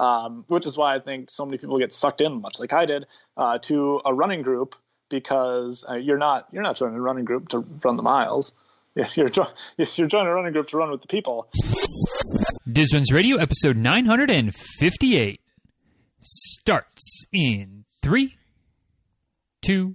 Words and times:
um, 0.00 0.44
which 0.48 0.66
is 0.66 0.76
why 0.78 0.96
I 0.96 0.98
think 0.98 1.30
so 1.30 1.44
many 1.44 1.58
people 1.58 1.78
get 1.78 1.92
sucked 1.92 2.22
in, 2.22 2.40
much 2.40 2.58
like 2.58 2.72
I 2.72 2.86
did, 2.86 3.04
uh, 3.36 3.58
to 3.58 4.00
a 4.04 4.14
running 4.14 4.40
group 4.40 4.74
because 5.10 5.84
uh, 5.88 5.94
you're 5.94 6.16
not 6.16 6.48
you're 6.52 6.62
not 6.62 6.76
joining 6.76 6.96
a 6.96 7.00
running 7.00 7.26
group 7.26 7.48
to 7.50 7.58
run 7.84 7.96
the 7.96 8.02
miles. 8.02 8.54
You're 9.14 9.28
jo- 9.28 9.46
you're 9.94 10.08
joining 10.08 10.26
a 10.26 10.34
running 10.34 10.52
group 10.52 10.66
to 10.68 10.76
run 10.76 10.90
with 10.90 11.00
the 11.00 11.06
people. 11.06 11.48
Dizruns 12.68 13.12
Radio, 13.12 13.36
episode 13.36 13.76
958, 13.76 15.40
starts 16.22 17.24
in 17.32 17.84
three, 18.02 18.36
two. 19.62 19.94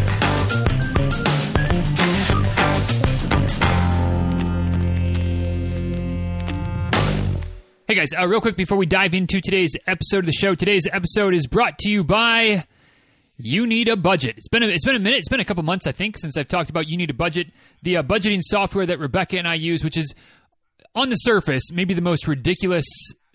Guys, 8.01 8.19
uh, 8.19 8.27
real 8.27 8.41
quick 8.41 8.57
before 8.57 8.79
we 8.79 8.87
dive 8.87 9.13
into 9.13 9.39
today's 9.39 9.75
episode 9.85 10.19
of 10.19 10.25
the 10.25 10.31
show, 10.31 10.55
today's 10.55 10.87
episode 10.91 11.35
is 11.35 11.45
brought 11.45 11.77
to 11.77 11.87
you 11.87 12.03
by 12.03 12.65
You 13.37 13.67
Need 13.67 13.89
a 13.89 13.95
Budget. 13.95 14.39
It's 14.39 14.47
been 14.47 14.63
a, 14.63 14.67
it's 14.69 14.83
been 14.83 14.95
a 14.95 14.99
minute, 14.99 15.19
it's 15.19 15.29
been 15.29 15.39
a 15.39 15.45
couple 15.45 15.61
months 15.61 15.85
I 15.85 15.91
think 15.91 16.17
since 16.17 16.35
I've 16.35 16.47
talked 16.47 16.71
about 16.71 16.87
You 16.87 16.97
Need 16.97 17.11
a 17.11 17.13
Budget, 17.13 17.51
the 17.83 17.97
uh, 17.97 18.03
budgeting 18.03 18.39
software 18.41 18.87
that 18.87 18.97
Rebecca 18.97 19.37
and 19.37 19.47
I 19.47 19.53
use, 19.53 19.83
which 19.83 19.97
is 19.97 20.15
on 20.95 21.09
the 21.09 21.15
surface 21.17 21.71
maybe 21.71 21.93
the 21.93 22.01
most 22.01 22.27
ridiculous 22.27 22.85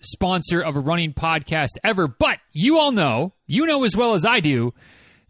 sponsor 0.01 0.59
of 0.59 0.75
a 0.75 0.81
running 0.81 1.13
podcast 1.13 1.69
ever. 1.85 2.09
But 2.09 2.39
you 2.51 2.77
all 2.77 2.91
know, 2.91 3.35
you 3.45 3.65
know 3.67 3.85
as 3.85 3.95
well 3.95 4.15
as 4.15 4.25
I 4.25 4.41
do, 4.41 4.73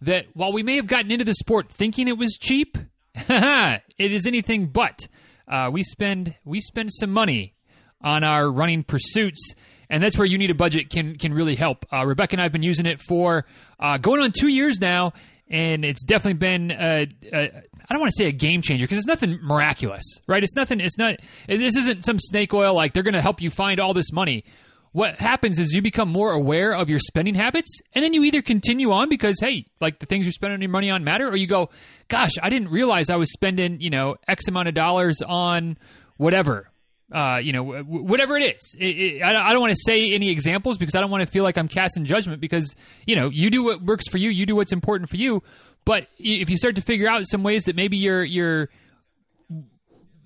that 0.02 0.26
while 0.34 0.52
we 0.52 0.64
may 0.64 0.78
have 0.78 0.88
gotten 0.88 1.12
into 1.12 1.26
the 1.26 1.36
sport 1.36 1.70
thinking 1.72 2.08
it 2.08 2.18
was 2.18 2.40
cheap, 2.40 2.76
it 3.14 3.82
is 4.00 4.26
anything 4.26 4.70
but. 4.70 5.08
Uh, 5.48 5.70
we 5.72 5.84
spend 5.84 6.34
we 6.44 6.60
spend 6.60 6.92
some 6.92 7.12
money 7.12 7.54
on 8.02 8.24
our 8.24 8.50
running 8.50 8.84
pursuits. 8.84 9.54
And 9.90 10.04
that's 10.04 10.18
where 10.18 10.26
you 10.26 10.38
need 10.38 10.52
a 10.52 10.56
budget 10.56 10.90
can 10.90 11.18
can 11.18 11.34
really 11.34 11.56
help. 11.56 11.86
Uh, 11.92 12.06
Rebecca 12.06 12.34
and 12.34 12.42
I 12.42 12.44
have 12.44 12.52
been 12.52 12.64
using 12.64 12.86
it 12.86 13.00
for 13.00 13.46
uh, 13.80 13.98
going 13.98 14.22
on 14.22 14.34
two 14.34 14.50
years 14.50 14.82
now, 14.82 15.14
and 15.50 15.86
it's 15.86 16.04
definitely 16.04 16.34
been 16.34 16.72
a, 16.72 17.08
a, 17.32 17.44
I 17.90 17.94
don't 17.94 18.00
want 18.00 18.12
to 18.12 18.18
say 18.18 18.28
a 18.28 18.34
game 18.34 18.62
changer 18.62 18.84
because 18.84 18.98
it's 18.98 19.08
nothing 19.08 19.40
miraculous, 19.42 20.04
right? 20.28 20.44
It's 20.44 20.56
nothing. 20.56 20.82
It's 20.82 20.98
not. 20.98 21.18
This 21.48 21.78
isn't 21.78 22.04
some 22.04 22.20
snake 22.20 22.54
oil 22.54 22.74
like 22.74 22.94
they're 22.94 23.04
going 23.04 23.14
to 23.14 23.22
help 23.22 23.42
you 23.42 23.50
find 23.50 23.80
all 23.80 23.94
this 23.94 24.12
money. 24.12 24.44
What 24.92 25.20
happens 25.20 25.60
is 25.60 25.74
you 25.74 25.82
become 25.82 26.10
more 26.10 26.32
aware 26.32 26.74
of 26.74 26.90
your 26.90 27.00
spending 27.00 27.36
habits, 27.36 27.80
and 27.94 28.04
then 28.04 28.14
you 28.14 28.24
either 28.24 28.42
continue 28.42 28.92
on 28.92 29.10
because 29.10 29.40
hey, 29.40 29.66
like 29.80 30.00
the 30.00 30.06
things 30.06 30.26
you're 30.26 30.34
spending 30.34 30.62
your 30.62 30.72
money 30.72 30.90
on 30.90 31.04
matter, 31.04 31.30
or 31.30 31.36
you 31.38 31.48
go, 31.48 31.70
gosh, 32.10 32.32
I 32.42 32.50
didn't 32.50 32.70
realize 32.70 33.10
I 33.10 33.16
was 33.16 33.32
spending 33.32 33.80
you 33.80 33.90
know 33.90 34.16
X 34.28 34.48
amount 34.50 34.68
of 34.68 34.74
dollars 34.74 35.22
on 35.22 35.78
whatever 36.18 36.72
uh, 37.12 37.40
you 37.42 37.54
know, 37.54 37.64
whatever 37.64 38.38
it 38.38 38.56
is. 38.56 38.76
It, 38.78 38.86
it, 38.86 39.24
I, 39.24 39.52
don't 39.54 39.62
want 39.62 39.72
to 39.72 39.82
say 39.86 40.12
any 40.14 40.30
examples 40.30 40.78
because 40.78 40.96
I 40.96 41.00
don't 41.00 41.10
want 41.10 41.26
to 41.26 41.32
feel 41.32 41.44
like 41.44 41.58
I'm 41.58 41.68
casting 41.68 42.06
judgment 42.06 42.42
because, 42.42 42.76
you 43.06 43.16
know, 43.16 43.30
you 43.30 43.50
do 43.50 43.64
what 43.64 43.82
works 43.82 44.08
for 44.10 44.18
you, 44.18 44.30
you 44.30 44.46
do 44.46 44.56
what's 44.56 44.74
important 44.74 45.10
for 45.10 45.16
you. 45.16 45.42
But 45.86 46.08
if 46.18 46.50
you 46.50 46.58
start 46.58 46.76
to 46.76 46.82
figure 46.82 47.08
out 47.08 47.26
some 47.26 47.44
ways 47.44 47.64
that 47.66 47.76
maybe 47.76 47.98
you're, 47.98 48.24
you're 48.24 48.70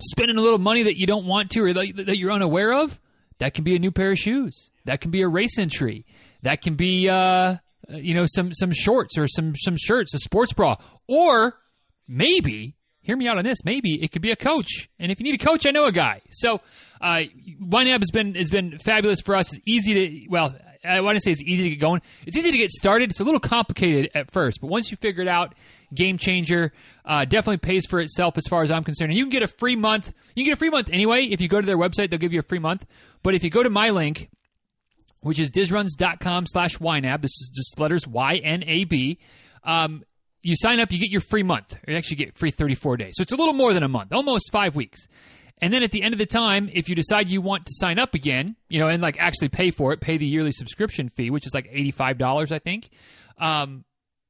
spending 0.00 0.36
a 0.36 0.40
little 0.40 0.58
money 0.58 0.82
that 0.82 0.98
you 0.98 1.06
don't 1.06 1.26
want 1.26 1.50
to 1.50 1.60
or 1.60 1.72
that, 1.72 2.06
that 2.06 2.18
you're 2.18 2.32
unaware 2.32 2.72
of, 2.72 3.00
that 3.38 3.54
can 3.54 3.62
be 3.62 3.76
a 3.76 3.78
new 3.78 3.92
pair 3.92 4.10
of 4.10 4.18
shoes. 4.18 4.70
That 4.84 5.00
can 5.00 5.12
be 5.12 5.22
a 5.22 5.28
race 5.28 5.58
entry. 5.58 6.04
That 6.42 6.62
can 6.62 6.74
be, 6.74 7.08
uh, 7.08 7.56
you 7.88 8.14
know, 8.14 8.24
some, 8.26 8.52
some 8.52 8.72
shorts 8.72 9.16
or 9.16 9.28
some, 9.28 9.54
some 9.54 9.76
shirts, 9.76 10.14
a 10.14 10.18
sports 10.18 10.52
bra. 10.52 10.76
Or 11.06 11.54
maybe 12.08 12.74
hear 13.02 13.16
me 13.16 13.28
out 13.28 13.38
on 13.38 13.44
this. 13.44 13.64
Maybe 13.64 14.02
it 14.02 14.12
could 14.12 14.22
be 14.22 14.30
a 14.30 14.36
coach, 14.36 14.88
and 14.98 15.12
if 15.12 15.20
you 15.20 15.24
need 15.24 15.40
a 15.40 15.44
coach, 15.44 15.66
I 15.66 15.70
know 15.70 15.84
a 15.84 15.92
guy. 15.92 16.22
So, 16.30 16.60
uh, 17.00 17.22
YNAB 17.60 18.00
has 18.00 18.10
been 18.10 18.34
has 18.34 18.50
been 18.50 18.78
fabulous 18.78 19.20
for 19.20 19.36
us. 19.36 19.52
It's 19.52 19.62
easy 19.66 19.94
to 19.94 20.26
well, 20.30 20.54
I 20.84 21.00
want 21.00 21.16
to 21.16 21.20
say 21.20 21.30
it's 21.30 21.42
easy 21.42 21.64
to 21.64 21.70
get 21.70 21.80
going. 21.80 22.00
It's 22.26 22.36
easy 22.36 22.50
to 22.50 22.58
get 22.58 22.70
started. 22.70 23.10
It's 23.10 23.20
a 23.20 23.24
little 23.24 23.40
complicated 23.40 24.10
at 24.14 24.30
first, 24.30 24.60
but 24.60 24.68
once 24.68 24.90
you 24.90 24.96
figure 24.96 25.22
it 25.22 25.28
out, 25.28 25.54
game 25.94 26.18
changer. 26.18 26.72
Uh, 27.04 27.24
definitely 27.24 27.58
pays 27.58 27.84
for 27.86 28.00
itself 28.00 28.38
as 28.38 28.46
far 28.48 28.62
as 28.62 28.70
I'm 28.70 28.84
concerned. 28.84 29.10
And 29.10 29.18
you 29.18 29.24
can 29.24 29.30
get 29.30 29.42
a 29.42 29.48
free 29.48 29.76
month. 29.76 30.12
You 30.34 30.44
can 30.44 30.50
get 30.50 30.54
a 30.54 30.58
free 30.58 30.70
month 30.70 30.90
anyway. 30.90 31.24
If 31.24 31.40
you 31.40 31.48
go 31.48 31.60
to 31.60 31.66
their 31.66 31.78
website, 31.78 32.10
they'll 32.10 32.18
give 32.18 32.32
you 32.32 32.40
a 32.40 32.44
free 32.44 32.58
month. 32.58 32.86
But 33.22 33.34
if 33.34 33.42
you 33.44 33.50
go 33.50 33.62
to 33.62 33.70
my 33.70 33.90
link, 33.90 34.30
which 35.20 35.38
is 35.38 35.50
dizruns.com 35.50 36.46
slash 36.46 36.78
YNAB, 36.78 37.22
this 37.22 37.30
is 37.30 37.50
just 37.54 37.78
letters 37.78 38.06
Y 38.06 38.36
N 38.36 38.64
A 38.66 38.84
B. 38.84 39.18
Um, 39.64 40.02
you 40.42 40.54
sign 40.56 40.80
up, 40.80 40.90
you 40.92 40.98
get 40.98 41.10
your 41.10 41.20
free 41.20 41.42
month. 41.42 41.76
You 41.86 41.96
actually 41.96 42.16
get 42.16 42.36
free 42.36 42.50
34 42.50 42.96
days. 42.96 43.14
So 43.16 43.22
it's 43.22 43.32
a 43.32 43.36
little 43.36 43.54
more 43.54 43.72
than 43.72 43.82
a 43.82 43.88
month, 43.88 44.12
almost 44.12 44.50
five 44.52 44.74
weeks. 44.74 45.06
And 45.58 45.72
then 45.72 45.84
at 45.84 45.92
the 45.92 46.02
end 46.02 46.12
of 46.12 46.18
the 46.18 46.26
time, 46.26 46.68
if 46.72 46.88
you 46.88 46.96
decide 46.96 47.28
you 47.28 47.40
want 47.40 47.66
to 47.66 47.72
sign 47.74 48.00
up 48.00 48.14
again, 48.14 48.56
you 48.68 48.80
know, 48.80 48.88
and 48.88 49.00
like 49.00 49.16
actually 49.20 49.48
pay 49.48 49.70
for 49.70 49.92
it, 49.92 50.00
pay 50.00 50.16
the 50.16 50.26
yearly 50.26 50.50
subscription 50.50 51.08
fee, 51.08 51.30
which 51.30 51.46
is 51.46 51.54
like 51.54 51.70
$85, 51.70 52.50
I 52.50 52.58
think, 52.58 52.90
um, 53.38 53.84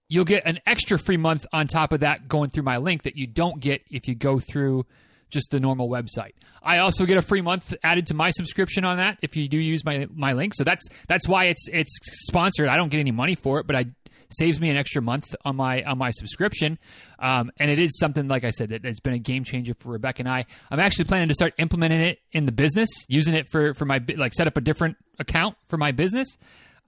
you'll 0.09 0.27
get 0.27 0.43
an 0.45 0.61
extra 0.67 0.99
free 0.99 1.17
month 1.17 1.47
on 1.55 1.67
top 1.69 1.93
of 1.93 2.01
that 2.01 2.29
going 2.29 2.51
through 2.51 2.65
my 2.65 2.77
link 2.77 3.05
that 3.05 3.17
you 3.17 3.27
don't 3.27 3.61
get 3.61 3.81
if 3.91 4.07
you 4.07 4.15
go 4.15 4.39
through 4.39 4.85
just 5.31 5.51
the 5.51 5.59
normal 5.59 5.89
website. 5.89 6.33
I 6.63 6.79
also 6.79 7.07
get 7.07 7.17
a 7.17 7.23
free 7.23 7.41
month 7.41 7.75
added 7.83 8.09
to 8.09 8.15
my 8.15 8.31
subscription 8.31 8.85
on 8.85 8.99
that 8.99 9.17
if 9.23 9.35
you 9.35 9.49
do 9.49 9.59
use 9.59 9.87
my 9.87 10.07
my 10.15 10.35
link. 10.35 10.53
So 10.55 10.65
that's 10.65 10.87
that's 11.09 11.27
why 11.27 11.47
it's 11.47 11.67
it's 11.73 11.99
sponsored. 12.27 12.69
I 12.69 12.77
don't 12.77 12.91
get 12.91 13.01
any 13.01 13.11
money 13.11 13.35
for 13.35 13.59
it, 13.59 13.67
but 13.67 13.75
I 13.75 13.87
saves 14.35 14.61
me 14.61 14.71
an 14.71 14.77
extra 14.77 15.03
month 15.03 15.35
on 15.45 15.57
my 15.57 15.83
on 15.83 15.99
my 15.99 16.11
subscription. 16.11 16.79
Um, 17.19 17.51
and 17.59 17.71
it 17.71 17.79
is 17.79 17.99
something 17.99 18.29
like 18.29 18.45
I 18.45 18.51
said 18.51 18.71
that 18.71 18.85
it's 18.85 19.01
been 19.01 19.15
a 19.15 19.19
game 19.19 19.45
changer 19.45 19.75
for 19.79 19.91
Rebecca 19.91 20.21
and 20.21 20.29
I. 20.29 20.47
I'm 20.71 20.81
actually 20.81 21.05
planning 21.05 21.29
to 21.29 21.35
start 21.35 21.55
implementing 21.59 22.01
it 22.01 22.19
in 22.33 22.47
the 22.47 22.53
business, 22.53 22.89
using 23.09 23.35
it 23.35 23.49
for 23.51 23.75
for 23.75 23.85
my 23.85 24.01
like 24.17 24.33
set 24.33 24.47
up 24.47 24.57
a 24.57 24.61
different 24.61 24.97
account 25.19 25.57
for 25.69 25.77
my 25.77 25.93
business. 25.93 26.39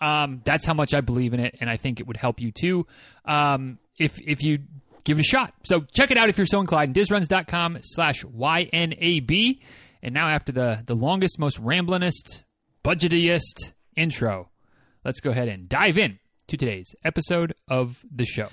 Um, 0.00 0.42
that's 0.44 0.66
how 0.66 0.74
much 0.74 0.92
I 0.92 1.00
believe 1.00 1.34
in 1.34 1.40
it, 1.40 1.56
and 1.60 1.70
I 1.70 1.76
think 1.76 2.00
it 2.00 2.06
would 2.06 2.16
help 2.16 2.40
you 2.40 2.52
too. 2.52 2.86
Um, 3.24 3.78
if 3.96 4.20
if 4.20 4.42
you 4.42 4.58
give 5.04 5.18
it 5.18 5.20
a 5.20 5.24
shot. 5.24 5.54
So 5.64 5.84
check 5.92 6.10
it 6.10 6.16
out 6.16 6.28
if 6.28 6.38
you're 6.38 6.46
so 6.46 6.60
inclined. 6.60 6.94
Dizruns.com 6.94 7.78
slash 7.82 8.24
YNAB. 8.24 9.60
And 10.02 10.14
now 10.14 10.28
after 10.28 10.52
the, 10.52 10.82
the 10.84 10.94
longest, 10.94 11.38
most 11.38 11.62
ramblingest, 11.62 12.42
budgetiest 12.84 13.72
intro, 13.96 14.50
let's 15.04 15.20
go 15.20 15.30
ahead 15.30 15.48
and 15.48 15.68
dive 15.68 15.96
in 15.98 16.18
to 16.48 16.56
today's 16.56 16.94
episode 17.04 17.54
of 17.68 18.04
the 18.10 18.24
show. 18.24 18.48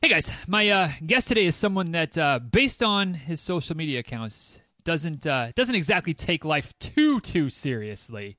Hey 0.00 0.08
guys, 0.08 0.32
my 0.46 0.68
uh, 0.68 0.90
guest 1.06 1.28
today 1.28 1.46
is 1.46 1.56
someone 1.56 1.92
that, 1.92 2.16
uh, 2.18 2.38
based 2.38 2.82
on 2.82 3.14
his 3.14 3.40
social 3.40 3.76
media 3.76 4.00
accounts, 4.00 4.60
doesn't 4.84 5.26
uh, 5.26 5.52
doesn't 5.54 5.74
exactly 5.74 6.12
take 6.12 6.44
life 6.44 6.76
too 6.78 7.20
too 7.20 7.50
seriously. 7.50 8.36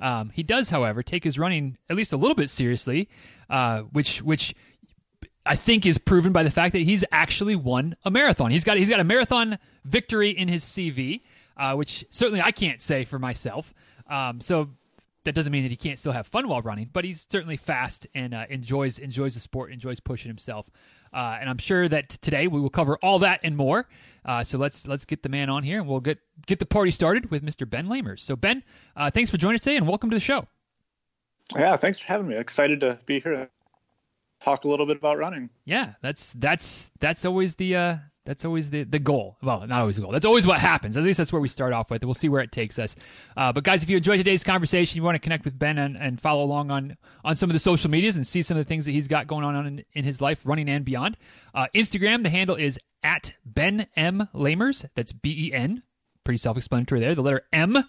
Um, 0.00 0.30
he 0.30 0.42
does, 0.42 0.70
however, 0.70 1.02
take 1.02 1.24
his 1.24 1.38
running 1.38 1.78
at 1.88 1.96
least 1.96 2.12
a 2.12 2.16
little 2.16 2.34
bit 2.34 2.50
seriously, 2.50 3.08
uh, 3.48 3.80
which 3.92 4.20
which 4.22 4.54
I 5.46 5.56
think 5.56 5.86
is 5.86 5.96
proven 5.96 6.32
by 6.32 6.42
the 6.42 6.50
fact 6.50 6.72
that 6.72 6.82
he's 6.82 7.04
actually 7.12 7.56
won 7.56 7.96
a 8.04 8.10
marathon. 8.10 8.50
He's 8.50 8.64
got 8.64 8.76
he's 8.76 8.90
got 8.90 9.00
a 9.00 9.04
marathon 9.04 9.58
victory 9.84 10.30
in 10.30 10.48
his 10.48 10.64
CV, 10.64 11.22
uh, 11.56 11.74
which 11.74 12.04
certainly 12.10 12.42
I 12.42 12.50
can't 12.50 12.80
say 12.80 13.04
for 13.04 13.18
myself. 13.18 13.72
Um, 14.10 14.40
so 14.40 14.70
that 15.26 15.34
doesn't 15.34 15.52
mean 15.52 15.62
that 15.64 15.70
he 15.70 15.76
can't 15.76 15.98
still 15.98 16.12
have 16.12 16.26
fun 16.26 16.48
while 16.48 16.62
running, 16.62 16.88
but 16.92 17.04
he's 17.04 17.26
certainly 17.28 17.56
fast 17.56 18.06
and 18.14 18.32
uh, 18.32 18.46
enjoys 18.48 18.98
enjoys 18.98 19.34
the 19.34 19.40
sport, 19.40 19.70
enjoys 19.70 20.00
pushing 20.00 20.30
himself. 20.30 20.70
Uh, 21.12 21.36
and 21.40 21.50
I'm 21.50 21.58
sure 21.58 21.88
that 21.88 22.08
today 22.08 22.46
we 22.46 22.60
will 22.60 22.70
cover 22.70 22.96
all 23.02 23.18
that 23.20 23.40
and 23.42 23.56
more. 23.56 23.88
Uh, 24.24 24.42
so 24.42 24.56
let's 24.56 24.86
let's 24.86 25.04
get 25.04 25.22
the 25.22 25.28
man 25.28 25.50
on 25.50 25.62
here, 25.62 25.80
and 25.80 25.88
we'll 25.88 26.00
get 26.00 26.18
get 26.46 26.58
the 26.58 26.66
party 26.66 26.90
started 26.90 27.30
with 27.30 27.44
Mr. 27.44 27.68
Ben 27.68 27.86
Lamers. 27.86 28.20
So 28.20 28.36
Ben, 28.36 28.62
uh, 28.96 29.10
thanks 29.10 29.30
for 29.30 29.36
joining 29.36 29.56
us 29.56 29.62
today, 29.62 29.76
and 29.76 29.86
welcome 29.86 30.10
to 30.10 30.16
the 30.16 30.20
show. 30.20 30.46
Yeah, 31.56 31.76
thanks 31.76 31.98
for 31.98 32.06
having 32.06 32.28
me. 32.28 32.36
Excited 32.36 32.80
to 32.80 32.98
be 33.06 33.20
here. 33.20 33.50
Talk 34.42 34.64
a 34.64 34.68
little 34.68 34.86
bit 34.86 34.96
about 34.96 35.18
running. 35.18 35.50
Yeah, 35.64 35.94
that's 36.02 36.32
that's 36.34 36.90
that's 37.00 37.24
always 37.24 37.56
the 37.56 37.76
uh, 37.76 37.96
that's 38.26 38.44
always 38.44 38.70
the, 38.70 38.82
the 38.82 38.98
goal. 38.98 39.38
Well, 39.42 39.66
not 39.66 39.80
always 39.80 39.96
the 39.96 40.02
goal. 40.02 40.12
That's 40.12 40.26
always 40.26 40.46
what 40.46 40.58
happens. 40.58 40.96
At 40.96 41.04
least 41.04 41.16
that's 41.16 41.32
where 41.32 41.40
we 41.40 41.48
start 41.48 41.72
off 41.72 41.90
with. 41.90 42.04
We'll 42.04 42.14
see 42.14 42.28
where 42.28 42.42
it 42.42 42.52
takes 42.52 42.78
us. 42.78 42.96
Uh, 43.36 43.52
but 43.52 43.64
guys, 43.64 43.82
if 43.82 43.88
you 43.88 43.96
enjoyed 43.96 44.18
today's 44.18 44.44
conversation, 44.44 44.96
you 44.96 45.02
want 45.02 45.14
to 45.14 45.20
connect 45.20 45.44
with 45.44 45.58
Ben 45.58 45.78
and, 45.78 45.96
and 45.96 46.20
follow 46.20 46.44
along 46.44 46.70
on 46.70 46.96
on 47.24 47.36
some 47.36 47.48
of 47.48 47.54
the 47.54 47.60
social 47.60 47.90
medias 47.90 48.16
and 48.16 48.26
see 48.26 48.42
some 48.42 48.58
of 48.58 48.64
the 48.64 48.68
things 48.68 48.84
that 48.84 48.92
he's 48.92 49.08
got 49.08 49.26
going 49.26 49.44
on 49.44 49.66
in, 49.66 49.84
in 49.94 50.04
his 50.04 50.20
life, 50.20 50.42
running 50.44 50.68
and 50.68 50.84
beyond. 50.84 51.16
Uh, 51.54 51.68
Instagram, 51.74 52.22
the 52.22 52.30
handle 52.30 52.56
is 52.56 52.78
at 53.02 53.34
Ben 53.44 53.86
M 53.96 54.28
Lamers. 54.34 54.84
That's 54.94 55.12
B 55.12 55.48
E 55.48 55.52
N. 55.54 55.82
Pretty 56.24 56.38
self 56.38 56.56
explanatory 56.56 57.00
there. 57.00 57.14
The 57.14 57.22
letter 57.22 57.42
M 57.52 57.84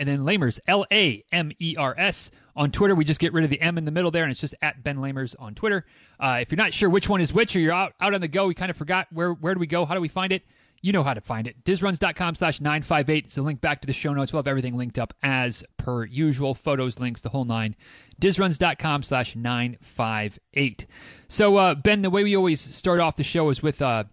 and 0.00 0.08
then 0.08 0.20
Lamers, 0.20 0.58
L 0.66 0.86
A 0.90 1.22
M 1.30 1.52
E 1.60 1.76
R 1.78 1.94
S. 1.96 2.30
On 2.56 2.70
Twitter, 2.72 2.94
we 2.94 3.04
just 3.04 3.20
get 3.20 3.32
rid 3.32 3.44
of 3.44 3.50
the 3.50 3.60
M 3.60 3.78
in 3.78 3.84
the 3.84 3.90
middle 3.90 4.10
there, 4.10 4.24
and 4.24 4.30
it's 4.30 4.40
just 4.40 4.54
at 4.60 4.82
Ben 4.82 4.96
Lamers 4.96 5.36
on 5.38 5.54
Twitter. 5.54 5.84
Uh, 6.18 6.38
if 6.40 6.50
you're 6.50 6.56
not 6.56 6.72
sure 6.72 6.90
which 6.90 7.08
one 7.08 7.20
is 7.20 7.32
which, 7.32 7.54
or 7.54 7.60
you're 7.60 7.72
out, 7.72 7.92
out 8.00 8.14
on 8.14 8.20
the 8.20 8.28
go, 8.28 8.46
we 8.46 8.54
kind 8.54 8.70
of 8.70 8.76
forgot 8.76 9.06
where 9.12 9.32
where 9.32 9.54
do 9.54 9.60
we 9.60 9.66
go? 9.66 9.84
How 9.84 9.94
do 9.94 10.00
we 10.00 10.08
find 10.08 10.32
it? 10.32 10.42
You 10.82 10.92
know 10.92 11.02
how 11.02 11.12
to 11.12 11.20
find 11.20 11.46
it. 11.46 11.62
Dizruns.com 11.62 12.36
slash 12.36 12.58
958. 12.62 13.26
It's 13.26 13.36
a 13.36 13.42
link 13.42 13.60
back 13.60 13.82
to 13.82 13.86
the 13.86 13.92
show 13.92 14.14
notes. 14.14 14.32
We'll 14.32 14.38
have 14.38 14.48
everything 14.48 14.78
linked 14.78 14.98
up 14.98 15.12
as 15.22 15.62
per 15.76 16.06
usual. 16.06 16.54
Photos, 16.54 16.98
links, 16.98 17.20
the 17.20 17.28
whole 17.28 17.44
nine. 17.44 17.76
Dizruns.com 18.18 19.02
slash 19.02 19.36
958. 19.36 20.86
So, 21.28 21.58
uh, 21.58 21.74
Ben, 21.74 22.00
the 22.00 22.08
way 22.08 22.24
we 22.24 22.34
always 22.34 22.62
start 22.62 22.98
off 22.98 23.16
the 23.16 23.24
show 23.24 23.50
is 23.50 23.62
with 23.62 23.82
uh, 23.82 24.04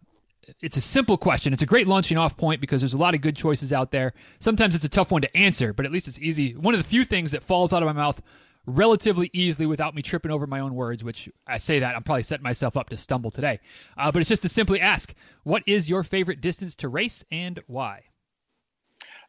it's 0.62 0.78
a 0.78 0.82
simple 0.82 1.18
question. 1.18 1.54
It's 1.54 1.62
a 1.62 1.68
great 1.68 1.88
launching 1.88 2.18
off 2.18 2.38
point 2.38 2.62
because 2.62 2.82
there's 2.82 2.94
a 2.94 2.98
lot 2.98 3.14
of 3.14 3.22
good 3.22 3.36
choices 3.36 3.74
out 3.74 3.92
there. 3.92 4.14
Sometimes 4.40 4.76
it's 4.76 4.86
a 4.86 4.90
tough 4.90 5.12
one 5.12 5.22
to 5.22 5.38
answer, 5.38 5.74
but 5.74 5.86
at 5.86 5.92
least 5.92 6.08
it's 6.08 6.20
easy. 6.20 6.56
One 6.56 6.74
of 6.74 6.82
the 6.82 6.88
few 6.88 7.06
things 7.06 7.32
that 7.32 7.44
falls 7.44 7.74
out 7.74 7.84
of 7.84 7.88
my 7.88 7.94
mouth 7.94 8.22
relatively 8.66 9.30
easily 9.34 9.66
without 9.66 9.96
me 9.96 10.02
tripping 10.02 10.32
over 10.32 10.46
my 10.46 10.60
own 10.60 10.76
words, 10.76 11.04
which 11.04 11.30
I 11.48 11.58
say 11.58 11.80
that 11.80 11.96
I'm 11.96 12.04
probably 12.04 12.24
setting 12.24 12.44
myself 12.44 12.76
up 12.76 12.90
to 12.90 12.98
stumble 12.98 13.32
today. 13.32 13.60
Uh, 13.98 14.12
but 14.12 14.20
it's 14.20 14.30
just 14.30 14.42
to 14.42 14.50
simply 14.50 14.82
ask, 14.82 15.14
what 15.44 15.64
is 15.66 15.90
your 15.90 16.04
favorite 16.04 16.42
distance 16.42 16.76
to 16.76 16.90
race 16.90 17.24
and 17.32 17.62
why? 17.68 18.04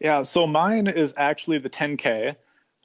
Yeah, 0.00 0.22
so 0.22 0.46
mine 0.46 0.88
is 0.88 1.14
actually 1.16 1.58
the 1.58 1.70
10K, 1.70 2.36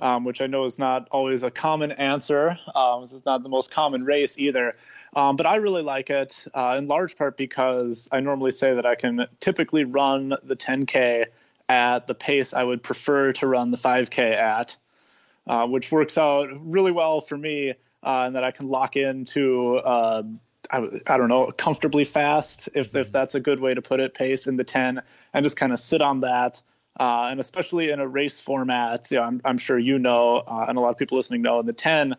um, 0.01 0.25
which 0.25 0.41
I 0.41 0.47
know 0.47 0.65
is 0.65 0.77
not 0.77 1.07
always 1.11 1.43
a 1.43 1.51
common 1.51 1.91
answer. 1.91 2.57
Um, 2.75 3.01
this 3.01 3.13
is 3.13 3.25
not 3.25 3.43
the 3.43 3.49
most 3.49 3.71
common 3.71 4.03
race 4.03 4.37
either. 4.37 4.73
Um, 5.15 5.35
but 5.35 5.45
I 5.45 5.57
really 5.57 5.83
like 5.83 6.09
it 6.09 6.43
uh, 6.53 6.75
in 6.77 6.87
large 6.87 7.15
part 7.17 7.37
because 7.37 8.09
I 8.11 8.19
normally 8.19 8.51
say 8.51 8.73
that 8.73 8.85
I 8.85 8.95
can 8.95 9.27
typically 9.39 9.83
run 9.83 10.35
the 10.43 10.55
10K 10.55 11.25
at 11.69 12.07
the 12.07 12.15
pace 12.15 12.53
I 12.53 12.63
would 12.63 12.83
prefer 12.83 13.31
to 13.33 13.47
run 13.47 13.71
the 13.71 13.77
5K 13.77 14.33
at, 14.33 14.75
uh, 15.47 15.67
which 15.67 15.91
works 15.91 16.17
out 16.17 16.49
really 16.59 16.91
well 16.91 17.21
for 17.21 17.37
me, 17.37 17.71
uh, 18.03 18.23
and 18.25 18.35
that 18.35 18.43
I 18.43 18.51
can 18.51 18.67
lock 18.67 18.95
into. 18.95 19.77
Uh, 19.77 20.23
I, 20.71 20.87
I, 21.07 21.17
don't 21.17 21.27
know, 21.27 21.51
comfortably 21.51 22.05
fast, 22.05 22.69
if, 22.73 22.95
if 22.95 23.11
that's 23.11 23.35
a 23.35 23.39
good 23.39 23.59
way 23.59 23.73
to 23.73 23.81
put 23.81 23.99
it, 23.99 24.13
pace 24.13 24.47
in 24.47 24.55
the 24.55 24.63
10, 24.63 25.01
and 25.33 25.43
just 25.43 25.57
kind 25.57 25.71
of 25.71 25.79
sit 25.79 26.01
on 26.01 26.21
that. 26.21 26.61
Uh, 26.99 27.27
and 27.29 27.39
especially 27.39 27.91
in 27.91 27.99
a 27.99 28.07
race 28.07 28.39
format, 28.39 29.09
you 29.11 29.17
know, 29.17 29.23
I'm, 29.23 29.41
I'm, 29.45 29.57
sure 29.57 29.77
you 29.77 29.99
know, 29.99 30.37
uh, 30.47 30.65
and 30.67 30.77
a 30.77 30.81
lot 30.81 30.89
of 30.89 30.97
people 30.97 31.17
listening 31.17 31.41
know, 31.41 31.59
in 31.59 31.65
the 31.65 31.73
10, 31.73 32.15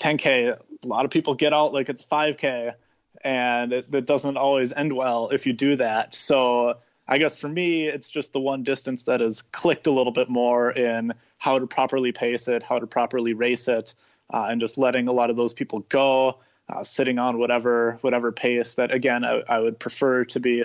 10K, 0.00 0.56
a 0.84 0.86
lot 0.86 1.04
of 1.04 1.10
people 1.10 1.34
get 1.34 1.52
out 1.52 1.72
like 1.72 1.88
it's 1.88 2.04
5K, 2.04 2.74
and 3.22 3.72
it, 3.72 3.92
it 3.92 4.06
doesn't 4.06 4.36
always 4.36 4.72
end 4.72 4.92
well 4.92 5.28
if 5.30 5.46
you 5.46 5.52
do 5.52 5.76
that. 5.76 6.14
So 6.14 6.78
I 7.08 7.18
guess 7.18 7.38
for 7.38 7.48
me, 7.48 7.86
it's 7.86 8.10
just 8.10 8.32
the 8.32 8.40
one 8.40 8.62
distance 8.62 9.04
that 9.04 9.20
has 9.20 9.42
clicked 9.42 9.86
a 9.86 9.90
little 9.90 10.12
bit 10.12 10.28
more 10.28 10.70
in 10.70 11.14
how 11.38 11.58
to 11.58 11.66
properly 11.66 12.12
pace 12.12 12.48
it, 12.48 12.62
how 12.62 12.78
to 12.78 12.86
properly 12.86 13.32
race 13.32 13.66
it, 13.66 13.94
uh, 14.30 14.48
and 14.50 14.60
just 14.60 14.76
letting 14.76 15.08
a 15.08 15.12
lot 15.12 15.30
of 15.30 15.36
those 15.36 15.54
people 15.54 15.80
go, 15.88 16.38
uh, 16.68 16.84
sitting 16.84 17.18
on 17.18 17.38
whatever 17.38 17.98
whatever 18.02 18.30
pace 18.30 18.74
that 18.74 18.92
again 18.92 19.24
I, 19.24 19.42
I, 19.48 19.58
would 19.58 19.78
prefer 19.78 20.26
to 20.26 20.38
be 20.38 20.64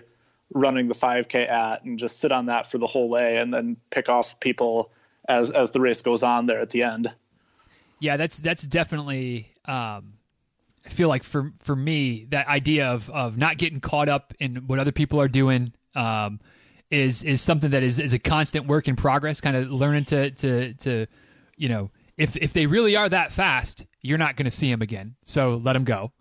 running 0.54 0.90
the 0.90 0.94
5K 0.94 1.50
at, 1.50 1.86
and 1.86 1.98
just 1.98 2.20
sit 2.20 2.34
on 2.34 2.48
that 2.48 2.70
for 2.70 2.78
the 2.78 2.88
whole 2.88 3.08
way, 3.08 3.38
and 3.38 3.54
then 3.54 3.78
pick 3.90 4.10
off 4.10 4.38
people 4.42 4.92
as 5.30 5.50
as 5.50 5.72
the 5.72 5.80
race 5.80 6.02
goes 6.02 6.24
on 6.24 6.46
there 6.46 6.60
at 6.60 6.72
the 6.72 6.84
end. 6.84 7.14
Yeah, 8.04 8.18
that's 8.18 8.38
that's 8.40 8.64
definitely. 8.64 9.54
Um, 9.64 10.16
I 10.86 10.90
feel 10.90 11.08
like 11.08 11.24
for 11.24 11.54
for 11.60 11.74
me, 11.74 12.26
that 12.32 12.48
idea 12.50 12.88
of 12.88 13.10
of 13.10 13.38
not 13.38 13.58
getting 13.58 13.80
caught 13.80 14.10
up 14.10 14.34
in 14.42 14.68
what 14.68 14.78
other 14.78 14.92
people 14.92 15.22
are 15.22 15.30
doing 15.30 15.72
um, 15.96 16.42
is 16.92 17.24
is 17.24 17.42
something 17.42 17.72
that 17.72 17.82
is 17.82 18.02
is 18.02 18.14
a 18.14 18.20
constant 18.20 18.68
work 18.68 18.90
in 18.90 18.98
progress. 18.98 19.40
Kind 19.40 19.56
of 19.56 19.72
learning 19.72 20.04
to 20.06 20.32
to 20.32 20.74
to 20.74 21.06
you 21.56 21.70
know 21.70 21.92
if 22.18 22.36
if 22.36 22.52
they 22.52 22.66
really 22.66 22.98
are 22.98 23.08
that 23.08 23.32
fast, 23.32 23.86
you're 24.02 24.18
not 24.18 24.36
going 24.36 24.48
to 24.48 24.52
see 24.52 24.70
them 24.70 24.82
again. 24.82 25.16
So 25.24 25.62
let 25.64 25.72
them 25.72 25.86
go. 25.86 26.12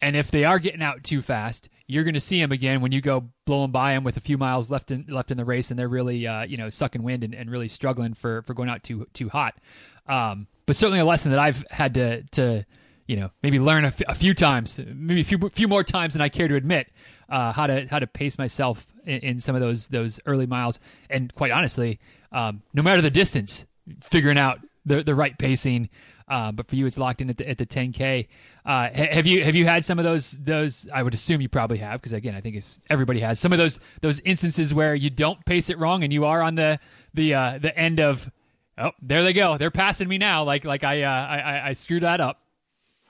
And 0.00 0.16
if 0.16 0.30
they 0.30 0.44
are 0.44 0.58
getting 0.58 0.82
out 0.82 1.04
too 1.04 1.20
fast, 1.20 1.68
you're 1.86 2.04
going 2.04 2.14
to 2.14 2.20
see 2.20 2.40
them 2.40 2.50
again 2.50 2.80
when 2.80 2.92
you 2.92 3.02
go 3.02 3.28
blowing 3.44 3.72
by 3.72 3.92
them 3.92 4.04
with 4.04 4.16
a 4.16 4.20
few 4.20 4.38
miles 4.38 4.70
left 4.70 4.90
in 4.90 5.04
left 5.10 5.30
in 5.30 5.36
the 5.36 5.44
race, 5.44 5.70
and 5.70 5.78
they're 5.78 5.86
really 5.86 6.26
uh, 6.26 6.44
you 6.44 6.56
know 6.56 6.70
sucking 6.70 7.02
wind 7.02 7.24
and, 7.24 7.34
and 7.34 7.50
really 7.50 7.68
struggling 7.68 8.14
for 8.14 8.40
for 8.40 8.54
going 8.54 8.70
out 8.70 8.82
too 8.82 9.06
too 9.12 9.28
hot. 9.28 9.60
Um, 10.06 10.46
but 10.66 10.76
certainly 10.76 11.00
a 11.00 11.04
lesson 11.04 11.30
that 11.30 11.40
I've 11.40 11.64
had 11.70 11.94
to 11.94 12.22
to 12.32 12.66
you 13.06 13.16
know 13.16 13.30
maybe 13.42 13.58
learn 13.58 13.84
a, 13.84 13.88
f- 13.88 14.02
a 14.08 14.14
few 14.14 14.34
times, 14.34 14.78
maybe 14.78 15.20
a 15.20 15.24
few 15.24 15.38
few 15.50 15.68
more 15.68 15.84
times 15.84 16.14
than 16.14 16.22
I 16.22 16.28
care 16.28 16.48
to 16.48 16.56
admit. 16.56 16.88
Uh, 17.28 17.52
how 17.52 17.66
to 17.66 17.86
how 17.86 17.98
to 17.98 18.06
pace 18.06 18.38
myself 18.38 18.86
in, 19.04 19.18
in, 19.18 19.40
some 19.40 19.56
of 19.56 19.60
those 19.60 19.88
those 19.88 20.20
early 20.26 20.46
miles, 20.46 20.78
and 21.10 21.34
quite 21.34 21.50
honestly, 21.50 21.98
um, 22.30 22.62
no 22.72 22.84
matter 22.84 23.02
the 23.02 23.10
distance, 23.10 23.66
figuring 24.00 24.38
out 24.38 24.60
the 24.84 25.02
the 25.02 25.14
right 25.14 25.36
pacing. 25.38 25.88
Uh, 26.28 26.50
but 26.50 26.66
for 26.66 26.74
you, 26.74 26.86
it's 26.86 26.98
locked 26.98 27.20
in 27.20 27.30
at 27.30 27.36
the, 27.36 27.48
at 27.48 27.56
the 27.56 27.66
10k. 27.66 28.26
Uh, 28.64 28.88
have 28.92 29.28
you 29.28 29.44
have 29.44 29.54
you 29.54 29.64
had 29.64 29.84
some 29.84 29.98
of 29.98 30.04
those 30.04 30.32
those? 30.32 30.88
I 30.92 31.02
would 31.02 31.14
assume 31.14 31.40
you 31.40 31.48
probably 31.48 31.78
have 31.78 32.00
because 32.00 32.12
again, 32.12 32.34
I 32.34 32.40
think 32.40 32.62
everybody 32.90 33.20
has 33.20 33.38
some 33.38 33.52
of 33.52 33.58
those 33.58 33.78
those 34.02 34.20
instances 34.20 34.74
where 34.74 34.94
you 34.94 35.10
don't 35.10 35.44
pace 35.44 35.70
it 35.70 35.78
wrong 35.78 36.02
and 36.02 36.12
you 36.12 36.24
are 36.24 36.42
on 36.42 36.56
the 36.56 36.80
the 37.14 37.34
uh, 37.34 37.58
the 37.58 37.76
end 37.78 38.00
of 38.00 38.28
oh, 38.78 38.92
there 39.02 39.22
they 39.22 39.32
go. 39.32 39.58
They're 39.58 39.70
passing 39.70 40.08
me 40.08 40.18
now. 40.18 40.44
Like 40.44 40.64
like 40.64 40.84
I 40.84 41.02
uh, 41.02 41.10
I, 41.10 41.68
I 41.68 41.72
screwed 41.72 42.02
that 42.02 42.20
up. 42.20 42.40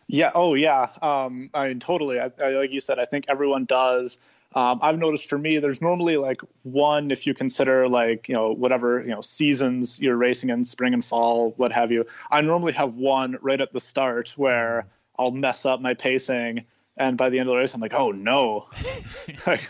Yeah. 0.08 0.30
Oh 0.34 0.54
yeah. 0.54 0.88
Um, 1.02 1.50
I 1.54 1.68
mean, 1.68 1.80
totally. 1.80 2.20
I, 2.20 2.30
I, 2.42 2.50
like 2.50 2.72
you 2.72 2.80
said, 2.80 2.98
I 2.98 3.04
think 3.04 3.26
everyone 3.28 3.64
does. 3.64 4.18
Um, 4.54 4.78
I've 4.80 4.98
noticed 4.98 5.28
for 5.28 5.36
me, 5.36 5.58
there's 5.58 5.82
normally 5.82 6.16
like 6.16 6.40
one, 6.62 7.10
if 7.10 7.26
you 7.26 7.34
consider 7.34 7.88
like, 7.88 8.28
you 8.28 8.34
know, 8.34 8.52
whatever, 8.52 9.02
you 9.02 9.10
know, 9.10 9.20
seasons 9.20 10.00
you're 10.00 10.16
racing 10.16 10.48
in 10.48 10.64
spring 10.64 10.94
and 10.94 11.04
fall, 11.04 11.52
what 11.56 11.72
have 11.72 11.90
you. 11.90 12.06
I 12.30 12.40
normally 12.40 12.72
have 12.72 12.96
one 12.96 13.36
right 13.42 13.60
at 13.60 13.72
the 13.72 13.80
start 13.80 14.32
where 14.36 14.86
I'll 15.18 15.32
mess 15.32 15.66
up 15.66 15.80
my 15.80 15.92
pacing. 15.92 16.64
And 16.96 17.18
by 17.18 17.28
the 17.28 17.38
end 17.38 17.50
of 17.50 17.52
the 17.52 17.58
race, 17.58 17.74
I'm 17.74 17.82
like, 17.82 17.92
oh 17.92 18.12
no, 18.12 18.68
like, 19.46 19.68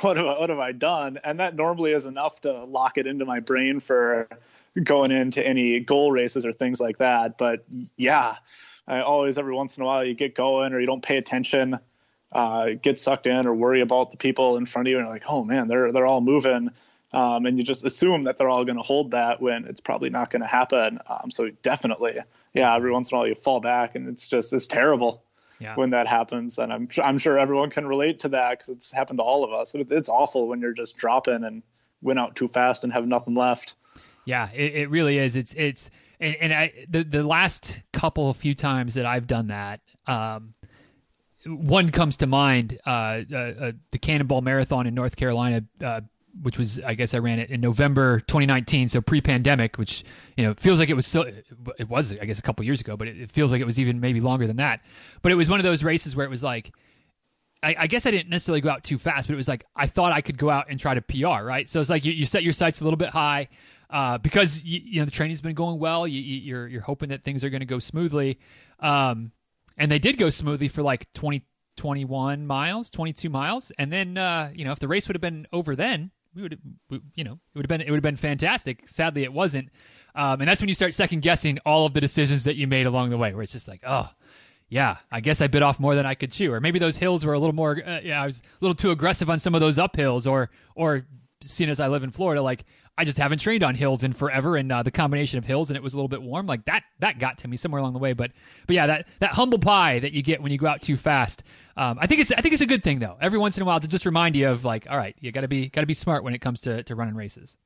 what 0.00 0.18
have 0.18 0.26
I, 0.26 0.38
what 0.38 0.50
have 0.50 0.58
I 0.58 0.72
done? 0.72 1.18
And 1.24 1.40
that 1.40 1.56
normally 1.56 1.92
is 1.92 2.04
enough 2.04 2.42
to 2.42 2.64
lock 2.64 2.98
it 2.98 3.06
into 3.06 3.24
my 3.24 3.40
brain 3.40 3.80
for 3.80 4.28
going 4.82 5.10
into 5.10 5.46
any 5.46 5.80
goal 5.80 6.12
races 6.12 6.44
or 6.44 6.52
things 6.52 6.80
like 6.80 6.98
that. 6.98 7.38
But 7.38 7.64
yeah, 7.96 8.36
I 8.86 9.00
always 9.00 9.38
every 9.38 9.54
once 9.54 9.76
in 9.76 9.82
a 9.82 9.86
while 9.86 10.04
you 10.04 10.14
get 10.14 10.34
going 10.34 10.72
or 10.72 10.80
you 10.80 10.86
don't 10.86 11.02
pay 11.02 11.16
attention, 11.16 11.78
uh, 12.32 12.70
get 12.80 12.98
sucked 12.98 13.26
in 13.26 13.46
or 13.46 13.54
worry 13.54 13.80
about 13.80 14.10
the 14.10 14.16
people 14.16 14.56
in 14.56 14.66
front 14.66 14.88
of 14.88 14.90
you 14.90 14.98
and 14.98 15.06
you're 15.06 15.14
like, 15.14 15.24
oh 15.28 15.44
man, 15.44 15.68
they're 15.68 15.92
they're 15.92 16.06
all 16.06 16.20
moving. 16.20 16.70
Um, 17.12 17.46
and 17.46 17.56
you 17.56 17.64
just 17.64 17.84
assume 17.84 18.24
that 18.24 18.36
they're 18.36 18.48
all 18.48 18.64
going 18.64 18.76
to 18.76 18.82
hold 18.82 19.12
that 19.12 19.40
when 19.40 19.64
it's 19.64 19.80
probably 19.80 20.10
not 20.10 20.30
going 20.30 20.42
to 20.42 20.48
happen. 20.48 20.98
Um, 21.08 21.30
so 21.30 21.50
definitely, 21.62 22.18
yeah, 22.52 22.74
every 22.74 22.90
once 22.90 23.10
in 23.10 23.16
a 23.16 23.18
while 23.18 23.28
you 23.28 23.34
fall 23.34 23.60
back 23.60 23.94
and 23.94 24.08
it's 24.08 24.28
just 24.28 24.52
it's 24.52 24.66
terrible. 24.66 25.22
Yeah. 25.58 25.74
when 25.74 25.88
that 25.88 26.06
happens. 26.06 26.58
And 26.58 26.70
I'm 26.70 26.86
I'm 27.02 27.16
sure 27.16 27.38
everyone 27.38 27.70
can 27.70 27.86
relate 27.86 28.18
to 28.20 28.28
that 28.28 28.50
because 28.50 28.68
it's 28.68 28.92
happened 28.92 29.20
to 29.20 29.22
all 29.22 29.42
of 29.42 29.52
us. 29.52 29.74
It's, 29.74 29.90
it's 29.90 30.10
awful 30.10 30.48
when 30.48 30.60
you're 30.60 30.74
just 30.74 30.98
dropping 30.98 31.44
and 31.44 31.62
went 32.02 32.18
out 32.18 32.36
too 32.36 32.46
fast 32.46 32.84
and 32.84 32.92
have 32.92 33.06
nothing 33.06 33.34
left. 33.34 33.74
Yeah, 34.26 34.50
it, 34.52 34.74
it 34.74 34.90
really 34.90 35.16
is. 35.18 35.36
It's 35.36 35.54
it's 35.54 35.88
and, 36.20 36.36
and 36.36 36.52
I 36.52 36.72
the 36.88 37.04
the 37.04 37.22
last 37.22 37.78
couple 37.92 38.34
few 38.34 38.54
times 38.54 38.94
that 38.94 39.06
I've 39.06 39.26
done 39.26 39.46
that, 39.46 39.80
um, 40.06 40.54
one 41.46 41.90
comes 41.90 42.18
to 42.18 42.26
mind. 42.26 42.78
Uh, 42.84 43.22
uh, 43.32 43.36
uh, 43.36 43.72
the 43.92 43.98
Cannonball 43.98 44.42
Marathon 44.42 44.86
in 44.86 44.94
North 44.94 45.14
Carolina, 45.14 45.62
uh, 45.82 46.00
which 46.42 46.58
was 46.58 46.80
I 46.80 46.94
guess 46.94 47.14
I 47.14 47.18
ran 47.18 47.38
it 47.38 47.50
in 47.50 47.60
November 47.60 48.18
2019, 48.18 48.88
so 48.88 49.00
pre-pandemic, 49.00 49.78
which 49.78 50.04
you 50.36 50.44
know 50.44 50.54
feels 50.54 50.80
like 50.80 50.90
it 50.90 50.94
was 50.94 51.06
still 51.06 51.24
it 51.78 51.88
was 51.88 52.12
I 52.12 52.24
guess 52.24 52.40
a 52.40 52.42
couple 52.42 52.64
years 52.64 52.80
ago, 52.80 52.96
but 52.96 53.06
it, 53.06 53.20
it 53.20 53.30
feels 53.30 53.52
like 53.52 53.60
it 53.60 53.66
was 53.66 53.78
even 53.78 54.00
maybe 54.00 54.20
longer 54.20 54.48
than 54.48 54.56
that. 54.56 54.80
But 55.22 55.30
it 55.30 55.36
was 55.36 55.48
one 55.48 55.60
of 55.60 55.64
those 55.64 55.84
races 55.84 56.16
where 56.16 56.26
it 56.26 56.30
was 56.30 56.42
like. 56.42 56.74
I, 57.62 57.74
I 57.80 57.86
guess 57.86 58.04
I 58.04 58.10
didn't 58.10 58.28
necessarily 58.28 58.60
go 58.60 58.68
out 58.68 58.84
too 58.84 58.98
fast, 58.98 59.26
but 59.26 59.32
it 59.32 59.38
was 59.38 59.48
like 59.48 59.64
I 59.74 59.86
thought 59.86 60.12
I 60.12 60.20
could 60.20 60.36
go 60.36 60.50
out 60.50 60.66
and 60.68 60.78
try 60.78 60.92
to 60.92 61.00
PR, 61.00 61.42
right? 61.42 61.68
So 61.68 61.80
it's 61.80 61.88
like 61.88 62.04
you, 62.04 62.12
you 62.12 62.26
set 62.26 62.42
your 62.42 62.52
sights 62.52 62.82
a 62.82 62.84
little 62.84 62.98
bit 62.98 63.08
high 63.08 63.48
uh, 63.90 64.18
because 64.18 64.64
you, 64.64 64.80
you, 64.84 65.00
know 65.00 65.04
the 65.04 65.10
training's 65.10 65.40
been 65.40 65.54
going 65.54 65.78
well. 65.78 66.06
You, 66.06 66.20
are 66.20 66.40
you're, 66.40 66.68
you're 66.68 66.80
hoping 66.82 67.10
that 67.10 67.22
things 67.22 67.44
are 67.44 67.50
going 67.50 67.60
to 67.60 67.66
go 67.66 67.78
smoothly, 67.78 68.38
um, 68.80 69.32
and 69.76 69.90
they 69.90 69.98
did 69.98 70.18
go 70.18 70.30
smoothly 70.30 70.68
for 70.68 70.82
like 70.82 71.12
20, 71.14 71.42
21 71.76 72.46
miles, 72.46 72.90
22 72.90 73.30
miles, 73.30 73.70
and 73.78 73.92
then 73.92 74.18
uh, 74.18 74.50
you 74.54 74.64
know 74.64 74.72
if 74.72 74.78
the 74.78 74.88
race 74.88 75.06
would 75.08 75.16
have 75.16 75.20
been 75.20 75.46
over 75.52 75.76
then, 75.76 76.10
we 76.34 76.42
would 76.42 76.58
you 77.14 77.24
know 77.24 77.32
it 77.32 77.58
would 77.58 77.64
have 77.64 77.68
been 77.68 77.80
it 77.80 77.90
would 77.90 77.98
have 77.98 78.02
been 78.02 78.16
fantastic. 78.16 78.88
Sadly, 78.88 79.22
it 79.22 79.32
wasn't, 79.32 79.70
um, 80.14 80.40
and 80.40 80.48
that's 80.48 80.60
when 80.60 80.68
you 80.68 80.74
start 80.74 80.94
second 80.94 81.22
guessing 81.22 81.58
all 81.64 81.86
of 81.86 81.94
the 81.94 82.00
decisions 82.00 82.44
that 82.44 82.56
you 82.56 82.66
made 82.66 82.86
along 82.86 83.10
the 83.10 83.18
way, 83.18 83.32
where 83.34 83.42
it's 83.42 83.52
just 83.52 83.68
like 83.68 83.82
oh. 83.86 84.10
Yeah, 84.68 84.96
I 85.12 85.20
guess 85.20 85.40
I 85.40 85.46
bit 85.46 85.62
off 85.62 85.78
more 85.78 85.94
than 85.94 86.06
I 86.06 86.14
could 86.14 86.32
chew, 86.32 86.52
or 86.52 86.60
maybe 86.60 86.80
those 86.80 86.96
hills 86.96 87.24
were 87.24 87.34
a 87.34 87.38
little 87.38 87.54
more. 87.54 87.80
Uh, 87.86 88.00
yeah, 88.02 88.20
I 88.20 88.26
was 88.26 88.40
a 88.40 88.64
little 88.64 88.74
too 88.74 88.90
aggressive 88.90 89.30
on 89.30 89.38
some 89.38 89.54
of 89.54 89.60
those 89.60 89.78
uphills, 89.78 90.28
or 90.28 90.50
or 90.74 91.06
seeing 91.42 91.70
as 91.70 91.80
I 91.80 91.88
live 91.88 92.04
in 92.04 92.10
Florida, 92.10 92.42
like 92.42 92.64
I 92.98 93.04
just 93.04 93.18
haven't 93.18 93.38
trained 93.38 93.62
on 93.62 93.74
hills 93.74 94.02
in 94.02 94.12
forever, 94.12 94.56
and 94.56 94.70
uh, 94.72 94.82
the 94.82 94.90
combination 94.90 95.38
of 95.38 95.44
hills 95.44 95.70
and 95.70 95.76
it 95.76 95.82
was 95.82 95.92
a 95.92 95.96
little 95.96 96.08
bit 96.08 96.22
warm, 96.22 96.46
like 96.46 96.64
that 96.64 96.82
that 97.00 97.18
got 97.18 97.38
to 97.38 97.48
me 97.48 97.56
somewhere 97.56 97.80
along 97.80 97.92
the 97.92 97.98
way. 97.98 98.12
But 98.12 98.32
but 98.66 98.74
yeah, 98.74 98.86
that 98.86 99.08
that 99.20 99.32
humble 99.32 99.58
pie 99.58 99.98
that 99.98 100.12
you 100.12 100.22
get 100.22 100.42
when 100.42 100.52
you 100.52 100.58
go 100.58 100.66
out 100.66 100.82
too 100.82 100.96
fast, 100.96 101.44
um, 101.76 101.98
I 102.00 102.06
think 102.06 102.20
it's 102.20 102.32
I 102.32 102.40
think 102.40 102.52
it's 102.54 102.62
a 102.62 102.66
good 102.66 102.82
thing 102.82 102.98
though. 102.98 103.16
Every 103.20 103.38
once 103.38 103.56
in 103.56 103.62
a 103.62 103.66
while 103.66 103.80
to 103.80 103.88
just 103.88 104.06
remind 104.06 104.36
you 104.36 104.48
of 104.48 104.64
like, 104.64 104.86
all 104.88 104.96
right, 104.96 105.14
you 105.20 105.32
got 105.32 105.42
to 105.42 105.48
be 105.48 105.68
got 105.68 105.82
to 105.82 105.86
be 105.86 105.94
smart 105.94 106.24
when 106.24 106.34
it 106.34 106.40
comes 106.40 106.62
to 106.62 106.82
to 106.84 106.94
running 106.94 107.14
races. 107.14 107.56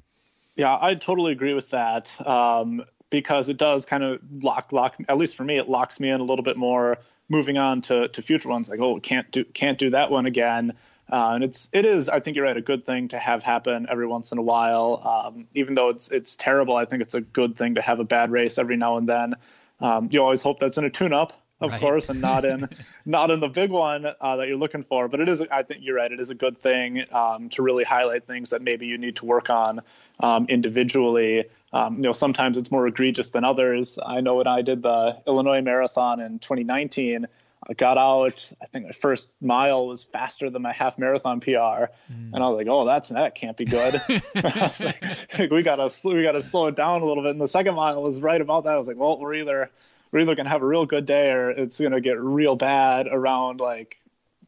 Yeah, 0.57 0.77
I 0.81 0.95
totally 0.95 1.33
agree 1.33 1.55
with 1.55 1.71
that. 1.71 2.15
Um, 2.27 2.85
because 3.11 3.49
it 3.49 3.57
does 3.57 3.85
kind 3.85 4.03
of 4.03 4.21
lock 4.43 4.73
lock 4.73 4.97
at 5.09 5.19
least 5.19 5.37
for 5.37 5.45
me 5.45 5.59
it 5.59 5.69
locks 5.69 6.00
me 6.00 6.09
in 6.09 6.21
a 6.21 6.25
little 6.25 6.45
bit 6.45 6.57
more 6.57 6.97
moving 7.29 7.59
on 7.59 7.81
to 7.81 8.09
to 8.09 8.23
future 8.23 8.49
ones 8.49 8.69
like 8.71 8.81
oh 8.81 8.99
can't 9.00 9.31
do 9.33 9.45
can't 9.45 9.79
do 9.79 9.91
that 9.91 10.11
one 10.11 10.27
again 10.27 10.73
uh, 11.11 11.33
and 11.35 11.45
it's 11.45 11.69
it 11.73 11.85
is 11.85 12.09
I 12.09 12.21
think 12.21 12.37
you're 12.37 12.45
right 12.45 12.57
a 12.57 12.62
good 12.62 12.87
thing 12.87 13.09
to 13.09 13.19
have 13.19 13.43
happen 13.43 13.87
every 13.90 14.07
once 14.07 14.33
in 14.33 14.38
a 14.38 14.43
while 14.43 15.02
um, 15.07 15.47
even 15.55 15.75
though 15.75 15.88
it's 15.88 16.11
it's 16.11 16.37
terrible 16.37 16.76
I 16.76 16.85
think 16.85 17.02
it's 17.02 17.14
a 17.14 17.21
good 17.21 17.57
thing 17.57 17.75
to 17.75 17.83
have 17.83 18.00
a 18.00 18.05
bad 18.05 18.31
race 18.31 18.59
every 18.59 18.76
now 18.76 18.97
and 18.97 19.09
then 19.09 19.35
um, 19.81 20.09
you 20.11 20.23
always 20.23 20.43
hope 20.43 20.59
that's 20.59 20.79
in 20.79 20.85
a 20.85 20.90
tune 20.90 21.12
up 21.12 21.33
of 21.61 21.73
right. 21.73 21.81
course, 21.81 22.09
and 22.09 22.21
not 22.21 22.45
in 22.45 22.69
not 23.05 23.31
in 23.31 23.40
the 23.40 23.49
big 23.49 23.71
one 23.71 24.07
uh, 24.07 24.37
that 24.37 24.49
you're 24.49 24.57
looking 24.57 24.83
for. 24.83 25.09
But 25.09 25.21
it 25.21 25.29
is, 25.29 25.43
I 25.50 25.62
think 25.62 25.81
you're 25.83 25.97
right. 25.97 26.11
It 26.11 26.21
is 26.21 26.31
a 26.31 26.35
good 26.35 26.59
thing 26.59 27.05
um, 27.12 27.49
to 27.50 27.62
really 27.62 27.85
highlight 27.85 28.26
things 28.26 28.50
that 28.50 28.62
maybe 28.62 28.87
you 28.87 28.99
need 28.99 29.17
to 29.17 29.26
work 29.26 29.50
on 29.50 29.81
um, 30.21 30.47
individually. 30.49 31.45
Um, 31.73 31.97
you 31.97 32.02
know, 32.02 32.12
sometimes 32.12 32.57
it's 32.57 32.71
more 32.71 32.87
egregious 32.87 33.29
than 33.29 33.45
others. 33.45 33.99
I 34.05 34.21
know 34.21 34.37
when 34.37 34.47
I 34.47 34.62
did 34.62 34.83
the 34.83 35.19
Illinois 35.26 35.61
Marathon 35.61 36.21
in 36.21 36.38
2019. 36.38 37.26
I 37.69 37.75
got 37.75 37.99
out. 37.99 38.50
I 38.62 38.67
think 38.67 38.87
my 38.87 38.93
first 38.93 39.31
mile 39.40 39.87
was 39.87 40.02
faster 40.02 40.49
than 40.49 40.62
my 40.62 40.73
half 40.73 40.99
marathon 40.99 41.40
PR, 41.40 41.50
mm. 41.50 41.90
and 42.09 42.37
I 42.37 42.49
was 42.49 42.57
like, 42.57 42.69
"Oh, 42.71 42.87
that's 42.87 43.11
that 43.11 43.35
can't 43.35 43.57
be 43.57 43.67
good." 43.67 44.00
like, 44.35 45.02
we 45.50 45.62
gotta 45.62 45.90
we 46.05 46.23
gotta 46.23 46.40
slow 46.40 46.67
it 46.67 46.76
down 46.76 47.02
a 47.02 47.05
little 47.05 47.23
bit. 47.23 47.33
And 47.33 47.40
the 47.40 47.47
second 47.47 47.75
mile 47.75 48.02
was 48.02 48.23
right 48.23 48.40
about 48.40 48.64
that. 48.64 48.75
I 48.75 48.79
was 48.79 48.88
like, 48.88 48.97
"Well, 48.97 49.21
we're 49.21 49.35
either 49.35 49.71
we're 50.12 50.21
either 50.21 50.35
going 50.35 50.47
to 50.47 50.50
have 50.50 50.62
a 50.62 50.67
real 50.67 50.87
good 50.87 51.07
day 51.07 51.31
or 51.31 51.50
it's 51.50 51.79
going 51.79 51.93
to 51.93 52.00
get 52.00 52.21
real 52.21 52.57
bad 52.57 53.07
around 53.09 53.61
like 53.61 53.99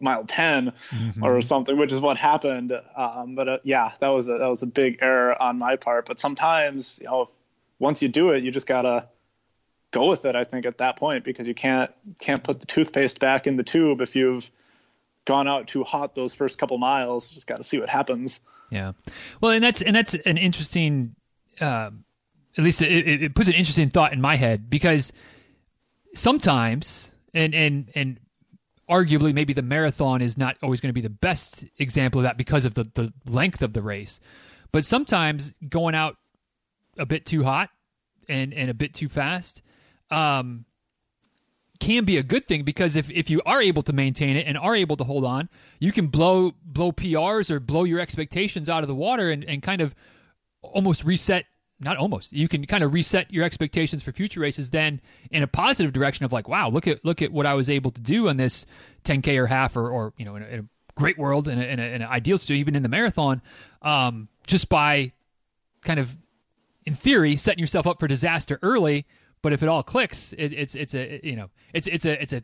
mile 0.01 0.25
10 0.25 0.73
mm-hmm. 0.91 1.25
or 1.25 1.41
something 1.41 1.79
which 1.79 1.93
is 1.93 2.01
what 2.01 2.17
happened 2.17 2.73
um, 2.97 3.37
but 3.37 3.49
uh, 3.49 3.59
yeah 3.63 3.93
that 4.01 4.09
was 4.09 4.29
a 4.29 4.33
that 4.39 4.49
was 4.49 4.63
a 4.63 4.67
big 4.67 4.99
error 5.01 5.41
on 5.41 5.59
my 5.59 5.77
part 5.77 6.07
but 6.07 6.19
sometimes 6.19 6.99
you 7.01 7.07
know 7.07 7.31
once 7.79 8.03
you 8.03 8.09
do 8.09 8.31
it 8.31 8.43
you 8.43 8.51
just 8.51 8.67
gotta 8.67 9.07
go 9.93 10.09
with 10.09 10.25
it 10.25 10.35
i 10.35 10.43
think 10.45 10.67
at 10.67 10.79
that 10.79 10.97
point 10.97 11.25
because 11.25 11.47
you 11.47 11.55
can't 11.55 11.91
can't 12.19 12.43
put 12.43 12.61
the 12.61 12.67
toothpaste 12.67 13.21
back 13.21 13.47
in 13.47 13.57
the 13.57 13.63
tube 13.63 14.01
if 14.01 14.17
you've 14.17 14.51
gone 15.25 15.47
out 15.47 15.69
too 15.69 15.85
hot 15.85 16.15
those 16.15 16.35
first 16.35 16.59
couple 16.59 16.77
miles 16.79 17.31
just 17.31 17.47
got 17.47 17.59
to 17.59 17.65
see 17.65 17.79
what 17.79 17.89
happens 17.89 18.41
yeah 18.71 18.93
well 19.41 19.53
and 19.53 19.63
that's 19.63 19.81
and 19.81 19.95
that's 19.95 20.15
an 20.15 20.37
interesting 20.37 21.15
uh, 21.61 21.91
at 22.57 22.65
least 22.65 22.83
it, 22.83 23.23
it 23.23 23.35
puts 23.35 23.49
an 23.49 23.55
interesting 23.55 23.89
thought 23.89 24.13
in 24.13 24.21
my 24.21 24.37
head 24.37 24.69
because 24.69 25.13
sometimes, 26.15 27.13
and 27.35 27.55
and 27.55 27.91
and 27.95 28.21
arguably 28.89 29.33
maybe 29.33 29.53
the 29.53 29.63
marathon 29.63 30.21
is 30.21 30.37
not 30.37 30.57
always 30.63 30.81
going 30.81 30.91
to 30.91 30.95
be 30.95 31.01
the 31.01 31.11
best 31.11 31.65
example 31.79 32.21
of 32.21 32.25
that 32.25 32.37
because 32.37 32.65
of 32.65 32.75
the 32.75 32.85
the 32.95 33.13
length 33.27 33.63
of 33.63 33.73
the 33.73 33.83
race, 33.83 34.21
but 34.71 34.85
sometimes 34.85 35.55
going 35.69 35.95
out 35.95 36.17
a 36.99 37.07
bit 37.07 37.25
too 37.25 37.45
hot 37.45 37.71
and 38.29 38.53
and 38.53 38.71
a 38.71 38.75
bit 38.75 38.95
too 38.95 39.09
fast. 39.09 39.63
Um, 40.13 40.67
can 41.81 42.05
be 42.05 42.17
a 42.17 42.23
good 42.23 42.47
thing 42.47 42.63
because 42.63 42.95
if, 42.95 43.11
if 43.11 43.29
you 43.29 43.43
are 43.45 43.61
able 43.61 43.83
to 43.83 43.93
maintain 43.93 44.37
it 44.37 44.47
and 44.47 44.57
are 44.57 44.77
able 44.77 44.97
to 44.97 45.03
hold 45.03 45.25
on, 45.25 45.49
you 45.81 45.91
can 45.91 46.07
blow 46.07 46.53
blow 46.65 46.93
PRs 46.93 47.51
or 47.51 47.59
blow 47.59 47.83
your 47.83 47.99
expectations 47.99 48.69
out 48.69 48.85
of 48.85 48.89
the 48.89 48.95
water 48.95 49.31
and, 49.31 49.43
and 49.45 49.63
kind 49.63 49.81
of 49.81 49.95
almost 50.63 51.05
reset 51.05 51.47
not 51.81 51.97
almost 51.97 52.33
you 52.33 52.47
can 52.47 52.65
kind 52.65 52.85
of 52.85 52.93
reset 52.93 53.33
your 53.33 53.45
expectations 53.45 54.03
for 54.03 54.13
future 54.13 54.39
races 54.39 54.71
then 54.71 55.01
in 55.33 55.43
a 55.43 55.47
positive 55.49 55.93
direction 55.93 56.25
of 56.25 56.33
like 56.33 56.49
wow 56.49 56.69
look 56.69 56.87
at 56.87 57.05
look 57.05 57.21
at 57.21 57.33
what 57.33 57.45
i 57.45 57.55
was 57.55 57.69
able 57.69 57.91
to 57.91 58.01
do 58.01 58.29
on 58.29 58.37
this 58.37 58.65
10k 59.05 59.37
or 59.37 59.47
half 59.47 59.77
or, 59.77 59.91
or 59.91 60.13
you 60.17 60.25
know 60.25 60.37
in 60.37 60.43
a, 60.45 60.47
in 60.47 60.61
a 60.61 60.65
great 60.95 61.19
world 61.19 61.49
and 61.49 61.61
in, 61.61 61.81
an 61.81 62.03
ideal 62.03 62.39
state 62.39 62.59
even 62.59 62.77
in 62.77 62.85
the 62.85 62.89
marathon 62.89 63.43
um, 63.83 64.29
just 64.47 64.69
by 64.69 65.11
kind 65.83 65.99
of 65.99 66.17
in 66.87 66.95
theory 66.95 67.37
setting 67.37 67.59
yourself 67.59 67.87
up 67.87 67.99
for 67.99 68.07
disaster 68.07 68.61
early 68.63 69.05
but 69.43 69.53
if 69.53 69.63
it 69.63 69.69
all 69.69 69.83
clicks 69.83 70.33
it, 70.35 70.53
it's 70.53 70.75
it's 70.75 70.95
a 70.95 71.21
you 71.23 71.37
know 71.37 71.51
it's 71.75 71.87
it's 71.87 72.05
a 72.05 72.21
it's 72.23 72.33
a 72.33 72.43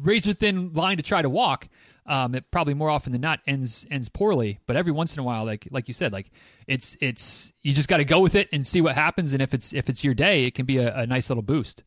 razor 0.00 0.32
thin 0.32 0.72
line 0.72 0.96
to 0.96 1.02
try 1.02 1.20
to 1.20 1.28
walk 1.28 1.68
um, 2.10 2.34
it 2.34 2.50
probably 2.50 2.74
more 2.74 2.90
often 2.90 3.12
than 3.12 3.20
not 3.20 3.38
ends 3.46 3.86
ends 3.88 4.08
poorly. 4.08 4.58
But 4.66 4.76
every 4.76 4.92
once 4.92 5.14
in 5.14 5.20
a 5.20 5.22
while, 5.22 5.44
like 5.44 5.68
like 5.70 5.86
you 5.86 5.94
said, 5.94 6.12
like 6.12 6.30
it's 6.66 6.96
it's 7.00 7.52
you 7.62 7.72
just 7.72 7.88
got 7.88 7.98
to 7.98 8.04
go 8.04 8.20
with 8.20 8.34
it 8.34 8.48
and 8.52 8.66
see 8.66 8.80
what 8.80 8.96
happens. 8.96 9.32
And 9.32 9.40
if 9.40 9.54
it's 9.54 9.72
if 9.72 9.88
it's 9.88 10.02
your 10.02 10.14
day, 10.14 10.44
it 10.44 10.54
can 10.54 10.66
be 10.66 10.78
a, 10.78 10.94
a 10.94 11.06
nice 11.06 11.30
little 11.30 11.42
boost. 11.42 11.84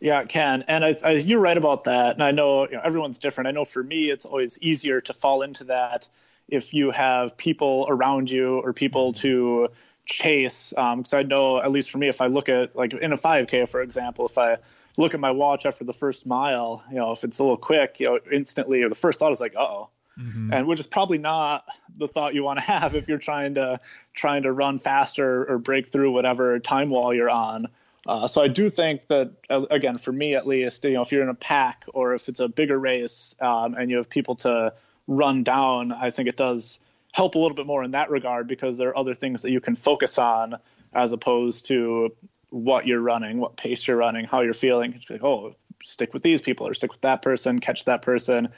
Yeah, 0.00 0.20
it 0.20 0.30
can, 0.30 0.64
and 0.68 0.84
I, 0.84 0.96
I, 1.04 1.10
you're 1.12 1.38
right 1.38 1.56
about 1.56 1.84
that. 1.84 2.14
And 2.14 2.24
I 2.24 2.30
know, 2.30 2.64
you 2.64 2.76
know 2.76 2.80
everyone's 2.82 3.18
different. 3.18 3.46
I 3.46 3.50
know 3.50 3.64
for 3.64 3.82
me, 3.82 4.10
it's 4.10 4.24
always 4.24 4.58
easier 4.60 5.00
to 5.02 5.12
fall 5.12 5.42
into 5.42 5.64
that 5.64 6.08
if 6.48 6.72
you 6.72 6.90
have 6.90 7.36
people 7.36 7.86
around 7.88 8.30
you 8.30 8.58
or 8.60 8.72
people 8.72 9.12
to 9.14 9.68
chase. 10.06 10.70
Because 10.70 11.12
um, 11.12 11.18
I 11.18 11.22
know, 11.22 11.60
at 11.60 11.70
least 11.70 11.90
for 11.90 11.98
me, 11.98 12.08
if 12.08 12.20
I 12.20 12.26
look 12.26 12.48
at 12.48 12.74
like 12.76 12.92
in 12.94 13.12
a 13.12 13.16
5K, 13.16 13.68
for 13.68 13.82
example, 13.82 14.26
if 14.26 14.38
I 14.38 14.58
look 14.96 15.14
at 15.14 15.20
my 15.20 15.30
watch 15.30 15.66
after 15.66 15.84
the 15.84 15.92
first 15.92 16.26
mile, 16.26 16.84
you 16.90 16.96
know, 16.96 17.12
if 17.12 17.24
it's 17.24 17.38
a 17.38 17.42
little 17.42 17.56
quick, 17.56 17.96
you 17.98 18.06
know, 18.06 18.18
instantly, 18.30 18.82
or 18.82 18.88
the 18.88 18.94
first 18.94 19.18
thought 19.18 19.32
is 19.32 19.40
like, 19.40 19.54
oh. 19.56 19.88
Mm-hmm. 20.18 20.52
And 20.52 20.66
which 20.66 20.78
is 20.78 20.86
probably 20.86 21.16
not 21.16 21.64
the 21.96 22.06
thought 22.06 22.34
you 22.34 22.42
want 22.42 22.58
to 22.58 22.64
have 22.66 22.94
if 22.94 23.08
you're 23.08 23.16
trying 23.16 23.54
to 23.54 23.80
trying 24.14 24.42
to 24.42 24.52
run 24.52 24.78
faster 24.78 25.46
or 25.50 25.56
break 25.56 25.90
through 25.90 26.12
whatever 26.12 26.58
time 26.58 26.90
wall 26.90 27.14
you're 27.14 27.30
on. 27.30 27.68
Uh, 28.06 28.26
so 28.26 28.42
I 28.42 28.48
do 28.48 28.68
think 28.68 29.06
that 29.06 29.32
uh, 29.48 29.64
again, 29.70 29.96
for 29.96 30.12
me 30.12 30.34
at 30.34 30.46
least, 30.46 30.84
you 30.84 30.92
know, 30.92 31.02
if 31.02 31.12
you're 31.12 31.22
in 31.22 31.30
a 31.30 31.34
pack 31.34 31.84
or 31.94 32.12
if 32.14 32.28
it's 32.28 32.40
a 32.40 32.48
bigger 32.48 32.78
race 32.78 33.34
um, 33.40 33.74
and 33.74 33.90
you 33.90 33.96
have 33.96 34.10
people 34.10 34.34
to 34.36 34.74
run 35.06 35.44
down, 35.44 35.92
I 35.92 36.10
think 36.10 36.28
it 36.28 36.36
does 36.36 36.78
help 37.12 37.34
a 37.34 37.38
little 37.38 37.54
bit 37.54 37.66
more 37.66 37.84
in 37.84 37.92
that 37.92 38.10
regard 38.10 38.46
because 38.46 38.78
there 38.78 38.88
are 38.88 38.98
other 38.98 39.14
things 39.14 39.42
that 39.42 39.50
you 39.50 39.60
can 39.60 39.76
focus 39.76 40.18
on 40.18 40.56
as 40.92 41.12
opposed 41.12 41.66
to 41.66 42.14
what 42.50 42.86
you're 42.86 43.00
running, 43.00 43.38
what 43.38 43.56
pace 43.56 43.86
you're 43.86 43.96
running, 43.96 44.26
how 44.26 44.40
you're 44.40 44.52
feeling. 44.52 44.92
It's 44.94 45.08
like, 45.08 45.22
oh, 45.22 45.54
stick 45.82 46.12
with 46.12 46.22
these 46.22 46.40
people 46.40 46.66
or 46.66 46.74
stick 46.74 46.90
with 46.90 47.00
that 47.02 47.22
person, 47.22 47.58
catch 47.58 47.84
that 47.86 48.02
person, 48.02 48.48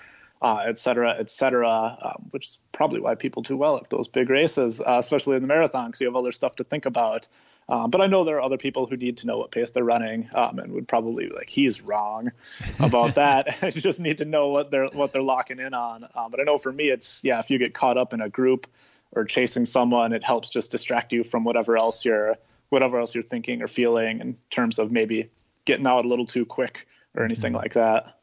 uh, 0.45 0.63
et 0.67 0.77
cetera, 0.77 1.17
et 1.19 1.31
cetera, 1.31 1.97
um, 2.03 2.29
which 2.33 2.45
is 2.45 2.59
probably 2.73 3.01
why 3.01 3.15
people 3.15 3.41
do 3.41 3.57
well 3.57 3.79
at 3.79 3.89
those 3.89 4.09
big 4.09 4.29
races, 4.29 4.79
uh, 4.79 4.97
especially 4.99 5.37
in 5.37 5.41
the 5.41 5.49
marathon, 5.49 5.87
because 5.87 6.03
you 6.03 6.07
have 6.07 6.17
other 6.17 6.33
stuff 6.33 6.55
to 6.55 6.63
think 6.63 6.85
about. 6.85 7.27
Um, 7.71 7.89
but 7.89 8.03
I 8.03 8.07
know 8.07 8.25
there 8.25 8.37
are 8.37 8.43
other 8.43 8.59
people 8.59 8.87
who 8.87 8.95
need 8.95 9.17
to 9.19 9.27
know 9.27 9.39
what 9.39 9.53
pace 9.53 9.71
they're 9.71 9.83
running 9.83 10.29
um, 10.35 10.59
and 10.59 10.71
would 10.73 10.87
probably 10.87 11.29
be 11.29 11.35
like, 11.35 11.49
he's 11.49 11.81
wrong 11.81 12.31
about 12.79 13.15
that. 13.15 13.57
you 13.75 13.81
just 13.81 14.01
need 14.01 14.19
to 14.19 14.27
know 14.27 14.49
what 14.49 14.71
they're 14.71 14.89
what 14.89 15.15
they're 15.15 15.23
locking 15.23 15.61
in 15.61 15.73
on. 15.73 16.07
Um, 16.15 16.31
but 16.31 16.41
I 16.41 16.43
know 16.43 16.59
for 16.59 16.73
me, 16.73 16.91
it's 16.91 17.25
yeah, 17.25 17.39
if 17.39 17.49
you 17.49 17.59
get 17.59 17.73
caught 17.73 17.97
up 17.97 18.13
in 18.13 18.21
a 18.21 18.29
group 18.29 18.67
or 19.13 19.25
chasing 19.25 19.65
someone, 19.65 20.13
it 20.13 20.23
helps 20.23 20.51
just 20.51 20.71
distract 20.71 21.15
you 21.15 21.25
from 21.25 21.45
whatever 21.45 21.79
else 21.79 22.05
you're 22.05 22.37
whatever 22.69 23.01
else 23.01 23.15
you're 23.15 23.25
thinking 23.25 23.63
or 23.63 23.67
feeling 23.67 24.21
in 24.21 24.37
terms 24.51 24.79
of 24.79 24.93
maybe 24.93 25.31
getting 25.65 25.87
out 25.87 26.05
a 26.05 26.09
little 26.09 26.27
too 26.27 26.45
quick 26.45 26.87
or 27.15 27.25
anything 27.25 27.53
mm-hmm. 27.55 27.63
like 27.63 27.73
that. 27.73 28.19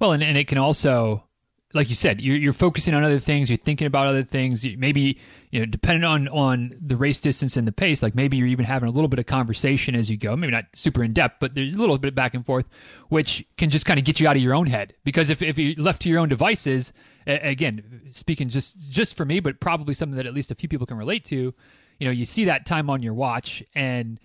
Well, 0.00 0.10
and, 0.12 0.22
and 0.22 0.36
it 0.36 0.48
can 0.48 0.58
also, 0.58 1.22
like 1.72 1.88
you 1.88 1.94
said, 1.94 2.20
you're, 2.20 2.36
you're 2.36 2.52
focusing 2.52 2.94
on 2.94 3.04
other 3.04 3.20
things. 3.20 3.48
You're 3.48 3.56
thinking 3.56 3.86
about 3.86 4.08
other 4.08 4.24
things. 4.24 4.66
Maybe, 4.76 5.20
you 5.50 5.60
know, 5.60 5.66
depending 5.66 6.04
on, 6.04 6.26
on 6.28 6.72
the 6.80 6.96
race 6.96 7.20
distance 7.20 7.56
and 7.56 7.66
the 7.66 7.72
pace, 7.72 8.02
like 8.02 8.14
maybe 8.14 8.36
you're 8.36 8.48
even 8.48 8.64
having 8.64 8.88
a 8.88 8.92
little 8.92 9.08
bit 9.08 9.20
of 9.20 9.26
conversation 9.26 9.94
as 9.94 10.10
you 10.10 10.16
go. 10.16 10.34
Maybe 10.34 10.52
not 10.52 10.64
super 10.74 11.04
in 11.04 11.12
depth, 11.12 11.36
but 11.38 11.54
there's 11.54 11.74
a 11.74 11.78
little 11.78 11.96
bit 11.98 12.14
back 12.14 12.34
and 12.34 12.44
forth, 12.44 12.68
which 13.08 13.46
can 13.56 13.70
just 13.70 13.86
kind 13.86 13.98
of 13.98 14.04
get 14.04 14.18
you 14.18 14.26
out 14.26 14.36
of 14.36 14.42
your 14.42 14.54
own 14.54 14.66
head. 14.66 14.94
Because 15.04 15.30
if, 15.30 15.42
if 15.42 15.58
you're 15.58 15.74
left 15.76 16.02
to 16.02 16.08
your 16.08 16.18
own 16.18 16.28
devices, 16.28 16.92
again, 17.26 18.02
speaking 18.10 18.48
just, 18.48 18.90
just 18.90 19.16
for 19.16 19.24
me, 19.24 19.38
but 19.38 19.60
probably 19.60 19.94
something 19.94 20.16
that 20.16 20.26
at 20.26 20.34
least 20.34 20.50
a 20.50 20.56
few 20.56 20.68
people 20.68 20.86
can 20.86 20.96
relate 20.96 21.24
to, 21.26 21.54
you 22.00 22.06
know, 22.06 22.10
you 22.10 22.24
see 22.24 22.46
that 22.46 22.66
time 22.66 22.90
on 22.90 23.00
your 23.02 23.14
watch 23.14 23.62
and 23.76 24.18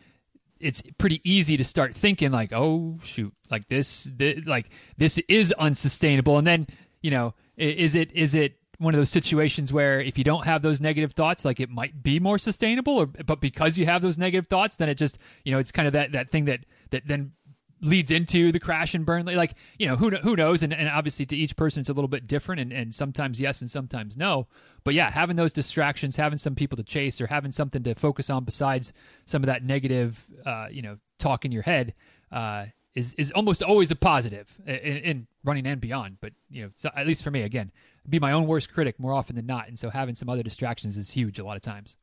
it's 0.59 0.81
pretty 0.97 1.21
easy 1.29 1.57
to 1.57 1.63
start 1.63 1.93
thinking 1.93 2.31
like, 2.31 2.51
oh 2.53 2.97
shoot, 3.03 3.33
like 3.51 3.67
this, 3.67 4.09
this 4.15 4.45
like 4.45 4.69
this 4.97 5.19
is 5.27 5.51
unsustainable. 5.59 6.37
And 6.37 6.47
then, 6.47 6.67
you 7.05 7.11
know, 7.11 7.35
is 7.55 7.93
it 7.93 8.11
is 8.13 8.33
it 8.33 8.55
one 8.79 8.95
of 8.95 8.99
those 8.99 9.11
situations 9.11 9.71
where 9.71 10.01
if 10.01 10.17
you 10.17 10.23
don't 10.23 10.45
have 10.45 10.63
those 10.63 10.81
negative 10.81 11.11
thoughts, 11.11 11.45
like 11.45 11.59
it 11.59 11.69
might 11.69 12.01
be 12.01 12.19
more 12.19 12.39
sustainable, 12.39 12.95
or 12.95 13.05
but 13.05 13.39
because 13.39 13.77
you 13.77 13.85
have 13.85 14.01
those 14.01 14.17
negative 14.17 14.47
thoughts, 14.47 14.77
then 14.77 14.89
it 14.89 14.95
just 14.95 15.19
you 15.43 15.51
know 15.51 15.59
it's 15.59 15.71
kind 15.71 15.85
of 15.85 15.93
that 15.93 16.13
that 16.13 16.31
thing 16.31 16.45
that 16.45 16.61
that 16.89 17.03
then 17.05 17.33
leads 17.79 18.09
into 18.09 18.51
the 18.51 18.59
crash 18.59 18.95
and 18.95 19.05
burn. 19.05 19.27
Like 19.27 19.53
you 19.77 19.85
know 19.87 19.95
who 19.95 20.09
who 20.15 20.35
knows, 20.35 20.63
and, 20.63 20.73
and 20.73 20.89
obviously 20.89 21.27
to 21.27 21.37
each 21.37 21.55
person 21.55 21.81
it's 21.81 21.89
a 21.89 21.93
little 21.93 22.07
bit 22.07 22.25
different, 22.25 22.59
and, 22.59 22.73
and 22.73 22.95
sometimes 22.95 23.39
yes 23.39 23.61
and 23.61 23.69
sometimes 23.69 24.17
no. 24.17 24.47
But 24.83 24.95
yeah, 24.95 25.11
having 25.11 25.35
those 25.35 25.53
distractions, 25.53 26.15
having 26.15 26.39
some 26.39 26.55
people 26.55 26.75
to 26.77 26.83
chase, 26.83 27.21
or 27.21 27.27
having 27.27 27.51
something 27.51 27.83
to 27.83 27.93
focus 27.93 28.31
on 28.31 28.45
besides 28.45 28.93
some 29.27 29.43
of 29.43 29.45
that 29.45 29.63
negative, 29.63 30.25
uh, 30.43 30.69
you 30.71 30.81
know, 30.81 30.97
talk 31.19 31.45
in 31.45 31.51
your 31.51 31.61
head. 31.61 31.93
Uh, 32.31 32.65
is, 32.95 33.13
is 33.15 33.31
almost 33.31 33.61
always 33.61 33.91
a 33.91 33.95
positive 33.95 34.57
in, 34.65 34.75
in 34.75 35.27
running 35.43 35.67
and 35.67 35.79
beyond. 35.79 36.17
But 36.21 36.33
you 36.49 36.63
know, 36.63 36.71
so 36.75 36.89
at 36.95 37.05
least 37.05 37.23
for 37.23 37.31
me, 37.31 37.43
again, 37.43 37.71
be 38.09 38.19
my 38.19 38.31
own 38.31 38.47
worst 38.47 38.73
critic 38.73 38.99
more 38.99 39.13
often 39.13 39.35
than 39.35 39.45
not, 39.45 39.67
and 39.67 39.77
so 39.77 39.89
having 39.89 40.15
some 40.15 40.29
other 40.29 40.43
distractions 40.43 40.97
is 40.97 41.11
huge 41.11 41.39
a 41.39 41.43
lot 41.43 41.57
of 41.57 41.61
times. 41.61 41.97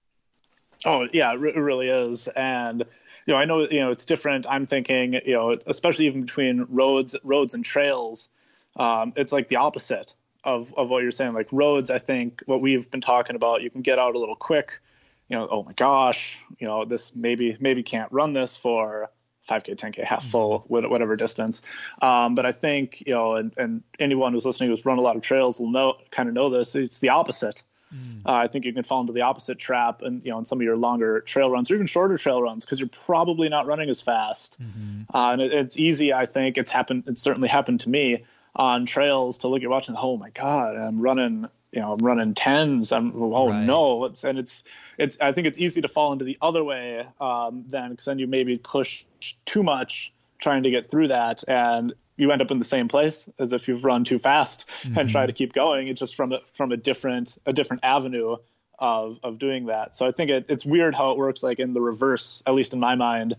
Oh 0.84 1.08
yeah, 1.12 1.32
it 1.32 1.38
really 1.38 1.88
is, 1.88 2.28
and 2.28 2.84
you 3.26 3.34
know, 3.34 3.38
I 3.38 3.44
know, 3.44 3.68
you 3.70 3.80
know, 3.80 3.90
it's 3.90 4.04
different. 4.04 4.46
I'm 4.48 4.66
thinking, 4.66 5.14
you 5.24 5.34
know, 5.34 5.56
especially 5.66 6.06
even 6.06 6.22
between 6.22 6.66
roads, 6.68 7.16
roads 7.22 7.54
and 7.54 7.64
trails, 7.64 8.28
um, 8.76 9.12
it's 9.16 9.32
like 9.32 9.48
the 9.48 9.56
opposite 9.56 10.14
of, 10.44 10.72
of 10.74 10.90
what 10.90 11.02
you're 11.02 11.12
saying. 11.12 11.32
Like 11.32 11.48
roads, 11.52 11.90
I 11.90 11.98
think 11.98 12.42
what 12.46 12.60
we've 12.60 12.90
been 12.90 13.00
talking 13.00 13.36
about, 13.36 13.62
you 13.62 13.70
can 13.70 13.82
get 13.82 13.98
out 13.98 14.14
a 14.14 14.18
little 14.18 14.34
quick, 14.34 14.80
you 15.28 15.36
know, 15.36 15.46
oh 15.50 15.62
my 15.62 15.72
gosh, 15.74 16.38
you 16.58 16.66
know, 16.66 16.84
this 16.84 17.14
maybe 17.14 17.56
maybe 17.60 17.82
can't 17.82 18.10
run 18.10 18.32
this 18.32 18.56
for 18.56 19.08
5k 19.48 19.76
10k 19.76 20.04
half 20.04 20.24
full 20.24 20.60
mm-hmm. 20.60 20.88
whatever 20.88 21.16
distance 21.16 21.62
um, 22.00 22.34
but 22.34 22.46
i 22.46 22.52
think 22.52 23.02
you 23.06 23.14
know 23.14 23.34
and, 23.34 23.52
and 23.56 23.82
anyone 23.98 24.32
who's 24.32 24.46
listening 24.46 24.70
who's 24.70 24.84
run 24.84 24.98
a 24.98 25.00
lot 25.02 25.16
of 25.16 25.22
trails 25.22 25.58
will 25.60 25.70
know 25.70 25.94
kind 26.10 26.28
of 26.28 26.34
know 26.34 26.50
this 26.50 26.74
it's 26.74 27.00
the 27.00 27.10
opposite 27.10 27.62
mm. 27.94 28.20
uh, 28.26 28.34
i 28.34 28.46
think 28.46 28.64
you 28.64 28.72
can 28.72 28.84
fall 28.84 29.00
into 29.00 29.12
the 29.12 29.22
opposite 29.22 29.58
trap 29.58 30.02
and 30.02 30.22
you 30.24 30.30
know 30.30 30.38
in 30.38 30.44
some 30.44 30.58
of 30.58 30.62
your 30.62 30.76
longer 30.76 31.20
trail 31.20 31.50
runs 31.50 31.70
or 31.70 31.74
even 31.74 31.86
shorter 31.86 32.16
trail 32.16 32.42
runs 32.42 32.64
because 32.64 32.80
you're 32.80 32.88
probably 32.88 33.48
not 33.48 33.66
running 33.66 33.90
as 33.90 34.00
fast 34.00 34.60
mm-hmm. 34.62 35.02
uh, 35.14 35.32
and 35.32 35.42
it, 35.42 35.52
it's 35.52 35.76
easy 35.76 36.12
i 36.12 36.26
think 36.26 36.58
it's 36.58 36.70
happened 36.70 37.04
it's 37.06 37.22
certainly 37.22 37.48
happened 37.48 37.80
to 37.80 37.88
me 37.88 38.24
on 38.54 38.84
trails 38.84 39.38
to 39.38 39.48
look 39.48 39.62
at 39.62 39.68
watching 39.68 39.96
oh 39.96 40.16
my 40.16 40.30
god 40.30 40.76
i'm 40.76 41.00
running 41.00 41.48
you 41.72 41.80
know, 41.80 41.92
I'm 41.92 41.98
running 41.98 42.34
tens. 42.34 42.92
I'm 42.92 43.12
oh 43.16 43.48
right. 43.48 43.64
no, 43.64 44.04
it's 44.04 44.24
and 44.24 44.38
it's 44.38 44.62
it's. 44.98 45.16
I 45.20 45.32
think 45.32 45.46
it's 45.46 45.58
easy 45.58 45.80
to 45.80 45.88
fall 45.88 46.12
into 46.12 46.24
the 46.24 46.36
other 46.42 46.62
way 46.62 47.06
um, 47.18 47.64
then 47.68 47.90
because 47.90 48.04
then 48.04 48.18
you 48.18 48.26
maybe 48.26 48.58
push 48.58 49.04
too 49.46 49.62
much 49.62 50.12
trying 50.38 50.64
to 50.64 50.70
get 50.70 50.90
through 50.90 51.08
that, 51.08 51.42
and 51.48 51.94
you 52.16 52.30
end 52.30 52.42
up 52.42 52.50
in 52.50 52.58
the 52.58 52.64
same 52.64 52.88
place 52.88 53.26
as 53.38 53.52
if 53.52 53.68
you've 53.68 53.84
run 53.84 54.04
too 54.04 54.18
fast 54.18 54.66
mm-hmm. 54.82 54.98
and 54.98 55.08
try 55.08 55.24
to 55.24 55.32
keep 55.32 55.54
going. 55.54 55.88
It's 55.88 56.00
just 56.00 56.14
from 56.14 56.32
a, 56.32 56.40
from 56.52 56.72
a 56.72 56.76
different 56.76 57.38
a 57.46 57.54
different 57.54 57.84
avenue 57.84 58.36
of 58.78 59.18
of 59.22 59.38
doing 59.38 59.66
that. 59.66 59.96
So 59.96 60.06
I 60.06 60.12
think 60.12 60.30
it, 60.30 60.46
it's 60.50 60.66
weird 60.66 60.94
how 60.94 61.12
it 61.12 61.18
works. 61.18 61.42
Like 61.42 61.58
in 61.58 61.72
the 61.72 61.80
reverse, 61.80 62.42
at 62.46 62.52
least 62.52 62.74
in 62.74 62.80
my 62.80 62.96
mind, 62.96 63.34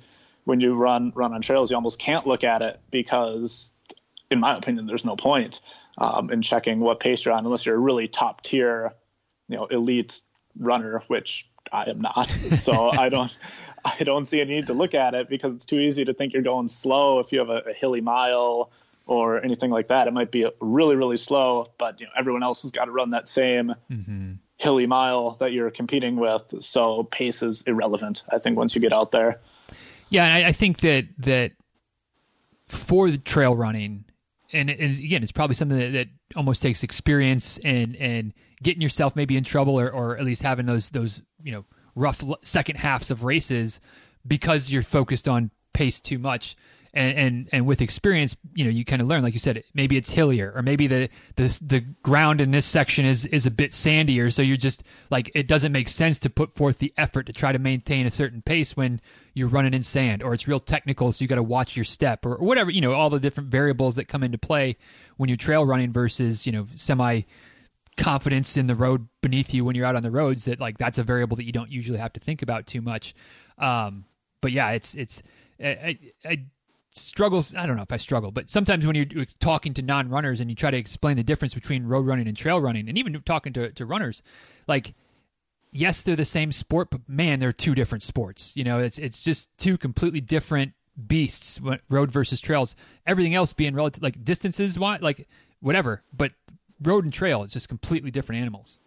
when 0.45 0.59
you 0.59 0.73
run 0.73 1.11
run 1.13 1.33
on 1.33 1.41
trails, 1.43 1.69
you 1.69 1.75
almost 1.77 1.99
can't 1.99 2.25
look 2.25 2.43
at 2.43 2.63
it 2.63 2.79
because, 2.89 3.69
in 4.31 4.39
my 4.39 4.57
opinion, 4.57 4.87
there's 4.87 5.05
no 5.05 5.15
point 5.15 5.59
um, 5.97 6.29
and 6.29 6.43
checking 6.43 6.79
what 6.79 6.99
pace 6.99 7.25
you're 7.25 7.33
on, 7.33 7.45
unless 7.45 7.65
you're 7.65 7.75
a 7.75 7.79
really 7.79 8.07
top 8.07 8.43
tier, 8.43 8.93
you 9.47 9.57
know, 9.57 9.65
elite 9.67 10.21
runner, 10.57 11.03
which 11.07 11.47
I 11.71 11.89
am 11.89 12.01
not. 12.01 12.35
So 12.57 12.89
I 12.89 13.09
don't, 13.09 13.35
I 13.83 14.03
don't 14.03 14.25
see 14.25 14.41
a 14.41 14.45
need 14.45 14.67
to 14.67 14.73
look 14.73 14.93
at 14.93 15.13
it 15.13 15.29
because 15.29 15.53
it's 15.53 15.65
too 15.65 15.79
easy 15.79 16.05
to 16.05 16.13
think 16.13 16.33
you're 16.33 16.43
going 16.43 16.67
slow 16.67 17.19
if 17.19 17.31
you 17.31 17.39
have 17.39 17.49
a, 17.49 17.69
a 17.69 17.73
hilly 17.73 18.01
mile 18.01 18.71
or 19.05 19.43
anything 19.43 19.69
like 19.69 19.89
that. 19.89 20.07
It 20.07 20.13
might 20.13 20.31
be 20.31 20.47
really, 20.59 20.95
really 20.95 21.17
slow, 21.17 21.71
but 21.77 21.99
you 21.99 22.05
know, 22.05 22.11
everyone 22.17 22.43
else 22.43 22.61
has 22.61 22.71
got 22.71 22.85
to 22.85 22.91
run 22.91 23.11
that 23.11 23.27
same 23.27 23.73
mm-hmm. 23.91 24.33
hilly 24.57 24.87
mile 24.87 25.37
that 25.39 25.51
you're 25.51 25.71
competing 25.71 26.15
with. 26.15 26.43
So 26.59 27.03
pace 27.03 27.43
is 27.43 27.63
irrelevant. 27.63 28.23
I 28.31 28.39
think 28.39 28.57
once 28.57 28.75
you 28.75 28.81
get 28.81 28.93
out 28.93 29.11
there. 29.11 29.41
Yeah, 30.09 30.25
and 30.25 30.45
I, 30.45 30.49
I 30.49 30.51
think 30.51 30.79
that 30.81 31.07
that 31.19 31.51
for 32.67 33.09
the 33.09 33.17
trail 33.17 33.55
running, 33.55 34.05
and, 34.53 34.69
and 34.69 34.99
again, 34.99 35.23
it's 35.23 35.31
probably 35.31 35.55
something 35.55 35.77
that, 35.77 35.91
that, 35.91 36.07
almost 36.35 36.63
takes 36.63 36.83
experience 36.83 37.59
and 37.59 37.95
and 37.97 38.33
getting 38.63 38.81
yourself 38.81 39.15
maybe 39.15 39.37
in 39.37 39.43
trouble 39.43 39.79
or, 39.79 39.91
or 39.91 40.17
at 40.17 40.23
least 40.23 40.41
having 40.41 40.65
those 40.65 40.89
those 40.89 41.21
you 41.43 41.51
know 41.51 41.63
rough 41.93 42.23
second 42.41 42.75
halves 42.75 43.11
of 43.11 43.23
races 43.23 43.79
because 44.25 44.71
you're 44.71 44.81
focused 44.81 45.27
on 45.27 45.51
pace 45.73 46.01
too 46.01 46.17
much 46.17 46.55
and 46.93 47.17
and 47.17 47.49
and 47.51 47.65
with 47.65 47.81
experience, 47.81 48.35
you 48.53 48.63
know, 48.63 48.69
you 48.69 48.85
kind 48.85 49.01
of 49.01 49.07
learn, 49.07 49.23
like 49.23 49.33
you 49.33 49.39
said, 49.39 49.63
maybe 49.73 49.97
it's 49.97 50.11
hillier, 50.11 50.53
or 50.55 50.61
maybe 50.61 50.85
the 50.85 51.09
the 51.35 51.59
the 51.65 51.79
ground 51.79 52.39
in 52.39 52.51
this 52.51 52.65
section 52.65 53.05
is 53.05 53.25
is 53.25 53.47
a 53.47 53.51
bit 53.51 53.71
sandier, 53.71 54.31
so 54.31 54.43
you're 54.43 54.57
just 54.57 54.83
like 55.09 55.31
it 55.33 55.47
doesn't 55.47 55.71
make 55.71 55.89
sense 55.89 56.19
to 56.19 56.29
put 56.29 56.55
forth 56.55 56.77
the 56.77 56.93
effort 56.95 57.23
to 57.23 57.33
try 57.33 57.51
to 57.51 57.57
maintain 57.57 58.05
a 58.05 58.11
certain 58.11 58.43
pace 58.43 58.77
when 58.77 59.01
you're 59.33 59.47
running 59.47 59.73
in 59.73 59.81
sand, 59.81 60.21
or 60.21 60.35
it's 60.35 60.47
real 60.47 60.59
technical, 60.59 61.11
so 61.11 61.23
you 61.23 61.27
got 61.27 61.35
to 61.35 61.43
watch 61.43 61.75
your 61.75 61.85
step, 61.85 62.25
or, 62.25 62.35
or 62.35 62.45
whatever, 62.45 62.69
you 62.69 62.81
know, 62.81 62.93
all 62.93 63.09
the 63.09 63.19
different 63.19 63.49
variables 63.49 63.95
that 63.95 64.05
come 64.05 64.21
into 64.21 64.37
play 64.37 64.77
when 65.17 65.29
you're 65.29 65.37
trail 65.37 65.65
running 65.65 65.91
versus 65.91 66.45
you 66.45 66.51
know 66.51 66.67
semi 66.75 67.21
confidence 67.97 68.57
in 68.57 68.67
the 68.67 68.75
road 68.75 69.07
beneath 69.21 69.53
you 69.53 69.65
when 69.65 69.75
you're 69.75 69.85
out 69.85 69.95
on 69.95 70.01
the 70.01 70.11
roads 70.11 70.45
that 70.45 70.59
like 70.59 70.77
that's 70.77 70.97
a 70.97 71.03
variable 71.03 71.37
that 71.37 71.45
you 71.45 71.51
don't 71.51 71.71
usually 71.71 71.99
have 71.99 72.13
to 72.13 72.19
think 72.19 72.43
about 72.43 72.67
too 72.67 72.81
much. 72.81 73.15
Um, 73.57 74.05
but 74.41 74.51
yeah 74.51 74.71
it's 74.71 74.93
it's 74.93 75.23
I, 75.59 75.97
I, 76.25 76.43
struggles 76.95 77.55
i 77.55 77.65
don't 77.65 77.75
know 77.75 77.83
if 77.83 77.91
i 77.91 77.97
struggle 77.97 78.31
but 78.31 78.49
sometimes 78.49 78.85
when 78.85 78.95
you're 78.95 79.25
talking 79.39 79.73
to 79.73 79.81
non-runners 79.81 80.39
and 80.39 80.49
you 80.49 80.55
try 80.55 80.71
to 80.71 80.77
explain 80.77 81.17
the 81.17 81.23
difference 81.23 81.53
between 81.53 81.85
road 81.85 82.05
running 82.05 82.27
and 82.27 82.37
trail 82.37 82.59
running 82.59 82.87
and 82.87 82.97
even 82.97 83.19
talking 83.21 83.53
to, 83.53 83.71
to 83.71 83.85
runners 83.85 84.21
like 84.67 84.93
yes 85.71 86.03
they're 86.03 86.15
the 86.15 86.25
same 86.25 86.51
sport 86.51 86.89
but 86.89 87.01
man 87.07 87.39
they're 87.39 87.53
two 87.53 87.75
different 87.75 88.03
sports 88.03 88.53
you 88.55 88.63
know 88.63 88.79
it's 88.79 88.97
it's 88.97 89.23
just 89.23 89.49
two 89.57 89.77
completely 89.77 90.21
different 90.21 90.73
beasts 91.07 91.59
road 91.89 92.11
versus 92.11 92.39
trails 92.39 92.75
everything 93.07 93.33
else 93.33 93.53
being 93.53 93.73
relative 93.73 94.03
like 94.03 94.23
distances 94.23 94.77
why 94.77 94.97
like 95.01 95.27
whatever 95.59 96.03
but 96.15 96.33
road 96.81 97.03
and 97.03 97.13
trail 97.13 97.43
is 97.43 97.51
just 97.51 97.67
completely 97.67 98.11
different 98.11 98.41
animals 98.41 98.79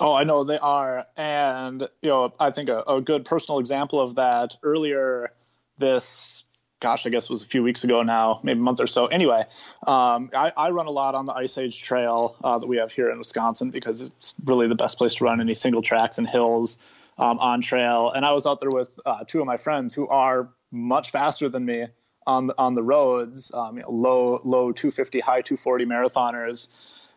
Oh, 0.00 0.14
I 0.14 0.24
know 0.24 0.44
they 0.44 0.58
are. 0.58 1.06
And, 1.16 1.88
you 2.02 2.08
know, 2.08 2.32
I 2.38 2.50
think 2.50 2.68
a, 2.68 2.82
a 2.82 3.00
good 3.00 3.24
personal 3.24 3.58
example 3.58 4.00
of 4.00 4.14
that 4.14 4.56
earlier 4.62 5.32
this 5.78 6.44
gosh, 6.80 7.06
I 7.06 7.10
guess 7.10 7.24
it 7.24 7.30
was 7.30 7.42
a 7.42 7.46
few 7.46 7.62
weeks 7.62 7.84
ago 7.84 8.02
now, 8.02 8.40
maybe 8.42 8.60
a 8.60 8.62
month 8.62 8.80
or 8.80 8.86
so. 8.86 9.06
Anyway, 9.06 9.44
um, 9.86 10.30
I, 10.34 10.52
I, 10.56 10.70
run 10.70 10.86
a 10.86 10.90
lot 10.90 11.14
on 11.14 11.26
the 11.26 11.32
Ice 11.32 11.58
Age 11.58 11.82
Trail 11.82 12.36
uh, 12.44 12.58
that 12.58 12.66
we 12.66 12.76
have 12.76 12.92
here 12.92 13.10
in 13.10 13.18
Wisconsin 13.18 13.70
because 13.70 14.00
it's 14.00 14.34
really 14.44 14.68
the 14.68 14.74
best 14.74 14.96
place 14.96 15.16
to 15.16 15.24
run 15.24 15.40
any 15.40 15.54
single 15.54 15.82
tracks 15.82 16.18
and 16.18 16.28
hills 16.28 16.78
um, 17.18 17.38
on 17.40 17.60
trail. 17.60 18.12
And 18.12 18.24
I 18.24 18.32
was 18.32 18.46
out 18.46 18.60
there 18.60 18.70
with 18.70 18.98
uh, 19.04 19.24
two 19.26 19.40
of 19.40 19.46
my 19.46 19.56
friends 19.56 19.92
who 19.92 20.06
are 20.08 20.48
much 20.70 21.10
faster 21.10 21.48
than 21.48 21.64
me 21.64 21.86
on 22.26 22.46
the, 22.46 22.54
on 22.58 22.74
the 22.74 22.82
roads, 22.82 23.50
um, 23.54 23.76
you 23.76 23.82
know, 23.82 23.90
low 23.90 24.40
low 24.44 24.70
250, 24.70 25.20
high 25.20 25.42
240 25.42 25.84
marathoners. 25.86 26.68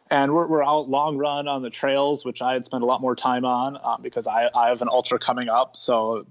And 0.09 0.33
we're, 0.33 0.47
we're 0.47 0.63
out 0.63 0.89
long 0.89 1.17
run 1.17 1.47
on 1.47 1.61
the 1.61 1.69
trails, 1.69 2.25
which 2.25 2.41
I 2.41 2.53
had 2.53 2.65
spent 2.65 2.83
a 2.83 2.85
lot 2.85 2.99
more 2.99 3.15
time 3.15 3.45
on 3.45 3.77
um, 3.83 4.01
because 4.01 4.27
I, 4.27 4.49
I 4.55 4.69
have 4.69 4.81
an 4.81 4.89
ultra 4.91 5.19
coming 5.19 5.47
up. 5.47 5.77
So 5.77 6.25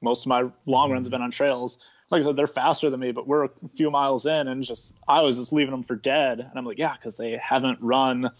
most 0.00 0.22
of 0.22 0.28
my 0.28 0.48
long 0.66 0.92
runs 0.92 1.06
have 1.06 1.10
been 1.10 1.22
on 1.22 1.30
trails 1.30 1.78
like 2.12 2.22
I 2.22 2.26
said, 2.26 2.36
they're 2.36 2.46
faster 2.46 2.90
than 2.90 3.00
me, 3.00 3.10
but 3.10 3.26
we're 3.26 3.44
a 3.44 3.50
few 3.74 3.90
miles 3.90 4.26
in, 4.26 4.46
and 4.46 4.62
just 4.62 4.92
I 5.08 5.22
was 5.22 5.38
just 5.38 5.52
leaving 5.52 5.72
them 5.72 5.82
for 5.82 5.96
dead. 5.96 6.40
And 6.40 6.52
I'm 6.54 6.66
like, 6.66 6.78
yeah, 6.78 6.94
because 6.94 7.16
they 7.16 7.38
haven't 7.42 7.78
run 7.80 8.30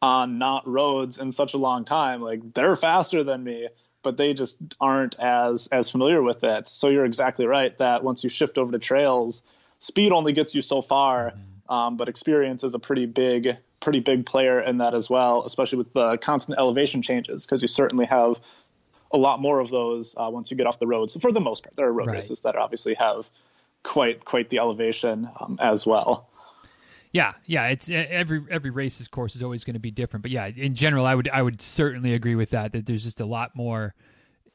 on 0.00 0.38
not 0.38 0.66
roads 0.66 1.18
in 1.18 1.30
such 1.30 1.52
a 1.52 1.58
long 1.58 1.84
time. 1.84 2.22
Like 2.22 2.54
they're 2.54 2.76
faster 2.76 3.22
than 3.22 3.44
me, 3.44 3.68
but 4.02 4.16
they 4.16 4.32
just 4.32 4.56
aren't 4.80 5.18
as 5.20 5.66
as 5.66 5.90
familiar 5.90 6.22
with 6.22 6.42
it. 6.42 6.66
So 6.66 6.88
you're 6.88 7.04
exactly 7.04 7.44
right 7.44 7.76
that 7.78 8.02
once 8.02 8.24
you 8.24 8.30
shift 8.30 8.56
over 8.56 8.72
to 8.72 8.78
trails, 8.78 9.42
speed 9.80 10.10
only 10.10 10.32
gets 10.32 10.54
you 10.54 10.62
so 10.62 10.80
far, 10.80 11.32
mm-hmm. 11.32 11.72
um, 11.72 11.96
but 11.98 12.08
experience 12.08 12.64
is 12.64 12.74
a 12.74 12.78
pretty 12.78 13.04
big 13.06 13.58
pretty 13.80 14.00
big 14.00 14.24
player 14.24 14.60
in 14.60 14.78
that 14.78 14.94
as 14.94 15.10
well, 15.10 15.44
especially 15.44 15.76
with 15.76 15.92
the 15.92 16.16
constant 16.16 16.58
elevation 16.58 17.02
changes, 17.02 17.44
because 17.44 17.60
you 17.60 17.68
certainly 17.68 18.06
have 18.06 18.40
a 19.14 19.16
lot 19.16 19.40
more 19.40 19.60
of 19.60 19.70
those 19.70 20.14
uh, 20.18 20.28
once 20.30 20.50
you 20.50 20.56
get 20.56 20.66
off 20.66 20.80
the 20.80 20.86
roads. 20.86 21.16
For 21.18 21.32
the 21.32 21.40
most 21.40 21.62
part, 21.62 21.76
there 21.76 21.86
are 21.86 21.92
road 21.92 22.08
right. 22.08 22.14
races 22.14 22.40
that 22.40 22.56
obviously 22.56 22.94
have 22.94 23.30
quite 23.84 24.24
quite 24.24 24.50
the 24.50 24.58
elevation 24.58 25.30
um, 25.40 25.56
as 25.62 25.86
well. 25.86 26.28
Yeah, 27.12 27.34
yeah. 27.46 27.68
It's 27.68 27.88
every 27.88 28.42
every 28.50 28.70
race's 28.70 29.06
course 29.06 29.36
is 29.36 29.42
always 29.42 29.62
going 29.62 29.74
to 29.74 29.80
be 29.80 29.92
different, 29.92 30.22
but 30.22 30.32
yeah, 30.32 30.46
in 30.46 30.74
general, 30.74 31.06
I 31.06 31.14
would 31.14 31.30
I 31.32 31.42
would 31.42 31.62
certainly 31.62 32.12
agree 32.12 32.34
with 32.34 32.50
that. 32.50 32.72
That 32.72 32.86
there's 32.86 33.04
just 33.04 33.20
a 33.20 33.24
lot 33.24 33.54
more, 33.54 33.94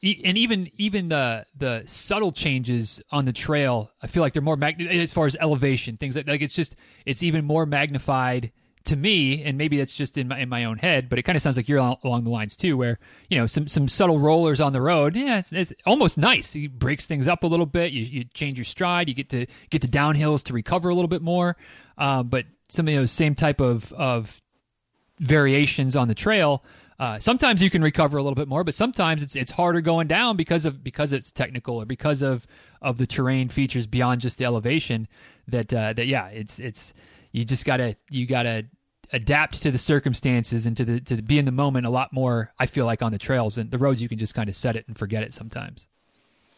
and 0.02 0.36
even 0.36 0.70
even 0.76 1.08
the 1.08 1.46
the 1.56 1.82
subtle 1.86 2.32
changes 2.32 3.00
on 3.10 3.24
the 3.24 3.32
trail, 3.32 3.90
I 4.02 4.08
feel 4.08 4.22
like 4.22 4.34
they're 4.34 4.42
more 4.42 4.58
mag- 4.58 4.82
as 4.82 5.14
far 5.14 5.26
as 5.26 5.36
elevation 5.40 5.96
things 5.96 6.16
like 6.16 6.28
like 6.28 6.42
it's 6.42 6.54
just 6.54 6.76
it's 7.06 7.22
even 7.22 7.46
more 7.46 7.64
magnified 7.64 8.52
to 8.84 8.96
me, 8.96 9.42
and 9.44 9.58
maybe 9.58 9.76
that's 9.76 9.94
just 9.94 10.16
in 10.16 10.28
my 10.28 10.38
in 10.38 10.48
my 10.48 10.64
own 10.64 10.78
head, 10.78 11.08
but 11.08 11.18
it 11.18 11.22
kind 11.22 11.36
of 11.36 11.42
sounds 11.42 11.56
like 11.56 11.68
you're 11.68 11.78
along 11.78 12.24
the 12.24 12.30
lines 12.30 12.56
too, 12.56 12.76
where 12.76 12.98
you 13.28 13.38
know 13.38 13.46
some 13.46 13.66
some 13.66 13.88
subtle 13.88 14.18
rollers 14.18 14.60
on 14.60 14.72
the 14.72 14.80
road. 14.80 15.16
Yeah, 15.16 15.38
it's, 15.38 15.52
it's 15.52 15.72
almost 15.84 16.16
nice. 16.16 16.54
It 16.56 16.78
breaks 16.78 17.06
things 17.06 17.28
up 17.28 17.42
a 17.42 17.46
little 17.46 17.66
bit. 17.66 17.92
You, 17.92 18.02
you 18.02 18.24
change 18.24 18.58
your 18.58 18.64
stride. 18.64 19.08
You 19.08 19.14
get 19.14 19.28
to 19.30 19.46
get 19.68 19.82
to 19.82 19.88
downhills 19.88 20.44
to 20.44 20.54
recover 20.54 20.88
a 20.88 20.94
little 20.94 21.08
bit 21.08 21.22
more. 21.22 21.56
Uh, 21.98 22.22
but 22.22 22.46
some 22.68 22.88
of 22.88 22.94
those 22.94 23.12
same 23.12 23.34
type 23.34 23.60
of 23.60 23.92
of 23.92 24.40
variations 25.18 25.94
on 25.94 26.08
the 26.08 26.14
trail. 26.14 26.64
Uh, 26.98 27.18
sometimes 27.18 27.62
you 27.62 27.70
can 27.70 27.82
recover 27.82 28.18
a 28.18 28.22
little 28.22 28.34
bit 28.34 28.48
more, 28.48 28.62
but 28.64 28.74
sometimes 28.74 29.22
it's 29.22 29.36
it's 29.36 29.52
harder 29.52 29.80
going 29.80 30.06
down 30.06 30.36
because 30.36 30.66
of 30.66 30.84
because 30.84 31.12
it's 31.12 31.30
technical 31.30 31.76
or 31.76 31.84
because 31.84 32.20
of 32.22 32.46
of 32.82 32.98
the 32.98 33.06
terrain 33.06 33.48
features 33.48 33.86
beyond 33.86 34.20
just 34.20 34.38
the 34.38 34.44
elevation. 34.44 35.08
That 35.48 35.72
uh, 35.72 35.92
that 35.94 36.06
yeah, 36.06 36.26
it's 36.28 36.58
it's 36.58 36.92
you 37.32 37.44
just 37.44 37.64
gotta 37.64 37.96
you 38.10 38.26
gotta 38.26 38.66
adapt 39.12 39.62
to 39.62 39.70
the 39.70 39.78
circumstances 39.78 40.66
and 40.66 40.76
to 40.76 40.84
the 40.84 41.00
to 41.00 41.22
be 41.22 41.38
in 41.38 41.44
the 41.44 41.52
moment 41.52 41.86
a 41.86 41.90
lot 41.90 42.12
more. 42.12 42.52
I 42.58 42.66
feel 42.66 42.86
like 42.86 43.02
on 43.02 43.12
the 43.12 43.18
trails 43.18 43.58
and 43.58 43.70
the 43.70 43.78
roads, 43.78 44.00
you 44.02 44.08
can 44.08 44.18
just 44.18 44.34
kind 44.34 44.48
of 44.48 44.56
set 44.56 44.76
it 44.76 44.86
and 44.88 44.98
forget 44.98 45.22
it 45.22 45.34
sometimes. 45.34 45.86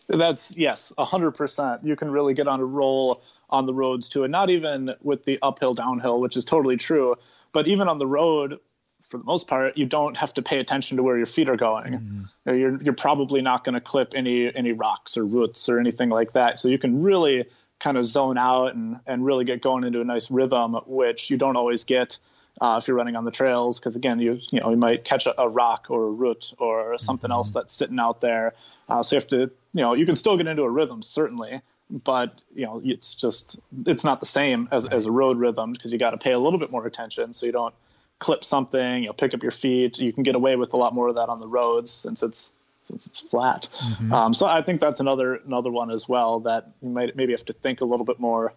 That's 0.09 0.57
yes, 0.57 0.93
a 0.99 1.05
hundred 1.05 1.33
percent. 1.33 1.85
You 1.85 1.97
can 1.97 2.11
really 2.11 2.35
get 2.35 2.49
on 2.49 2.61
a 2.61 2.65
roll 2.65 3.23
on 3.51 3.67
the 3.67 3.75
roads 3.75 4.09
too, 4.09 4.25
and 4.25 4.33
not 4.33 4.51
even 4.51 4.95
with 5.03 5.25
the 5.25 5.39
uphill 5.43 5.75
downhill, 5.75 6.21
which 6.21 6.37
is 6.37 6.45
totally 6.45 6.77
true. 6.77 7.17
But 7.53 7.69
even 7.69 7.87
on 7.87 7.99
the 7.99 8.07
road, 8.07 8.59
for 9.07 9.19
the 9.19 9.25
most 9.25 9.47
part, 9.47 9.77
you 9.77 9.87
don't 9.87 10.17
have 10.17 10.33
to 10.35 10.43
pay 10.43 10.59
attention 10.59 10.97
to 10.97 11.03
where 11.03 11.17
your 11.17 11.27
feet 11.27 11.49
are 11.49 11.57
going. 11.57 11.93
Mm-hmm. 11.95 12.57
You're 12.57 12.83
you're 12.83 12.95
probably 12.95 13.43
not 13.43 13.65
going 13.65 13.75
to 13.75 13.81
clip 13.81 14.15
any 14.15 14.55
any 14.55 14.73
rocks 14.73 15.17
or 15.17 15.25
roots 15.25 15.69
or 15.69 15.79
anything 15.79 16.09
like 16.09 16.33
that. 16.33 16.59
So 16.59 16.69
you 16.69 16.79
can 16.79 17.03
really 17.03 17.45
kind 17.83 17.97
of 17.97 18.05
zone 18.05 18.39
out 18.39 18.75
and, 18.75 18.99
and 19.07 19.25
really 19.25 19.45
get 19.45 19.61
going 19.61 19.85
into 19.85 20.01
a 20.01 20.05
nice 20.05 20.31
rhythm, 20.31 20.75
which 20.87 21.31
you 21.31 21.37
don't 21.37 21.57
always 21.57 21.85
get 21.85 22.17
uh, 22.61 22.79
if 22.81 22.87
you're 22.87 22.97
running 22.97 23.17
on 23.17 23.25
the 23.25 23.31
trails 23.31 23.81
because 23.81 23.97
again 23.97 24.21
you 24.21 24.39
you 24.51 24.61
know 24.61 24.71
you 24.71 24.77
might 24.77 25.05
catch 25.05 25.27
a, 25.27 25.41
a 25.41 25.49
rock 25.49 25.87
or 25.89 26.05
a 26.05 26.11
root 26.11 26.53
or 26.59 26.97
something 26.99 27.29
mm-hmm. 27.29 27.37
else 27.37 27.51
that's 27.51 27.75
sitting 27.75 27.99
out 27.99 28.21
there. 28.21 28.55
Uh, 28.89 29.03
so 29.03 29.17
you 29.17 29.21
have 29.21 29.29
to 29.29 29.51
you 29.73 29.83
know 29.83 29.95
you 29.95 30.07
can 30.07 30.17
still 30.17 30.37
get 30.37 30.47
into 30.47 30.63
a 30.63 30.71
rhythm 30.71 31.03
certainly 31.03 31.61
but 32.05 32.41
you 32.55 32.65
know 32.65 32.81
it's 32.85 33.15
just 33.15 33.59
it's 33.87 34.05
not 34.05 34.21
the 34.21 34.27
same 34.27 34.69
as, 34.71 34.87
as 34.87 35.07
a 35.07 35.11
road 35.11 35.39
rhythm 35.39 35.73
because 35.73 35.93
you 35.93 35.99
got 35.99 36.11
to 36.11 36.19
pay 36.19 36.33
a 36.33 36.39
little 36.39 36.59
bit 36.59 36.71
more 36.71 36.87
attention 36.87 37.33
so 37.33 37.47
you 37.47 37.53
don't 37.53 37.75
clip 38.19 38.45
something 38.45 39.03
you'll 39.03 39.15
pick 39.15 39.35
up 39.35 39.43
your 39.43 39.53
feet. 39.53 39.99
You 39.99 40.13
can 40.13 40.23
get 40.23 40.35
away 40.35 40.57
with 40.57 40.73
a 40.75 40.77
lot 40.77 40.95
more 40.95 41.09
of 41.09 41.15
that 41.17 41.29
on 41.29 41.41
the 41.41 41.49
roads 41.49 41.91
since 41.91 42.23
it's 42.23 42.53
since 42.83 43.07
it's 43.07 43.21
flat 43.21 43.69
mm-hmm. 43.79 44.13
um, 44.13 44.35
so 44.35 44.47
i 44.47 44.63
think 44.63 44.81
that's 44.81 45.01
another 45.01 45.37
another 45.47 45.71
one 45.71 45.91
as 45.91 46.09
well 46.09 46.41
that 46.41 46.71
you 46.83 46.89
might 46.89 47.15
maybe 47.17 47.33
have 47.33 47.45
to 47.45 47.53
think 47.53 47.81
a 47.81 47.85
little 47.85 48.07
bit 48.07 48.19
more 48.19 48.53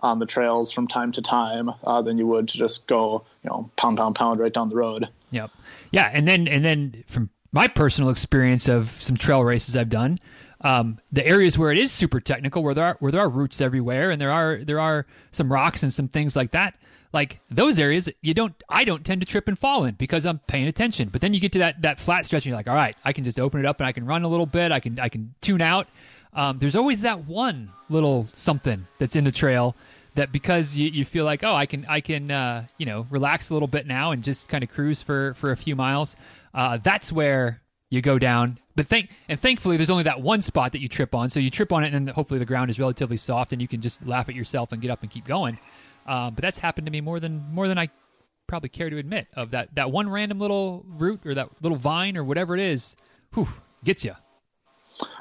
on 0.00 0.18
the 0.18 0.26
trails 0.26 0.70
from 0.70 0.86
time 0.86 1.10
to 1.10 1.20
time 1.20 1.70
uh, 1.84 2.00
than 2.00 2.18
you 2.18 2.26
would 2.26 2.48
to 2.48 2.56
just 2.58 2.86
go 2.86 3.24
you 3.42 3.50
know 3.50 3.70
pound 3.76 3.96
pound 3.96 4.14
pound 4.14 4.40
right 4.40 4.52
down 4.52 4.68
the 4.68 4.76
road 4.76 5.08
yep 5.30 5.50
yeah 5.92 6.10
and 6.12 6.26
then 6.26 6.46
and 6.48 6.64
then 6.64 7.04
from 7.06 7.30
my 7.52 7.66
personal 7.66 8.10
experience 8.10 8.68
of 8.68 8.90
some 9.02 9.16
trail 9.16 9.42
races 9.42 9.76
i've 9.76 9.88
done 9.88 10.18
um, 10.62 10.98
the 11.12 11.24
areas 11.26 11.56
where 11.56 11.70
it 11.70 11.78
is 11.78 11.92
super 11.92 12.20
technical, 12.20 12.62
where 12.62 12.74
there 12.74 12.84
are 12.84 12.96
where 12.98 13.12
there 13.12 13.20
are 13.20 13.28
roots 13.28 13.60
everywhere, 13.60 14.10
and 14.10 14.20
there 14.20 14.32
are 14.32 14.58
there 14.64 14.80
are 14.80 15.06
some 15.30 15.52
rocks 15.52 15.82
and 15.82 15.92
some 15.92 16.08
things 16.08 16.34
like 16.34 16.50
that. 16.50 16.74
Like 17.12 17.40
those 17.50 17.78
areas, 17.78 18.08
you 18.20 18.34
don't 18.34 18.54
I 18.68 18.84
don't 18.84 19.04
tend 19.04 19.22
to 19.22 19.26
trip 19.26 19.48
and 19.48 19.58
fall 19.58 19.84
in 19.84 19.94
because 19.94 20.26
I'm 20.26 20.40
paying 20.40 20.66
attention. 20.66 21.08
But 21.08 21.20
then 21.20 21.32
you 21.32 21.40
get 21.40 21.52
to 21.52 21.58
that 21.60 21.82
that 21.82 21.98
flat 21.98 22.26
stretch, 22.26 22.44
and 22.44 22.50
you're 22.50 22.56
like, 22.56 22.68
all 22.68 22.74
right, 22.74 22.96
I 23.04 23.12
can 23.12 23.24
just 23.24 23.40
open 23.40 23.60
it 23.60 23.66
up 23.66 23.80
and 23.80 23.86
I 23.86 23.92
can 23.92 24.04
run 24.04 24.24
a 24.24 24.28
little 24.28 24.46
bit. 24.46 24.72
I 24.72 24.80
can 24.80 24.98
I 24.98 25.08
can 25.08 25.34
tune 25.40 25.62
out. 25.62 25.88
Um, 26.34 26.58
there's 26.58 26.76
always 26.76 27.02
that 27.02 27.26
one 27.26 27.70
little 27.88 28.24
something 28.34 28.86
that's 28.98 29.16
in 29.16 29.24
the 29.24 29.32
trail 29.32 29.74
that 30.14 30.32
because 30.32 30.76
you, 30.76 30.90
you 30.90 31.04
feel 31.04 31.24
like 31.24 31.42
oh 31.42 31.54
I 31.54 31.64
can 31.66 31.86
I 31.88 32.00
can 32.00 32.30
uh, 32.30 32.66
you 32.76 32.86
know 32.86 33.06
relax 33.10 33.50
a 33.50 33.54
little 33.54 33.68
bit 33.68 33.86
now 33.86 34.10
and 34.10 34.22
just 34.22 34.48
kind 34.48 34.62
of 34.62 34.70
cruise 34.70 35.02
for 35.02 35.34
for 35.34 35.50
a 35.50 35.56
few 35.56 35.74
miles. 35.74 36.14
Uh, 36.52 36.76
that's 36.76 37.10
where 37.10 37.62
you 37.90 38.02
go 38.02 38.18
down. 38.18 38.58
But 38.76 38.86
thank 38.86 39.10
and 39.28 39.40
thankfully, 39.40 39.76
there's 39.76 39.90
only 39.90 40.04
that 40.04 40.20
one 40.20 40.42
spot 40.42 40.72
that 40.72 40.80
you 40.80 40.88
trip 40.88 41.14
on. 41.14 41.30
So 41.30 41.40
you 41.40 41.50
trip 41.50 41.72
on 41.72 41.84
it, 41.84 41.94
and 41.94 42.10
hopefully 42.10 42.38
the 42.38 42.46
ground 42.46 42.70
is 42.70 42.78
relatively 42.78 43.16
soft, 43.16 43.52
and 43.52 43.62
you 43.62 43.68
can 43.68 43.80
just 43.80 44.04
laugh 44.06 44.28
at 44.28 44.34
yourself 44.34 44.72
and 44.72 44.82
get 44.82 44.90
up 44.90 45.02
and 45.02 45.10
keep 45.10 45.24
going. 45.24 45.58
Um, 46.08 46.34
but 46.34 46.42
that's 46.42 46.58
happened 46.58 46.86
to 46.86 46.90
me 46.90 47.00
more 47.00 47.20
than 47.20 47.44
more 47.52 47.68
than 47.68 47.78
I 47.78 47.90
probably 48.46 48.70
care 48.70 48.90
to 48.90 48.96
admit. 48.96 49.28
Of 49.34 49.50
that 49.52 49.74
that 49.74 49.92
one 49.92 50.08
random 50.08 50.40
little 50.40 50.84
root 50.88 51.20
or 51.24 51.34
that 51.34 51.50
little 51.60 51.76
vine 51.78 52.16
or 52.16 52.24
whatever 52.24 52.54
it 52.54 52.60
is, 52.60 52.96
whew, 53.34 53.48
gets 53.84 54.04
you. 54.04 54.14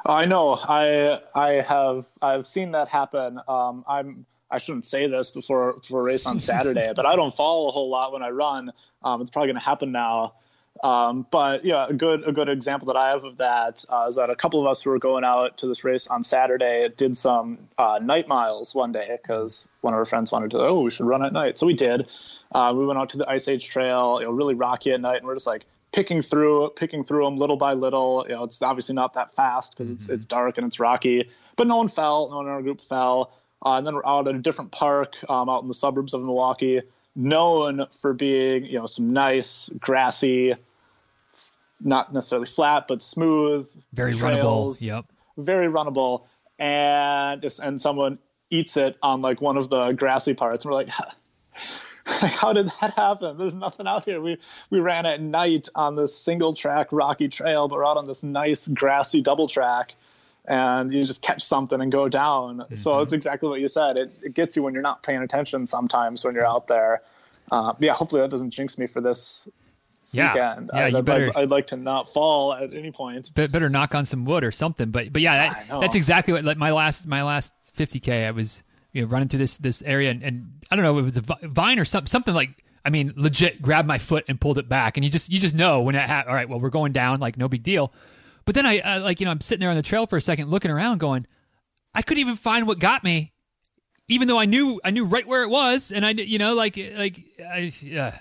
I 0.05 0.25
know. 0.25 0.53
I 0.55 1.19
I 1.35 1.61
have 1.61 2.05
I've 2.21 2.47
seen 2.47 2.71
that 2.71 2.87
happen. 2.87 3.39
Um, 3.47 3.83
I'm. 3.87 4.25
I 4.49 4.59
shouldn't 4.59 4.85
say 4.85 5.07
this 5.07 5.29
before 5.29 5.73
before 5.73 5.99
a 5.99 6.03
race 6.03 6.25
on 6.25 6.39
Saturday, 6.39 6.93
but 6.95 7.05
I 7.05 7.17
don't 7.17 7.35
fall 7.35 7.67
a 7.67 7.71
whole 7.71 7.89
lot 7.89 8.13
when 8.13 8.23
I 8.23 8.29
run. 8.29 8.71
Um, 9.03 9.21
it's 9.21 9.29
probably 9.29 9.47
going 9.47 9.59
to 9.59 9.65
happen 9.65 9.91
now. 9.91 10.35
Um, 10.83 11.25
but 11.31 11.65
yeah, 11.65 11.87
a 11.87 11.93
good 11.93 12.27
a 12.27 12.31
good 12.31 12.49
example 12.49 12.87
that 12.87 12.95
I 12.95 13.09
have 13.09 13.23
of 13.23 13.37
that 13.37 13.83
uh, 13.89 14.05
is 14.07 14.15
that 14.15 14.29
a 14.29 14.35
couple 14.35 14.61
of 14.61 14.67
us 14.67 14.81
who 14.81 14.89
were 14.89 14.99
going 14.99 15.23
out 15.23 15.57
to 15.59 15.67
this 15.67 15.83
race 15.83 16.07
on 16.07 16.23
Saturday 16.23 16.89
did 16.95 17.17
some 17.17 17.57
uh, 17.77 17.99
night 18.01 18.27
miles 18.27 18.75
one 18.75 18.91
day 18.91 19.17
because 19.21 19.67
one 19.81 19.93
of 19.93 19.97
our 19.97 20.05
friends 20.05 20.31
wanted 20.31 20.51
to. 20.51 20.59
Oh, 20.59 20.81
we 20.81 20.91
should 20.91 21.05
run 21.05 21.23
at 21.23 21.33
night, 21.33 21.57
so 21.57 21.65
we 21.65 21.73
did. 21.73 22.11
Uh, 22.51 22.73
we 22.75 22.85
went 22.85 22.99
out 22.99 23.09
to 23.09 23.17
the 23.17 23.29
Ice 23.29 23.47
Age 23.47 23.67
Trail, 23.67 24.17
you 24.19 24.27
know, 24.27 24.31
really 24.31 24.53
rocky 24.53 24.91
at 24.91 25.01
night, 25.01 25.17
and 25.17 25.25
we're 25.25 25.35
just 25.35 25.47
like 25.47 25.65
picking 25.93 26.21
through 26.21 26.71
picking 26.75 27.03
through 27.03 27.25
them 27.25 27.37
little 27.37 27.57
by 27.57 27.73
little. 27.73 28.25
You 28.27 28.35
know, 28.35 28.43
it's 28.43 28.61
obviously 28.61 28.95
not 28.95 29.13
that 29.15 29.33
fast 29.35 29.77
because 29.77 29.87
mm-hmm. 29.87 29.95
it's 29.95 30.09
it's 30.09 30.25
dark 30.25 30.57
and 30.57 30.67
it's 30.67 30.79
rocky, 30.79 31.29
but 31.55 31.67
no 31.67 31.77
one 31.77 31.87
fell. 31.87 32.29
No 32.29 32.37
one 32.37 32.45
in 32.45 32.51
our 32.51 32.61
group 32.61 32.81
fell. 32.81 33.31
Uh, 33.65 33.73
and 33.73 33.87
then 33.87 33.95
we're 33.95 34.05
out 34.05 34.27
at 34.27 34.35
a 34.35 34.37
different 34.37 34.71
park 34.71 35.15
um, 35.29 35.49
out 35.49 35.63
in 35.63 35.67
the 35.67 35.73
suburbs 35.73 36.13
of 36.13 36.21
Milwaukee 36.21 36.81
known 37.17 37.87
for 37.91 38.13
being, 38.13 38.65
you 38.65 38.77
know, 38.77 38.85
some 38.85 39.11
nice 39.11 39.69
grassy, 39.79 40.55
not 41.81 42.13
necessarily 42.13 42.47
flat, 42.47 42.87
but 42.87 43.01
smooth. 43.01 43.69
Very 43.93 44.13
trails, 44.13 44.79
runnable. 44.79 44.81
Yep. 44.81 45.05
Very 45.37 45.67
runnable. 45.67 46.25
And 46.59 47.45
and 47.61 47.79
someone 47.79 48.19
eats 48.49 48.77
it 48.77 48.97
on 49.01 49.21
like 49.21 49.41
one 49.41 49.57
of 49.57 49.69
the 49.69 49.91
grassy 49.91 50.33
parts. 50.33 50.65
And 50.65 50.71
we're 50.71 50.77
like, 50.77 50.89
how 52.05 52.53
did 52.53 52.71
that 52.81 52.93
happen? 52.95 53.37
There's 53.37 53.55
nothing 53.55 53.87
out 53.87 54.05
here. 54.05 54.21
We 54.21 54.37
we 54.69 54.79
ran 54.79 55.05
at 55.05 55.21
night 55.21 55.69
on 55.75 55.95
this 55.95 56.17
single 56.17 56.53
track 56.53 56.87
rocky 56.91 57.27
trail, 57.27 57.67
but 57.67 57.75
we're 57.75 57.85
out 57.85 57.97
on 57.97 58.05
this 58.05 58.23
nice 58.23 58.67
grassy 58.67 59.21
double 59.21 59.47
track 59.47 59.93
and 60.47 60.93
you 60.93 61.03
just 61.03 61.21
catch 61.21 61.43
something 61.43 61.81
and 61.81 61.91
go 61.91 62.07
down. 62.07 62.59
Mm-hmm. 62.59 62.75
So 62.75 62.99
it's 62.99 63.11
exactly 63.11 63.49
what 63.49 63.59
you 63.59 63.67
said. 63.67 63.97
It, 63.97 64.17
it 64.23 64.33
gets 64.33 64.55
you 64.55 64.63
when 64.63 64.73
you're 64.73 64.81
not 64.81 65.03
paying 65.03 65.21
attention 65.21 65.67
sometimes 65.67 66.23
when 66.23 66.35
you're 66.35 66.47
out 66.47 66.67
there. 66.67 67.01
Uh, 67.51 67.73
yeah, 67.79 67.93
hopefully 67.93 68.21
that 68.21 68.31
doesn't 68.31 68.51
jinx 68.51 68.77
me 68.77 68.87
for 68.87 69.01
this 69.01 69.47
yeah. 70.13 70.33
weekend. 70.33 70.71
Yeah, 70.73 70.87
you 70.87 71.01
better, 71.01 71.29
I'd, 71.35 71.43
I'd, 71.43 71.49
like 71.49 71.67
to 71.67 71.77
not 71.77 72.11
fall 72.13 72.53
at 72.53 72.73
any 72.73 72.91
point. 72.91 73.33
Better 73.33 73.69
knock 73.69 73.95
on 73.95 74.05
some 74.05 74.25
wood 74.25 74.43
or 74.43 74.51
something. 74.51 74.91
But 74.91 75.11
but 75.13 75.21
yeah, 75.21 75.53
that, 75.67 75.79
that's 75.81 75.95
exactly 75.95 76.33
what 76.33 76.43
like 76.43 76.57
my 76.57 76.71
last 76.71 77.07
my 77.07 77.23
last 77.23 77.53
50k. 77.75 78.27
I 78.27 78.31
was 78.31 78.63
you 78.93 79.01
know 79.01 79.07
running 79.07 79.27
through 79.27 79.39
this 79.39 79.57
this 79.57 79.81
area 79.81 80.11
and, 80.11 80.23
and 80.23 80.61
I 80.71 80.75
don't 80.75 80.83
know 80.83 80.97
it 80.97 81.03
was 81.03 81.17
a 81.17 81.23
vine 81.43 81.79
or 81.79 81.85
something 81.85 82.07
something 82.07 82.33
like 82.33 82.49
I 82.83 82.89
mean 82.89 83.13
legit 83.15 83.61
grabbed 83.61 83.87
my 83.87 83.97
foot 83.97 84.25
and 84.27 84.39
pulled 84.39 84.57
it 84.57 84.67
back 84.67 84.97
and 84.97 85.03
you 85.03 85.09
just 85.09 85.29
you 85.31 85.39
just 85.39 85.55
know 85.55 85.81
when 85.81 85.95
that 85.95 86.09
ha- 86.09 86.23
all 86.27 86.33
right 86.33 86.49
well 86.49 86.59
we're 86.59 86.69
going 86.69 86.93
down 86.93 87.19
like 87.19 87.37
no 87.37 87.47
big 87.47 87.63
deal. 87.63 87.93
But 88.45 88.55
then 88.55 88.65
I, 88.65 88.79
I 88.79 88.97
like 88.97 89.19
you 89.19 89.25
know 89.25 89.31
I'm 89.31 89.41
sitting 89.41 89.59
there 89.59 89.69
on 89.69 89.75
the 89.75 89.81
trail 89.81 90.07
for 90.07 90.17
a 90.17 90.21
second 90.21 90.49
looking 90.49 90.71
around 90.71 90.99
going 90.99 91.27
I 91.93 92.01
couldn't 92.01 92.21
even 92.21 92.35
find 92.35 92.67
what 92.67 92.79
got 92.79 93.03
me 93.03 93.33
even 94.09 94.27
though 94.27 94.39
I 94.39 94.45
knew 94.45 94.79
I 94.83 94.91
knew 94.91 95.05
right 95.05 95.27
where 95.27 95.43
it 95.43 95.49
was, 95.49 95.91
and 95.91 96.05
I 96.05 96.11
you 96.11 96.39
know 96.39 96.53
like 96.53 96.77
like 96.95 97.19
I, 97.39 97.73
uh, 97.97 98.11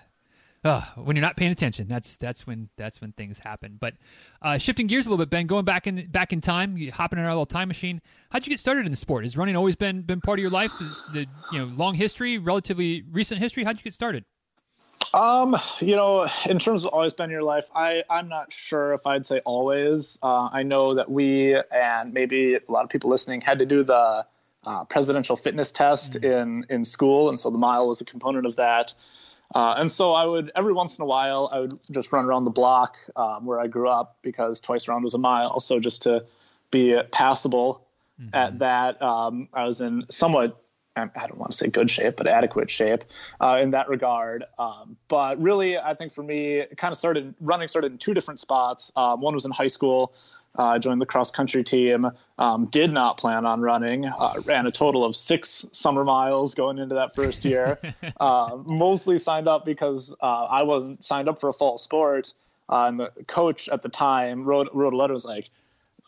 uh, 0.67 0.83
when 0.97 1.17
you're 1.17 1.25
not 1.25 1.37
paying 1.37 1.53
attention, 1.53 1.87
that's 1.89 2.17
that's 2.17 2.47
when 2.47 2.69
that's 2.77 3.01
when 3.01 3.13
things 3.13 3.39
happen. 3.39 3.77
But 3.81 3.95
uh, 4.43 4.59
shifting 4.59 4.87
gears 4.87 5.07
a 5.07 5.11
little 5.11 5.25
bit, 5.25 5.31
Ben, 5.31 5.47
going 5.47 5.65
back 5.65 5.87
in 5.87 6.07
back 6.11 6.33
in 6.33 6.41
time, 6.41 6.77
hopping 6.91 7.19
in 7.19 7.25
our 7.25 7.31
little 7.31 7.47
time 7.47 7.69
machine. 7.69 8.01
How'd 8.31 8.47
you 8.47 8.51
get 8.51 8.61
started 8.61 8.85
in 8.85 8.91
the 8.91 8.97
sport? 8.97 9.25
Has 9.25 9.37
running 9.37 9.57
always 9.57 9.77
been 9.77 10.03
been 10.03 10.21
part 10.21 10.39
of 10.39 10.43
your 10.43 10.51
life? 10.51 10.73
Is 10.81 11.05
the 11.13 11.27
you 11.53 11.59
know 11.59 11.67
long 11.77 11.95
history, 11.95 12.39
relatively 12.39 13.05
recent 13.11 13.41
history? 13.41 13.65
How'd 13.65 13.79
you 13.79 13.85
get 13.85 13.95
started? 13.95 14.25
Um, 15.15 15.57
you 15.81 15.95
know, 15.95 16.27
in 16.47 16.59
terms 16.59 16.85
of 16.85 16.93
always 16.93 17.13
been 17.13 17.31
your 17.31 17.43
life, 17.43 17.71
I 17.75 18.03
I'm 18.11 18.29
not 18.29 18.53
sure 18.53 18.93
if 18.93 19.07
I'd 19.07 19.25
say 19.25 19.41
always. 19.45 20.19
Uh, 20.23 20.49
I 20.53 20.63
know 20.63 20.95
that 20.95 21.11
we 21.11 21.57
and 21.71 22.13
maybe 22.13 22.55
a 22.55 22.61
lot 22.69 22.85
of 22.85 22.91
people 22.91 23.11
listening 23.11 23.41
had 23.41 23.59
to 23.59 23.67
do 23.67 23.85
the 23.85 24.27
uh, 24.65 24.85
presidential 24.85 25.37
fitness 25.37 25.71
test 25.71 26.15
mm-hmm. 26.15 26.25
in 26.25 26.67
in 26.71 26.85
school, 26.85 27.29
and 27.29 27.39
so 27.39 27.51
the 27.51 27.59
mile 27.59 27.87
was 27.87 28.01
a 28.01 28.05
component 28.05 28.47
of 28.47 28.57
that. 28.57 28.95
Uh, 29.55 29.75
and 29.79 29.91
so 29.91 30.13
I 30.13 30.25
would 30.25 30.51
every 30.55 30.73
once 30.73 30.99
in 30.99 31.03
a 31.03 31.07
while 31.07 31.49
I 31.53 31.61
would 31.61 31.79
just 31.91 32.13
run 32.13 32.25
around 32.25 32.45
the 32.45 32.51
block 32.51 32.97
um, 33.15 33.47
where 33.47 33.61
I 33.61 33.67
grew 33.67 33.89
up 33.89 34.17
because 34.23 34.61
twice 34.61 34.89
around 34.89 35.05
was 35.05 35.15
a 35.15 35.19
mile. 35.19 35.61
So 35.61 35.79
just 35.79 36.03
to 36.03 36.25
be 36.71 37.01
passable 37.13 37.87
mm-hmm. 38.21 38.35
at 38.35 38.59
that, 38.59 39.01
um, 39.01 39.49
I 39.53 39.65
was 39.65 39.81
in 39.81 40.05
somewhat 40.11 40.61
I 40.97 41.27
don't 41.27 41.37
want 41.37 41.53
to 41.53 41.57
say 41.57 41.69
good 41.69 41.91
shape, 41.91 42.17
but 42.17 42.27
adequate 42.27 42.71
shape 42.71 43.05
uh, 43.41 43.59
in 43.61 43.71
that 43.71 43.89
regard. 43.89 44.45
Um, 44.59 44.97
but 45.09 45.41
really, 45.41 45.79
I 45.79 45.95
think 45.95 46.13
for 46.13 46.23
me, 46.23 46.55
it 46.61 46.79
kind 46.79 46.91
of 46.91 46.97
started 46.97 47.35
running 47.41 47.69
started 47.69 47.93
in 47.93 47.99
two 47.99 48.15
different 48.15 48.41
spots. 48.41 48.91
Um, 48.97 49.21
one 49.21 49.35
was 49.35 49.45
in 49.45 49.51
high 49.51 49.67
school. 49.67 50.15
I 50.59 50.77
uh, 50.77 50.79
joined 50.79 51.01
the 51.01 51.07
cross 51.07 51.31
country 51.31 51.63
team. 51.63 52.11
Um, 52.39 52.67
did 52.67 52.93
not 52.93 53.19
plan 53.19 53.45
on 53.45 53.61
running. 53.61 54.07
Uh, 54.07 54.35
ran 54.45 54.67
a 54.67 54.71
total 54.71 55.05
of 55.05 55.15
six 55.17 55.65
summer 55.73 56.05
miles 56.05 56.55
going 56.55 56.79
into 56.79 56.95
that 56.95 57.15
first 57.15 57.45
year. 57.45 57.79
uh, 58.21 58.57
mostly 58.67 59.19
signed 59.19 59.49
up 59.49 59.65
because 59.65 60.15
uh, 60.23 60.45
I 60.45 60.63
wasn't 60.63 61.05
signed 61.05 61.29
up 61.29 61.41
for 61.41 61.49
a 61.49 61.53
fall 61.53 61.79
sport. 61.79 62.33
Uh, 62.69 62.87
and 62.87 63.01
the 63.01 63.11
coach 63.29 63.69
at 63.69 63.83
the 63.83 63.89
time 63.89 64.45
wrote 64.45 64.69
wrote 64.73 64.93
a 64.93 64.97
letter. 64.97 65.13
Was 65.13 65.25
like, 65.25 65.51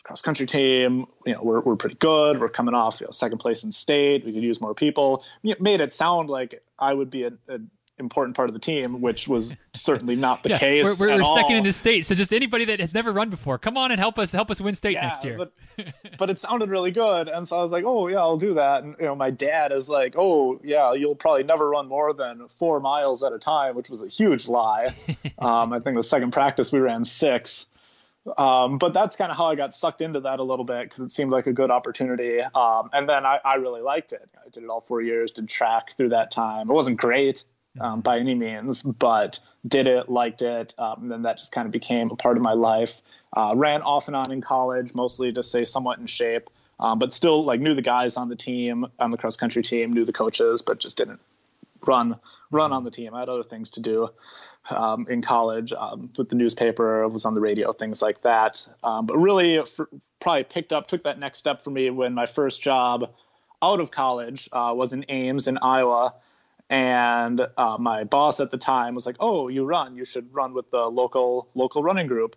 cross 0.02 0.22
country 0.22 0.46
team. 0.46 1.06
You 1.26 1.34
know, 1.34 1.42
we're 1.42 1.60
we're 1.60 1.76
pretty 1.76 1.96
good. 1.96 2.40
We're 2.40 2.48
coming 2.48 2.74
off 2.74 3.00
you 3.00 3.06
know, 3.06 3.10
second 3.10 3.38
place 3.38 3.62
in 3.62 3.70
state. 3.70 4.24
We 4.24 4.32
could 4.32 4.42
use 4.42 4.60
more 4.60 4.74
people. 4.74 5.24
It 5.44 5.60
made 5.60 5.80
it 5.80 5.92
sound 5.92 6.30
like 6.30 6.62
I 6.78 6.94
would 6.94 7.10
be 7.10 7.24
a, 7.24 7.32
a 7.48 7.58
important 7.98 8.36
part 8.36 8.48
of 8.48 8.52
the 8.52 8.60
team, 8.60 9.00
which 9.00 9.28
was 9.28 9.54
certainly 9.74 10.16
not 10.16 10.42
the 10.42 10.50
yeah, 10.50 10.58
case. 10.58 10.84
We're, 10.84 11.16
we're, 11.16 11.24
second 11.34 11.56
in 11.56 11.64
the 11.64 11.72
state, 11.72 12.06
so 12.06 12.14
just 12.14 12.32
anybody 12.32 12.64
that 12.66 12.80
has 12.80 12.94
never 12.94 13.12
run 13.12 13.30
before, 13.30 13.58
come 13.58 13.76
on 13.76 13.90
and 13.90 14.00
help 14.00 14.18
us 14.18 14.32
help 14.32 14.50
us 14.50 14.60
win 14.60 14.74
state 14.74 14.94
yeah, 14.94 15.06
next 15.06 15.24
year. 15.24 15.36
But, 15.36 15.52
but 16.18 16.30
it 16.30 16.38
sounded 16.38 16.70
really 16.70 16.90
good, 16.90 17.28
and 17.28 17.46
so 17.46 17.58
I 17.58 17.62
was 17.62 17.72
like, 17.72 17.84
oh 17.84 18.08
yeah, 18.08 18.18
I'll 18.18 18.36
do 18.36 18.54
that. 18.54 18.84
And 18.84 18.96
you 18.98 19.06
know, 19.06 19.14
my 19.14 19.30
dad 19.30 19.72
is 19.72 19.88
like, 19.88 20.14
oh 20.16 20.60
yeah, 20.62 20.92
you'll 20.92 21.14
probably 21.14 21.44
never 21.44 21.68
run 21.68 21.88
more 21.88 22.12
than 22.12 22.48
four 22.48 22.80
miles 22.80 23.22
at 23.22 23.32
a 23.32 23.38
time, 23.38 23.74
which 23.74 23.90
was 23.90 24.02
a 24.02 24.08
huge 24.08 24.48
lie. 24.48 24.94
um, 25.38 25.72
I 25.72 25.80
think 25.80 25.96
the 25.96 26.02
second 26.02 26.32
practice 26.32 26.72
we 26.72 26.80
ran 26.80 27.04
six. 27.04 27.66
Um, 28.36 28.78
but 28.78 28.92
that's 28.92 29.16
kind 29.16 29.30
of 29.30 29.38
how 29.38 29.46
I 29.46 29.54
got 29.54 29.74
sucked 29.74 30.02
into 30.02 30.20
that 30.20 30.38
a 30.38 30.42
little 30.42 30.64
bit 30.64 30.84
because 30.88 31.04
it 31.04 31.12
seemed 31.12 31.30
like 31.30 31.46
a 31.46 31.52
good 31.52 31.70
opportunity. 31.70 32.40
Um, 32.40 32.90
and 32.92 33.08
then 33.08 33.24
I, 33.24 33.38
I, 33.44 33.54
really 33.54 33.80
liked 33.80 34.12
it. 34.12 34.28
I 34.44 34.48
did 34.50 34.64
it 34.64 34.68
all 34.68 34.80
four 34.80 35.00
years, 35.00 35.30
did 35.30 35.48
track 35.48 35.92
through 35.96 36.10
that 36.10 36.30
time. 36.30 36.68
It 36.68 36.72
wasn't 36.72 36.98
great 36.98 37.44
um, 37.80 38.00
by 38.00 38.18
any 38.18 38.34
means, 38.34 38.82
but 38.82 39.40
did 39.66 39.86
it, 39.86 40.08
liked 40.08 40.42
it. 40.42 40.74
Um, 40.78 41.02
and 41.02 41.10
then 41.10 41.22
that 41.22 41.38
just 41.38 41.52
kind 41.52 41.66
of 41.66 41.72
became 41.72 42.10
a 42.10 42.16
part 42.16 42.36
of 42.36 42.42
my 42.42 42.52
life. 42.52 43.00
Uh, 43.36 43.52
ran 43.54 43.82
off 43.82 44.06
and 44.06 44.16
on 44.16 44.32
in 44.32 44.40
college, 44.40 44.94
mostly 44.94 45.32
to 45.32 45.42
stay 45.42 45.64
somewhat 45.64 45.98
in 45.98 46.06
shape, 46.06 46.48
um, 46.80 46.98
but 46.98 47.12
still 47.12 47.44
like 47.44 47.60
knew 47.60 47.74
the 47.74 47.82
guys 47.82 48.16
on 48.16 48.28
the 48.28 48.36
team, 48.36 48.86
on 48.98 49.10
the 49.10 49.18
cross 49.18 49.36
country 49.36 49.62
team, 49.62 49.92
knew 49.92 50.04
the 50.04 50.12
coaches, 50.12 50.62
but 50.62 50.78
just 50.78 50.96
didn't 50.96 51.20
run 51.86 52.18
run 52.50 52.72
on 52.72 52.84
the 52.84 52.90
team. 52.90 53.14
I 53.14 53.20
had 53.20 53.28
other 53.28 53.42
things 53.42 53.70
to 53.72 53.80
do 53.80 54.08
um, 54.70 55.06
in 55.08 55.22
college 55.22 55.72
um, 55.72 56.10
with 56.16 56.28
the 56.28 56.34
newspaper, 56.34 57.06
was 57.08 57.24
on 57.24 57.34
the 57.34 57.40
radio, 57.40 57.72
things 57.72 58.00
like 58.00 58.22
that. 58.22 58.66
Um, 58.82 59.06
but 59.06 59.18
really, 59.18 59.64
for, 59.64 59.88
probably 60.20 60.44
picked 60.44 60.72
up, 60.72 60.88
took 60.88 61.02
that 61.04 61.18
next 61.18 61.38
step 61.38 61.62
for 61.62 61.70
me 61.70 61.90
when 61.90 62.14
my 62.14 62.26
first 62.26 62.60
job 62.60 63.10
out 63.62 63.80
of 63.80 63.90
college 63.90 64.48
uh, 64.52 64.72
was 64.74 64.92
in 64.92 65.04
Ames 65.08 65.46
in 65.46 65.58
Iowa. 65.58 66.14
And 66.70 67.46
uh, 67.56 67.76
my 67.78 68.04
boss 68.04 68.40
at 68.40 68.50
the 68.50 68.58
time 68.58 68.94
was 68.94 69.06
like, 69.06 69.16
"Oh, 69.20 69.48
you 69.48 69.64
run? 69.64 69.96
You 69.96 70.04
should 70.04 70.34
run 70.34 70.52
with 70.52 70.70
the 70.70 70.84
local 70.90 71.48
local 71.54 71.82
running 71.82 72.06
group." 72.06 72.36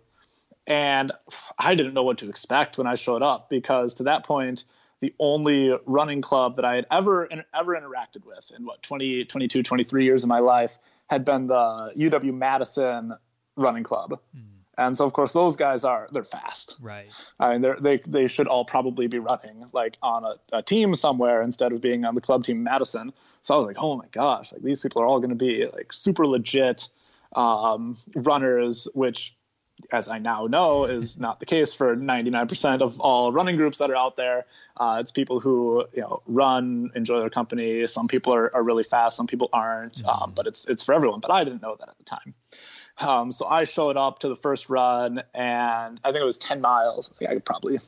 And 0.66 1.12
I 1.58 1.74
didn't 1.74 1.94
know 1.94 2.04
what 2.04 2.18
to 2.18 2.28
expect 2.28 2.78
when 2.78 2.86
I 2.86 2.94
showed 2.94 3.22
up 3.22 3.50
because 3.50 3.94
to 3.96 4.04
that 4.04 4.24
point, 4.24 4.64
the 5.00 5.12
only 5.18 5.76
running 5.84 6.22
club 6.22 6.56
that 6.56 6.64
I 6.64 6.76
had 6.76 6.86
ever 6.90 7.28
ever 7.52 7.76
interacted 7.76 8.24
with 8.24 8.50
in 8.56 8.64
what 8.64 8.82
20, 8.82 9.24
22, 9.24 9.62
23 9.62 10.04
years 10.04 10.22
of 10.22 10.28
my 10.28 10.38
life 10.38 10.78
had 11.08 11.24
been 11.24 11.48
the 11.48 11.92
UW 11.96 12.32
Madison 12.32 13.14
running 13.56 13.84
club. 13.84 14.18
Mm. 14.36 14.51
And 14.78 14.96
so, 14.96 15.04
of 15.04 15.12
course, 15.12 15.32
those 15.32 15.56
guys 15.56 15.84
are 15.84 16.08
they're 16.12 16.24
fast. 16.24 16.76
Right. 16.80 17.10
I 17.38 17.56
mean, 17.56 17.74
they 17.80 17.98
they 18.06 18.26
should 18.26 18.46
all 18.46 18.64
probably 18.64 19.06
be 19.06 19.18
running 19.18 19.66
like 19.72 19.98
on 20.02 20.24
a, 20.24 20.36
a, 20.56 20.62
team 20.62 20.94
somewhere 20.94 21.42
instead 21.42 21.72
of 21.72 21.80
being 21.80 22.04
on 22.04 22.14
the 22.14 22.20
club 22.22 22.44
team 22.44 22.62
Madison. 22.62 23.12
So 23.42 23.54
I 23.54 23.58
was 23.58 23.66
like, 23.66 23.76
oh 23.78 23.96
my 23.96 24.06
gosh, 24.12 24.52
like 24.52 24.62
these 24.62 24.80
people 24.80 25.02
are 25.02 25.06
all 25.06 25.18
going 25.18 25.30
to 25.30 25.36
be 25.36 25.66
like 25.66 25.92
super 25.92 26.26
legit 26.26 26.88
um, 27.36 27.98
runners, 28.14 28.88
which 28.94 29.34
as 29.90 30.08
I 30.08 30.18
now 30.18 30.46
know, 30.46 30.84
is 30.84 31.18
not 31.26 31.40
the 31.40 31.46
case 31.46 31.72
for 31.72 31.96
99% 31.96 32.80
of 32.80 33.00
all 33.00 33.32
running 33.32 33.56
groups 33.56 33.78
that 33.78 33.90
are 33.90 33.96
out 33.96 34.16
there. 34.16 34.46
Uh, 34.76 34.98
it's 35.00 35.10
people 35.10 35.40
who 35.40 35.84
you 35.92 36.00
know 36.00 36.22
run, 36.26 36.90
enjoy 36.94 37.20
their 37.20 37.30
company. 37.30 37.86
Some 37.86 38.08
people 38.08 38.34
are, 38.34 38.54
are 38.54 38.62
really 38.62 38.84
fast, 38.84 39.16
some 39.16 39.26
people 39.26 39.50
aren't. 39.52 39.96
Mm-hmm. 39.96 40.08
Um, 40.08 40.32
but 40.34 40.46
it's 40.46 40.66
it's 40.66 40.82
for 40.82 40.94
everyone. 40.94 41.20
But 41.20 41.30
I 41.30 41.44
didn't 41.44 41.62
know 41.62 41.76
that 41.78 41.88
at 41.88 41.98
the 41.98 42.04
time. 42.04 42.34
Um, 43.02 43.32
so 43.32 43.46
I 43.46 43.64
showed 43.64 43.96
up 43.96 44.20
to 44.20 44.28
the 44.28 44.36
first 44.36 44.68
run, 44.68 45.22
and 45.34 46.00
I 46.04 46.12
think 46.12 46.22
it 46.22 46.24
was 46.24 46.38
10 46.38 46.60
miles. 46.60 47.10
I 47.10 47.14
think 47.16 47.30
I 47.30 47.34
could 47.34 47.44
probably 47.44 47.80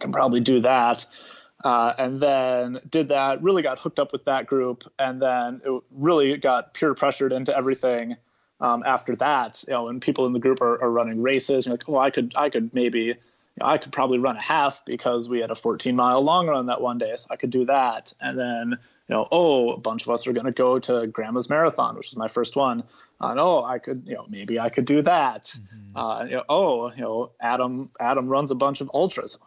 can 0.00 0.12
probably 0.12 0.40
do 0.40 0.60
that. 0.60 1.06
Uh, 1.64 1.94
and 1.98 2.20
then 2.20 2.78
did 2.90 3.08
that. 3.08 3.42
Really 3.42 3.62
got 3.62 3.78
hooked 3.78 3.98
up 3.98 4.12
with 4.12 4.24
that 4.26 4.46
group, 4.46 4.84
and 4.98 5.20
then 5.20 5.62
it 5.64 5.82
really 5.90 6.36
got 6.36 6.74
peer 6.74 6.94
pressured 6.94 7.32
into 7.32 7.56
everything 7.56 8.16
um, 8.60 8.82
after 8.86 9.14
that, 9.16 9.62
you 9.66 9.74
know, 9.74 9.84
when 9.84 10.00
people 10.00 10.26
in 10.26 10.32
the 10.32 10.38
group 10.38 10.60
are, 10.60 10.82
are 10.82 10.90
running 10.90 11.22
races, 11.22 11.66
you're 11.66 11.74
like, 11.74 11.88
oh, 11.88 11.98
I 11.98 12.10
could, 12.10 12.32
I 12.36 12.48
could 12.48 12.72
maybe, 12.72 13.00
you 13.00 13.14
know, 13.60 13.66
I 13.66 13.78
could 13.78 13.92
probably 13.92 14.18
run 14.18 14.36
a 14.36 14.40
half 14.40 14.84
because 14.84 15.28
we 15.28 15.40
had 15.40 15.50
a 15.50 15.54
14 15.54 15.94
mile 15.94 16.22
long 16.22 16.46
run 16.46 16.66
that 16.66 16.80
one 16.80 16.98
day, 16.98 17.14
so 17.16 17.26
I 17.30 17.36
could 17.36 17.50
do 17.50 17.66
that. 17.66 18.12
And 18.20 18.38
then, 18.38 18.78
you 19.08 19.14
know, 19.14 19.26
oh, 19.30 19.72
a 19.72 19.78
bunch 19.78 20.02
of 20.02 20.10
us 20.10 20.26
are 20.26 20.32
going 20.32 20.46
to 20.46 20.52
go 20.52 20.78
to 20.80 21.06
Grandma's 21.06 21.48
Marathon, 21.48 21.96
which 21.96 22.08
is 22.08 22.16
my 22.16 22.28
first 22.28 22.56
one. 22.56 22.82
And 23.20 23.38
oh, 23.38 23.62
I 23.64 23.78
could, 23.78 24.02
you 24.06 24.14
know, 24.14 24.26
maybe 24.28 24.58
I 24.58 24.68
could 24.68 24.84
do 24.84 25.02
that. 25.02 25.44
Mm-hmm. 25.44 25.96
Uh, 25.96 26.24
you 26.24 26.36
know, 26.36 26.44
oh, 26.48 26.90
you 26.90 27.02
know, 27.02 27.30
Adam, 27.40 27.90
Adam 28.00 28.28
runs 28.28 28.50
a 28.50 28.56
bunch 28.56 28.80
of 28.80 28.90
ultras. 28.92 29.38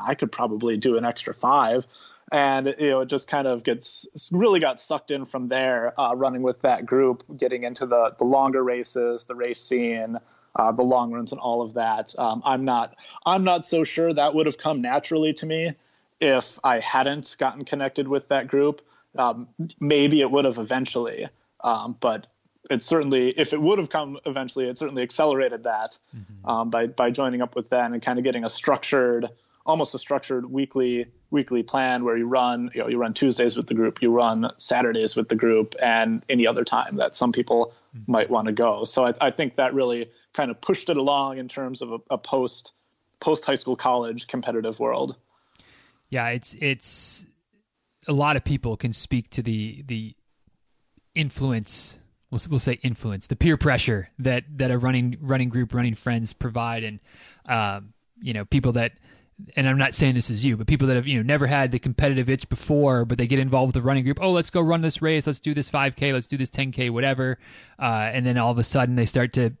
I 0.00 0.14
could 0.14 0.30
probably 0.30 0.76
do 0.76 0.96
an 0.96 1.04
extra 1.04 1.34
five 1.34 1.86
and 2.32 2.74
you 2.78 2.90
know 2.90 3.00
it 3.00 3.08
just 3.08 3.28
kind 3.28 3.46
of 3.46 3.64
gets 3.64 4.06
really 4.32 4.60
got 4.60 4.78
sucked 4.78 5.10
in 5.10 5.24
from 5.24 5.48
there 5.48 5.98
uh, 6.00 6.14
running 6.14 6.42
with 6.42 6.60
that 6.62 6.86
group 6.86 7.24
getting 7.36 7.64
into 7.64 7.86
the 7.86 8.14
the 8.18 8.24
longer 8.24 8.62
races 8.62 9.24
the 9.24 9.34
race 9.34 9.60
scene 9.60 10.16
uh, 10.56 10.72
the 10.72 10.82
long 10.82 11.12
runs 11.12 11.32
and 11.32 11.40
all 11.40 11.62
of 11.62 11.74
that 11.74 12.14
um, 12.18 12.42
i'm 12.44 12.64
not 12.64 12.94
i'm 13.26 13.44
not 13.44 13.66
so 13.66 13.84
sure 13.84 14.12
that 14.12 14.34
would 14.34 14.46
have 14.46 14.58
come 14.58 14.80
naturally 14.80 15.32
to 15.32 15.46
me 15.46 15.72
if 16.20 16.58
i 16.62 16.78
hadn't 16.78 17.34
gotten 17.38 17.64
connected 17.64 18.06
with 18.06 18.28
that 18.28 18.46
group 18.46 18.80
um, 19.16 19.48
maybe 19.78 20.20
it 20.20 20.30
would 20.30 20.44
have 20.44 20.58
eventually 20.58 21.28
um, 21.62 21.96
but 22.00 22.26
it 22.70 22.82
certainly 22.82 23.30
if 23.36 23.52
it 23.52 23.60
would 23.60 23.78
have 23.78 23.90
come 23.90 24.18
eventually 24.26 24.66
it 24.66 24.78
certainly 24.78 25.02
accelerated 25.02 25.64
that 25.64 25.98
mm-hmm. 26.16 26.48
Um, 26.48 26.70
by 26.70 26.86
by 26.86 27.10
joining 27.10 27.42
up 27.42 27.54
with 27.54 27.68
them 27.70 27.92
and 27.92 28.02
kind 28.02 28.18
of 28.18 28.24
getting 28.24 28.44
a 28.44 28.50
structured 28.50 29.28
almost 29.66 29.94
a 29.94 29.98
structured 29.98 30.50
weekly 30.50 31.06
weekly 31.30 31.62
plan 31.62 32.04
where 32.04 32.16
you 32.16 32.26
run 32.26 32.70
you 32.74 32.80
know 32.80 32.88
you 32.88 32.98
run 32.98 33.14
Tuesdays 33.14 33.56
with 33.56 33.66
the 33.66 33.74
group, 33.74 34.02
you 34.02 34.10
run 34.10 34.50
Saturdays 34.56 35.16
with 35.16 35.28
the 35.28 35.36
group, 35.36 35.74
and 35.80 36.24
any 36.28 36.46
other 36.46 36.64
time 36.64 36.96
that 36.96 37.14
some 37.14 37.32
people 37.32 37.72
mm-hmm. 37.96 38.10
might 38.10 38.30
want 38.30 38.46
to 38.46 38.52
go. 38.52 38.84
So 38.84 39.06
I, 39.06 39.14
I, 39.20 39.30
think 39.30 39.56
that 39.56 39.74
really 39.74 40.10
kind 40.34 40.50
of 40.50 40.60
pushed 40.60 40.90
it 40.90 40.96
along 40.96 41.38
in 41.38 41.48
terms 41.48 41.82
of 41.82 41.92
a, 41.92 41.98
a 42.10 42.18
post 42.18 42.72
post 43.20 43.44
high 43.44 43.54
school 43.54 43.76
college 43.76 44.26
competitive 44.26 44.78
world. 44.78 45.16
Yeah, 46.08 46.28
it's 46.28 46.54
it's 46.60 47.26
a 48.08 48.12
lot 48.12 48.36
of 48.36 48.44
people 48.44 48.76
can 48.76 48.92
speak 48.92 49.30
to 49.30 49.42
the 49.42 49.82
the 49.86 50.14
influence 51.14 51.98
we'll, 52.30 52.40
we'll 52.48 52.58
say 52.58 52.78
influence 52.82 53.26
the 53.26 53.36
peer 53.36 53.56
pressure 53.56 54.10
that 54.18 54.44
that 54.56 54.70
a 54.70 54.78
running 54.78 55.16
running 55.20 55.48
group 55.48 55.74
running 55.74 55.94
friends 55.94 56.32
provide 56.32 56.84
and 56.84 57.00
um, 57.46 57.92
you 58.20 58.32
know 58.32 58.44
people 58.44 58.72
that 58.72 58.92
and 59.56 59.68
I'm 59.68 59.78
not 59.78 59.94
saying 59.94 60.14
this 60.14 60.30
is 60.30 60.44
you, 60.44 60.56
but 60.56 60.66
people 60.66 60.88
that 60.88 60.96
have 60.96 61.06
you 61.06 61.16
know 61.16 61.22
never 61.22 61.46
had 61.46 61.72
the 61.72 61.78
competitive 61.78 62.28
itch 62.28 62.48
before, 62.48 63.04
but 63.04 63.18
they 63.18 63.26
get 63.26 63.38
involved 63.38 63.74
with 63.74 63.82
the 63.82 63.86
running 63.86 64.04
group. 64.04 64.18
Oh, 64.20 64.32
let's 64.32 64.50
go 64.50 64.60
run 64.60 64.80
this 64.80 65.00
race. 65.02 65.26
Let's 65.26 65.40
do 65.40 65.54
this 65.54 65.70
5K. 65.70 66.12
Let's 66.12 66.26
do 66.26 66.36
this 66.36 66.50
10K, 66.50 66.90
whatever. 66.90 67.38
Uh, 67.78 68.10
and 68.12 68.26
then 68.26 68.36
all 68.38 68.50
of 68.50 68.58
a 68.58 68.62
sudden 68.62 68.96
they 68.96 69.06
start 69.06 69.32
to, 69.34 69.52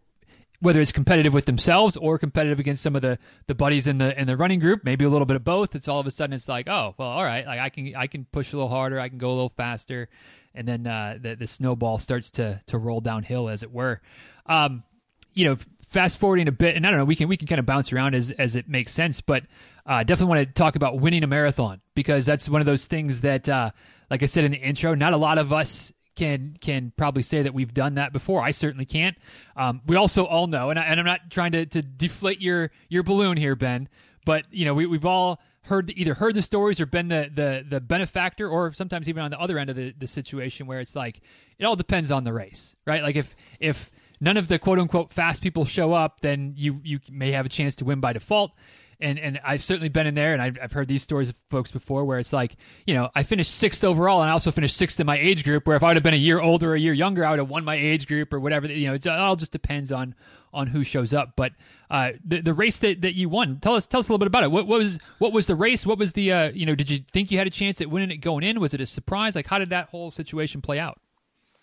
whether 0.60 0.80
it's 0.80 0.92
competitive 0.92 1.32
with 1.32 1.46
themselves 1.46 1.96
or 1.96 2.18
competitive 2.18 2.60
against 2.60 2.82
some 2.82 2.94
of 2.94 3.02
the 3.02 3.18
the 3.46 3.54
buddies 3.54 3.86
in 3.86 3.98
the 3.98 4.18
in 4.18 4.26
the 4.26 4.36
running 4.36 4.60
group, 4.60 4.84
maybe 4.84 5.04
a 5.04 5.08
little 5.08 5.26
bit 5.26 5.36
of 5.36 5.44
both. 5.44 5.74
It's 5.74 5.88
all 5.88 6.00
of 6.00 6.06
a 6.06 6.10
sudden 6.10 6.34
it's 6.34 6.48
like, 6.48 6.68
oh, 6.68 6.94
well, 6.98 7.08
all 7.08 7.24
right, 7.24 7.46
like 7.46 7.58
I 7.60 7.70
can 7.70 7.94
I 7.96 8.06
can 8.06 8.26
push 8.26 8.52
a 8.52 8.56
little 8.56 8.68
harder, 8.68 9.00
I 9.00 9.08
can 9.08 9.18
go 9.18 9.28
a 9.28 9.32
little 9.32 9.52
faster, 9.56 10.08
and 10.54 10.68
then 10.68 10.86
uh, 10.86 11.18
the 11.20 11.34
the 11.34 11.46
snowball 11.46 11.98
starts 11.98 12.30
to 12.32 12.60
to 12.66 12.78
roll 12.78 13.00
downhill, 13.00 13.48
as 13.48 13.62
it 13.62 13.72
were. 13.72 14.00
Um, 14.46 14.84
you 15.32 15.46
know, 15.46 15.56
fast 15.88 16.18
forwarding 16.18 16.48
a 16.48 16.52
bit, 16.52 16.76
and 16.76 16.86
I 16.86 16.90
don't 16.90 16.98
know, 16.98 17.04
we 17.04 17.16
can 17.16 17.28
we 17.28 17.36
can 17.36 17.48
kind 17.48 17.58
of 17.58 17.66
bounce 17.66 17.92
around 17.92 18.14
as 18.14 18.30
as 18.30 18.56
it 18.56 18.68
makes 18.68 18.92
sense, 18.92 19.20
but 19.20 19.44
uh, 19.86 20.02
definitely 20.04 20.36
want 20.36 20.48
to 20.48 20.52
talk 20.54 20.76
about 20.76 21.00
winning 21.00 21.24
a 21.24 21.26
marathon 21.26 21.80
because 21.94 22.26
that's 22.26 22.48
one 22.48 22.60
of 22.60 22.66
those 22.66 22.86
things 22.86 23.22
that, 23.22 23.48
uh, 23.48 23.70
like 24.10 24.22
I 24.22 24.26
said 24.26 24.44
in 24.44 24.52
the 24.52 24.58
intro, 24.58 24.94
not 24.94 25.12
a 25.12 25.16
lot 25.16 25.38
of 25.38 25.52
us 25.52 25.92
can 26.16 26.56
can 26.60 26.92
probably 26.96 27.22
say 27.22 27.42
that 27.42 27.54
we've 27.54 27.74
done 27.74 27.94
that 27.94 28.12
before. 28.12 28.42
I 28.42 28.50
certainly 28.50 28.84
can't. 28.84 29.16
Um, 29.56 29.80
we 29.86 29.96
also 29.96 30.24
all 30.24 30.46
know, 30.46 30.70
and, 30.70 30.78
I, 30.78 30.86
am 30.86 31.04
not 31.04 31.30
trying 31.30 31.52
to, 31.52 31.66
to 31.66 31.82
deflate 31.82 32.40
your 32.40 32.70
your 32.88 33.02
balloon 33.02 33.36
here, 33.36 33.56
Ben, 33.56 33.88
but 34.24 34.44
you 34.50 34.64
know 34.64 34.74
we, 34.74 34.86
we've 34.86 35.06
all 35.06 35.40
heard 35.62 35.92
either 35.96 36.14
heard 36.14 36.34
the 36.34 36.42
stories 36.42 36.80
or 36.80 36.86
been 36.86 37.08
the, 37.08 37.30
the 37.32 37.64
the 37.68 37.80
benefactor 37.80 38.48
or 38.48 38.72
sometimes 38.72 39.08
even 39.08 39.22
on 39.22 39.30
the 39.30 39.38
other 39.38 39.58
end 39.58 39.70
of 39.70 39.76
the, 39.76 39.94
the 39.98 40.06
situation 40.06 40.66
where 40.66 40.80
it's 40.80 40.96
like 40.96 41.20
it 41.58 41.64
all 41.64 41.76
depends 41.76 42.10
on 42.10 42.24
the 42.24 42.32
race 42.32 42.74
right 42.86 43.02
like 43.02 43.16
if 43.16 43.36
if 43.58 43.90
none 44.20 44.38
of 44.38 44.48
the 44.48 44.58
quote 44.58 44.78
unquote 44.78 45.12
fast 45.12 45.42
people 45.42 45.66
show 45.66 45.92
up 45.92 46.20
then 46.20 46.54
you 46.56 46.80
you 46.82 46.98
may 47.10 47.32
have 47.32 47.44
a 47.44 47.48
chance 47.48 47.76
to 47.76 47.84
win 47.84 48.00
by 48.00 48.12
default 48.12 48.52
and 49.00 49.18
and 49.18 49.40
I've 49.44 49.62
certainly 49.62 49.88
been 49.88 50.06
in 50.06 50.14
there, 50.14 50.32
and 50.32 50.42
I've, 50.42 50.58
I've 50.62 50.72
heard 50.72 50.88
these 50.88 51.02
stories 51.02 51.28
of 51.28 51.36
folks 51.50 51.70
before 51.70 52.04
where 52.04 52.18
it's 52.18 52.32
like, 52.32 52.56
you 52.86 52.94
know, 52.94 53.10
I 53.14 53.22
finished 53.22 53.54
sixth 53.54 53.84
overall, 53.84 54.20
and 54.20 54.30
I 54.30 54.32
also 54.32 54.50
finished 54.50 54.76
sixth 54.76 55.00
in 55.00 55.06
my 55.06 55.18
age 55.18 55.44
group. 55.44 55.66
Where 55.66 55.76
if 55.76 55.82
I 55.82 55.88
would 55.88 55.96
have 55.96 56.02
been 56.02 56.14
a 56.14 56.18
year 56.18 56.40
older, 56.40 56.74
a 56.74 56.80
year 56.80 56.92
younger, 56.92 57.24
I 57.24 57.30
would 57.30 57.38
have 57.38 57.48
won 57.48 57.64
my 57.64 57.76
age 57.76 58.06
group 58.06 58.32
or 58.32 58.40
whatever. 58.40 58.66
You 58.66 58.88
know, 58.88 58.94
it 58.94 59.06
all 59.06 59.36
just 59.36 59.52
depends 59.52 59.90
on 59.92 60.14
on 60.52 60.68
who 60.68 60.84
shows 60.84 61.12
up. 61.12 61.32
But 61.36 61.52
uh, 61.90 62.12
the 62.24 62.40
the 62.40 62.54
race 62.54 62.78
that, 62.80 63.02
that 63.02 63.14
you 63.14 63.28
won, 63.28 63.60
tell 63.60 63.74
us 63.74 63.86
tell 63.86 64.00
us 64.00 64.08
a 64.08 64.12
little 64.12 64.18
bit 64.18 64.28
about 64.28 64.44
it. 64.44 64.50
What, 64.50 64.66
what 64.66 64.78
was 64.78 64.98
what 65.18 65.32
was 65.32 65.46
the 65.46 65.56
race? 65.56 65.86
What 65.86 65.98
was 65.98 66.12
the 66.12 66.32
uh, 66.32 66.50
you 66.50 66.66
know? 66.66 66.74
Did 66.74 66.90
you 66.90 67.00
think 67.12 67.30
you 67.30 67.38
had 67.38 67.46
a 67.46 67.50
chance 67.50 67.80
at 67.80 67.90
winning 67.90 68.10
it 68.10 68.18
going 68.18 68.44
in? 68.44 68.60
Was 68.60 68.74
it 68.74 68.80
a 68.80 68.86
surprise? 68.86 69.34
Like 69.34 69.46
how 69.46 69.58
did 69.58 69.70
that 69.70 69.88
whole 69.88 70.10
situation 70.10 70.60
play 70.60 70.78
out? 70.78 71.00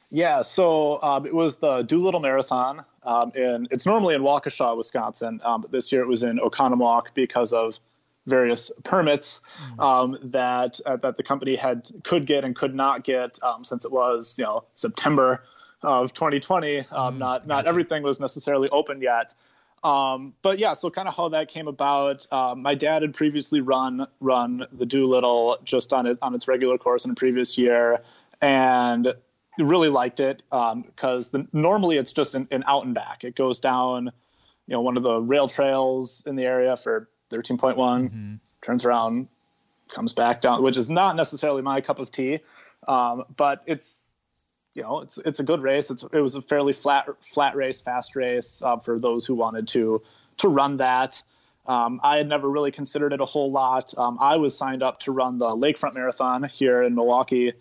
Yeah, 0.10 0.42
so 0.42 1.02
um, 1.02 1.26
it 1.26 1.34
was 1.34 1.58
the 1.58 1.82
Doolittle 1.82 2.22
Marathon, 2.22 2.86
um, 3.04 3.32
and 3.36 3.68
it's 3.72 3.86
normally 3.86 4.16
in 4.16 4.22
Waukesha, 4.22 4.76
Wisconsin, 4.78 5.42
um, 5.44 5.62
but 5.62 5.72
this 5.72 5.92
year 5.92 6.02
it 6.02 6.08
was 6.08 6.24
in 6.24 6.38
Oconomowoc 6.40 7.08
because 7.14 7.52
of 7.52 7.78
various 8.26 8.72
permits 8.84 9.42
mm. 9.62 9.84
um, 9.84 10.18
that 10.22 10.80
uh, 10.86 10.96
that 10.98 11.18
the 11.18 11.24
company 11.24 11.56
had 11.56 11.90
could 12.04 12.26
get 12.26 12.44
and 12.44 12.56
could 12.56 12.74
not 12.74 13.04
get 13.04 13.42
um, 13.44 13.64
since 13.64 13.84
it 13.86 13.92
was 13.92 14.38
you 14.38 14.46
know 14.46 14.64
September 14.76 15.44
of 15.82 16.14
2020. 16.14 16.80
Um, 16.80 17.16
mm, 17.16 17.18
not 17.18 17.46
not 17.46 17.68
everything 17.68 18.04
was 18.04 18.20
necessarily 18.20 18.70
open 18.70 19.02
yet. 19.02 19.34
Um, 19.84 20.34
but 20.42 20.58
yeah, 20.58 20.74
so 20.74 20.90
kind 20.90 21.08
of 21.08 21.16
how 21.16 21.30
that 21.30 21.50
came 21.50 21.68
about. 21.68 22.26
My 22.32 22.76
dad 22.76 23.02
had 23.02 23.14
previously 23.14 23.60
run 23.60 24.08
run 24.22 24.66
the 24.72 24.86
Doolittle 24.86 25.58
just 25.66 25.92
on 25.92 26.06
it 26.06 26.18
on 26.22 26.34
its 26.34 26.48
regular 26.48 26.78
course 26.78 27.04
in 27.04 27.12
a 27.12 27.16
previous 27.16 27.58
year, 27.58 28.02
and 28.42 29.14
really 29.58 29.90
liked 29.90 30.20
it 30.20 30.44
because 30.50 31.34
um, 31.34 31.48
normally 31.54 31.98
it's 31.98 32.12
just 32.12 32.36
an, 32.36 32.48
an, 32.52 32.64
out 32.68 32.86
and 32.86 32.94
back. 32.94 33.24
It 33.24 33.36
goes 33.36 33.60
down, 33.60 34.12
you 34.68 34.74
know, 34.74 34.82
one 34.82 34.98
of 34.98 35.04
the 35.04 35.20
rail 35.20 35.48
trails 35.48 36.24
in 36.26 36.36
the 36.36 36.44
area 36.44 36.78
for 36.78 37.10
13.1, 37.32 37.76
mm-hmm. 37.76 38.36
turns 38.62 38.86
around, 38.86 39.28
comes 39.90 40.14
back 40.14 40.42
down, 40.42 40.64
which 40.64 40.78
is 40.78 40.90
not 40.90 41.16
necessarily 41.16 41.62
my 41.62 41.82
cup 41.82 42.00
of 42.00 42.12
tea, 42.12 42.40
um, 42.88 43.24
but 43.36 43.64
it's 43.66 44.04
you 44.74 44.84
know 44.84 45.00
it's 45.00 45.18
it's 45.26 45.40
a 45.40 45.44
good 45.44 45.62
race. 45.62 45.90
It's 45.90 46.04
it 46.04 46.20
was 46.20 46.36
a 46.36 46.42
fairly 46.42 46.74
flat 46.74 47.08
flat 47.22 47.56
race, 47.56 47.82
fast 47.82 48.16
race 48.16 48.62
uh, 48.64 48.78
for 48.78 49.00
those 49.00 49.26
who 49.26 49.34
wanted 49.34 49.68
to 49.70 50.02
to 50.38 50.48
run 50.48 50.78
that. 50.78 51.22
Um, 51.66 52.00
I 52.04 52.18
had 52.18 52.30
never 52.30 52.50
really 52.50 52.72
considered 52.72 53.12
it 53.12 53.20
a 53.20 53.26
whole 53.26 53.52
lot. 53.52 53.94
Um, 53.98 54.18
I 54.22 54.38
was 54.38 54.58
signed 54.58 54.84
up 54.84 55.02
to 55.02 55.12
run 55.12 55.38
the 55.38 55.48
Lakefront 55.48 55.96
Marathon 55.96 56.44
here 56.44 56.84
in 56.84 56.96
Milwaukee 56.96 57.54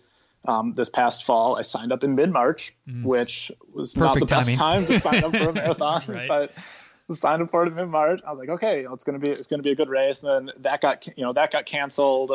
um, 0.47 0.71
this 0.71 0.89
past 0.89 1.25
fall. 1.25 1.57
I 1.57 1.61
signed 1.61 1.91
up 1.91 2.03
in 2.03 2.15
mid 2.15 2.31
March, 2.31 2.73
mm. 2.89 3.03
which 3.03 3.51
was 3.73 3.93
Perfect 3.93 4.19
not 4.19 4.19
the 4.19 4.25
best 4.25 4.55
time 4.55 4.85
to 4.87 4.99
sign 4.99 5.23
up 5.23 5.31
for 5.31 5.49
a 5.49 5.53
marathon, 5.53 6.01
right. 6.07 6.27
but 6.27 6.53
signed 7.13 7.41
up 7.41 7.51
for 7.51 7.63
it 7.63 7.67
in 7.67 7.75
mid 7.75 7.89
March. 7.89 8.21
I 8.25 8.31
was 8.31 8.39
like, 8.39 8.49
okay, 8.49 8.77
you 8.77 8.83
know, 8.85 8.93
it's 8.93 9.03
gonna 9.03 9.19
be 9.19 9.29
it's 9.29 9.47
gonna 9.47 9.63
be 9.63 9.71
a 9.71 9.75
good 9.75 9.89
race. 9.89 10.23
And 10.23 10.47
then 10.47 10.55
that 10.63 10.81
got 10.81 11.05
you 11.05 11.23
know 11.23 11.33
that 11.33 11.51
got 11.51 11.65
canceled. 11.65 12.31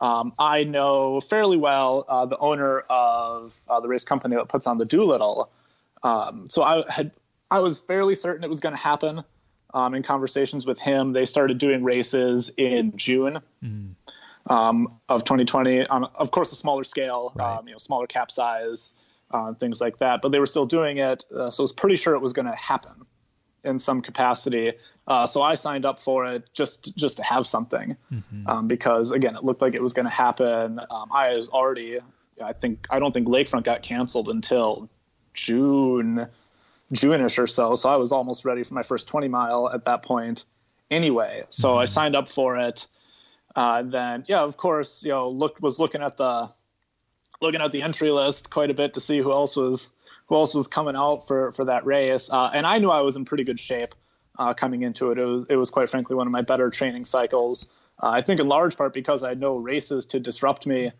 Um, 0.00 0.34
I 0.38 0.64
know 0.64 1.20
fairly 1.20 1.56
well 1.56 2.04
uh, 2.08 2.26
the 2.26 2.38
owner 2.38 2.80
of 2.80 3.60
uh, 3.68 3.80
the 3.80 3.88
race 3.88 4.04
company 4.04 4.36
that 4.36 4.48
puts 4.48 4.66
on 4.66 4.78
the 4.78 4.84
Doolittle. 4.84 5.50
Um, 6.02 6.48
so 6.48 6.62
I 6.62 6.84
had 6.90 7.12
I 7.50 7.60
was 7.60 7.78
fairly 7.78 8.14
certain 8.14 8.44
it 8.44 8.50
was 8.50 8.60
going 8.60 8.74
to 8.74 8.80
happen. 8.80 9.24
Um, 9.74 9.94
in 9.94 10.02
conversations 10.02 10.64
with 10.64 10.78
him, 10.78 11.12
they 11.12 11.26
started 11.26 11.58
doing 11.58 11.82
races 11.82 12.50
in 12.56 12.96
June. 12.96 13.40
Mm 13.62 13.94
um, 14.48 14.98
of 15.08 15.24
2020 15.24 15.86
on, 15.86 16.04
of 16.14 16.30
course, 16.30 16.52
a 16.52 16.56
smaller 16.56 16.84
scale, 16.84 17.32
right. 17.34 17.58
um, 17.58 17.66
you 17.66 17.72
know, 17.72 17.78
smaller 17.78 18.06
cap 18.06 18.30
size, 18.30 18.90
uh, 19.30 19.54
things 19.54 19.80
like 19.80 19.98
that. 19.98 20.22
But 20.22 20.32
they 20.32 20.38
were 20.38 20.46
still 20.46 20.66
doing 20.66 20.98
it, 20.98 21.24
uh, 21.34 21.50
so 21.50 21.62
I 21.62 21.64
was 21.64 21.72
pretty 21.72 21.96
sure 21.96 22.14
it 22.14 22.20
was 22.20 22.32
going 22.32 22.46
to 22.46 22.54
happen 22.54 23.06
in 23.64 23.78
some 23.78 24.00
capacity. 24.00 24.72
Uh, 25.08 25.26
so 25.26 25.42
I 25.42 25.54
signed 25.54 25.84
up 25.84 26.00
for 26.00 26.26
it 26.26 26.44
just 26.52 26.96
just 26.96 27.16
to 27.18 27.22
have 27.22 27.46
something, 27.46 27.96
mm-hmm. 28.12 28.46
um, 28.46 28.68
because 28.68 29.12
again, 29.12 29.36
it 29.36 29.44
looked 29.44 29.62
like 29.62 29.74
it 29.74 29.82
was 29.82 29.92
going 29.92 30.06
to 30.06 30.10
happen. 30.10 30.80
Um, 30.90 31.10
I 31.12 31.34
was 31.34 31.48
already, 31.48 31.98
I 32.42 32.52
think, 32.52 32.86
I 32.90 32.98
don't 32.98 33.12
think 33.12 33.28
Lakefront 33.28 33.64
got 33.64 33.82
canceled 33.82 34.28
until 34.28 34.88
June, 35.34 36.26
June-ish 36.92 37.38
or 37.38 37.46
so. 37.46 37.76
So 37.76 37.88
I 37.88 37.96
was 37.96 38.10
almost 38.10 38.44
ready 38.44 38.64
for 38.64 38.74
my 38.74 38.82
first 38.82 39.06
20 39.06 39.28
mile 39.28 39.70
at 39.72 39.84
that 39.84 40.02
point, 40.02 40.44
anyway. 40.90 41.44
So 41.50 41.70
mm-hmm. 41.70 41.78
I 41.80 41.84
signed 41.84 42.16
up 42.16 42.28
for 42.28 42.58
it 42.58 42.86
uh, 43.56 43.82
then 43.82 44.24
yeah, 44.28 44.40
of 44.40 44.56
course, 44.56 45.02
you 45.02 45.10
know, 45.10 45.28
look 45.28 45.60
was 45.60 45.78
looking 45.78 46.02
at 46.02 46.16
the 46.16 46.50
looking 47.40 47.60
at 47.60 47.72
the 47.72 47.82
entry 47.82 48.10
list 48.10 48.50
quite 48.50 48.70
a 48.70 48.74
bit 48.74 48.94
to 48.94 49.00
see 49.00 49.18
who 49.18 49.32
else 49.32 49.56
was 49.56 49.88
who 50.26 50.34
else 50.34 50.54
was 50.54 50.66
coming 50.66 50.94
out 50.94 51.26
for 51.26 51.52
for 51.52 51.64
that 51.64 51.84
race, 51.86 52.28
uh, 52.30 52.50
and 52.52 52.66
I 52.66 52.78
knew 52.78 52.90
I 52.90 53.00
was 53.00 53.16
in 53.16 53.24
pretty 53.24 53.44
good 53.44 53.58
shape 53.58 53.94
uh, 54.38 54.52
coming 54.52 54.82
into 54.82 55.10
it. 55.10 55.18
It 55.18 55.24
was 55.24 55.46
it 55.48 55.56
was 55.56 55.70
quite 55.70 55.88
frankly 55.88 56.16
one 56.16 56.26
of 56.26 56.32
my 56.32 56.42
better 56.42 56.70
training 56.70 57.06
cycles. 57.06 57.66
Uh, 58.02 58.10
I 58.10 58.20
think 58.20 58.40
in 58.40 58.48
large 58.48 58.76
part 58.76 58.92
because 58.92 59.22
I 59.22 59.30
had 59.30 59.40
no 59.40 59.56
races 59.56 60.04
to 60.06 60.20
disrupt 60.20 60.66
me 60.66 60.92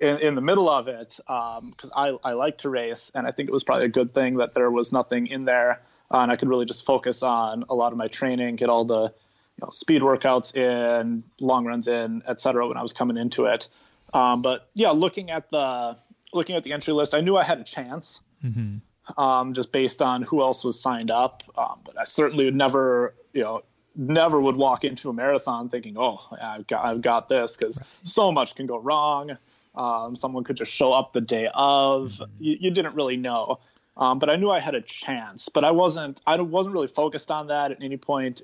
in, 0.00 0.18
in 0.18 0.34
the 0.34 0.40
middle 0.40 0.68
of 0.68 0.88
it, 0.88 1.14
because 1.18 1.60
um, 1.84 1.92
I 1.94 2.18
I 2.24 2.32
like 2.32 2.58
to 2.58 2.68
race, 2.68 3.12
and 3.14 3.28
I 3.28 3.30
think 3.30 3.48
it 3.48 3.52
was 3.52 3.62
probably 3.62 3.84
a 3.84 3.90
good 3.90 4.12
thing 4.12 4.38
that 4.38 4.54
there 4.54 4.72
was 4.72 4.90
nothing 4.90 5.28
in 5.28 5.44
there, 5.44 5.82
uh, 6.12 6.18
and 6.18 6.32
I 6.32 6.36
could 6.36 6.48
really 6.48 6.66
just 6.66 6.84
focus 6.84 7.22
on 7.22 7.64
a 7.68 7.74
lot 7.74 7.92
of 7.92 7.98
my 7.98 8.08
training, 8.08 8.56
get 8.56 8.68
all 8.68 8.84
the 8.84 9.14
you 9.56 9.66
know, 9.66 9.70
speed 9.70 10.02
workouts 10.02 10.54
in, 10.54 11.22
long 11.40 11.64
runs 11.64 11.88
in, 11.88 12.22
etc. 12.28 12.68
When 12.68 12.76
I 12.76 12.82
was 12.82 12.92
coming 12.92 13.16
into 13.16 13.46
it, 13.46 13.68
um, 14.12 14.42
but 14.42 14.68
yeah, 14.74 14.90
looking 14.90 15.30
at 15.30 15.50
the 15.50 15.96
looking 16.32 16.56
at 16.56 16.64
the 16.64 16.72
entry 16.72 16.92
list, 16.92 17.14
I 17.14 17.20
knew 17.20 17.36
I 17.36 17.42
had 17.42 17.58
a 17.58 17.64
chance, 17.64 18.20
mm-hmm. 18.44 19.20
um, 19.20 19.54
just 19.54 19.72
based 19.72 20.02
on 20.02 20.22
who 20.22 20.42
else 20.42 20.62
was 20.62 20.80
signed 20.80 21.10
up. 21.10 21.42
Um, 21.56 21.80
but 21.84 21.98
I 21.98 22.04
certainly 22.04 22.44
would 22.44 22.54
never, 22.54 23.14
you 23.32 23.42
know, 23.42 23.62
never 23.96 24.40
would 24.40 24.56
walk 24.56 24.84
into 24.84 25.08
a 25.08 25.12
marathon 25.12 25.68
thinking, 25.68 25.96
"Oh, 25.98 26.20
I've 26.40 26.66
got 26.66 26.84
I've 26.84 27.02
got 27.02 27.28
this," 27.28 27.56
because 27.56 27.78
right. 27.78 27.88
so 28.04 28.30
much 28.30 28.54
can 28.54 28.66
go 28.66 28.78
wrong. 28.78 29.36
Um, 29.74 30.16
someone 30.16 30.44
could 30.44 30.56
just 30.56 30.72
show 30.72 30.92
up 30.92 31.12
the 31.12 31.20
day 31.20 31.48
of. 31.54 32.12
Mm-hmm. 32.12 32.24
You, 32.38 32.56
you, 32.60 32.70
didn't 32.70 32.94
really 32.94 33.18
know. 33.18 33.58
Um, 33.98 34.18
but 34.18 34.30
I 34.30 34.36
knew 34.36 34.48
I 34.48 34.58
had 34.58 34.74
a 34.74 34.80
chance. 34.80 35.50
But 35.50 35.64
I 35.64 35.70
wasn't. 35.70 36.20
I 36.26 36.40
wasn't 36.40 36.74
really 36.74 36.88
focused 36.88 37.30
on 37.30 37.46
that 37.48 37.72
at 37.72 37.82
any 37.82 37.96
point 37.96 38.42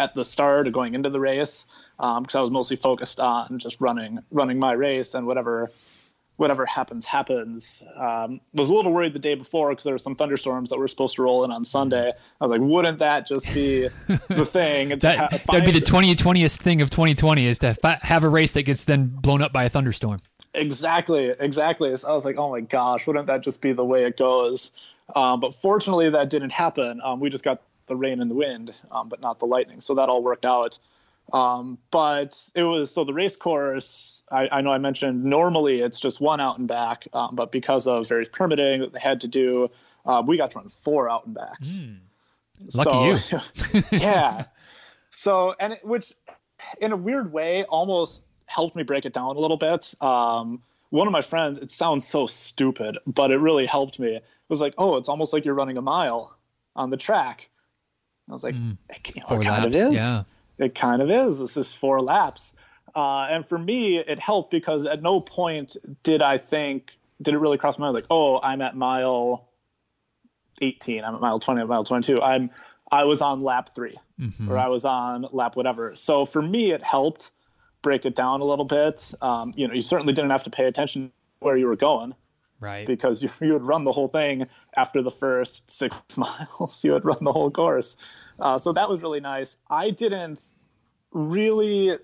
at 0.00 0.14
the 0.14 0.24
start 0.24 0.66
of 0.66 0.72
going 0.72 0.94
into 0.94 1.10
the 1.10 1.20
race 1.20 1.66
because 1.98 2.34
um, 2.34 2.40
I 2.40 2.40
was 2.40 2.50
mostly 2.50 2.76
focused 2.76 3.20
on 3.20 3.58
just 3.58 3.80
running 3.80 4.18
running 4.30 4.58
my 4.58 4.72
race 4.72 5.14
and 5.14 5.26
whatever 5.26 5.70
whatever 6.36 6.64
happens 6.64 7.04
happens. 7.04 7.82
Um, 7.96 8.40
was 8.54 8.70
a 8.70 8.74
little 8.74 8.94
worried 8.94 9.12
the 9.12 9.18
day 9.18 9.34
before 9.34 9.68
because 9.68 9.84
there 9.84 9.92
were 9.92 9.98
some 9.98 10.16
thunderstorms 10.16 10.70
that 10.70 10.78
were 10.78 10.88
supposed 10.88 11.16
to 11.16 11.22
roll 11.22 11.44
in 11.44 11.50
on 11.50 11.66
Sunday. 11.66 12.12
I 12.40 12.44
was 12.44 12.50
like, 12.50 12.62
wouldn't 12.62 12.98
that 13.00 13.26
just 13.26 13.52
be 13.52 13.88
the 14.28 14.46
thing? 14.46 14.98
that 15.00 15.18
ha- 15.18 15.38
that'd 15.46 15.66
be 15.66 15.78
the 15.78 15.84
2020th 15.84 16.56
thing 16.56 16.80
of 16.80 16.88
2020 16.88 17.46
is 17.46 17.58
to 17.58 17.74
fa- 17.74 17.98
have 18.00 18.24
a 18.24 18.30
race 18.30 18.52
that 18.52 18.62
gets 18.62 18.84
then 18.84 19.08
blown 19.08 19.42
up 19.42 19.52
by 19.52 19.64
a 19.64 19.68
thunderstorm. 19.68 20.22
Exactly, 20.54 21.34
exactly. 21.38 21.94
So 21.98 22.08
I 22.08 22.14
was 22.14 22.24
like, 22.24 22.38
oh 22.38 22.50
my 22.50 22.62
gosh, 22.62 23.06
wouldn't 23.06 23.26
that 23.26 23.42
just 23.42 23.60
be 23.60 23.74
the 23.74 23.84
way 23.84 24.06
it 24.06 24.16
goes? 24.16 24.70
Um, 25.14 25.40
but 25.40 25.54
fortunately, 25.54 26.08
that 26.08 26.30
didn't 26.30 26.52
happen. 26.52 27.00
Um, 27.04 27.20
we 27.20 27.28
just 27.28 27.44
got 27.44 27.60
the 27.90 27.96
rain 27.96 28.22
and 28.22 28.30
the 28.30 28.34
wind, 28.34 28.72
um, 28.90 29.10
but 29.10 29.20
not 29.20 29.38
the 29.38 29.44
lightning. 29.44 29.82
So 29.82 29.94
that 29.96 30.08
all 30.08 30.22
worked 30.22 30.46
out. 30.46 30.78
Um, 31.32 31.78
but 31.90 32.40
it 32.54 32.64
was 32.64 32.90
so 32.92 33.04
the 33.04 33.12
race 33.12 33.36
course. 33.36 34.22
I, 34.30 34.48
I, 34.50 34.60
know 34.62 34.72
I 34.72 34.78
mentioned 34.78 35.24
normally 35.24 35.80
it's 35.80 36.00
just 36.00 36.20
one 36.20 36.40
out 36.40 36.58
and 36.58 36.66
back, 36.66 37.06
um, 37.12 37.34
but 37.34 37.52
because 37.52 37.86
of 37.86 38.08
various 38.08 38.28
permitting 38.28 38.80
that 38.80 38.92
they 38.92 39.00
had 39.00 39.20
to 39.20 39.28
do, 39.28 39.70
uh, 40.06 40.22
we 40.26 40.38
got 40.38 40.52
to 40.52 40.58
run 40.58 40.68
four 40.68 41.10
out 41.10 41.26
and 41.26 41.34
backs. 41.34 41.68
Mm. 41.68 41.98
Lucky 42.74 43.20
so, 43.20 43.40
you. 43.74 43.82
yeah. 43.98 44.46
So 45.10 45.54
and 45.60 45.74
it, 45.74 45.84
which, 45.84 46.12
in 46.80 46.92
a 46.92 46.96
weird 46.96 47.32
way, 47.32 47.64
almost 47.64 48.24
helped 48.46 48.74
me 48.74 48.82
break 48.82 49.04
it 49.04 49.12
down 49.12 49.36
a 49.36 49.38
little 49.38 49.56
bit. 49.56 49.94
Um, 50.00 50.62
one 50.90 51.06
of 51.06 51.12
my 51.12 51.22
friends, 51.22 51.58
it 51.58 51.70
sounds 51.70 52.06
so 52.06 52.26
stupid, 52.26 52.98
but 53.06 53.30
it 53.30 53.36
really 53.36 53.66
helped 53.66 53.98
me. 53.98 54.16
It 54.16 54.24
was 54.48 54.60
like, 54.60 54.74
oh, 54.76 54.96
it's 54.96 55.08
almost 55.08 55.32
like 55.32 55.44
you're 55.44 55.54
running 55.54 55.76
a 55.76 55.82
mile 55.82 56.36
on 56.74 56.90
the 56.90 56.96
track. 56.96 57.48
I 58.30 58.32
was 58.32 58.44
like, 58.44 58.54
mm, 58.54 58.76
you 59.14 59.22
know, 59.28 59.40
it 59.40 59.44
kind 59.44 59.64
laps, 59.64 59.66
of 59.66 59.74
is. 59.74 60.00
Yeah. 60.00 60.22
It 60.58 60.74
kind 60.74 61.02
of 61.02 61.10
is. 61.10 61.38
This 61.38 61.56
is 61.56 61.72
four 61.72 62.00
laps. 62.00 62.52
Uh, 62.94 63.26
and 63.30 63.46
for 63.46 63.58
me, 63.58 63.98
it 63.98 64.18
helped 64.18 64.50
because 64.50 64.86
at 64.86 65.02
no 65.02 65.20
point 65.20 65.76
did 66.02 66.22
I 66.22 66.38
think, 66.38 66.96
did 67.22 67.34
it 67.34 67.38
really 67.38 67.58
cross 67.58 67.78
my 67.78 67.86
mind 67.86 67.94
like, 67.94 68.06
oh, 68.10 68.40
I'm 68.42 68.60
at 68.60 68.76
mile 68.76 69.48
18, 70.60 71.04
I'm 71.04 71.14
at 71.14 71.20
mile 71.20 71.38
20, 71.38 71.60
I'm 71.60 71.64
at 71.64 71.68
mile 71.68 71.84
22. 71.84 72.20
I'm, 72.20 72.50
I 72.90 73.04
was 73.04 73.22
on 73.22 73.40
lap 73.40 73.74
3 73.74 73.96
mm-hmm. 74.20 74.50
or 74.50 74.58
I 74.58 74.68
was 74.68 74.84
on 74.84 75.26
lap 75.32 75.56
whatever. 75.56 75.94
So 75.94 76.24
for 76.24 76.42
me, 76.42 76.72
it 76.72 76.82
helped 76.82 77.30
break 77.82 78.04
it 78.04 78.14
down 78.14 78.40
a 78.40 78.44
little 78.44 78.64
bit. 78.64 79.12
Um, 79.22 79.52
you 79.56 79.66
know, 79.68 79.74
you 79.74 79.80
certainly 79.80 80.12
didn't 80.12 80.30
have 80.30 80.44
to 80.44 80.50
pay 80.50 80.64
attention 80.64 81.12
where 81.38 81.56
you 81.56 81.66
were 81.66 81.76
going 81.76 82.14
right? 82.60 82.86
Because 82.86 83.22
you, 83.22 83.30
you 83.40 83.54
would 83.54 83.62
run 83.62 83.84
the 83.84 83.92
whole 83.92 84.08
thing 84.08 84.46
after 84.76 85.02
the 85.02 85.10
first 85.10 85.70
six 85.70 85.96
miles. 86.16 86.84
you 86.84 86.92
would 86.92 87.04
run 87.04 87.18
the 87.22 87.32
whole 87.32 87.50
course. 87.50 87.96
Uh, 88.38 88.58
so 88.58 88.72
that 88.72 88.88
was 88.88 89.02
really 89.02 89.20
nice. 89.20 89.56
I 89.68 89.90
didn't 89.90 90.52
really. 91.10 91.98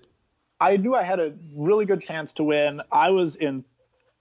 I 0.59 0.77
knew 0.77 0.95
I 0.95 1.03
had 1.03 1.19
a 1.19 1.35
really 1.55 1.85
good 1.85 2.01
chance 2.01 2.33
to 2.33 2.43
win. 2.43 2.81
I 2.91 3.11
was 3.11 3.35
in 3.35 3.63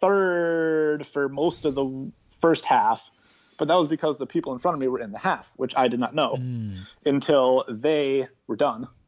third 0.00 1.06
for 1.06 1.30
most 1.30 1.64
of 1.64 1.74
the 1.74 2.12
first 2.40 2.66
half, 2.66 3.10
but 3.58 3.68
that 3.68 3.74
was 3.74 3.88
because 3.88 4.18
the 4.18 4.26
people 4.26 4.52
in 4.52 4.58
front 4.58 4.74
of 4.74 4.80
me 4.80 4.86
were 4.88 5.00
in 5.00 5.12
the 5.12 5.18
half, 5.18 5.54
which 5.56 5.74
I 5.74 5.88
did 5.88 5.98
not 5.98 6.14
know 6.14 6.36
mm. 6.38 6.76
until 7.06 7.64
they 7.68 8.28
were 8.46 8.56
done. 8.56 8.88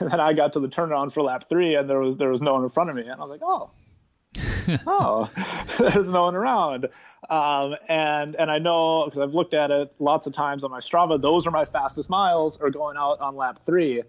And 0.00 0.10
then 0.10 0.18
I 0.18 0.32
got 0.32 0.54
to 0.54 0.60
the 0.60 0.66
turnaround 0.66 1.12
for 1.12 1.22
lap 1.22 1.48
three, 1.48 1.76
and 1.76 1.88
there 1.88 2.00
was 2.00 2.16
there 2.16 2.28
was 2.28 2.42
no 2.42 2.54
one 2.54 2.64
in 2.64 2.68
front 2.70 2.90
of 2.90 2.96
me, 2.96 3.02
and 3.02 3.12
I 3.12 3.24
was 3.24 3.30
like, 3.30 3.42
"Oh, 3.44 3.70
oh, 4.86 5.30
there's 5.78 6.10
no 6.10 6.24
one 6.24 6.34
around. 6.34 6.88
Um, 7.28 7.76
and 7.88 8.34
and 8.36 8.50
I 8.50 8.58
know 8.58 9.04
because 9.04 9.18
I've 9.18 9.34
looked 9.34 9.54
at 9.54 9.70
it 9.70 9.94
lots 9.98 10.26
of 10.26 10.32
times 10.32 10.64
on 10.64 10.70
my 10.70 10.80
Strava. 10.80 11.20
Those 11.20 11.46
are 11.46 11.50
my 11.50 11.64
fastest 11.64 12.08
miles 12.08 12.60
are 12.60 12.70
going 12.70 12.96
out 12.96 13.20
on 13.20 13.36
lap 13.36 13.60
three 13.66 14.02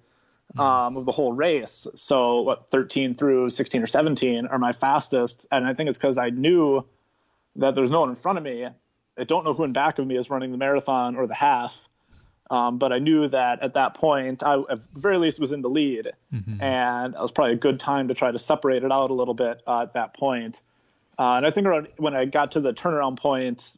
hmm. 0.54 0.60
um, 0.60 0.98
of 0.98 1.06
the 1.06 1.12
whole 1.12 1.34
race. 1.34 1.88
So 1.96 2.42
what 2.42 2.72
13 2.72 3.16
through 3.16 3.50
16 3.50 3.82
or 3.82 3.88
17 3.88 4.48
are 4.48 4.60
my 4.60 4.72
fastest, 4.72 5.46
and 5.52 5.66
I 5.66 5.74
think 5.74 5.90
it's 5.90 5.98
because 5.98 6.18
I 6.18 6.30
knew 6.30 6.86
that 7.58 7.76
there's 7.76 7.92
no 7.92 8.02
one 8.02 8.10
in 8.10 8.16
front 8.16 8.38
of 8.38 8.44
me. 8.44 8.68
I 9.18 9.24
don't 9.24 9.44
know 9.44 9.54
who 9.54 9.64
in 9.64 9.74
back 9.74 9.98
of 9.98 10.06
me 10.06 10.16
is 10.16 10.30
running 10.30 10.52
the 10.52 10.58
marathon 10.58 11.16
or 11.16 11.26
the 11.26 11.34
half. 11.34 11.87
Um, 12.50 12.78
but 12.78 12.94
I 12.94 13.00
knew 13.00 13.28
that 13.28 13.62
at 13.62 13.74
that 13.74 13.94
point, 13.94 14.42
I 14.44 14.62
at 14.70 14.80
the 14.94 15.00
very 15.00 15.18
least 15.18 15.40
was 15.40 15.52
in 15.52 15.62
the 15.62 15.70
lead, 15.70 16.12
mm-hmm. 16.34 16.62
and 16.62 17.14
it 17.14 17.20
was 17.20 17.32
probably 17.32 17.54
a 17.54 17.58
good 17.58 17.80
time 17.80 18.08
to 18.08 18.14
try 18.14 18.32
to 18.32 18.40
separate 18.40 18.84
it 18.84 18.92
out 18.92 19.12
a 19.12 19.14
little 19.14 19.34
bit 19.34 19.62
uh, 19.68 19.82
at 19.82 19.94
that 19.94 20.14
point. 20.14 20.62
Uh, 21.20 21.36
and 21.36 21.46
I 21.46 21.52
think 21.52 21.68
around, 21.68 21.88
when 21.98 22.16
I 22.16 22.26
got 22.26 22.54
to 22.54 22.62
the 22.62 22.74
turnaround 22.74 23.18
point 23.18 23.76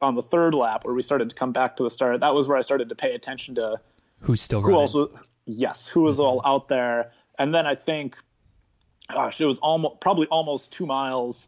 on 0.00 0.14
the 0.14 0.22
third 0.22 0.54
lap, 0.54 0.84
where 0.84 0.94
we 0.94 1.02
started 1.02 1.30
to 1.30 1.36
come 1.36 1.52
back 1.52 1.76
to 1.76 1.82
the 1.82 1.90
start, 1.90 2.20
that 2.20 2.34
was 2.34 2.48
where 2.48 2.56
I 2.56 2.62
started 2.62 2.88
to 2.88 2.94
pay 2.94 3.14
attention 3.14 3.54
to 3.56 3.80
who's 4.20 4.42
still 4.42 4.60
who 4.60 4.68
running. 4.68 4.80
also 4.80 5.10
yes, 5.46 5.86
who 5.86 6.02
was 6.02 6.16
mm-hmm. 6.16 6.24
all 6.24 6.42
out 6.44 6.68
there. 6.68 7.12
And 7.38 7.54
then 7.54 7.66
I 7.66 7.76
think, 7.76 8.16
gosh, 9.12 9.40
it 9.40 9.46
was 9.46 9.58
almost 9.58 10.00
probably 10.00 10.26
almost 10.28 10.72
two 10.72 10.86
miles 10.86 11.46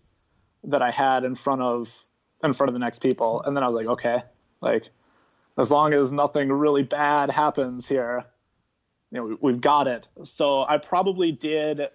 that 0.64 0.82
I 0.82 0.90
had 0.90 1.24
in 1.24 1.34
front 1.34 1.62
of 1.62 2.04
in 2.44 2.52
front 2.52 2.68
of 2.68 2.74
the 2.74 2.78
next 2.78 3.00
people, 3.00 3.42
and 3.42 3.56
then 3.56 3.62
I 3.64 3.66
was 3.66 3.76
like, 3.76 3.86
okay, 3.86 4.22
like 4.60 4.84
as 5.58 5.70
long 5.70 5.92
as 5.92 6.12
nothing 6.12 6.50
really 6.50 6.82
bad 6.82 7.30
happens 7.30 7.86
here, 7.88 8.24
you 9.10 9.18
know, 9.18 9.38
we, 9.40 9.52
have 9.52 9.60
got 9.60 9.86
it. 9.88 10.08
So 10.24 10.64
I 10.66 10.78
probably 10.78 11.32
did 11.32 11.88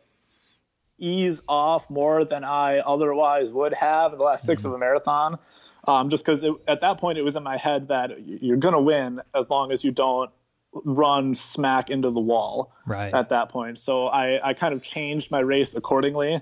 ease 0.97 1.41
off 1.47 1.89
more 1.89 2.25
than 2.25 2.43
I 2.43 2.79
otherwise 2.79 3.51
would 3.51 3.73
have 3.73 4.13
in 4.13 4.17
the 4.17 4.23
last 4.23 4.45
6 4.45 4.61
mm-hmm. 4.61 4.69
of 4.69 4.75
a 4.75 4.77
marathon. 4.77 5.39
Um, 5.87 6.09
just 6.09 6.25
because 6.25 6.43
at 6.67 6.81
that 6.81 6.97
point 6.97 7.19
it 7.19 7.21
was 7.21 7.35
in 7.35 7.43
my 7.43 7.57
head 7.57 7.89
that 7.89 8.25
you're 8.25 8.57
going 8.57 8.73
to 8.73 8.81
win 8.81 9.21
as 9.35 9.49
long 9.51 9.71
as 9.71 9.83
you 9.83 9.91
don't 9.91 10.31
run 10.73 11.35
smack 11.35 11.89
into 11.89 12.09
the 12.09 12.19
wall 12.19 12.73
right. 12.87 13.13
at 13.13 13.29
that 13.29 13.49
point. 13.49 13.77
So 13.77 14.07
I, 14.07 14.49
I 14.49 14.53
kind 14.55 14.73
of 14.73 14.81
changed 14.81 15.29
my 15.29 15.39
race 15.39 15.75
accordingly 15.75 16.41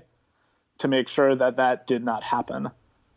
to 0.78 0.88
make 0.88 1.08
sure 1.08 1.36
that 1.36 1.56
that 1.56 1.86
did 1.86 2.02
not 2.02 2.22
happen 2.24 2.70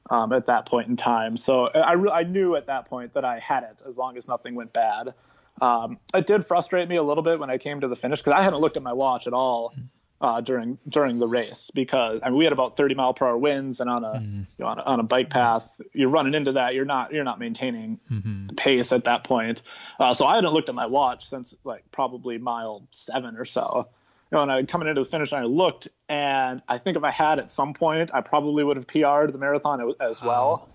um, 0.10 0.32
at 0.34 0.46
that 0.46 0.66
point 0.66 0.88
in 0.88 0.96
time. 0.96 1.38
So 1.38 1.68
I, 1.68 1.94
re- 1.94 2.12
I 2.12 2.24
knew 2.24 2.56
at 2.56 2.68
that 2.68 2.86
point 2.86 3.14
that 3.14 3.26
I 3.26 3.40
had 3.40 3.64
it 3.64 3.82
as 3.88 3.98
long 3.98 4.18
as 4.18 4.28
nothing 4.28 4.56
went 4.56 4.74
bad. 4.74 5.14
Um, 5.62 5.98
it 6.14 6.28
did 6.28 6.46
frustrate 6.46 6.88
me 6.88 6.98
a 6.98 7.04
little 7.04 7.24
bit 7.24 7.40
when 7.40 7.50
I 7.50 7.58
came 7.58 7.82
to 7.82 7.88
the 7.88 7.96
finish 7.96 8.20
because 8.20 8.40
I 8.40 8.44
hadn't 8.44 8.60
looked 8.60 8.78
at 8.78 8.84
my 8.84 8.94
watch 8.94 9.28
at 9.28 9.34
all 9.34 9.74
uh, 10.22 10.42
during 10.42 10.78
during 10.90 11.20
the 11.20 11.28
race 11.28 11.72
because 11.74 12.22
I 12.24 12.30
mean 12.30 12.38
we 12.38 12.44
had 12.44 12.54
about 12.54 12.78
30 12.78 12.96
mile 12.96 13.14
per 13.14 13.28
hour 13.28 13.38
winds 13.38 13.80
and 13.80 13.90
on 13.90 14.04
a, 14.04 14.14
mm-hmm. 14.14 14.40
you 14.40 14.46
know, 14.60 14.68
on 14.68 14.80
a 14.80 14.82
on 14.84 15.00
a 15.00 15.04
bike 15.04 15.30
path 15.30 15.68
you're 15.94 16.10
running 16.10 16.34
into 16.34 16.54
that 16.54 16.74
you're 16.74 16.86
not 16.86 17.12
you're 17.12 17.24
not 17.24 17.40
maintaining 17.40 18.00
mm-hmm. 18.12 18.56
pace 18.56 18.92
at 18.92 19.04
that 19.06 19.24
point. 19.24 19.62
Uh, 20.00 20.14
so 20.14 20.26
I 20.26 20.36
hadn't 20.36 20.54
looked 20.54 20.70
at 20.70 20.76
my 20.76 20.88
watch 20.88 21.28
since 21.28 21.56
like 21.64 21.84
probably 21.92 22.38
mile 22.38 22.88
seven 22.92 23.36
or 23.38 23.46
so 23.46 23.88
you 24.32 24.36
know, 24.36 24.42
and 24.44 24.52
I 24.52 24.64
coming 24.64 24.88
into 24.88 25.02
the 25.02 25.10
finish 25.10 25.32
and 25.32 25.42
I 25.42 25.46
looked, 25.46 25.88
and 26.10 26.62
I 26.68 26.78
think 26.78 26.98
if 26.98 27.04
I 27.04 27.12
had 27.12 27.40
at 27.40 27.50
some 27.50 27.74
point, 27.74 28.12
I 28.14 28.22
probably 28.22 28.64
would 28.64 28.78
have 28.78 28.88
PR'd 28.88 29.34
the 29.34 29.38
marathon 29.38 29.94
as 30.00 30.22
well, 30.22 30.70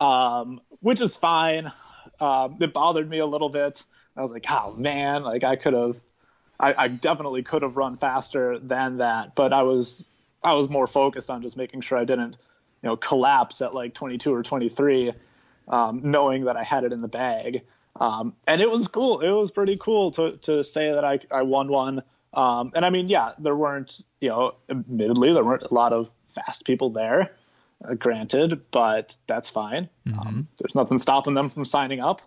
oh. 0.00 0.06
um, 0.06 0.60
which 0.80 1.00
is 1.00 1.16
fine. 1.16 1.72
Um, 2.20 2.56
it 2.60 2.72
bothered 2.72 3.08
me 3.08 3.18
a 3.18 3.26
little 3.26 3.48
bit. 3.48 3.82
I 4.16 4.22
was 4.22 4.32
like, 4.32 4.46
oh 4.50 4.74
man, 4.76 5.22
like 5.22 5.42
I 5.44 5.56
could 5.56 5.72
have, 5.72 6.00
I, 6.58 6.74
I, 6.84 6.88
definitely 6.88 7.42
could 7.42 7.62
have 7.62 7.76
run 7.76 7.96
faster 7.96 8.58
than 8.58 8.98
that, 8.98 9.34
but 9.34 9.52
I 9.52 9.62
was, 9.62 10.04
I 10.42 10.52
was 10.52 10.68
more 10.68 10.86
focused 10.86 11.30
on 11.30 11.40
just 11.40 11.56
making 11.56 11.80
sure 11.80 11.96
I 11.96 12.04
didn't, 12.04 12.36
you 12.82 12.88
know, 12.88 12.96
collapse 12.96 13.62
at 13.62 13.72
like 13.72 13.94
22 13.94 14.34
or 14.34 14.42
23, 14.42 15.12
um, 15.68 16.00
knowing 16.04 16.44
that 16.44 16.56
I 16.56 16.64
had 16.64 16.84
it 16.84 16.92
in 16.92 17.00
the 17.00 17.08
bag. 17.08 17.62
Um, 17.96 18.34
and 18.46 18.60
it 18.60 18.70
was 18.70 18.86
cool. 18.88 19.20
It 19.20 19.30
was 19.30 19.50
pretty 19.50 19.76
cool 19.80 20.10
to 20.12 20.36
to 20.38 20.62
say 20.62 20.92
that 20.92 21.04
I 21.04 21.18
I 21.30 21.42
won 21.42 21.68
one. 21.68 22.02
Um, 22.32 22.72
and 22.74 22.84
I 22.84 22.90
mean, 22.90 23.08
yeah, 23.08 23.32
there 23.38 23.56
weren't, 23.56 24.00
you 24.20 24.28
know, 24.28 24.54
admittedly, 24.68 25.32
there 25.32 25.44
weren't 25.44 25.64
a 25.64 25.74
lot 25.74 25.92
of 25.92 26.10
fast 26.28 26.64
people 26.64 26.90
there, 26.90 27.32
uh, 27.84 27.94
granted, 27.94 28.60
but 28.70 29.16
that's 29.26 29.48
fine. 29.48 29.88
Mm-hmm. 30.06 30.20
Um, 30.20 30.48
there's 30.58 30.74
nothing 30.74 30.98
stopping 30.98 31.34
them 31.34 31.48
from 31.48 31.64
signing 31.64 32.00
up. 32.00 32.22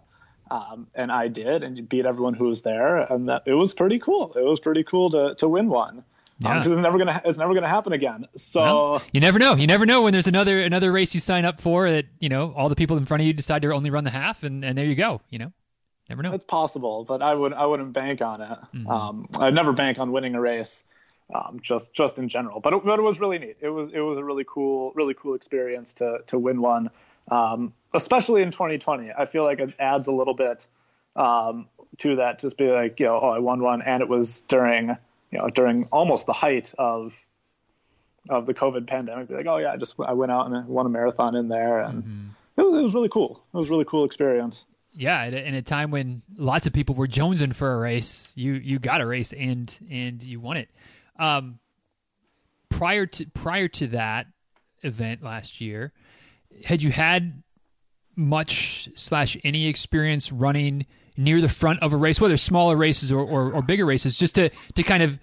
Um, 0.51 0.87
and 0.93 1.11
I 1.11 1.29
did, 1.29 1.63
and 1.63 1.77
you 1.77 1.83
beat 1.83 2.05
everyone 2.05 2.33
who 2.33 2.45
was 2.45 2.61
there, 2.61 2.97
and 2.97 3.29
that 3.29 3.43
it 3.45 3.53
was 3.53 3.73
pretty 3.73 3.97
cool. 3.97 4.33
It 4.35 4.43
was 4.43 4.59
pretty 4.59 4.83
cool 4.83 5.09
to 5.11 5.35
to 5.35 5.47
win 5.47 5.69
one. 5.69 6.03
Um, 6.45 6.57
it's 6.57 6.67
never 6.67 6.97
gonna 6.97 7.21
it's 7.23 7.37
never 7.37 7.53
gonna 7.53 7.69
happen 7.69 7.93
again. 7.93 8.27
So 8.35 8.61
well, 8.61 9.01
you 9.13 9.21
never 9.21 9.39
know. 9.39 9.55
You 9.55 9.67
never 9.67 9.85
know 9.85 10.01
when 10.01 10.11
there's 10.11 10.27
another 10.27 10.61
another 10.61 10.91
race 10.91 11.13
you 11.13 11.21
sign 11.21 11.45
up 11.45 11.61
for 11.61 11.89
that 11.89 12.05
you 12.19 12.29
know 12.29 12.53
all 12.57 12.69
the 12.69 12.75
people 12.75 12.97
in 12.97 13.05
front 13.05 13.21
of 13.21 13.27
you 13.27 13.33
decide 13.33 13.61
to 13.61 13.73
only 13.73 13.89
run 13.89 14.03
the 14.03 14.09
half, 14.09 14.43
and 14.43 14.65
and 14.65 14.77
there 14.77 14.85
you 14.85 14.95
go. 14.95 15.21
You 15.29 15.39
know. 15.39 15.53
Never 16.09 16.21
know. 16.21 16.33
It's 16.33 16.45
possible, 16.45 17.05
but 17.05 17.21
I 17.21 17.33
would 17.33 17.53
I 17.53 17.65
wouldn't 17.65 17.93
bank 17.93 18.21
on 18.21 18.41
it. 18.41 18.59
Mm-hmm. 18.75 18.89
Um, 18.89 19.29
I'd 19.39 19.53
never 19.53 19.71
bank 19.71 19.99
on 19.99 20.11
winning 20.11 20.35
a 20.35 20.41
race, 20.41 20.83
um, 21.33 21.59
just 21.61 21.93
just 21.93 22.17
in 22.17 22.27
general. 22.27 22.59
But 22.59 22.73
it, 22.73 22.83
but 22.83 22.99
it 22.99 23.01
was 23.01 23.19
really 23.19 23.39
neat. 23.39 23.57
It 23.61 23.69
was 23.69 23.89
it 23.93 24.01
was 24.01 24.17
a 24.17 24.23
really 24.23 24.45
cool 24.45 24.91
really 24.95 25.13
cool 25.13 25.33
experience 25.33 25.93
to 25.93 26.19
to 26.27 26.37
win 26.37 26.61
one, 26.61 26.89
um, 27.29 27.73
especially 27.93 28.41
in 28.41 28.51
2020. 28.51 29.11
I 29.17 29.25
feel 29.25 29.43
like 29.43 29.59
it 29.59 29.73
adds 29.79 30.07
a 30.07 30.11
little 30.11 30.33
bit 30.33 30.67
um, 31.15 31.67
to 31.99 32.17
that. 32.17 32.39
Just 32.39 32.57
be 32.57 32.69
like 32.69 32.99
you 32.99 33.05
know 33.05 33.19
oh 33.21 33.29
I 33.29 33.39
won 33.39 33.61
one, 33.61 33.81
and 33.81 34.01
it 34.01 34.09
was 34.09 34.41
during 34.41 34.89
you 35.31 35.39
know 35.39 35.49
during 35.49 35.85
almost 35.85 36.25
the 36.25 36.33
height 36.33 36.73
of 36.77 37.17
of 38.27 38.45
the 38.45 38.53
COVID 38.53 38.87
pandemic. 38.87 39.29
Be 39.29 39.35
like 39.35 39.47
oh 39.47 39.57
yeah 39.57 39.71
I 39.71 39.77
just 39.77 39.95
I 40.01 40.13
went 40.13 40.33
out 40.33 40.51
and 40.51 40.67
won 40.67 40.85
a 40.85 40.89
marathon 40.89 41.33
in 41.35 41.47
there, 41.47 41.79
and 41.79 42.03
mm-hmm. 42.03 42.27
it, 42.57 42.61
was, 42.61 42.77
it 42.77 42.83
was 42.83 42.93
really 42.93 43.09
cool. 43.09 43.41
It 43.53 43.57
was 43.57 43.69
a 43.69 43.71
really 43.71 43.85
cool 43.85 44.03
experience 44.03 44.65
yeah, 44.95 45.23
in 45.23 45.55
a 45.55 45.61
time 45.61 45.91
when 45.91 46.21
lots 46.37 46.67
of 46.67 46.73
people 46.73 46.95
were 46.95 47.07
jonesing 47.07 47.55
for 47.55 47.73
a 47.73 47.77
race, 47.77 48.31
you 48.35 48.53
you 48.53 48.79
got 48.79 49.01
a 49.01 49.05
race 49.05 49.33
and 49.33 49.73
and 49.89 50.21
you 50.21 50.39
won 50.39 50.57
it. 50.57 50.69
Um, 51.17 51.59
prior 52.69 53.05
to 53.05 53.25
prior 53.27 53.67
to 53.69 53.87
that 53.87 54.27
event 54.81 55.23
last 55.23 55.61
year, 55.61 55.93
had 56.65 56.83
you 56.83 56.91
had 56.91 57.43
much 58.15 58.89
slash 58.95 59.37
any 59.43 59.67
experience 59.67 60.31
running 60.31 60.85
near 61.17 61.41
the 61.41 61.49
front 61.49 61.81
of 61.81 61.93
a 61.93 61.97
race, 61.97 62.19
whether 62.21 62.37
smaller 62.37 62.75
races 62.75 63.11
or, 63.11 63.19
or, 63.19 63.51
or 63.51 63.61
bigger 63.61 63.85
races, 63.85 64.17
just 64.17 64.35
to 64.35 64.49
to 64.75 64.83
kind 64.83 65.01
of 65.01 65.19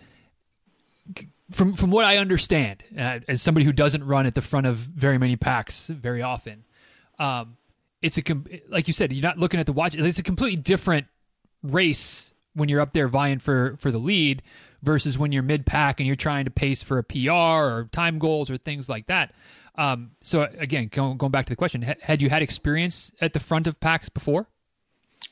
from 1.51 1.75
from 1.75 1.91
what 1.91 2.05
I 2.05 2.17
understand, 2.17 2.83
uh, 2.99 3.21
as 3.29 3.43
somebody 3.43 3.65
who 3.65 3.73
doesn't 3.73 4.05
run 4.05 4.27
at 4.27 4.35
the 4.35 4.43
front 4.43 4.67
of 4.67 4.77
very 4.77 5.19
many 5.19 5.37
packs 5.37 5.87
very 5.87 6.23
often, 6.23 6.65
um, 7.19 7.57
it's 8.03 8.19
a 8.19 8.23
like 8.69 8.87
you 8.87 8.93
said, 8.93 9.13
you're 9.13 9.23
not 9.23 9.39
looking 9.39 9.61
at 9.61 9.67
the 9.67 9.73
watch. 9.73 9.95
It's 9.95 10.19
a 10.19 10.23
completely 10.23 10.61
different 10.61 11.07
race 11.63 12.33
when 12.55 12.69
you're 12.69 12.81
up 12.81 12.93
there 12.93 13.09
vying 13.09 13.39
for 13.39 13.77
for 13.79 13.91
the 13.91 13.99
lead 13.99 14.43
versus 14.83 15.19
when 15.19 15.33
you're 15.33 15.43
mid 15.43 15.67
pack 15.67 16.01
and 16.01 16.07
you're 16.07 16.17
trying 16.17 16.45
to 16.45 16.51
pace 16.51 16.83
for 16.83 16.99
a 16.99 17.05
PR 17.05 17.31
or 17.31 17.89
time 17.93 18.19
goals 18.19 18.51
or 18.51 18.57
things 18.57 18.89
like 18.89 19.07
that. 19.07 19.33
Um, 19.77 20.13
so 20.21 20.49
again, 20.59 20.89
going, 20.93 21.17
going 21.17 21.33
back 21.33 21.47
to 21.47 21.51
the 21.51 21.57
question, 21.57 21.83
had 21.83 22.21
you 22.21 22.29
had 22.29 22.43
experience 22.43 23.13
at 23.21 23.33
the 23.33 23.41
front 23.41 23.67
of 23.67 23.79
packs 23.81 24.09
before? 24.09 24.49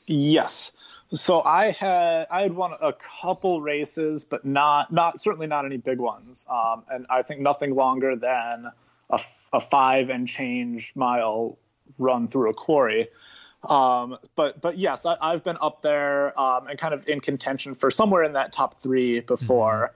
Yes. 0.07 0.71
So 1.11 1.41
I 1.41 1.71
had 1.71 2.27
I 2.29 2.43
had 2.43 2.55
won 2.55 2.73
a 2.79 2.93
couple 2.93 3.61
races, 3.61 4.23
but 4.23 4.45
not 4.45 4.93
not 4.93 5.19
certainly 5.19 5.47
not 5.47 5.65
any 5.65 5.77
big 5.77 5.99
ones. 5.99 6.45
Um, 6.49 6.83
and 6.89 7.05
I 7.09 7.23
think 7.23 7.41
nothing 7.41 7.73
longer 7.73 8.15
than 8.15 8.71
a, 9.09 9.19
a 9.51 9.59
five 9.59 10.09
and 10.09 10.27
change 10.27 10.93
mile 10.95 11.57
run 11.97 12.27
through 12.27 12.49
a 12.49 12.53
quarry. 12.53 13.07
Um, 13.63 14.17
but 14.35 14.61
but 14.61 14.77
yes, 14.77 15.05
I, 15.05 15.31
have 15.31 15.43
been 15.43 15.57
up 15.61 15.81
there 15.81 16.39
um, 16.39 16.67
and 16.67 16.79
kind 16.79 16.93
of 16.93 17.07
in 17.07 17.19
contention 17.19 17.75
for 17.75 17.91
somewhere 17.91 18.23
in 18.23 18.33
that 18.33 18.53
top 18.53 18.81
three 18.81 19.19
before. 19.19 19.93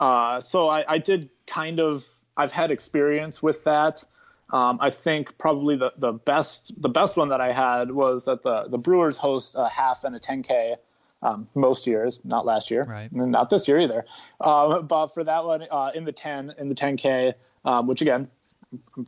Mm-hmm. 0.00 0.36
Uh, 0.36 0.40
so 0.42 0.68
I, 0.68 0.84
I, 0.92 0.98
did 0.98 1.30
kind 1.46 1.80
of 1.80 2.06
I've 2.36 2.52
had 2.52 2.70
experience 2.70 3.42
with 3.42 3.64
that. 3.64 4.04
Um, 4.50 4.78
I 4.82 4.90
think 4.90 5.38
probably 5.38 5.76
the, 5.76 5.94
the 5.96 6.12
best 6.12 6.72
the 6.80 6.90
best 6.90 7.16
one 7.16 7.30
that 7.30 7.40
I 7.40 7.52
had 7.52 7.90
was 7.90 8.26
that 8.26 8.42
the 8.42 8.66
the 8.68 8.78
Brewers 8.78 9.16
host 9.16 9.54
a 9.56 9.68
half 9.68 10.04
and 10.04 10.14
a 10.14 10.20
10k 10.20 10.76
um, 11.22 11.48
most 11.54 11.86
years, 11.86 12.20
not 12.24 12.44
last 12.44 12.70
year, 12.70 12.84
right. 12.84 13.12
not 13.12 13.48
this 13.48 13.66
year 13.66 13.80
either. 13.80 14.04
Um, 14.40 14.86
but 14.86 15.08
for 15.08 15.24
that 15.24 15.44
one 15.44 15.66
uh, 15.70 15.90
in 15.94 16.04
the 16.04 16.12
10 16.12 16.54
in 16.58 16.68
the 16.68 16.74
10k, 16.74 17.32
um, 17.64 17.86
which 17.86 18.02
again 18.02 18.28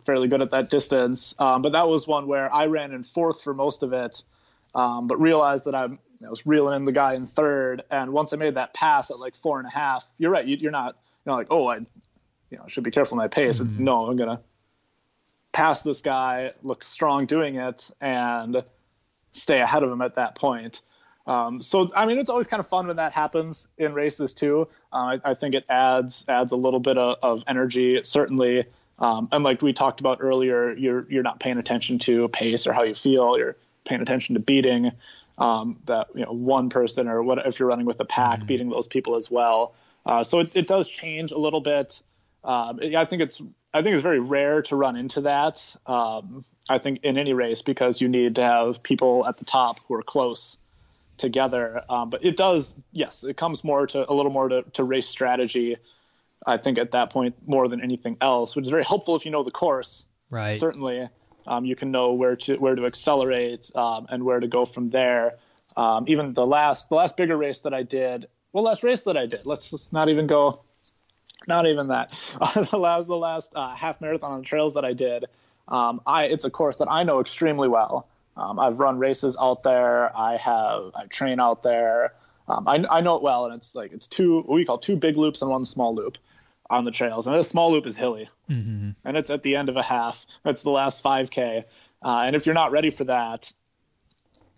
fairly 0.04 0.28
good 0.28 0.42
at 0.42 0.50
that 0.50 0.70
distance. 0.70 1.34
Um, 1.38 1.62
but 1.62 1.72
that 1.72 1.88
was 1.88 2.06
one 2.06 2.26
where 2.26 2.52
I 2.52 2.66
ran 2.66 2.92
in 2.92 3.02
fourth 3.02 3.42
for 3.42 3.54
most 3.54 3.82
of 3.82 3.92
it, 3.92 4.22
um, 4.74 5.06
but 5.06 5.20
realized 5.20 5.64
that 5.64 5.74
I'm, 5.74 5.98
I 6.24 6.30
was 6.30 6.46
reeling 6.46 6.76
in 6.76 6.84
the 6.84 6.92
guy 6.92 7.14
in 7.14 7.26
third. 7.26 7.82
And 7.90 8.12
once 8.12 8.32
I 8.32 8.36
made 8.36 8.54
that 8.54 8.74
pass 8.74 9.10
at 9.10 9.18
like 9.18 9.36
four 9.36 9.58
and 9.58 9.66
a 9.66 9.70
half, 9.70 10.08
you're 10.18 10.30
right. 10.30 10.46
You, 10.46 10.68
are 10.68 10.72
not, 10.72 10.96
you 11.24 11.30
know, 11.30 11.36
like, 11.36 11.48
oh, 11.50 11.68
I, 11.68 11.76
you 12.50 12.58
know, 12.58 12.64
should 12.66 12.84
be 12.84 12.90
careful 12.90 13.16
in 13.16 13.18
my 13.18 13.28
pace. 13.28 13.58
Mm-hmm. 13.58 13.66
It's 13.66 13.76
no, 13.76 14.06
I'm 14.06 14.16
gonna 14.16 14.40
pass 15.52 15.82
this 15.82 16.00
guy, 16.00 16.52
look 16.62 16.82
strong 16.82 17.26
doing 17.26 17.56
it, 17.56 17.90
and 18.00 18.62
stay 19.30 19.60
ahead 19.60 19.82
of 19.82 19.90
him 19.90 20.02
at 20.02 20.14
that 20.14 20.34
point. 20.34 20.80
Um, 21.26 21.60
so 21.60 21.92
I 21.94 22.06
mean, 22.06 22.18
it's 22.18 22.30
always 22.30 22.46
kind 22.46 22.60
of 22.60 22.66
fun 22.66 22.86
when 22.86 22.96
that 22.96 23.12
happens 23.12 23.68
in 23.76 23.92
races 23.92 24.32
too. 24.32 24.66
Uh, 24.92 24.96
I, 24.96 25.20
I, 25.24 25.34
think 25.34 25.54
it 25.54 25.64
adds 25.68 26.24
adds 26.26 26.52
a 26.52 26.56
little 26.56 26.80
bit 26.80 26.96
of, 26.96 27.18
of 27.22 27.44
energy. 27.46 27.96
It 27.96 28.06
certainly 28.06 28.64
um, 28.98 29.28
and 29.32 29.44
like 29.44 29.62
we 29.62 29.72
talked 29.72 30.00
about 30.00 30.18
earlier, 30.20 30.72
you're 30.72 31.06
you're 31.10 31.22
not 31.22 31.40
paying 31.40 31.58
attention 31.58 31.98
to 32.00 32.28
pace 32.28 32.66
or 32.66 32.72
how 32.72 32.82
you 32.82 32.94
feel. 32.94 33.38
You're 33.38 33.56
paying 33.84 34.00
attention 34.00 34.34
to 34.34 34.40
beating 34.40 34.92
um, 35.38 35.78
that 35.86 36.08
you 36.14 36.24
know 36.24 36.32
one 36.32 36.68
person 36.68 37.08
or 37.08 37.22
what 37.22 37.44
if 37.46 37.58
you're 37.58 37.68
running 37.68 37.86
with 37.86 38.00
a 38.00 38.04
pack, 38.04 38.38
mm-hmm. 38.38 38.46
beating 38.46 38.68
those 38.70 38.88
people 38.88 39.16
as 39.16 39.30
well. 39.30 39.74
Uh, 40.06 40.24
so 40.24 40.40
it, 40.40 40.50
it 40.54 40.66
does 40.66 40.88
change 40.88 41.30
a 41.30 41.38
little 41.38 41.60
bit. 41.60 42.02
Um, 42.44 42.80
I 42.96 43.04
think 43.04 43.22
it's 43.22 43.40
I 43.72 43.82
think 43.82 43.94
it's 43.94 44.02
very 44.02 44.20
rare 44.20 44.62
to 44.62 44.76
run 44.76 44.96
into 44.96 45.20
that. 45.22 45.74
Um, 45.86 46.44
I 46.70 46.78
think 46.78 47.00
in 47.02 47.16
any 47.16 47.32
race 47.32 47.62
because 47.62 48.00
you 48.00 48.08
need 48.08 48.34
to 48.36 48.42
have 48.42 48.82
people 48.82 49.26
at 49.26 49.38
the 49.38 49.44
top 49.44 49.80
who 49.86 49.94
are 49.94 50.02
close 50.02 50.58
together. 51.18 51.82
Um, 51.88 52.10
but 52.10 52.24
it 52.24 52.36
does, 52.36 52.74
yes, 52.92 53.24
it 53.24 53.36
comes 53.36 53.64
more 53.64 53.86
to 53.88 54.10
a 54.10 54.14
little 54.14 54.30
more 54.30 54.48
to, 54.48 54.62
to 54.62 54.84
race 54.84 55.08
strategy 55.08 55.76
I 56.46 56.56
think 56.56 56.78
at 56.78 56.92
that 56.92 57.10
point 57.10 57.34
more 57.46 57.68
than 57.68 57.80
anything 57.80 58.16
else, 58.20 58.54
which 58.54 58.64
is 58.64 58.70
very 58.70 58.84
helpful 58.84 59.16
if 59.16 59.24
you 59.24 59.30
know 59.30 59.42
the 59.42 59.50
course. 59.50 60.04
Right. 60.30 60.58
Certainly, 60.58 61.08
um, 61.46 61.64
you 61.64 61.74
can 61.76 61.90
know 61.90 62.12
where 62.12 62.36
to 62.36 62.56
where 62.56 62.74
to 62.74 62.86
accelerate 62.86 63.70
um, 63.74 64.06
and 64.10 64.24
where 64.24 64.40
to 64.40 64.46
go 64.46 64.64
from 64.64 64.88
there. 64.88 65.36
Um, 65.76 66.04
even 66.08 66.32
the 66.32 66.46
last 66.46 66.88
the 66.88 66.94
last 66.94 67.16
bigger 67.16 67.36
race 67.36 67.60
that 67.60 67.74
I 67.74 67.82
did, 67.82 68.28
well, 68.52 68.64
last 68.64 68.82
race 68.82 69.02
that 69.02 69.16
I 69.16 69.26
did. 69.26 69.44
Let's, 69.44 69.72
let's 69.72 69.92
not 69.92 70.08
even 70.08 70.26
go. 70.26 70.60
Not 71.46 71.66
even 71.66 71.88
that. 71.88 72.12
Uh, 72.40 72.62
the 72.62 72.78
last 72.78 73.08
the 73.08 73.16
last 73.16 73.52
uh, 73.54 73.74
half 73.74 74.00
marathon 74.00 74.32
on 74.32 74.38
the 74.40 74.44
trails 74.44 74.74
that 74.74 74.84
I 74.84 74.92
did. 74.92 75.26
Um, 75.68 76.00
I 76.06 76.24
it's 76.24 76.44
a 76.44 76.50
course 76.50 76.76
that 76.76 76.90
I 76.90 77.02
know 77.02 77.20
extremely 77.20 77.68
well. 77.68 78.08
Um, 78.36 78.58
I've 78.58 78.78
run 78.78 78.98
races 78.98 79.36
out 79.40 79.62
there. 79.62 80.16
I 80.16 80.36
have 80.36 80.92
I 80.94 81.06
train 81.06 81.40
out 81.40 81.62
there. 81.62 82.14
Um, 82.48 82.66
I, 82.66 82.84
I 82.90 83.00
know 83.00 83.16
it 83.16 83.22
well, 83.22 83.44
and 83.46 83.54
it's 83.54 83.74
like 83.74 83.92
it's 83.92 84.06
two 84.06 84.36
what 84.36 84.54
we 84.54 84.64
call 84.64 84.78
two 84.78 84.96
big 84.96 85.16
loops 85.16 85.42
and 85.42 85.50
one 85.50 85.64
small 85.64 85.94
loop 85.94 86.18
on 86.70 86.84
the 86.84 86.90
trails. 86.90 87.26
And 87.26 87.36
the 87.36 87.44
small 87.44 87.72
loop 87.72 87.86
is 87.86 87.96
hilly, 87.96 88.28
mm-hmm. 88.48 88.90
and 89.04 89.16
it's 89.16 89.30
at 89.30 89.42
the 89.42 89.56
end 89.56 89.68
of 89.68 89.76
a 89.76 89.82
half. 89.82 90.26
It's 90.44 90.62
the 90.62 90.70
last 90.70 91.02
5K, 91.02 91.64
uh, 92.02 92.22
and 92.26 92.34
if 92.34 92.46
you're 92.46 92.54
not 92.54 92.72
ready 92.72 92.90
for 92.90 93.04
that, 93.04 93.52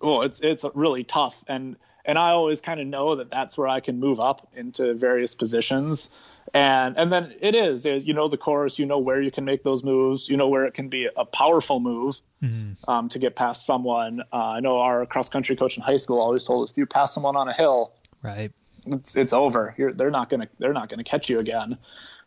oh, 0.01 0.22
it's 0.22 0.41
it's 0.41 0.64
really 0.74 1.05
tough, 1.05 1.45
and 1.49 1.76
and 2.05 2.18
I 2.18 2.30
always 2.30 2.61
kind 2.61 2.80
of 2.80 2.86
know 2.86 3.16
that 3.16 3.30
that's 3.30 3.59
where 3.59 3.68
I 3.68 3.80
can 3.80 3.99
move 3.99 4.20
up 4.20 4.49
into 4.55 4.95
various 4.95 5.34
positions, 5.34 6.11
and 6.55 6.97
and 6.97 7.12
then 7.12 7.34
it 7.41 7.55
is, 7.55 7.84
you 7.84 8.12
know 8.12 8.28
the 8.28 8.36
course, 8.36 8.78
you 8.78 8.86
know 8.86 8.99
where 8.99 9.20
you 9.20 9.30
can 9.30 9.45
make 9.45 9.62
those 9.62 9.84
moves, 9.84 10.28
you 10.28 10.36
know 10.36 10.49
where 10.49 10.64
it 10.64 10.74
can 10.74 10.88
be 10.88 11.09
a 11.16 11.24
powerful 11.24 11.80
move 11.80 12.20
mm-hmm. 12.43 12.72
um, 12.91 13.09
to 13.09 13.18
get 13.18 13.36
past 13.36 13.66
someone. 13.66 14.22
Uh, 14.32 14.36
I 14.36 14.61
know 14.61 14.78
our 14.78 15.07
cross 15.07 15.28
country 15.28 15.57
coach 15.57 15.76
in 15.76 15.82
high 15.82 15.97
school 15.97 16.20
always 16.20 16.45
told 16.45 16.64
us 16.64 16.70
if 16.70 16.78
you 16.78 16.86
pass 16.86 17.14
someone 17.14 17.36
on 17.36 17.49
a 17.49 17.53
hill, 17.53 17.93
right, 18.22 18.53
it's 18.86 19.16
it's 19.16 19.32
over. 19.32 19.74
You're, 19.78 19.93
they're 19.93 20.11
not 20.11 20.30
gonna 20.30 20.49
they're 20.59 20.72
not 20.72 20.88
gonna 20.88 21.05
catch 21.05 21.28
you 21.28 21.38
again. 21.38 21.78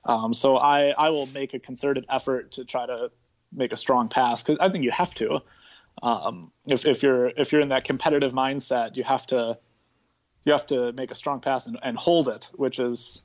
Um, 0.06 0.34
so 0.34 0.58
I 0.58 0.90
I 0.90 1.10
will 1.10 1.28
make 1.28 1.54
a 1.54 1.60
concerted 1.60 2.06
effort 2.10 2.52
to 2.54 2.66
try 2.66 2.86
to 2.86 3.12
make 3.52 3.74
a 3.74 3.78
strong 3.78 4.08
pass 4.08 4.44
because 4.44 4.58
I 4.60 4.70
think 4.70 4.84
you 4.84 4.92
have 4.92 5.14
to. 5.16 5.40
Um, 6.02 6.52
if 6.68 6.86
if 6.86 7.04
you're 7.04 7.28
if 7.28 7.52
you're 7.52 7.62
in 7.62 7.70
that 7.70 7.84
competitive 7.84 8.34
mindset, 8.34 8.96
you 8.96 9.04
have 9.04 9.28
to 9.28 9.58
you 10.44 10.52
have 10.52 10.68
to 10.68 10.92
make 10.94 11.12
a 11.12 11.16
strong 11.16 11.40
pass 11.40 11.68
and, 11.68 11.78
and 11.84 11.98
hold 11.98 12.28
it, 12.28 12.50
which 12.54 12.80
is 12.80 13.22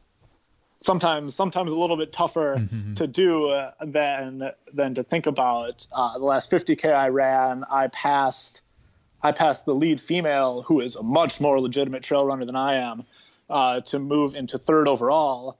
sometimes 0.81 1.35
sometimes 1.35 1.73
a 1.73 1.77
little 1.77 1.97
bit 1.97 2.13
tougher 2.13 2.57
mm-hmm. 2.59 2.95
to 2.95 3.07
do 3.07 3.49
uh, 3.49 3.73
than 3.85 4.51
than 4.73 4.95
to 4.95 5.03
think 5.03 5.27
about. 5.27 5.87
Uh, 5.93 6.19
the 6.19 6.25
last 6.25 6.51
50k 6.51 6.93
I 6.93 7.09
ran, 7.09 7.65
I 7.71 7.89
passed 7.89 8.63
I 9.23 9.33
passed 9.33 9.67
the 9.67 9.75
lead 9.75 10.01
female, 10.01 10.63
who 10.63 10.81
is 10.81 10.97
a 10.97 11.03
much 11.03 11.41
more 11.41 11.61
legitimate 11.61 12.03
trail 12.03 12.25
runner 12.25 12.45
than 12.45 12.57
I 12.57 12.77
am, 12.77 13.05
uh, 13.51 13.81
to 13.81 13.99
move 13.99 14.35
into 14.35 14.59
third 14.59 14.87
overall, 14.87 15.59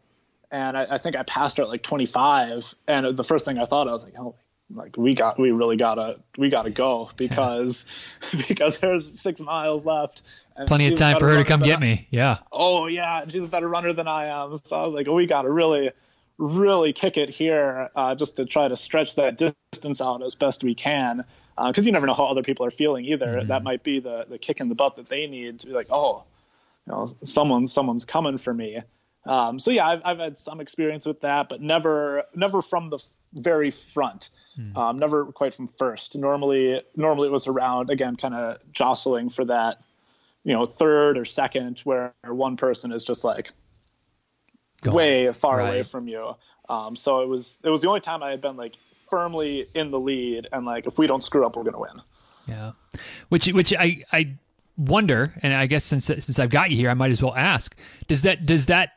and 0.51 0.77
I, 0.77 0.87
I, 0.91 0.99
think 0.99 1.17
I 1.17 1.25
passed 1.25 1.57
her 1.57 1.65
at 1.65 1.69
like 1.69 1.83
25. 1.83 2.75
And 2.87 3.17
the 3.17 3.25
first 3.25 3.45
thing 3.45 3.59
I 3.59 3.67
thought 3.67 3.89
I 3.89 3.93
was 3.93 4.05
like, 4.05 4.15
oh 4.19 4.37
like 4.75 4.97
we 4.97 5.15
got 5.15 5.39
we 5.39 5.51
really 5.51 5.77
gotta 5.77 6.19
we 6.37 6.51
gotta 6.51 6.71
go 6.71 7.11
because 7.17 7.87
because 8.49 8.79
there's 8.79 9.21
six 9.21 9.41
miles 9.41 9.87
left 9.87 10.23
plenty 10.67 10.89
of 10.89 10.99
time 10.99 11.19
for 11.19 11.29
her 11.29 11.37
to 11.37 11.45
come 11.45 11.61
get 11.61 11.79
I, 11.79 11.81
me 11.81 12.09
yeah. 12.11 12.39
Oh 12.53 12.87
yeah. 12.87 13.25
She's 13.29 13.43
a 13.43 13.47
better 13.47 13.69
runner 13.69 13.93
than 13.93 14.09
i 14.09 14.27
am. 14.27 14.57
So 14.59 14.81
i 14.81 14.85
was 14.85 14.95
like 14.95 15.09
oh, 15.09 15.15
we 15.15 15.27
gotta 15.27 15.51
really 15.51 15.91
really 16.39 16.93
kick 16.93 17.17
it 17.17 17.29
here 17.29 17.91
uh, 17.97 18.15
just 18.15 18.37
to 18.37 18.45
try 18.47 18.69
to 18.69 18.77
stretch 18.77 19.17
that 19.17 19.37
distance 19.73 20.01
out 20.01 20.23
as 20.23 20.37
best 20.37 20.63
we 20.63 20.75
can 20.75 21.25
because 21.67 21.85
uh, 21.85 21.87
you 21.87 21.93
never 21.93 22.07
know 22.07 22.15
how 22.15 22.25
other 22.25 22.43
people 22.43 22.65
are 22.65 22.71
feeling 22.71 23.05
either. 23.05 23.27
Mm-hmm. 23.27 23.49
that 23.49 23.65
might 23.65 23.83
be 23.83 23.99
the 24.01 24.27
the 24.29 24.39
kick 24.39 24.61
in 24.61 24.69
the 24.69 24.75
butt 24.75 24.97
that 24.97 25.09
they 25.09 25.27
need 25.27 25.61
to 25.61 25.67
be 25.67 25.73
like 25.73 25.89
oh 25.91 26.25
you 26.87 26.93
know 26.93 27.07
someone's 27.25 27.73
someone's 27.73 28.05
coming 28.05 28.39
for 28.39 28.53
me. 28.53 28.81
Um, 29.27 29.59
so 29.59 29.71
yeah 29.71 29.87
I've, 29.87 30.03
I've 30.05 30.19
had 30.19 30.39
some 30.39 30.61
experience 30.61 31.07
with 31.07 31.21
that 31.23 31.49
but 31.49 31.61
never 31.61 32.25
never 32.35 32.63
from 32.63 32.91
the 32.91 32.99
very 33.35 33.71
front 33.71 34.31
Hmm. 34.59 34.77
Um, 34.77 34.99
never 34.99 35.27
quite 35.27 35.55
from 35.55 35.69
first. 35.69 36.17
Normally, 36.17 36.83
normally 36.97 37.29
it 37.29 37.31
was 37.31 37.47
around 37.47 37.91
again, 37.91 38.17
kind 38.17 38.35
of 38.35 38.59
jostling 38.73 39.31
for 39.31 39.45
that, 39.45 39.79
you 40.43 40.53
know, 40.53 40.67
third 40.67 41.17
or 41.17 41.25
second, 41.25 41.79
where 41.81 42.13
one 42.27 42.57
person 42.57 42.91
is 42.91 43.05
just 43.05 43.23
like 43.23 43.53
Go 44.83 44.93
way 44.93 45.33
far 45.33 45.59
right. 45.59 45.69
away 45.69 45.83
from 45.83 46.09
you. 46.09 46.35
Um, 46.69 46.97
so 46.97 47.23
it 47.23 47.29
was 47.29 47.59
it 47.63 47.71
was 47.71 47.83
the 47.83 47.89
only 47.89 48.01
time 48.01 48.23
I 48.23 48.31
had 48.31 48.41
been 48.41 48.57
like 48.57 48.75
firmly 49.09 49.69
in 49.75 49.93
the 49.93 50.01
lead, 50.01 50.49
and 50.53 50.67
like 50.67 50.87
if 50.87 50.99
we 50.99 51.07
don't 51.07 51.23
screw 51.23 51.47
up, 51.47 51.57
we're 51.57 51.63
gonna 51.63 51.79
win. 51.79 52.03
Yeah, 52.49 52.73
which 53.29 53.47
which 53.47 53.73
I 53.75 54.05
I 54.13 54.35
wonder, 54.77 55.35
and 55.43 55.55
I 55.55 55.67
guess 55.67 55.85
since 55.85 56.07
since 56.07 56.39
I've 56.39 56.51
got 56.51 56.71
you 56.71 56.77
here, 56.77 56.91
I 56.91 56.95
might 56.95 57.13
as 57.13 57.23
well 57.23 57.35
ask: 57.35 57.77
Does 58.09 58.23
that 58.23 58.45
does 58.45 58.67
that 58.67 58.91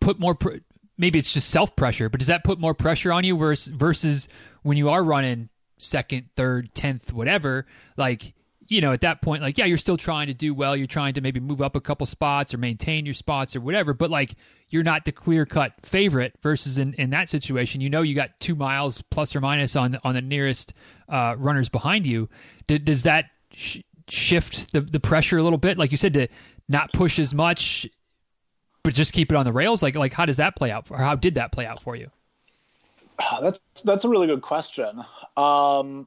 put 0.00 0.20
more? 0.20 0.36
Pr- 0.36 0.58
maybe 0.96 1.18
it's 1.18 1.32
just 1.32 1.48
self 1.48 1.74
pressure, 1.74 2.08
but 2.08 2.20
does 2.20 2.28
that 2.28 2.44
put 2.44 2.60
more 2.60 2.74
pressure 2.74 3.12
on 3.12 3.24
you 3.24 3.36
versus 3.36 3.68
versus 3.74 4.28
when 4.62 4.76
you 4.76 4.90
are 4.90 5.02
running 5.02 5.48
second, 5.78 6.28
third, 6.36 6.74
tenth, 6.74 7.12
whatever, 7.12 7.66
like 7.96 8.34
you 8.70 8.80
know, 8.80 8.92
at 8.92 9.00
that 9.00 9.20
point, 9.20 9.42
like, 9.42 9.58
yeah, 9.58 9.64
you're 9.64 9.76
still 9.76 9.96
trying 9.96 10.28
to 10.28 10.34
do 10.34 10.54
well. 10.54 10.76
You're 10.76 10.86
trying 10.86 11.14
to 11.14 11.20
maybe 11.20 11.40
move 11.40 11.60
up 11.60 11.74
a 11.74 11.80
couple 11.80 12.06
spots 12.06 12.54
or 12.54 12.58
maintain 12.58 13.04
your 13.04 13.14
spots 13.14 13.56
or 13.56 13.60
whatever, 13.60 13.92
but 13.92 14.10
like, 14.10 14.36
you're 14.68 14.84
not 14.84 15.04
the 15.04 15.10
clear 15.10 15.44
cut 15.44 15.72
favorite 15.82 16.34
versus 16.40 16.78
in, 16.78 16.94
in 16.94 17.10
that 17.10 17.28
situation, 17.28 17.80
you 17.80 17.90
know, 17.90 18.02
you 18.02 18.14
got 18.14 18.30
two 18.38 18.54
miles 18.54 19.02
plus 19.02 19.34
or 19.34 19.40
minus 19.40 19.74
on, 19.74 19.98
on 20.04 20.14
the 20.14 20.22
nearest 20.22 20.72
uh, 21.08 21.34
runners 21.36 21.68
behind 21.68 22.06
you. 22.06 22.28
D- 22.68 22.78
does 22.78 23.02
that 23.02 23.24
sh- 23.52 23.80
shift 24.08 24.72
the, 24.72 24.80
the 24.80 25.00
pressure 25.00 25.36
a 25.36 25.42
little 25.42 25.58
bit? 25.58 25.76
Like 25.76 25.90
you 25.90 25.98
said, 25.98 26.14
to 26.14 26.28
not 26.68 26.92
push 26.92 27.18
as 27.18 27.34
much, 27.34 27.88
but 28.84 28.94
just 28.94 29.12
keep 29.12 29.32
it 29.32 29.36
on 29.36 29.44
the 29.44 29.52
rails. 29.52 29.82
Like, 29.82 29.96
like, 29.96 30.12
how 30.12 30.26
does 30.26 30.36
that 30.36 30.54
play 30.54 30.70
out 30.70 30.86
for, 30.86 30.94
or 30.94 30.98
how 30.98 31.16
did 31.16 31.34
that 31.34 31.50
play 31.50 31.66
out 31.66 31.82
for 31.82 31.96
you? 31.96 32.08
That's 33.40 33.60
that's 33.84 34.04
a 34.04 34.08
really 34.08 34.26
good 34.26 34.42
question. 34.42 35.04
Um, 35.36 36.06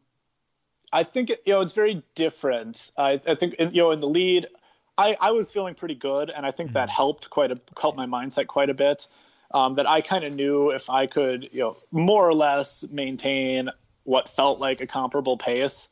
I 0.92 1.04
think 1.04 1.30
it, 1.30 1.42
you 1.46 1.54
know 1.54 1.62
it's 1.62 1.74
very 1.74 2.04
different. 2.16 2.92
I, 2.98 3.20
I 3.28 3.36
think 3.36 3.56
you 3.60 3.82
know 3.82 3.92
in 3.92 4.00
the 4.00 4.08
lead, 4.08 4.48
I, 4.98 5.18
I 5.20 5.32
was 5.32 5.52
feeling 5.52 5.76
pretty 5.76 5.96
good, 5.96 6.30
and 6.30 6.46
I 6.46 6.52
think 6.52 6.70
mm-hmm. 6.70 6.76
that 6.76 6.90
helped 6.90 7.30
quite 7.30 7.52
a 7.52 7.60
helped 7.80 7.98
my 7.98 8.06
mindset 8.06 8.48
quite 8.48 8.70
a 8.70 8.74
bit. 8.74 9.08
Um, 9.52 9.76
that 9.76 9.88
I 9.88 10.02
kind 10.02 10.24
of 10.24 10.34
knew 10.34 10.72
if 10.72 10.90
I 10.90 11.08
could 11.08 11.50
you 11.52 11.60
know 11.60 11.78
more 11.92 12.28
or 12.28 12.34
less 12.34 12.86
maintain 12.92 13.70
what 14.04 14.28
felt 14.28 14.60
like 14.60 14.82
a 14.82 14.88
comparable 14.88 15.38
pace, 15.38 15.88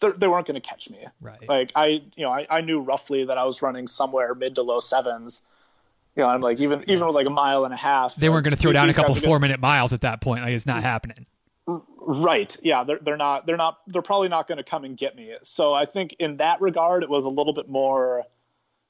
they 0.00 0.28
weren't 0.28 0.46
going 0.46 0.60
to 0.60 0.66
catch 0.66 0.90
me. 0.90 1.06
Right. 1.20 1.48
Like 1.48 1.72
I 1.74 2.02
you 2.14 2.24
know 2.24 2.30
I, 2.30 2.46
I 2.50 2.60
knew 2.60 2.80
roughly 2.80 3.24
that 3.24 3.38
I 3.38 3.44
was 3.44 3.62
running 3.62 3.86
somewhere 3.86 4.34
mid 4.34 4.54
to 4.56 4.62
low 4.62 4.80
sevens 4.80 5.42
you 6.16 6.22
know, 6.22 6.28
I'm 6.28 6.40
like 6.40 6.60
even 6.60 6.82
even 6.88 7.06
with 7.06 7.14
like 7.14 7.26
a 7.26 7.32
mile 7.32 7.64
and 7.64 7.74
a 7.74 7.76
half. 7.76 8.16
They 8.16 8.30
weren't 8.30 8.44
going 8.44 8.56
to 8.56 8.60
throw 8.60 8.72
down 8.72 8.88
a 8.88 8.94
couple 8.94 9.14
four 9.14 9.38
minute 9.38 9.60
miles 9.60 9.92
at 9.92 10.00
that 10.00 10.20
point. 10.20 10.42
Like 10.42 10.52
it's 10.52 10.66
not 10.66 10.82
happening. 10.82 11.26
Right. 11.66 12.56
Yeah. 12.62 12.84
They're 12.84 12.98
they're 13.00 13.16
not 13.18 13.46
they're 13.46 13.56
not 13.56 13.80
they're 13.86 14.02
probably 14.02 14.28
not 14.28 14.48
going 14.48 14.58
to 14.58 14.64
come 14.64 14.84
and 14.84 14.96
get 14.96 15.14
me. 15.14 15.34
So 15.42 15.74
I 15.74 15.84
think 15.84 16.16
in 16.18 16.38
that 16.38 16.60
regard, 16.62 17.02
it 17.02 17.10
was 17.10 17.24
a 17.24 17.28
little 17.28 17.52
bit 17.52 17.68
more 17.68 18.24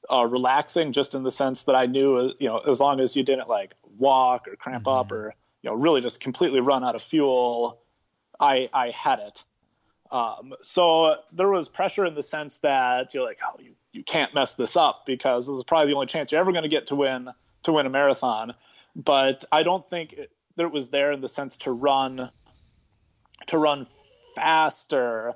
uh, 0.09 0.29
relaxing, 0.31 0.93
just 0.93 1.15
in 1.17 1.25
the 1.25 1.31
sense 1.33 1.65
that 1.65 1.75
I 1.75 1.87
knew 1.87 2.33
you 2.39 2.49
know 2.49 2.59
as 2.59 2.79
long 2.79 3.01
as 3.01 3.17
you 3.17 3.25
didn't 3.25 3.49
like 3.49 3.75
walk 3.99 4.47
or 4.47 4.55
cramp 4.55 4.85
mm-hmm. 4.85 4.99
up 4.99 5.11
or 5.11 5.35
you 5.63 5.71
know 5.71 5.77
really 5.77 6.01
just 6.01 6.21
completely 6.21 6.61
run 6.61 6.85
out 6.85 6.95
of 6.95 7.03
fuel, 7.03 7.81
I 8.39 8.69
I 8.73 8.91
had 8.91 9.19
it. 9.19 9.43
Um, 10.13 10.55
so 10.63 11.17
there 11.33 11.49
was 11.49 11.69
pressure 11.69 12.07
in 12.07 12.15
the 12.15 12.23
sense 12.23 12.59
that 12.61 13.13
you're 13.13 13.25
like, 13.25 13.41
oh, 13.45 13.59
you 13.61 13.73
you 13.97 14.05
can't 14.05 14.35
mess 14.35 14.55
this 14.55 14.77
up 14.77 15.07
because 15.07 15.47
this 15.47 15.57
is 15.57 15.65
probably 15.65 15.89
the 15.89 15.95
only 15.95 16.07
chance 16.07 16.31
you're 16.31 16.41
ever 16.41 16.53
going 16.53 16.65
to 16.65 16.69
get 16.69 16.89
to 16.89 16.95
win 16.95 17.31
to 17.63 17.73
win 17.73 17.87
a 17.87 17.91
marathon. 17.91 18.55
But 18.95 19.45
I 19.51 19.63
don't 19.63 19.85
think 19.85 20.13
it, 20.13 20.31
that 20.57 20.65
it 20.65 20.73
was 20.73 20.91
there 20.91 21.13
in 21.13 21.21
the 21.21 21.29
sense 21.29 21.57
to 21.59 21.73
run 21.73 22.31
to 23.47 23.59
run 23.59 23.87
faster 24.35 25.35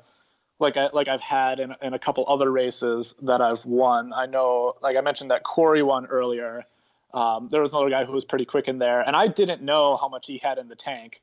like 0.59 0.77
I 0.77 0.89
like 0.93 1.09
I've 1.09 1.23
had 1.23 1.59
in, 1.59 1.75
in 1.83 1.95
a 1.95 1.99
couple 1.99 2.25
other 2.29 2.51
races 2.51 3.15
that 3.23 3.41
I've 3.41 3.65
won. 3.65 4.13
I 4.13 4.27
know, 4.27 4.75
like 4.83 4.97
I 4.97 5.01
mentioned 5.01 5.31
that 5.31 5.43
Corey 5.43 5.83
won 5.83 6.07
earlier. 6.07 6.67
Um, 7.13 7.49
there 7.51 7.63
was 7.63 7.73
another 7.73 7.91
guy 7.91 8.05
who 8.05 8.13
was 8.13 8.25
pretty 8.25 8.45
quick 8.45 8.69
in 8.69 8.79
there, 8.79 9.01
and 9.01 9.17
I 9.17 9.27
didn't 9.27 9.63
know 9.63 9.97
how 9.97 10.09
much 10.09 10.27
he 10.27 10.39
had 10.39 10.59
in 10.59 10.69
the 10.69 10.77
tank 10.77 11.23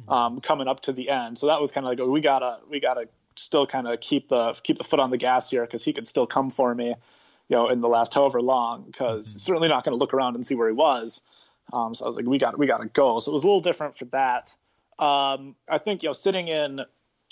mm-hmm. 0.00 0.10
um, 0.10 0.40
coming 0.40 0.66
up 0.66 0.80
to 0.82 0.92
the 0.92 1.10
end. 1.10 1.38
So 1.38 1.46
that 1.46 1.60
was 1.60 1.70
kind 1.70 1.86
of 1.86 1.96
like, 1.96 2.08
we 2.08 2.20
gotta 2.20 2.60
we 2.68 2.80
gotta 2.80 3.08
still 3.38 3.66
kind 3.66 3.86
of 3.88 4.00
keep 4.00 4.28
the 4.28 4.54
keep 4.62 4.78
the 4.78 4.84
foot 4.84 5.00
on 5.00 5.10
the 5.10 5.16
gas 5.16 5.50
here 5.50 5.64
because 5.64 5.84
he 5.84 5.92
could 5.92 6.06
still 6.06 6.26
come 6.26 6.50
for 6.50 6.74
me, 6.74 6.88
you 7.48 7.56
know, 7.56 7.68
in 7.68 7.80
the 7.80 7.88
last 7.88 8.14
however 8.14 8.40
long. 8.40 8.84
Because 8.84 9.28
mm-hmm. 9.28 9.38
certainly 9.38 9.68
not 9.68 9.84
going 9.84 9.92
to 9.92 9.98
look 9.98 10.14
around 10.14 10.34
and 10.34 10.44
see 10.44 10.54
where 10.54 10.68
he 10.68 10.74
was. 10.74 11.22
Um, 11.72 11.94
so 11.94 12.04
I 12.04 12.08
was 12.08 12.16
like, 12.16 12.26
we 12.26 12.38
got 12.38 12.58
we 12.58 12.66
got 12.66 12.78
to 12.78 12.88
go. 12.88 13.20
So 13.20 13.30
it 13.30 13.34
was 13.34 13.44
a 13.44 13.46
little 13.46 13.60
different 13.60 13.96
for 13.96 14.06
that. 14.06 14.54
Um, 14.98 15.54
I 15.68 15.78
think 15.78 16.02
you 16.02 16.08
know, 16.08 16.12
sitting 16.12 16.48
in 16.48 16.80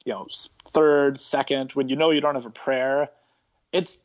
you 0.04 0.12
know 0.12 0.26
third, 0.70 1.20
second, 1.20 1.72
when 1.72 1.88
you 1.88 1.96
know 1.96 2.10
you 2.10 2.20
don't 2.20 2.34
have 2.34 2.46
a 2.46 2.50
prayer, 2.50 3.08
it's 3.72 3.98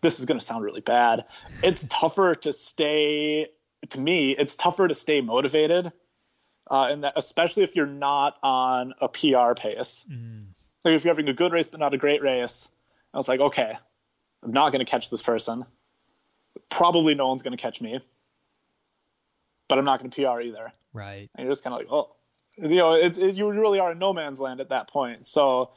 this 0.00 0.18
is 0.18 0.24
going 0.24 0.38
to 0.38 0.44
sound 0.44 0.64
really 0.64 0.80
bad. 0.80 1.24
It's 1.62 1.86
tougher 1.90 2.34
to 2.36 2.52
stay. 2.52 3.48
To 3.90 4.00
me, 4.00 4.32
it's 4.32 4.54
tougher 4.54 4.86
to 4.86 4.94
stay 4.94 5.20
motivated, 5.20 5.92
uh, 6.70 6.88
and 6.90 7.04
that, 7.04 7.14
especially 7.16 7.64
if 7.64 7.74
you're 7.74 7.86
not 7.86 8.36
on 8.42 8.94
a 9.00 9.08
PR 9.08 9.54
pace. 9.56 10.04
Mm. 10.10 10.51
Like 10.84 10.94
if 10.94 11.04
you're 11.04 11.12
having 11.12 11.28
a 11.28 11.32
good 11.32 11.52
race 11.52 11.68
but 11.68 11.80
not 11.80 11.94
a 11.94 11.98
great 11.98 12.22
race, 12.22 12.68
I 13.14 13.16
was 13.16 13.28
like, 13.28 13.40
okay, 13.40 13.76
I'm 14.42 14.52
not 14.52 14.72
going 14.72 14.84
to 14.84 14.90
catch 14.90 15.10
this 15.10 15.22
person. 15.22 15.64
Probably 16.68 17.14
no 17.14 17.28
one's 17.28 17.42
going 17.42 17.56
to 17.56 17.62
catch 17.62 17.80
me, 17.80 18.00
but 19.68 19.78
I'm 19.78 19.84
not 19.84 20.00
going 20.00 20.10
to 20.10 20.22
PR 20.22 20.40
either. 20.40 20.72
Right. 20.92 21.30
And 21.34 21.44
you're 21.44 21.52
just 21.52 21.62
kind 21.62 21.74
of 21.74 21.80
like, 21.80 21.88
oh, 21.90 22.14
you 22.58 22.76
know, 22.76 22.94
it, 22.94 23.16
it, 23.16 23.34
you 23.34 23.50
really 23.50 23.78
are 23.78 23.92
in 23.92 23.98
no 23.98 24.12
man's 24.12 24.40
land 24.40 24.60
at 24.60 24.68
that 24.70 24.88
point. 24.88 25.24
So 25.24 25.70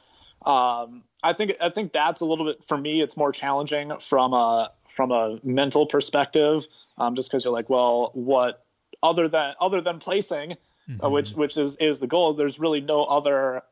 um, 0.44 1.02
I 1.22 1.32
think 1.32 1.52
I 1.60 1.70
think 1.70 1.92
that's 1.92 2.20
a 2.20 2.24
little 2.24 2.44
bit 2.44 2.62
for 2.62 2.76
me. 2.76 3.00
It's 3.00 3.16
more 3.16 3.32
challenging 3.32 3.92
from 3.98 4.34
a 4.34 4.72
from 4.90 5.10
a 5.10 5.38
mental 5.42 5.86
perspective, 5.86 6.66
um, 6.98 7.14
just 7.14 7.30
because 7.30 7.44
you're 7.44 7.52
like, 7.52 7.70
well, 7.70 8.10
what 8.14 8.64
other 9.02 9.28
than 9.28 9.54
other 9.60 9.80
than 9.80 9.98
placing, 9.98 10.52
uh, 10.52 10.56
mm-hmm. 10.88 11.04
uh, 11.04 11.08
which 11.08 11.32
which 11.32 11.56
is 11.56 11.76
is 11.76 11.98
the 11.98 12.06
goal. 12.06 12.34
There's 12.34 12.58
really 12.58 12.80
no 12.80 13.02
other 13.04 13.62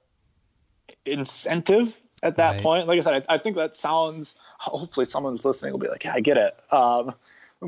incentive 1.06 1.98
at 2.22 2.36
that 2.36 2.52
right. 2.52 2.62
point. 2.62 2.88
Like 2.88 2.98
I 2.98 3.00
said, 3.00 3.24
I, 3.28 3.34
I, 3.34 3.38
think 3.38 3.56
that 3.56 3.76
sounds. 3.76 4.34
Hopefully, 4.58 5.04
someone 5.04 5.32
who's 5.32 5.44
listening 5.44 5.72
will 5.72 5.78
be 5.78 5.88
like, 5.88 6.04
"Yeah, 6.04 6.14
I 6.14 6.20
get 6.20 6.36
it." 6.36 6.58
Um, 6.72 7.14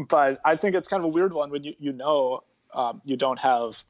but 0.08 0.40
I 0.44 0.56
think 0.56 0.74
it's 0.74 0.88
kind 0.88 1.00
of 1.00 1.04
a 1.04 1.08
weird 1.08 1.32
one 1.32 1.50
when 1.50 1.64
you 1.64 1.74
you 1.78 1.92
know 1.92 2.42
um, 2.74 3.00
you 3.04 3.16
don't 3.16 3.38
have 3.38 3.82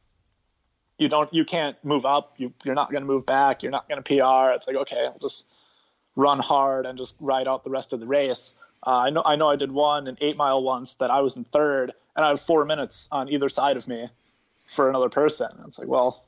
you 0.98 1.08
don't 1.08 1.32
you 1.32 1.44
can't 1.44 1.76
move 1.84 2.06
up. 2.06 2.34
You 2.36 2.52
you're 2.64 2.74
not 2.74 2.90
going 2.90 3.02
to 3.02 3.06
move 3.06 3.26
back. 3.26 3.62
You're 3.62 3.72
not 3.72 3.88
going 3.88 4.02
to 4.02 4.08
PR. 4.08 4.52
It's 4.54 4.66
like 4.66 4.76
okay, 4.76 5.06
I'll 5.06 5.18
just 5.18 5.44
run 6.16 6.38
hard 6.38 6.86
and 6.86 6.98
just 6.98 7.14
ride 7.20 7.46
out 7.46 7.64
the 7.64 7.70
rest 7.70 7.92
of 7.92 8.00
the 8.00 8.06
race. 8.06 8.54
Uh, 8.86 8.98
I 8.98 9.10
know 9.10 9.22
I 9.24 9.36
know 9.36 9.48
I 9.48 9.56
did 9.56 9.72
one 9.72 10.06
an 10.08 10.16
eight 10.20 10.36
mile 10.36 10.62
once 10.62 10.94
that 10.94 11.10
I 11.10 11.20
was 11.20 11.36
in 11.36 11.44
third, 11.44 11.92
and 12.14 12.24
I 12.24 12.28
had 12.30 12.40
four 12.40 12.64
minutes 12.64 13.08
on 13.12 13.28
either 13.28 13.48
side 13.48 13.76
of 13.76 13.86
me 13.86 14.08
for 14.66 14.88
another 14.88 15.08
person. 15.08 15.48
And 15.56 15.66
it's 15.66 15.78
like, 15.78 15.88
well, 15.88 16.24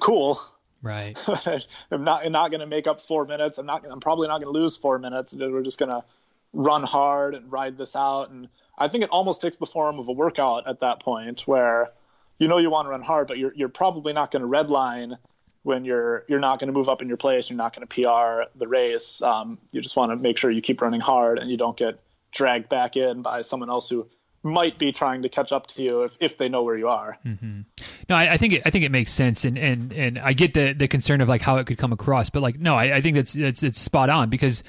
cool. 0.00 0.40
Right. 0.84 1.18
I'm 1.90 2.04
not 2.04 2.26
I'm 2.26 2.32
not 2.32 2.50
going 2.50 2.60
to 2.60 2.66
make 2.66 2.86
up 2.86 3.00
four 3.00 3.24
minutes. 3.24 3.56
I'm 3.56 3.64
not. 3.64 3.86
I'm 3.90 4.00
probably 4.00 4.28
not 4.28 4.42
going 4.42 4.52
to 4.52 4.60
lose 4.60 4.76
four 4.76 4.98
minutes. 4.98 5.32
We're 5.32 5.62
just 5.62 5.78
going 5.78 5.90
to 5.90 6.04
run 6.52 6.82
hard 6.82 7.34
and 7.34 7.50
ride 7.50 7.78
this 7.78 7.96
out. 7.96 8.28
And 8.28 8.48
I 8.76 8.88
think 8.88 9.02
it 9.02 9.08
almost 9.08 9.40
takes 9.40 9.56
the 9.56 9.64
form 9.64 9.98
of 9.98 10.08
a 10.08 10.12
workout 10.12 10.68
at 10.68 10.80
that 10.80 11.00
point, 11.00 11.48
where 11.48 11.90
you 12.38 12.48
know 12.48 12.58
you 12.58 12.68
want 12.68 12.84
to 12.84 12.90
run 12.90 13.00
hard, 13.00 13.28
but 13.28 13.38
you're 13.38 13.54
you're 13.54 13.70
probably 13.70 14.12
not 14.12 14.30
going 14.30 14.42
to 14.42 14.48
redline 14.48 15.16
when 15.62 15.86
you're 15.86 16.26
you're 16.28 16.38
not 16.38 16.58
going 16.58 16.68
to 16.68 16.74
move 16.74 16.90
up 16.90 17.00
in 17.00 17.08
your 17.08 17.16
place. 17.16 17.48
You're 17.48 17.56
not 17.56 17.74
going 17.74 17.88
to 17.88 18.02
PR 18.02 18.50
the 18.54 18.68
race. 18.68 19.22
Um, 19.22 19.56
you 19.72 19.80
just 19.80 19.96
want 19.96 20.12
to 20.12 20.16
make 20.16 20.36
sure 20.36 20.50
you 20.50 20.60
keep 20.60 20.82
running 20.82 21.00
hard 21.00 21.38
and 21.38 21.50
you 21.50 21.56
don't 21.56 21.78
get 21.78 21.98
dragged 22.30 22.68
back 22.68 22.94
in 22.94 23.22
by 23.22 23.40
someone 23.40 23.70
else 23.70 23.88
who 23.88 24.06
might 24.44 24.78
be 24.78 24.92
trying 24.92 25.22
to 25.22 25.28
catch 25.28 25.52
up 25.52 25.66
to 25.68 25.82
you 25.82 26.02
if, 26.02 26.16
if 26.20 26.38
they 26.38 26.48
know 26.48 26.62
where 26.62 26.76
you 26.76 26.88
are. 26.88 27.16
Mm-hmm. 27.24 27.62
No, 28.08 28.14
I, 28.14 28.34
I, 28.34 28.36
think 28.36 28.54
it, 28.54 28.62
I 28.66 28.70
think 28.70 28.84
it 28.84 28.90
makes 28.90 29.12
sense, 29.12 29.44
and, 29.44 29.56
and, 29.58 29.92
and 29.92 30.18
I 30.18 30.32
get 30.34 30.54
the, 30.54 30.72
the 30.72 30.86
concern 30.86 31.20
of 31.20 31.28
like 31.28 31.40
how 31.40 31.56
it 31.56 31.66
could 31.66 31.78
come 31.78 31.92
across, 31.92 32.30
but 32.30 32.42
like 32.42 32.58
no, 32.58 32.74
I, 32.74 32.96
I 32.96 33.00
think 33.00 33.16
that's 33.16 33.32
that's 33.32 33.62
it's 33.62 33.80
spot 33.80 34.10
on 34.10 34.28
because 34.30 34.62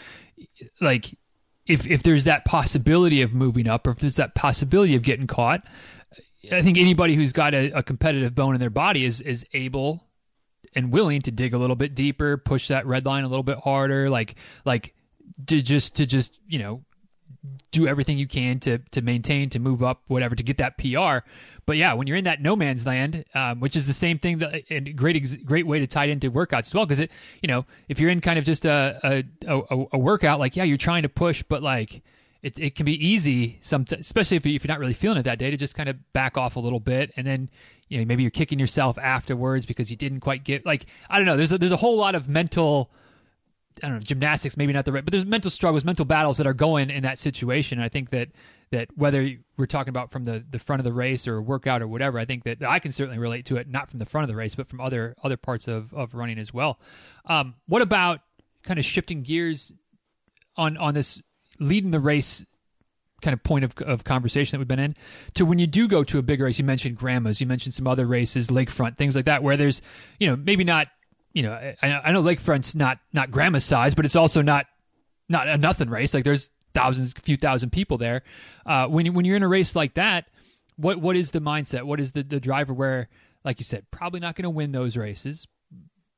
like 0.79 1.17
if 1.67 1.87
if 1.87 2.03
there's 2.03 2.23
that 2.25 2.45
possibility 2.45 3.21
of 3.21 3.33
moving 3.33 3.67
up, 3.67 3.87
or 3.87 3.91
if 3.91 3.99
there's 3.99 4.15
that 4.17 4.35
possibility 4.35 4.95
of 4.95 5.01
getting 5.01 5.27
caught, 5.27 5.65
I 6.51 6.61
think 6.61 6.77
anybody 6.77 7.15
who's 7.15 7.33
got 7.33 7.53
a, 7.53 7.71
a 7.71 7.83
competitive 7.83 8.35
bone 8.35 8.55
in 8.55 8.59
their 8.59 8.69
body 8.69 9.05
is 9.05 9.21
is 9.21 9.45
able 9.53 10.07
and 10.73 10.91
willing 10.91 11.21
to 11.21 11.31
dig 11.31 11.53
a 11.53 11.57
little 11.57 11.75
bit 11.75 11.95
deeper, 11.95 12.37
push 12.37 12.67
that 12.67 12.85
red 12.85 13.05
line 13.05 13.23
a 13.23 13.27
little 13.27 13.43
bit 13.43 13.57
harder, 13.59 14.09
like 14.09 14.35
like 14.63 14.93
to 15.47 15.61
just 15.61 15.95
to 15.95 16.05
just 16.05 16.41
you 16.47 16.59
know 16.59 16.83
do 17.71 17.87
everything 17.87 18.17
you 18.17 18.27
can 18.27 18.59
to 18.61 18.79
to 18.91 19.01
maintain, 19.01 19.49
to 19.51 19.59
move 19.59 19.83
up, 19.83 20.01
whatever, 20.07 20.35
to 20.35 20.43
get 20.43 20.57
that 20.57 20.77
PR. 20.77 21.27
But 21.65 21.77
yeah, 21.77 21.93
when 21.93 22.07
you're 22.07 22.17
in 22.17 22.25
that 22.25 22.41
no 22.41 22.55
man's 22.55 22.85
land, 22.85 23.25
um, 23.33 23.59
which 23.59 23.75
is 23.75 23.87
the 23.87 23.93
same 23.93 24.19
thing 24.19 24.39
that 24.39 24.63
and 24.69 24.95
great 24.95 25.45
great 25.45 25.67
way 25.67 25.79
to 25.79 25.87
tie 25.87 26.05
it 26.05 26.11
into 26.11 26.31
workouts 26.31 26.67
as 26.67 26.73
well, 26.73 26.85
because 26.85 26.99
it 26.99 27.11
you 27.41 27.47
know 27.47 27.65
if 27.89 27.99
you're 27.99 28.09
in 28.09 28.21
kind 28.21 28.39
of 28.39 28.45
just 28.45 28.65
a 28.65 28.99
a, 29.03 29.23
a 29.47 29.85
a 29.93 29.97
workout, 29.97 30.39
like 30.39 30.55
yeah, 30.55 30.63
you're 30.63 30.77
trying 30.77 31.03
to 31.03 31.09
push, 31.09 31.43
but 31.43 31.63
like 31.63 32.01
it, 32.45 32.59
it 32.59 32.75
can 32.75 32.85
be 32.85 32.93
easy 33.05 33.57
some 33.59 33.85
especially 33.99 34.37
if, 34.37 34.45
you, 34.45 34.53
if 34.53 34.63
you're 34.63 34.71
not 34.71 34.79
really 34.79 34.93
feeling 34.93 35.17
it 35.17 35.23
that 35.23 35.39
day 35.39 35.49
to 35.49 35.57
just 35.57 35.73
kind 35.73 35.89
of 35.89 36.13
back 36.13 36.37
off 36.37 36.55
a 36.57 36.59
little 36.59 36.79
bit 36.79 37.11
and 37.17 37.25
then 37.25 37.49
you 37.87 37.97
know 37.97 38.05
maybe 38.05 38.21
you're 38.21 38.29
kicking 38.29 38.59
yourself 38.59 38.99
afterwards 38.99 39.65
because 39.65 39.89
you 39.89 39.97
didn't 39.97 40.19
quite 40.19 40.43
get 40.43 40.63
like 40.63 40.85
I 41.09 41.17
don't 41.17 41.25
know 41.25 41.37
there's 41.37 41.51
a, 41.51 41.57
there's 41.57 41.71
a 41.71 41.77
whole 41.77 41.97
lot 41.97 42.13
of 42.13 42.29
mental 42.29 42.91
I 43.83 43.87
don't 43.87 43.97
know 43.97 44.01
gymnastics 44.01 44.55
maybe 44.55 44.73
not 44.73 44.85
the 44.85 44.91
right 44.91 45.03
but 45.03 45.11
there's 45.11 45.25
mental 45.25 45.51
struggles 45.51 45.83
mental 45.83 46.05
battles 46.05 46.37
that 46.37 46.47
are 46.47 46.53
going 46.53 46.89
in 46.89 47.03
that 47.03 47.19
situation. 47.19 47.77
And 47.77 47.85
I 47.85 47.89
think 47.89 48.09
that 48.11 48.29
that 48.71 48.89
whether 48.95 49.29
we're 49.57 49.65
talking 49.65 49.89
about 49.89 50.11
from 50.11 50.23
the, 50.23 50.43
the 50.49 50.59
front 50.59 50.79
of 50.79 50.83
the 50.83 50.93
race 50.93 51.27
or 51.27 51.41
workout 51.41 51.81
or 51.81 51.87
whatever 51.87 52.19
I 52.19 52.25
think 52.25 52.43
that 52.43 52.63
I 52.63 52.79
can 52.79 52.91
certainly 52.91 53.19
relate 53.19 53.45
to 53.47 53.57
it 53.57 53.69
not 53.69 53.89
from 53.89 53.99
the 53.99 54.05
front 54.05 54.23
of 54.23 54.29
the 54.29 54.35
race 54.35 54.55
but 54.55 54.67
from 54.67 54.79
other 54.79 55.15
other 55.23 55.37
parts 55.37 55.67
of, 55.67 55.93
of 55.93 56.13
running 56.13 56.39
as 56.39 56.53
well. 56.53 56.79
Um, 57.25 57.55
what 57.67 57.81
about 57.81 58.21
kind 58.63 58.79
of 58.79 58.85
shifting 58.85 59.21
gears 59.21 59.71
on 60.55 60.77
on 60.77 60.93
this 60.93 61.21
leading 61.59 61.91
the 61.91 61.99
race 61.99 62.45
kind 63.21 63.33
of 63.33 63.41
point 63.43 63.63
of, 63.63 63.73
of 63.81 64.03
conversation 64.03 64.51
that 64.51 64.59
we've 64.59 64.67
been 64.67 64.79
in 64.79 64.95
to 65.33 65.45
when 65.45 65.57
you 65.57 65.67
do 65.67 65.87
go 65.87 66.03
to 66.03 66.17
a 66.17 66.21
big 66.21 66.39
race? 66.39 66.59
You 66.59 66.65
mentioned 66.65 66.97
grandmas 66.97 67.41
you 67.41 67.47
mentioned 67.47 67.73
some 67.73 67.87
other 67.87 68.05
races 68.05 68.47
lakefront 68.47 68.97
things 68.97 69.15
like 69.15 69.25
that 69.25 69.43
where 69.43 69.57
there's 69.57 69.81
you 70.19 70.27
know 70.27 70.35
maybe 70.35 70.63
not 70.63 70.87
you 71.35 71.43
know 71.43 71.53
i, 71.53 71.75
I 71.83 72.11
know 72.11 72.23
lakefront's 72.23 72.75
not 72.75 72.97
not 73.13 73.29
grandma's 73.29 73.63
size 73.63 73.93
but 73.93 74.05
it's 74.05 74.15
also 74.15 74.41
not 74.41 74.65
not 75.29 75.47
a 75.47 75.57
nothing 75.57 75.89
race. 75.89 76.13
Like 76.13 76.23
there's 76.23 76.51
thousands 76.73 77.13
a 77.17 77.21
few 77.21 77.37
thousand 77.37 77.71
people 77.71 77.97
there. 77.97 78.23
Uh, 78.65 78.87
when, 78.87 79.13
when 79.13 79.25
you're 79.25 79.37
in 79.37 79.43
a 79.43 79.47
race 79.47 79.75
like 79.75 79.95
that 79.95 80.25
what 80.77 80.99
what 80.99 81.15
is 81.15 81.31
the 81.31 81.39
mindset? 81.39 81.83
What 81.83 81.99
is 81.99 82.11
the, 82.11 82.23
the 82.23 82.39
driver 82.39 82.73
where 82.73 83.07
like 83.43 83.59
you 83.59 83.63
said 83.63 83.85
probably 83.91 84.19
not 84.19 84.35
going 84.35 84.43
to 84.43 84.49
win 84.49 84.71
those 84.71 84.97
races 84.97 85.47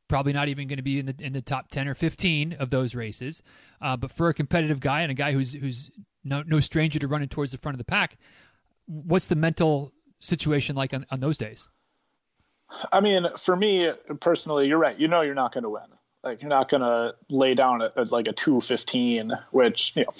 probably 0.07 0.32
not 0.32 0.47
even 0.47 0.70
going 0.70 0.78
to 0.78 0.84
be 0.84 0.99
in 0.99 1.05
the 1.05 1.15
in 1.20 1.34
the 1.34 1.41
top 1.41 1.70
10 1.70 1.88
or 1.88 1.93
15 1.93 2.53
of 2.53 2.70
those 2.70 2.95
races. 2.95 3.43
Uh, 3.82 3.97
but 3.97 4.11
for 4.11 4.30
a 4.30 4.34
competitive 4.34 4.80
guy 4.80 5.01
and 5.01 5.11
a 5.11 5.15
guy 5.15 5.32
who's 5.32 5.53
who's 5.53 5.91
no 6.24 6.43
no 6.45 6.59
stranger 6.59 6.99
to 6.99 7.07
running 7.07 7.30
towards 7.30 7.51
the 7.51 7.57
front 7.57 7.76
of 7.76 7.78
the 7.78 7.86
pack 7.86 8.18
what's 8.88 9.28
the 9.28 9.36
mental 9.36 9.91
situation 10.20 10.76
like 10.76 10.93
on, 10.93 11.05
on 11.11 11.20
those 11.20 11.38
days 11.38 11.70
i 12.91 12.99
mean 12.99 13.28
for 13.38 13.55
me 13.55 13.91
personally 14.20 14.68
you're 14.68 14.78
right 14.78 14.99
you 14.99 15.07
know 15.07 15.22
you're 15.22 15.36
not 15.36 15.53
going 15.53 15.63
to 15.63 15.70
win 15.70 15.84
like 16.24 16.41
you're 16.41 16.49
not 16.49 16.70
going 16.70 16.82
to 16.82 17.15
lay 17.30 17.53
down 17.53 17.82
at, 17.82 17.95
at, 17.97 18.11
like 18.11 18.28
a 18.28 18.34
215 18.34 19.34
which 19.51 19.93
you 19.95 20.03
know 20.03 20.13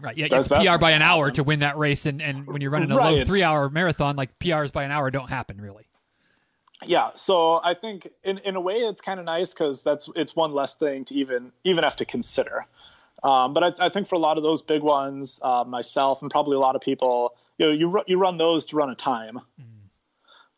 Right. 0.00 0.16
Yeah, 0.16 0.28
you 0.30 0.42
PR 0.44 0.78
by 0.78 0.92
an 0.92 1.02
hour 1.02 1.28
to 1.32 1.42
win 1.42 1.58
that 1.58 1.76
race, 1.76 2.06
and, 2.06 2.22
and 2.22 2.46
when 2.46 2.62
you're 2.62 2.70
running 2.70 2.92
a 2.92 2.96
right. 2.96 3.16
low 3.16 3.24
three 3.24 3.42
hour 3.42 3.68
marathon, 3.68 4.14
like 4.14 4.38
PRs 4.38 4.72
by 4.72 4.84
an 4.84 4.92
hour 4.92 5.10
don't 5.10 5.28
happen 5.28 5.60
really 5.60 5.88
yeah 6.86 7.10
so 7.14 7.60
i 7.64 7.74
think 7.74 8.08
in, 8.22 8.38
in 8.38 8.56
a 8.56 8.60
way 8.60 8.76
it's 8.76 9.00
kind 9.00 9.18
of 9.18 9.26
nice 9.26 9.52
because 9.52 9.82
that's 9.82 10.08
it's 10.14 10.36
one 10.36 10.52
less 10.52 10.76
thing 10.76 11.04
to 11.04 11.14
even 11.14 11.50
even 11.64 11.84
have 11.84 11.96
to 11.96 12.04
consider 12.04 12.66
um, 13.20 13.52
but 13.52 13.64
I, 13.64 13.86
I, 13.86 13.88
think 13.88 14.06
for 14.06 14.14
a 14.14 14.20
lot 14.20 14.36
of 14.36 14.44
those 14.44 14.62
big 14.62 14.80
ones 14.80 15.40
uh, 15.42 15.64
myself 15.66 16.22
and 16.22 16.30
probably 16.30 16.54
a 16.54 16.60
lot 16.60 16.76
of 16.76 16.82
people 16.82 17.34
you 17.58 17.66
know 17.66 17.72
you, 17.72 18.04
you 18.06 18.16
run 18.16 18.38
those 18.38 18.66
to 18.66 18.76
run 18.76 18.90
a 18.90 18.94
time 18.94 19.40
mm. 19.60 19.64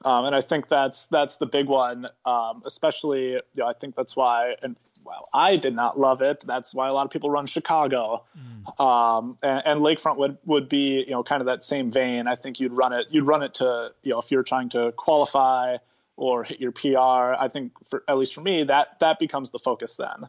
Um, 0.04 0.24
and 0.24 0.34
i 0.34 0.40
think 0.40 0.68
that's 0.68 1.06
that's 1.06 1.36
the 1.36 1.46
big 1.46 1.66
one 1.66 2.06
um, 2.24 2.62
especially 2.64 3.32
you 3.32 3.40
know 3.56 3.66
i 3.66 3.72
think 3.72 3.94
that's 3.94 4.16
why 4.16 4.54
and 4.62 4.76
well 5.04 5.24
i 5.32 5.56
did 5.56 5.74
not 5.74 5.98
love 5.98 6.22
it 6.22 6.42
that's 6.46 6.74
why 6.74 6.88
a 6.88 6.92
lot 6.92 7.04
of 7.04 7.10
people 7.10 7.30
run 7.30 7.46
chicago 7.46 8.22
mm. 8.36 9.36
and, 9.42 9.62
and 9.64 9.80
lakefront 9.80 10.16
would 10.16 10.36
would 10.44 10.68
be 10.68 11.00
you 11.00 11.10
know 11.10 11.22
kind 11.22 11.40
of 11.40 11.46
that 11.46 11.62
same 11.62 11.90
vein 11.90 12.26
i 12.26 12.36
think 12.36 12.60
you'd 12.60 12.72
run 12.72 12.92
it 12.92 13.06
you'd 13.10 13.24
run 13.24 13.42
it 13.42 13.54
to 13.54 13.90
you 14.02 14.12
know 14.12 14.18
if 14.18 14.30
you're 14.30 14.42
trying 14.42 14.68
to 14.68 14.92
qualify 14.92 15.76
or 16.20 16.44
hit 16.44 16.60
your 16.60 16.70
PR. 16.70 17.34
I 17.40 17.48
think, 17.48 17.72
for 17.88 18.04
at 18.06 18.16
least 18.18 18.34
for 18.34 18.42
me, 18.42 18.62
that 18.64 19.00
that 19.00 19.18
becomes 19.18 19.50
the 19.50 19.58
focus 19.58 19.96
then, 19.96 20.28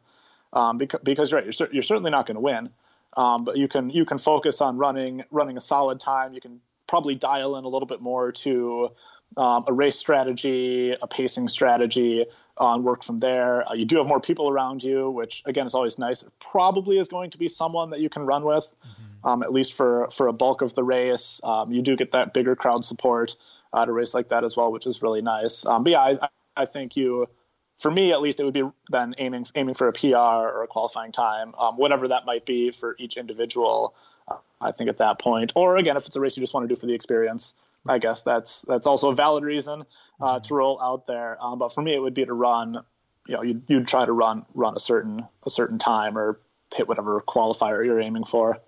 um, 0.54 0.78
because 0.78 1.02
because 1.04 1.34
right, 1.34 1.44
you're 1.44 1.70
you're 1.72 1.84
certainly 1.84 2.10
not 2.10 2.26
going 2.26 2.36
to 2.36 2.42
win, 2.42 2.70
um, 3.18 3.44
but 3.44 3.58
you 3.58 3.68
can 3.68 3.92
you 3.92 4.06
can 4.06 4.18
focus 4.18 4.62
on 4.62 4.78
running 4.78 5.24
running 5.30 5.58
a 5.58 5.62
solid 5.62 6.00
time. 6.00 6.34
You 6.34 6.42
can 6.42 6.62
probably 6.88 7.14
dial 7.14 7.58
in 7.58 7.66
a 7.66 7.68
little 7.68 7.86
bit 7.86 8.02
more 8.02 8.32
to 8.32 8.92
um, 9.38 9.64
a 9.68 9.74
race 9.74 9.98
strategy, 9.98 10.96
a 11.02 11.08
pacing 11.08 11.50
strategy, 11.50 12.26
uh, 12.60 12.76
and 12.76 12.84
work 12.84 13.04
from 13.04 13.20
there. 13.20 13.68
Uh, 13.68 13.74
you 13.74 13.86
do 13.86 13.98
have 13.98 14.08
more 14.08 14.20
people 14.20 14.50
around 14.50 14.84
you, 14.84 15.10
which 15.10 15.42
again 15.46 15.66
is 15.66 15.74
always 15.74 15.98
nice. 15.98 16.22
It 16.22 16.32
probably 16.40 16.98
is 16.98 17.08
going 17.08 17.32
to 17.32 17.38
be 17.38 17.48
someone 17.48 17.90
that 17.92 18.00
you 18.00 18.10
can 18.10 18.24
run 18.24 18.44
with, 18.44 18.70
mm-hmm. 18.86 19.28
um, 19.28 19.44
at 19.44 19.54
least 19.54 19.74
for 19.74 20.10
for 20.10 20.28
a 20.28 20.34
bulk 20.34 20.62
of 20.62 20.74
the 20.74 20.84
race. 20.84 21.40
Um, 21.44 21.72
you 21.72 21.82
do 21.82 21.96
get 21.96 22.12
that 22.12 22.34
bigger 22.34 22.56
crowd 22.56 22.86
support 22.86 23.36
at 23.76 23.88
a 23.88 23.92
race 23.92 24.14
like 24.14 24.30
that 24.30 24.44
as 24.44 24.58
well, 24.58 24.72
which 24.72 24.86
is 24.86 25.02
really 25.02 25.22
nice. 25.22 25.66
Um, 25.66 25.84
but 25.84 25.92
yeah, 25.92 26.02
I, 26.02 26.28
I 26.58 26.66
think 26.66 26.98
you, 26.98 27.28
for 27.78 27.90
me 27.90 28.12
at 28.12 28.22
least, 28.22 28.40
it 28.40 28.44
would 28.44 28.54
be 28.54 28.64
then 28.90 29.16
aiming 29.18 29.48
aiming 29.56 29.76
for 29.76 29.88
a 29.88 29.94
PR 29.94 30.18
or 30.18 30.64
a 30.64 30.68
qualifying 30.68 31.12
time, 31.12 31.56
um, 31.56 31.78
whatever 31.78 32.08
that 32.10 32.26
might 32.26 32.46
be 32.46 32.72
for 32.72 32.96
each 33.00 33.18
individual. 33.18 33.96
Uh, 34.28 34.36
I 34.60 34.72
think 34.72 34.90
at 34.90 34.98
that 34.98 35.20
point, 35.20 35.54
or 35.56 35.78
again, 35.78 35.98
if 35.98 36.06
it's 36.06 36.16
a 36.16 36.20
race 36.20 36.38
you 36.38 36.44
just 36.44 36.54
want 36.54 36.66
to 36.66 36.68
do 36.68 36.80
for 36.80 36.86
the 36.86 36.94
experience, 36.94 37.54
I 37.88 37.98
guess 37.98 38.22
that's 38.22 38.62
that's 38.62 38.88
also 38.88 39.10
a 39.10 39.16
valid 39.16 39.44
reason 39.44 39.84
uh, 40.20 40.26
mm-hmm. 40.26 40.44
to 40.44 40.54
roll 40.54 40.82
out 40.82 41.08
there. 41.08 41.38
Um, 41.42 41.60
but 41.60 41.74
for 41.74 41.82
me, 41.82 41.94
it 41.96 42.00
would 42.00 42.14
be 42.14 42.26
to 42.26 42.34
run. 42.34 42.78
You 43.28 43.36
know, 43.36 43.44
you'd, 43.44 43.64
you'd 43.68 43.88
try 43.88 44.06
to 44.06 44.12
run 44.12 44.46
run 44.54 44.76
a 44.76 44.80
certain 44.80 45.26
a 45.46 45.50
certain 45.50 45.80
time 45.80 46.18
or 46.18 46.40
hit 46.76 46.88
whatever 46.88 47.22
qualifier 47.22 47.86
you're 47.86 48.00
aiming 48.00 48.26
for. 48.26 48.60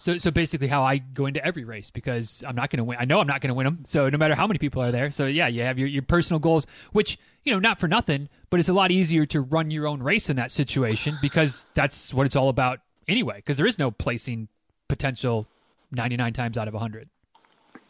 So, 0.00 0.16
so 0.18 0.30
basically, 0.30 0.68
how 0.68 0.84
I 0.84 0.98
go 0.98 1.26
into 1.26 1.44
every 1.44 1.64
race 1.64 1.90
because 1.90 2.44
I'm 2.46 2.54
not 2.54 2.70
going 2.70 2.78
to 2.78 2.84
win. 2.84 2.98
I 3.00 3.04
know 3.04 3.20
I'm 3.20 3.26
not 3.26 3.40
going 3.40 3.48
to 3.48 3.54
win 3.54 3.64
them. 3.64 3.80
So, 3.84 4.08
no 4.08 4.16
matter 4.16 4.34
how 4.34 4.46
many 4.46 4.58
people 4.58 4.82
are 4.82 4.92
there, 4.92 5.10
so 5.10 5.26
yeah, 5.26 5.48
you 5.48 5.62
have 5.62 5.78
your, 5.78 5.88
your 5.88 6.02
personal 6.02 6.38
goals, 6.38 6.66
which 6.92 7.18
you 7.44 7.52
know, 7.52 7.58
not 7.58 7.80
for 7.80 7.88
nothing, 7.88 8.28
but 8.50 8.60
it's 8.60 8.68
a 8.68 8.72
lot 8.72 8.90
easier 8.90 9.26
to 9.26 9.40
run 9.40 9.70
your 9.70 9.86
own 9.86 10.02
race 10.02 10.30
in 10.30 10.36
that 10.36 10.52
situation 10.52 11.16
because 11.22 11.66
that's 11.74 12.14
what 12.14 12.26
it's 12.26 12.36
all 12.36 12.48
about 12.48 12.80
anyway. 13.08 13.36
Because 13.36 13.56
there 13.56 13.66
is 13.66 13.78
no 13.78 13.90
placing 13.90 14.48
potential 14.88 15.46
99 15.90 16.32
times 16.32 16.58
out 16.58 16.68
of 16.68 16.74
100. 16.74 17.08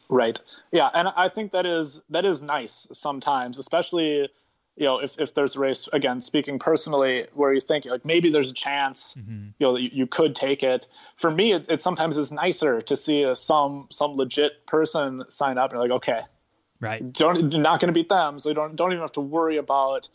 Right. 0.09 0.41
Yeah, 0.73 0.89
and 0.95 1.09
I 1.09 1.29
think 1.29 1.53
that 1.53 1.67
is 1.67 2.01
that 2.11 2.25
is 2.25 2.41
nice 2.41 2.87
sometimes, 2.93 3.59
especially 3.59 4.29
you 4.79 4.85
know, 4.85 5.01
if, 5.01 5.19
if 5.19 5.35
there's 5.35 5.57
a 5.57 5.59
race, 5.59 5.89
again, 5.93 6.21
speaking 6.21 6.59
personally, 6.59 7.27
where 7.35 7.53
you 7.53 7.59
think 7.59 7.85
like 7.85 8.05
maybe 8.05 8.31
there's 8.31 8.51
a 8.51 8.55
chance, 8.55 9.15
mm-hmm. 9.19 9.49
you 9.59 9.67
know, 9.67 9.77
you, 9.77 9.91
you, 9.93 10.07
could 10.07 10.37
take 10.37 10.63
it. 10.63 10.87
For 11.17 11.33
me, 11.33 11.53
it, 11.53 11.67
it 11.69 11.83
sometimes 11.83 12.17
is 12.17 12.31
nicer 12.31 12.81
to 12.83 12.97
see 12.97 13.25
a, 13.25 13.35
some 13.35 13.89
some 13.91 14.13
legit 14.13 14.67
person 14.67 15.25
sign 15.29 15.59
up 15.59 15.73
and 15.73 15.81
like, 15.81 15.91
okay, 15.91 16.21
right, 16.81 17.13
don't 17.13 17.53
not 17.55 17.81
going 17.81 17.93
to 17.93 17.93
beat 17.93 18.09
them, 18.09 18.39
so 18.39 18.51
you 18.51 18.55
don't 18.55 18.77
don't 18.77 18.93
even 18.93 19.03
have 19.03 19.13
to 19.13 19.21
worry 19.21 19.57
about 19.57 20.09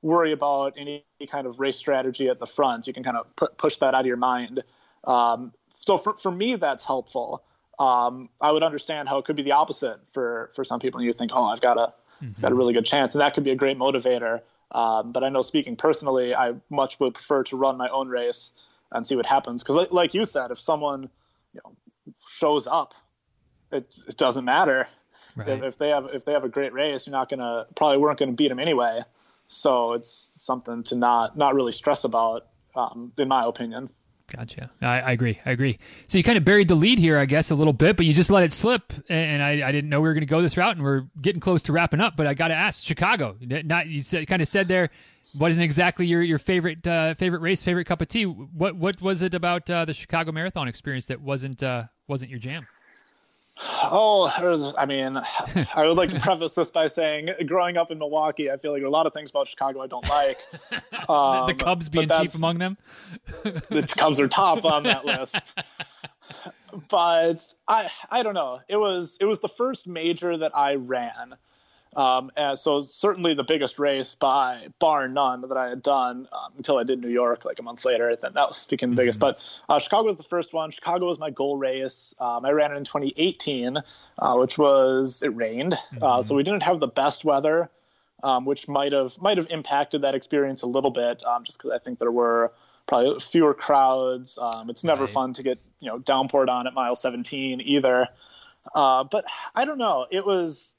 worry 0.00 0.30
about 0.30 0.74
any 0.78 1.04
kind 1.28 1.48
of 1.48 1.58
race 1.58 1.76
strategy 1.76 2.28
at 2.28 2.38
the 2.38 2.46
front. 2.46 2.86
You 2.86 2.92
can 2.92 3.02
kind 3.02 3.16
of 3.16 3.34
put, 3.34 3.58
push 3.58 3.78
that 3.78 3.94
out 3.94 4.00
of 4.00 4.06
your 4.06 4.16
mind. 4.16 4.62
Um, 5.02 5.52
so 5.80 5.96
for 5.96 6.16
for 6.16 6.30
me, 6.30 6.54
that's 6.54 6.84
helpful. 6.84 7.42
Um, 7.78 8.28
I 8.40 8.52
would 8.52 8.62
understand 8.62 9.08
how 9.08 9.18
it 9.18 9.24
could 9.24 9.36
be 9.36 9.42
the 9.42 9.52
opposite 9.52 9.98
for 10.08 10.50
for 10.54 10.64
some 10.64 10.80
people. 10.80 11.00
And 11.00 11.06
you 11.06 11.12
think, 11.12 11.32
oh, 11.34 11.44
I've 11.44 11.60
got 11.60 11.74
to 11.74 11.92
mm-hmm. 12.24 12.40
got 12.40 12.52
a 12.52 12.54
really 12.54 12.72
good 12.72 12.86
chance, 12.86 13.14
and 13.14 13.20
that 13.20 13.34
could 13.34 13.44
be 13.44 13.50
a 13.50 13.56
great 13.56 13.78
motivator. 13.78 14.40
Um, 14.72 15.12
but 15.12 15.22
I 15.22 15.28
know, 15.28 15.42
speaking 15.42 15.76
personally, 15.76 16.34
I 16.34 16.54
much 16.70 16.98
would 17.00 17.14
prefer 17.14 17.44
to 17.44 17.56
run 17.56 17.76
my 17.76 17.88
own 17.88 18.08
race 18.08 18.52
and 18.92 19.06
see 19.06 19.16
what 19.16 19.26
happens. 19.26 19.62
Because, 19.62 19.90
like 19.90 20.14
you 20.14 20.26
said, 20.26 20.50
if 20.50 20.60
someone 20.60 21.08
you 21.52 21.60
know 21.64 21.74
shows 22.26 22.66
up, 22.66 22.94
it, 23.72 23.98
it 24.08 24.16
doesn't 24.16 24.44
matter. 24.44 24.88
Right. 25.36 25.48
If, 25.48 25.62
if, 25.62 25.78
they 25.78 25.88
have 25.88 26.08
if 26.12 26.24
they 26.24 26.32
have 26.32 26.44
a 26.44 26.48
great 26.48 26.72
race, 26.72 27.06
you're 27.06 27.12
not 27.12 27.28
gonna 27.28 27.66
probably 27.74 27.98
weren't 27.98 28.18
gonna 28.18 28.32
beat 28.32 28.48
them 28.48 28.58
anyway. 28.58 29.02
So 29.46 29.92
it's 29.92 30.10
something 30.10 30.84
to 30.84 30.94
not 30.94 31.36
not 31.36 31.54
really 31.54 31.72
stress 31.72 32.04
about, 32.04 32.46
um, 32.74 33.12
in 33.18 33.28
my 33.28 33.44
opinion. 33.44 33.90
Gotcha. 34.34 34.70
I, 34.80 35.00
I, 35.00 35.12
agree. 35.12 35.38
I 35.44 35.50
agree. 35.50 35.78
So 36.08 36.16
you 36.18 36.24
kind 36.24 36.38
of 36.38 36.44
buried 36.44 36.68
the 36.68 36.74
lead 36.74 36.98
here, 36.98 37.18
I 37.18 37.26
guess, 37.26 37.50
a 37.50 37.54
little 37.54 37.72
bit, 37.74 37.96
but 37.96 38.06
you 38.06 38.14
just 38.14 38.30
let 38.30 38.42
it 38.42 38.52
slip. 38.52 38.92
And 39.08 39.42
I, 39.42 39.68
I 39.68 39.70
didn't 39.70 39.90
know 39.90 40.00
we 40.00 40.08
were 40.08 40.14
going 40.14 40.22
to 40.22 40.26
go 40.26 40.40
this 40.40 40.56
route, 40.56 40.76
and 40.76 40.84
we're 40.84 41.02
getting 41.20 41.40
close 41.40 41.62
to 41.64 41.72
wrapping 41.72 42.00
up. 42.00 42.16
But 42.16 42.26
I 42.26 42.34
got 42.34 42.48
to 42.48 42.54
ask, 42.54 42.84
Chicago. 42.84 43.36
Not 43.40 43.86
you 43.86 44.02
said, 44.02 44.26
kind 44.26 44.40
of 44.40 44.48
said 44.48 44.66
there, 44.66 44.90
wasn't 45.38 45.62
exactly 45.62 46.06
your 46.06 46.22
your 46.22 46.38
favorite 46.38 46.86
uh, 46.86 47.14
favorite 47.14 47.40
race, 47.40 47.62
favorite 47.62 47.86
cup 47.86 48.00
of 48.00 48.08
tea. 48.08 48.24
What 48.24 48.76
what 48.76 49.00
was 49.02 49.22
it 49.22 49.34
about 49.34 49.68
uh, 49.68 49.84
the 49.84 49.94
Chicago 49.94 50.32
Marathon 50.32 50.68
experience 50.68 51.06
that 51.06 51.20
wasn't 51.20 51.62
uh, 51.62 51.84
wasn't 52.08 52.30
your 52.30 52.40
jam? 52.40 52.66
Oh, 53.60 54.74
I 54.76 54.84
mean, 54.86 55.16
I 55.74 55.86
would 55.86 55.96
like 55.96 56.10
to 56.10 56.18
preface 56.18 56.54
this 56.54 56.70
by 56.70 56.86
saying, 56.88 57.30
growing 57.46 57.76
up 57.76 57.90
in 57.90 57.98
Milwaukee, 57.98 58.50
I 58.50 58.56
feel 58.56 58.72
like 58.72 58.82
a 58.82 58.88
lot 58.88 59.06
of 59.06 59.12
things 59.12 59.30
about 59.30 59.46
Chicago 59.46 59.80
I 59.80 59.86
don't 59.86 60.08
like. 60.08 60.38
Um, 61.08 61.46
the 61.46 61.54
Cubs 61.54 61.90
being 61.90 62.08
cheap 62.08 62.34
among 62.34 62.56
them. 62.56 62.78
the 63.42 63.94
Cubs 63.94 64.18
are 64.18 64.28
top 64.28 64.64
on 64.64 64.84
that 64.84 65.04
list. 65.04 65.52
But 66.88 67.44
I, 67.68 67.90
I 68.10 68.22
don't 68.22 68.32
know. 68.32 68.60
It 68.68 68.76
was 68.76 69.18
it 69.20 69.26
was 69.26 69.40
the 69.40 69.48
first 69.48 69.86
major 69.86 70.34
that 70.38 70.56
I 70.56 70.76
ran 70.76 71.36
um, 71.96 72.30
and 72.36 72.58
so 72.58 72.82
certainly 72.82 73.34
the 73.34 73.44
biggest 73.44 73.78
race 73.78 74.14
by 74.14 74.68
bar 74.78 75.08
none 75.08 75.42
that 75.42 75.56
I 75.56 75.68
had 75.68 75.82
done 75.82 76.28
um, 76.32 76.52
until 76.56 76.78
I 76.78 76.82
did 76.82 77.00
New 77.00 77.08
York 77.08 77.44
like 77.44 77.58
a 77.58 77.62
month 77.62 77.84
later. 77.84 78.14
Then 78.16 78.32
that 78.34 78.48
was 78.48 78.64
became 78.64 78.90
the 78.90 78.96
biggest. 78.96 79.20
Mm-hmm. 79.20 79.38
But 79.68 79.74
uh, 79.74 79.78
Chicago 79.78 80.06
was 80.06 80.16
the 80.16 80.24
first 80.24 80.52
one. 80.52 80.70
Chicago 80.70 81.06
was 81.06 81.18
my 81.18 81.30
goal 81.30 81.56
race. 81.56 82.14
Um, 82.18 82.44
I 82.44 82.50
ran 82.50 82.72
it 82.72 82.76
in 82.76 82.84
2018, 82.84 83.78
uh, 84.18 84.36
which 84.36 84.58
was 84.58 85.22
it 85.22 85.28
rained, 85.28 85.74
uh, 85.74 85.76
mm-hmm. 85.76 86.04
uh, 86.04 86.22
so 86.22 86.34
we 86.34 86.42
didn't 86.42 86.62
have 86.62 86.80
the 86.80 86.88
best 86.88 87.24
weather, 87.24 87.70
um, 88.22 88.44
which 88.44 88.68
might 88.68 88.92
have 88.92 89.20
might 89.20 89.36
have 89.36 89.46
impacted 89.50 90.02
that 90.02 90.14
experience 90.14 90.62
a 90.62 90.66
little 90.66 90.90
bit, 90.90 91.22
um, 91.24 91.44
just 91.44 91.58
because 91.58 91.70
I 91.70 91.78
think 91.78 91.98
there 91.98 92.12
were 92.12 92.52
probably 92.86 93.18
fewer 93.20 93.54
crowds. 93.54 94.38
Um, 94.38 94.68
it's 94.68 94.84
never 94.84 95.04
right. 95.04 95.12
fun 95.12 95.32
to 95.34 95.42
get 95.42 95.58
you 95.80 95.88
know 95.88 95.98
downpoured 95.98 96.48
on 96.48 96.66
at 96.66 96.74
mile 96.74 96.94
17 96.94 97.60
either. 97.60 98.08
Uh, 98.74 99.04
but 99.04 99.24
I 99.54 99.64
don't 99.64 99.78
know. 99.78 100.06
It 100.10 100.24
was 100.24 100.73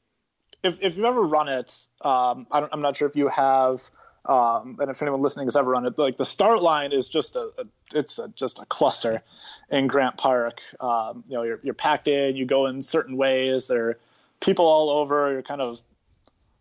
if 0.66 0.80
if 0.82 0.98
you've 0.98 1.06
ever 1.06 1.22
run 1.22 1.48
it, 1.48 1.88
um, 2.02 2.48
I 2.52 2.68
am 2.72 2.82
not 2.82 2.98
sure 2.98 3.08
if 3.08 3.16
you 3.16 3.28
have, 3.28 3.82
um, 4.26 4.78
and 4.80 4.90
if 4.90 5.02
anyone 5.02 5.22
listening 5.22 5.46
has 5.46 5.56
ever 5.56 5.70
run 5.70 5.86
it, 5.86 5.98
like 5.98 6.18
the 6.18 6.26
start 6.26 6.62
line 6.62 6.92
is 6.92 7.08
just 7.08 7.36
a, 7.36 7.52
a 7.60 7.66
it's 7.94 8.18
a, 8.18 8.28
just 8.30 8.60
a 8.60 8.66
cluster 8.66 9.22
in 9.70 9.88
Grant 9.88 10.18
Park. 10.18 10.60
Um, 10.80 11.24
you 11.28 11.36
know, 11.36 11.44
you're 11.44 11.60
you're 11.64 11.76
packed 11.76 12.08
in, 12.08 12.36
you 12.36 12.46
go 12.46 12.66
in 12.66 12.82
certain 12.82 13.16
ways. 13.16 13.68
There 13.68 13.90
are 13.90 14.00
people 14.40 14.66
all 14.66 14.90
over. 14.90 15.32
You're 15.32 15.44
kind 15.44 15.62
of 15.62 15.82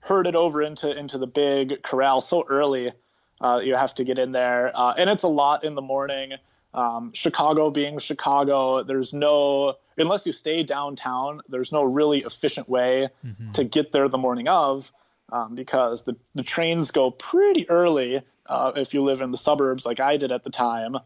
herded 0.01 0.37
over 0.37 0.63
into 0.63 0.97
into 0.97 1.17
the 1.17 1.27
big 1.27 1.83
corral 1.83 2.21
so 2.21 2.45
early. 2.49 2.93
Uh, 3.41 3.61
you 3.65 3.75
have 3.75 3.95
to 3.95 4.05
get 4.05 4.19
in 4.19 4.31
there, 4.31 4.71
uh, 4.75 4.95
and 4.97 5.09
it's 5.09 5.25
a 5.25 5.29
lot 5.29 5.65
in 5.65 5.75
the 5.75 5.83
morning. 5.83 6.33
Um, 6.75 7.13
Chicago 7.15 7.71
being 7.71 7.99
Chicago, 7.99 8.83
there's 8.83 9.15
no 9.15 9.77
unless 9.97 10.27
you 10.27 10.33
stay 10.33 10.63
downtown, 10.63 11.41
there's 11.49 11.73
no 11.73 11.85
really 11.85 12.25
efficient 12.25 12.69
way 12.69 13.09
mm-hmm. 13.25 13.53
to 13.53 13.65
get 13.65 13.93
there 13.93 14.09
the 14.09 14.19
morning 14.19 14.49
of 14.49 14.91
um, 15.33 15.55
because 15.55 16.03
the, 16.03 16.17
the 16.35 16.43
trains 16.43 16.91
go 16.91 17.11
pretty 17.11 17.69
early 17.71 18.23
uh, 18.47 18.73
if 18.77 18.93
you 18.93 19.03
live 19.03 19.21
in 19.21 19.31
the 19.31 19.37
suburbs 19.37 19.87
like 19.87 20.01
I 20.01 20.17
did 20.17 20.33
at 20.33 20.45
the 20.45 20.51
time. 20.51 20.97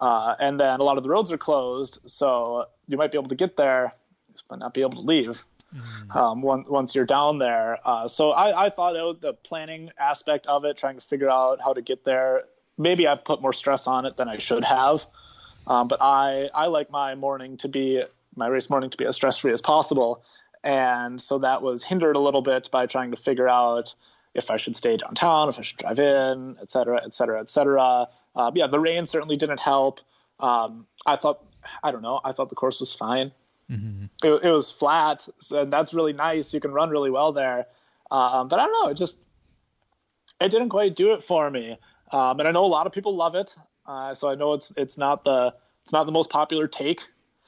Uh, 0.00 0.34
and 0.38 0.60
then 0.60 0.78
a 0.78 0.82
lot 0.82 0.96
of 0.96 1.02
the 1.02 1.08
roads 1.08 1.32
are 1.32 1.38
closed, 1.38 1.98
so 2.06 2.66
you 2.86 2.96
might 2.96 3.10
be 3.10 3.18
able 3.18 3.28
to 3.28 3.34
get 3.34 3.56
there, 3.56 3.94
but 4.48 4.60
not 4.60 4.72
be 4.72 4.82
able 4.82 4.92
to 4.92 5.00
leave 5.00 5.42
mm-hmm. 5.74 6.16
um, 6.16 6.40
once, 6.40 6.68
once 6.68 6.94
you're 6.94 7.04
down 7.04 7.38
there. 7.38 7.78
Uh, 7.84 8.06
so 8.06 8.30
I, 8.30 8.66
I 8.66 8.70
thought 8.70 8.96
out 8.96 9.20
the 9.20 9.32
planning 9.32 9.90
aspect 9.98 10.46
of 10.46 10.64
it, 10.64 10.76
trying 10.76 10.94
to 10.94 11.00
figure 11.04 11.30
out 11.30 11.60
how 11.60 11.72
to 11.72 11.82
get 11.82 12.04
there. 12.04 12.44
Maybe 12.78 13.06
I 13.08 13.16
put 13.16 13.42
more 13.42 13.52
stress 13.52 13.86
on 13.86 14.06
it 14.06 14.16
than 14.16 14.28
I 14.28 14.38
should 14.38 14.64
have. 14.64 15.04
Um, 15.66 15.88
but 15.88 16.00
I, 16.00 16.48
I 16.54 16.66
like 16.68 16.90
my 16.90 17.14
morning 17.14 17.58
to 17.58 17.68
be 17.68 18.02
my 18.36 18.46
race 18.46 18.70
morning 18.70 18.88
to 18.90 18.96
be 18.96 19.04
as 19.04 19.16
stress 19.16 19.36
free 19.36 19.52
as 19.52 19.60
possible. 19.60 20.22
And 20.64 21.20
so 21.20 21.38
that 21.38 21.62
was 21.62 21.84
hindered 21.84 22.16
a 22.16 22.20
little 22.20 22.42
bit 22.42 22.70
by 22.70 22.86
trying 22.86 23.10
to 23.10 23.16
figure 23.16 23.48
out 23.48 23.94
if 24.34 24.50
I 24.50 24.56
should 24.56 24.76
stay 24.76 24.96
downtown, 24.96 25.48
if 25.48 25.58
I 25.58 25.62
should 25.62 25.78
drive 25.78 25.98
in, 25.98 26.56
et 26.60 26.70
cetera, 26.70 27.00
et 27.04 27.14
cetera, 27.14 27.40
et 27.40 27.48
cetera. 27.48 28.08
Uh, 28.34 28.50
yeah, 28.54 28.66
the 28.66 28.80
rain 28.80 29.06
certainly 29.06 29.36
didn't 29.36 29.60
help. 29.60 30.00
Um, 30.40 30.86
I 31.04 31.16
thought, 31.16 31.44
I 31.82 31.90
don't 31.90 32.02
know, 32.02 32.20
I 32.24 32.32
thought 32.32 32.48
the 32.48 32.54
course 32.54 32.80
was 32.80 32.94
fine. 32.94 33.32
Mm-hmm. 33.70 34.06
It, 34.24 34.44
it, 34.44 34.50
was 34.50 34.70
flat, 34.70 35.28
so 35.40 35.64
that's 35.64 35.92
really 35.92 36.12
nice. 36.12 36.54
You 36.54 36.60
can 36.60 36.72
run 36.72 36.88
really 36.88 37.10
well 37.10 37.32
there. 37.32 37.66
Um, 38.10 38.48
but 38.48 38.58
I 38.58 38.64
don't 38.64 38.72
know, 38.72 38.90
it 38.90 38.94
just 38.94 39.18
it 40.40 40.50
didn't 40.50 40.70
quite 40.70 40.96
do 40.96 41.12
it 41.12 41.22
for 41.22 41.50
me. 41.50 41.76
Um, 42.10 42.40
and 42.40 42.48
I 42.48 42.52
know 42.52 42.64
a 42.64 42.66
lot 42.66 42.86
of 42.86 42.92
people 42.92 43.14
love 43.16 43.34
it, 43.34 43.54
uh, 43.86 44.14
so 44.14 44.28
I 44.28 44.34
know 44.34 44.54
it's 44.54 44.72
it's 44.76 44.98
not 44.98 45.24
the 45.24 45.54
it's 45.82 45.92
not 45.92 46.04
the 46.04 46.12
most 46.12 46.30
popular 46.30 46.66
take 46.66 47.02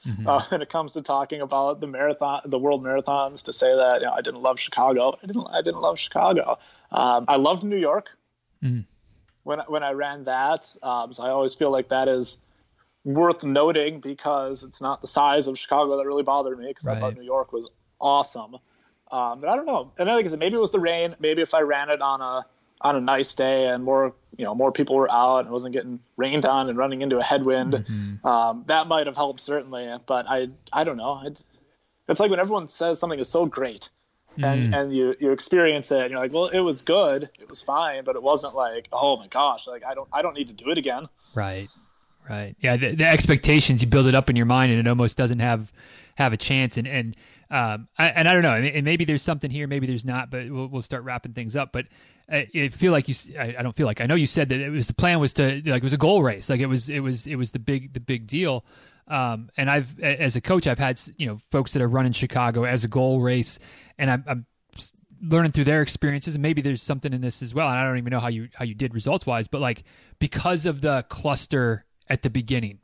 mm-hmm. 0.06 0.26
uh, 0.26 0.42
when 0.48 0.62
it 0.62 0.70
comes 0.70 0.92
to 0.92 1.02
talking 1.02 1.40
about 1.40 1.80
the 1.80 1.86
marathon, 1.86 2.42
the 2.44 2.58
world 2.58 2.82
marathons, 2.82 3.44
to 3.44 3.52
say 3.52 3.74
that 3.74 4.00
you 4.00 4.06
know, 4.06 4.12
I 4.12 4.20
didn't 4.20 4.42
love 4.42 4.58
Chicago. 4.58 5.14
I 5.22 5.26
didn't. 5.26 5.46
I 5.46 5.62
didn't 5.62 5.80
love 5.80 5.98
Chicago. 5.98 6.58
Um, 6.90 7.24
I 7.28 7.36
loved 7.36 7.64
New 7.64 7.76
York 7.76 8.10
mm-hmm. 8.62 8.80
when 9.42 9.60
when 9.68 9.82
I 9.82 9.92
ran 9.92 10.24
that. 10.24 10.74
Um, 10.82 11.12
so 11.12 11.22
I 11.22 11.30
always 11.30 11.54
feel 11.54 11.70
like 11.70 11.88
that 11.88 12.08
is 12.08 12.38
worth 13.04 13.44
noting 13.44 14.00
because 14.00 14.62
it's 14.62 14.80
not 14.80 15.00
the 15.00 15.08
size 15.08 15.46
of 15.46 15.58
Chicago 15.58 15.96
that 15.96 16.06
really 16.06 16.22
bothered 16.22 16.58
me 16.58 16.66
because 16.68 16.86
right. 16.86 16.96
I 16.96 17.00
thought 17.00 17.14
New 17.14 17.22
York 17.22 17.52
was 17.52 17.68
awesome. 18.00 18.56
Um, 19.10 19.40
but 19.40 19.48
I 19.48 19.56
don't 19.56 19.66
know. 19.66 19.92
And 19.98 20.08
like 20.08 20.24
I 20.24 20.28
said, 20.28 20.38
maybe 20.38 20.54
it 20.54 20.60
was 20.60 20.70
the 20.70 20.80
rain. 20.80 21.16
Maybe 21.18 21.42
if 21.42 21.54
I 21.54 21.60
ran 21.62 21.90
it 21.90 22.00
on 22.00 22.20
a 22.20 22.46
on 22.82 22.96
a 22.96 23.00
nice 23.00 23.34
day 23.34 23.66
and 23.66 23.84
more 23.84 24.14
you 24.36 24.44
know 24.44 24.54
more 24.54 24.72
people 24.72 24.96
were 24.96 25.10
out 25.10 25.40
and 25.40 25.48
it 25.48 25.52
wasn't 25.52 25.72
getting 25.72 26.00
rained 26.16 26.46
on 26.46 26.68
and 26.68 26.78
running 26.78 27.02
into 27.02 27.18
a 27.18 27.22
headwind 27.22 27.74
mm-hmm. 27.74 28.26
um, 28.26 28.64
that 28.66 28.86
might 28.86 29.06
have 29.06 29.16
helped 29.16 29.40
certainly 29.40 29.90
but 30.06 30.26
i 30.28 30.48
i 30.72 30.82
don't 30.84 30.96
know 30.96 31.20
it's, 31.24 31.44
it's 32.08 32.20
like 32.20 32.30
when 32.30 32.40
everyone 32.40 32.66
says 32.66 32.98
something 32.98 33.18
is 33.18 33.28
so 33.28 33.44
great 33.44 33.90
and 34.36 34.72
mm. 34.72 34.80
and 34.80 34.96
you 34.96 35.14
you 35.20 35.32
experience 35.32 35.90
it 35.90 36.00
and 36.00 36.10
you're 36.10 36.20
like 36.20 36.32
well 36.32 36.46
it 36.46 36.60
was 36.60 36.82
good 36.82 37.28
it 37.38 37.48
was 37.48 37.60
fine 37.60 38.04
but 38.04 38.16
it 38.16 38.22
wasn't 38.22 38.54
like 38.54 38.88
oh 38.92 39.16
my 39.16 39.26
gosh 39.26 39.66
like 39.66 39.84
i 39.84 39.92
don't 39.92 40.08
i 40.12 40.22
don't 40.22 40.34
need 40.34 40.46
to 40.46 40.54
do 40.54 40.70
it 40.70 40.78
again 40.78 41.08
right 41.34 41.68
right 42.28 42.56
yeah 42.60 42.76
the, 42.76 42.94
the 42.94 43.04
expectations 43.04 43.82
you 43.82 43.88
build 43.88 44.06
it 44.06 44.14
up 44.14 44.30
in 44.30 44.36
your 44.36 44.46
mind 44.46 44.70
and 44.70 44.80
it 44.80 44.88
almost 44.88 45.18
doesn't 45.18 45.40
have 45.40 45.72
have 46.14 46.32
a 46.32 46.36
chance 46.36 46.76
and 46.76 46.86
and 46.86 47.16
um, 47.50 47.88
I, 47.98 48.08
and 48.10 48.28
I 48.28 48.32
don't 48.32 48.42
know, 48.42 48.54
and 48.54 48.84
maybe 48.84 49.04
there's 49.04 49.24
something 49.24 49.50
here, 49.50 49.66
maybe 49.66 49.86
there's 49.86 50.04
not, 50.04 50.30
but 50.30 50.48
we'll, 50.48 50.68
we'll 50.68 50.82
start 50.82 51.02
wrapping 51.02 51.32
things 51.32 51.56
up. 51.56 51.72
But 51.72 51.86
I, 52.30 52.48
I 52.54 52.68
feel 52.68 52.92
like 52.92 53.08
you, 53.08 53.14
I, 53.38 53.56
I, 53.58 53.62
don't 53.62 53.74
feel 53.74 53.86
like 53.86 54.00
I 54.00 54.06
know 54.06 54.14
you 54.14 54.26
said 54.26 54.50
that 54.50 54.60
it 54.60 54.70
was 54.70 54.86
the 54.86 54.94
plan 54.94 55.18
was 55.18 55.32
to 55.34 55.62
like 55.66 55.82
it 55.82 55.82
was 55.82 55.92
a 55.92 55.98
goal 55.98 56.22
race, 56.22 56.48
like 56.48 56.60
it 56.60 56.66
was 56.66 56.88
it 56.88 57.00
was 57.00 57.26
it 57.26 57.36
was 57.36 57.52
the 57.52 57.58
big 57.58 57.92
the 57.92 58.00
big 58.00 58.26
deal. 58.26 58.64
Um, 59.08 59.50
and 59.56 59.68
I've 59.68 59.98
as 60.00 60.36
a 60.36 60.40
coach, 60.40 60.66
I've 60.66 60.78
had 60.78 61.00
you 61.16 61.26
know 61.26 61.40
folks 61.50 61.72
that 61.72 61.82
are 61.82 61.88
running 61.88 62.12
Chicago 62.12 62.64
as 62.64 62.84
a 62.84 62.88
goal 62.88 63.20
race, 63.20 63.58
and 63.98 64.10
I'm, 64.10 64.24
I'm 64.26 64.46
learning 65.22 65.52
through 65.52 65.64
their 65.64 65.82
experiences 65.82 66.34
and 66.34 66.42
maybe 66.42 66.62
there's 66.62 66.82
something 66.82 67.12
in 67.12 67.20
this 67.20 67.42
as 67.42 67.52
well 67.52 67.68
and 67.68 67.78
i 67.78 67.84
don't 67.84 67.98
even 67.98 68.10
know 68.10 68.20
how 68.20 68.28
you 68.28 68.48
how 68.54 68.64
you 68.64 68.74
did 68.74 68.94
results 68.94 69.26
wise 69.26 69.46
but 69.46 69.60
like 69.60 69.82
because 70.18 70.64
of 70.64 70.80
the 70.80 71.04
cluster 71.08 71.84
at 72.08 72.22
the 72.22 72.30
beginning 72.30 72.78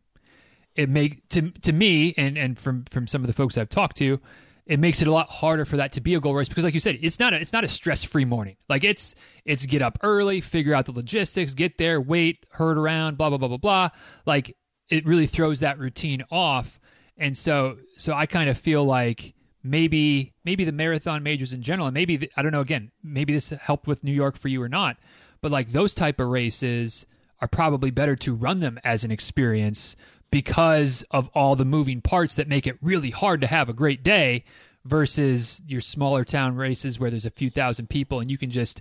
it 0.75 0.89
make 0.89 1.27
to 1.29 1.51
to 1.51 1.73
me 1.73 2.13
and 2.19 2.37
and 2.37 2.59
from 2.59 2.85
from 2.91 3.07
some 3.07 3.23
of 3.23 3.27
the 3.27 3.33
folks 3.33 3.57
i've 3.57 3.71
talked 3.71 3.97
to 3.97 4.21
it 4.67 4.81
makes 4.81 5.01
it 5.01 5.09
a 5.09 5.13
lot 5.13 5.29
harder 5.29 5.65
for 5.65 5.77
that 5.77 5.93
to 5.93 6.01
be 6.01 6.15
a 6.15 6.21
goal 6.21 6.35
race 6.35 6.49
because 6.49 6.65
like 6.65 6.75
you 6.75 6.81
said 6.81 6.99
it's 7.01 7.21
not 7.21 7.33
a, 7.33 7.37
it's 7.37 7.53
not 7.53 7.65
a 7.65 7.69
stress-free 7.69 8.25
morning. 8.25 8.57
Like 8.69 8.85
it's 8.85 9.15
it's 9.45 9.65
get 9.67 9.83
up 9.83 9.99
early 10.03 10.41
figure 10.41 10.75
out 10.75 10.87
the 10.87 10.93
logistics 10.93 11.55
get 11.55 11.79
there 11.79 12.01
wait 12.01 12.45
herd 12.51 12.77
around 12.77 13.17
blah 13.17 13.29
blah 13.29 13.39
blah 13.39 13.49
blah 13.49 13.57
blah. 13.57 13.89
Like 14.27 14.57
it 14.89 15.07
really 15.07 15.27
throws 15.27 15.61
that 15.61 15.79
routine 15.79 16.25
off. 16.31 16.81
And 17.17 17.37
so 17.37 17.79
so 17.97 18.13
i 18.13 18.27
kind 18.27 18.51
of 18.51 18.59
feel 18.59 18.85
like 18.85 19.35
maybe 19.63 20.35
maybe 20.45 20.65
the 20.65 20.73
marathon 20.73 21.23
majors 21.23 21.53
in 21.53 21.63
general 21.63 21.89
and 21.89 21.95
maybe 21.95 22.17
the, 22.17 22.31
i 22.37 22.43
don't 22.43 22.53
know 22.53 22.61
again 22.61 22.91
maybe 23.03 23.33
this 23.33 23.51
helped 23.51 23.87
with 23.87 24.05
new 24.05 24.13
york 24.13 24.37
for 24.37 24.49
you 24.49 24.63
or 24.63 24.69
not 24.69 24.97
but 25.41 25.51
like 25.51 25.73
those 25.73 25.95
type 25.95 26.21
of 26.21 26.29
races 26.29 27.07
are 27.41 27.49
probably 27.49 27.91
better 27.91 28.17
to 28.17 28.35
run 28.35 28.61
them 28.61 28.79
as 28.85 29.05
an 29.05 29.11
experience 29.11 29.97
because 30.31 31.05
of 31.11 31.29
all 31.35 31.57
the 31.57 31.65
moving 31.65 32.01
parts 32.01 32.35
that 32.35 32.49
make 32.49 32.67
it 32.67 32.77
really 32.83 33.11
hard 33.11 33.41
to 33.41 33.47
have 33.47 33.69
a 33.69 33.73
great 33.73 34.03
day 34.03 34.45
versus 34.85 35.63
your 35.67 35.81
smaller 35.81 36.25
town 36.25 36.57
races 36.57 36.99
where 36.99 37.11
there's 37.11 37.27
a 37.27 37.31
few 37.31 37.51
thousand 37.51 37.89
people 37.89 38.21
and 38.21 38.31
you 38.31 38.39
can 38.39 38.51
just 38.51 38.81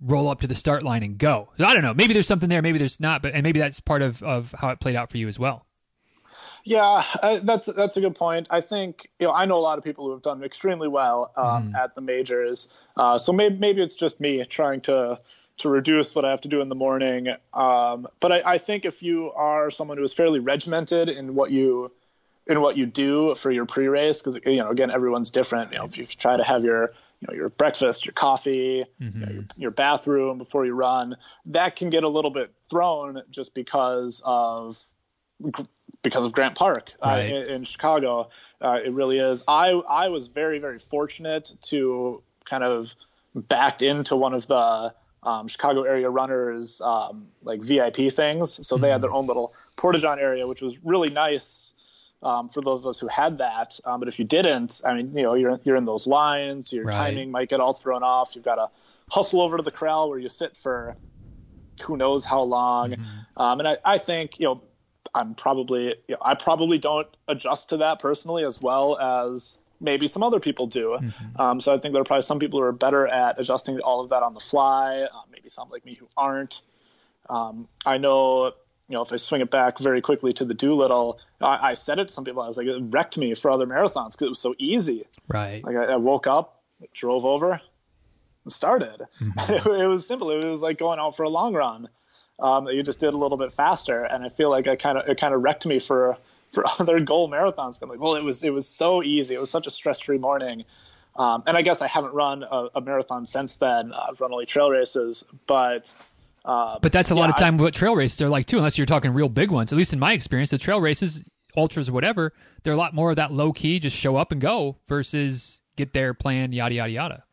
roll 0.00 0.28
up 0.28 0.40
to 0.40 0.46
the 0.46 0.54
start 0.54 0.82
line 0.82 1.02
and 1.02 1.18
go. 1.18 1.48
So 1.58 1.64
I 1.64 1.74
don't 1.74 1.82
know. 1.82 1.94
Maybe 1.94 2.12
there's 2.12 2.26
something 2.26 2.48
there. 2.48 2.62
Maybe 2.62 2.78
there's 2.78 3.00
not. 3.00 3.22
But 3.22 3.34
and 3.34 3.42
maybe 3.42 3.60
that's 3.60 3.80
part 3.80 4.02
of 4.02 4.22
of 4.22 4.52
how 4.58 4.70
it 4.70 4.80
played 4.80 4.96
out 4.96 5.10
for 5.10 5.18
you 5.18 5.28
as 5.28 5.38
well. 5.38 5.66
Yeah, 6.64 7.02
uh, 7.22 7.40
that's 7.42 7.66
that's 7.66 7.96
a 7.96 8.00
good 8.00 8.14
point. 8.14 8.46
I 8.50 8.60
think 8.60 9.10
you 9.18 9.26
know 9.26 9.32
I 9.32 9.46
know 9.46 9.56
a 9.56 9.58
lot 9.58 9.78
of 9.78 9.84
people 9.84 10.04
who 10.04 10.12
have 10.12 10.22
done 10.22 10.42
extremely 10.44 10.88
well 10.88 11.32
um, 11.36 11.72
mm. 11.72 11.74
at 11.74 11.94
the 11.94 12.00
majors. 12.00 12.68
Uh, 12.96 13.18
so 13.18 13.32
maybe 13.32 13.56
maybe 13.58 13.82
it's 13.82 13.96
just 13.96 14.20
me 14.20 14.44
trying 14.44 14.80
to 14.82 15.18
to 15.62 15.68
reduce 15.68 16.14
what 16.14 16.24
I 16.24 16.30
have 16.30 16.42
to 16.42 16.48
do 16.48 16.60
in 16.60 16.68
the 16.68 16.74
morning. 16.74 17.28
Um, 17.52 18.08
but 18.20 18.32
I, 18.32 18.42
I, 18.44 18.58
think 18.58 18.84
if 18.84 19.02
you 19.02 19.32
are 19.32 19.70
someone 19.70 19.96
who 19.96 20.04
is 20.04 20.12
fairly 20.12 20.40
regimented 20.40 21.08
in 21.08 21.34
what 21.34 21.50
you 21.50 21.90
in 22.46 22.60
what 22.60 22.76
you 22.76 22.86
do 22.86 23.34
for 23.36 23.50
your 23.50 23.66
pre-race, 23.66 24.20
because 24.20 24.40
you 24.44 24.58
know 24.58 24.70
again 24.70 24.90
everyone's 24.90 25.30
different. 25.30 25.72
You 25.72 25.78
know 25.78 25.84
if 25.84 25.96
you 25.96 26.04
try 26.04 26.36
to 26.36 26.44
have 26.44 26.64
your 26.64 26.92
you 27.20 27.28
know 27.28 27.34
your 27.34 27.48
breakfast, 27.48 28.04
your 28.04 28.12
coffee, 28.12 28.84
mm-hmm. 29.00 29.20
you 29.20 29.26
know, 29.26 29.32
your, 29.32 29.44
your, 29.56 29.70
bathroom 29.70 30.38
before 30.38 30.66
you 30.66 30.74
run, 30.74 31.16
that 31.46 31.76
can 31.76 31.90
get 31.90 32.04
a 32.04 32.08
little 32.08 32.30
bit 32.30 32.52
thrown 32.68 33.22
just 33.30 33.54
because 33.54 34.20
of 34.24 34.82
because 36.02 36.24
of 36.24 36.32
Grant 36.32 36.56
Park 36.56 36.92
uh, 37.02 37.08
right. 37.08 37.32
uh, 37.32 37.36
in, 37.36 37.48
in, 37.48 37.64
Chicago. 37.64 38.30
Uh, 38.60 38.78
it 38.84 38.92
really 38.92 39.18
is. 39.18 39.44
I 39.46 39.70
I 39.70 40.08
was 40.08 40.26
very 40.26 40.58
very 40.58 40.78
fortunate 40.78 41.52
to 41.62 42.22
kind 42.44 42.64
of 42.64 42.94
backed 43.34 43.82
into 43.82 44.16
one 44.16 44.34
of 44.34 44.46
the 44.46 44.94
um, 45.22 45.48
Chicago 45.48 45.82
area 45.82 46.10
runners 46.10 46.80
um, 46.80 47.28
like 47.42 47.62
VIP 47.62 48.12
things. 48.12 48.66
So 48.66 48.74
mm-hmm. 48.76 48.82
they 48.82 48.88
had 48.88 48.96
mm-hmm. 48.96 49.02
their 49.02 49.12
own 49.12 49.26
little 49.26 49.54
porta-john 49.76 50.18
area, 50.18 50.46
which 50.46 50.62
was 50.62 50.82
really 50.84 51.10
nice 51.10 51.72
um, 52.22 52.48
for 52.48 52.60
those 52.62 52.80
of 52.80 52.86
us 52.86 52.98
who 52.98 53.08
had 53.08 53.38
that. 53.38 53.78
Um, 53.84 54.00
but 54.00 54.08
if 54.08 54.18
you 54.18 54.24
didn't, 54.24 54.80
I 54.84 54.94
mean, 54.94 55.14
you 55.16 55.22
know, 55.22 55.34
you're 55.34 55.60
you're 55.64 55.76
in 55.76 55.84
those 55.84 56.06
lines. 56.06 56.72
Your 56.72 56.84
right. 56.84 56.94
timing 56.94 57.30
might 57.30 57.48
get 57.48 57.60
all 57.60 57.72
thrown 57.72 58.02
off. 58.02 58.34
You've 58.34 58.44
got 58.44 58.56
to 58.56 58.68
hustle 59.10 59.40
over 59.40 59.56
to 59.56 59.62
the 59.62 59.70
corral 59.70 60.08
where 60.08 60.18
you 60.18 60.28
sit 60.28 60.56
for 60.56 60.96
who 61.84 61.96
knows 61.96 62.24
how 62.24 62.42
long. 62.42 62.92
Mm-hmm. 62.92 63.42
Um, 63.42 63.60
and 63.60 63.68
I, 63.68 63.76
I 63.84 63.98
think 63.98 64.38
you 64.38 64.46
know 64.46 64.62
I'm 65.14 65.34
probably 65.34 65.86
you 66.08 66.14
know, 66.14 66.18
I 66.22 66.34
probably 66.34 66.78
don't 66.78 67.08
adjust 67.28 67.68
to 67.70 67.76
that 67.78 67.98
personally 67.98 68.44
as 68.44 68.60
well 68.60 68.98
as 68.98 69.58
maybe 69.82 70.06
some 70.06 70.22
other 70.22 70.40
people 70.40 70.66
do. 70.66 70.98
Mm-hmm. 71.00 71.40
Um, 71.40 71.60
so 71.60 71.74
I 71.74 71.78
think 71.78 71.92
there 71.92 72.00
are 72.00 72.04
probably 72.04 72.22
some 72.22 72.38
people 72.38 72.60
who 72.60 72.64
are 72.66 72.72
better 72.72 73.06
at 73.08 73.38
adjusting 73.38 73.80
all 73.80 74.00
of 74.00 74.10
that 74.10 74.22
on 74.22 74.32
the 74.32 74.40
fly. 74.40 75.02
Uh, 75.02 75.22
maybe 75.30 75.48
some 75.48 75.68
like 75.68 75.84
me 75.84 75.94
who 75.98 76.06
aren't. 76.16 76.62
Um, 77.28 77.68
I 77.84 77.98
know, 77.98 78.46
you 78.46 78.94
know, 78.94 79.02
if 79.02 79.12
I 79.12 79.16
swing 79.16 79.40
it 79.40 79.50
back 79.50 79.78
very 79.78 80.00
quickly 80.00 80.32
to 80.34 80.44
the 80.44 80.54
Doolittle, 80.54 81.18
I, 81.40 81.70
I 81.70 81.74
said 81.74 81.98
it 81.98 82.08
to 82.08 82.14
some 82.14 82.24
people. 82.24 82.42
I 82.42 82.46
was 82.46 82.56
like, 82.56 82.66
it 82.66 82.80
wrecked 82.80 83.18
me 83.18 83.34
for 83.34 83.50
other 83.50 83.66
marathons 83.66 84.12
because 84.12 84.22
it 84.26 84.28
was 84.28 84.40
so 84.40 84.54
easy. 84.58 85.04
Right. 85.28 85.64
Like 85.64 85.76
I, 85.76 85.84
I 85.84 85.96
woke 85.96 86.26
up, 86.26 86.62
drove 86.94 87.24
over, 87.24 87.60
and 88.44 88.52
started. 88.52 89.06
Mm-hmm. 89.20 89.52
It, 89.52 89.66
it, 89.82 89.86
was 89.86 90.06
simple. 90.06 90.30
It 90.30 90.44
was 90.44 90.62
like 90.62 90.78
going 90.78 90.98
out 90.98 91.16
for 91.16 91.24
a 91.24 91.28
long 91.28 91.54
run. 91.54 91.88
Um, 92.38 92.66
you 92.68 92.82
just 92.82 92.98
did 92.98 93.14
a 93.14 93.16
little 93.16 93.38
bit 93.38 93.52
faster, 93.52 94.04
and 94.04 94.24
I 94.24 94.28
feel 94.28 94.50
like 94.50 94.66
I 94.66 94.74
kind 94.74 94.98
of 94.98 95.08
it 95.08 95.18
kind 95.18 95.34
of 95.34 95.42
wrecked 95.42 95.66
me 95.66 95.78
for 95.78 96.16
for 96.52 96.64
other 96.78 97.00
goal 97.00 97.28
marathons. 97.30 97.80
I'm 97.82 97.88
like, 97.88 98.00
well, 98.00 98.14
it 98.14 98.24
was 98.24 98.42
it 98.42 98.50
was 98.50 98.68
so 98.68 99.02
easy. 99.02 99.34
It 99.34 99.40
was 99.40 99.50
such 99.50 99.66
a 99.66 99.70
stress 99.70 100.00
free 100.00 100.18
morning. 100.18 100.64
Um, 101.16 101.42
and 101.46 101.56
I 101.56 101.62
guess 101.62 101.82
I 101.82 101.88
haven't 101.88 102.14
run 102.14 102.42
a, 102.42 102.68
a 102.76 102.80
marathon 102.80 103.26
since 103.26 103.56
then. 103.56 103.92
I've 103.92 104.20
run 104.20 104.32
only 104.32 104.46
trail 104.46 104.70
races, 104.70 105.24
but 105.46 105.92
uh, 106.44 106.78
but 106.80 106.92
that's 106.92 107.10
a 107.10 107.14
yeah, 107.14 107.20
lot 107.20 107.30
of 107.30 107.36
time. 107.36 107.60
I, 107.60 107.64
what 107.64 107.74
trail 107.74 107.94
races 107.94 108.20
are 108.22 108.28
like 108.28 108.46
too, 108.46 108.56
unless 108.58 108.78
you're 108.78 108.86
talking 108.86 109.12
real 109.12 109.28
big 109.28 109.50
ones. 109.50 109.72
At 109.72 109.78
least 109.78 109.92
in 109.92 109.98
my 109.98 110.12
experience, 110.12 110.50
the 110.50 110.58
trail 110.58 110.80
races, 110.80 111.22
ultras, 111.56 111.90
whatever, 111.90 112.32
they're 112.62 112.72
a 112.72 112.78
lot 112.78 112.94
more 112.94 113.10
of 113.10 113.16
that 113.16 113.32
low 113.32 113.52
key, 113.52 113.78
just 113.78 113.96
show 113.96 114.16
up 114.16 114.32
and 114.32 114.40
go 114.40 114.78
versus 114.88 115.60
get 115.76 115.92
there, 115.92 116.14
plan, 116.14 116.52
yada 116.52 116.74
yada 116.74 116.90
yada. 116.90 117.24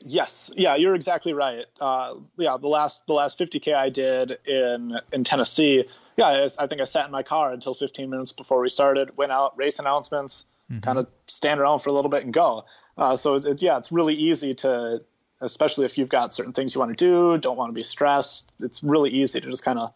Yes, 0.00 0.52
yeah, 0.56 0.76
you're 0.76 0.94
exactly 0.94 1.32
right. 1.32 1.64
Uh, 1.80 2.14
yeah, 2.38 2.56
the 2.60 2.68
last 2.68 3.06
the 3.08 3.12
last 3.12 3.38
50k 3.40 3.74
I 3.74 3.88
did 3.88 4.38
in 4.46 4.96
in 5.12 5.24
Tennessee 5.24 5.84
yeah, 6.16 6.26
I, 6.26 6.64
I, 6.64 6.66
think 6.66 6.80
I 6.80 6.84
sat 6.84 7.06
in 7.06 7.12
my 7.12 7.22
car 7.22 7.52
until 7.52 7.74
15 7.74 8.08
minutes 8.08 8.32
before 8.32 8.60
we 8.60 8.68
started, 8.68 9.16
went 9.16 9.32
out, 9.32 9.56
race 9.56 9.78
announcements, 9.78 10.46
mm-hmm. 10.70 10.80
kind 10.80 10.98
of 10.98 11.06
stand 11.26 11.60
around 11.60 11.80
for 11.80 11.90
a 11.90 11.92
little 11.92 12.10
bit 12.10 12.24
and 12.24 12.32
go. 12.32 12.64
Uh, 12.96 13.16
so 13.16 13.34
it, 13.34 13.62
yeah, 13.62 13.76
it's 13.76 13.92
really 13.92 14.14
easy 14.14 14.54
to, 14.54 15.02
especially 15.40 15.84
if 15.84 15.98
you've 15.98 16.08
got 16.08 16.32
certain 16.32 16.52
things 16.52 16.74
you 16.74 16.80
want 16.80 16.96
to 16.96 17.04
do, 17.04 17.38
don't 17.38 17.56
want 17.56 17.70
to 17.70 17.74
be 17.74 17.82
stressed. 17.82 18.50
It's 18.60 18.82
really 18.82 19.10
easy 19.10 19.40
to 19.40 19.50
just 19.50 19.64
kind 19.64 19.78
of 19.78 19.92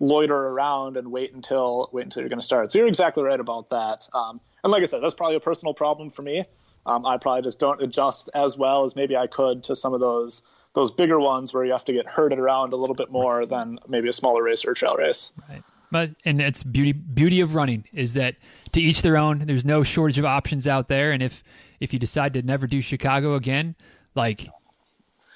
loiter 0.00 0.48
around 0.48 0.96
and 0.96 1.12
wait 1.12 1.32
until 1.32 1.88
wait 1.92 2.04
until 2.04 2.22
you're 2.22 2.28
going 2.28 2.40
to 2.40 2.44
start. 2.44 2.72
So 2.72 2.78
you're 2.78 2.88
exactly 2.88 3.22
right 3.22 3.38
about 3.38 3.70
that. 3.70 4.08
Um, 4.12 4.40
and 4.64 4.70
like 4.70 4.82
I 4.82 4.86
said, 4.86 5.02
that's 5.02 5.14
probably 5.14 5.36
a 5.36 5.40
personal 5.40 5.74
problem 5.74 6.10
for 6.10 6.22
me. 6.22 6.44
Um, 6.84 7.06
I 7.06 7.16
probably 7.16 7.42
just 7.42 7.60
don't 7.60 7.80
adjust 7.80 8.28
as 8.34 8.58
well 8.58 8.84
as 8.84 8.96
maybe 8.96 9.16
I 9.16 9.28
could 9.28 9.64
to 9.64 9.76
some 9.76 9.94
of 9.94 10.00
those 10.00 10.42
those 10.74 10.90
bigger 10.90 11.20
ones 11.20 11.52
where 11.52 11.64
you 11.64 11.72
have 11.72 11.84
to 11.84 11.92
get 11.92 12.06
herded 12.06 12.38
around 12.38 12.72
a 12.72 12.76
little 12.76 12.94
bit 12.94 13.10
more 13.10 13.44
than 13.46 13.78
maybe 13.88 14.08
a 14.08 14.12
smaller 14.12 14.42
race 14.42 14.64
or 14.64 14.72
a 14.72 14.74
trail 14.74 14.96
race. 14.96 15.32
Right. 15.48 15.62
But 15.90 16.10
and 16.24 16.40
it's 16.40 16.62
beauty 16.62 16.92
beauty 16.92 17.40
of 17.40 17.54
running 17.54 17.84
is 17.92 18.14
that 18.14 18.36
to 18.72 18.80
each 18.80 19.02
their 19.02 19.18
own. 19.18 19.40
There's 19.40 19.64
no 19.64 19.82
shortage 19.82 20.18
of 20.18 20.24
options 20.24 20.66
out 20.66 20.88
there, 20.88 21.12
and 21.12 21.22
if 21.22 21.44
if 21.80 21.92
you 21.92 21.98
decide 21.98 22.32
to 22.32 22.42
never 22.42 22.66
do 22.66 22.80
Chicago 22.80 23.34
again, 23.34 23.74
like 24.14 24.48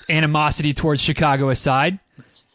animosity 0.09 0.72
towards 0.72 1.03
Chicago 1.03 1.51
aside, 1.51 1.99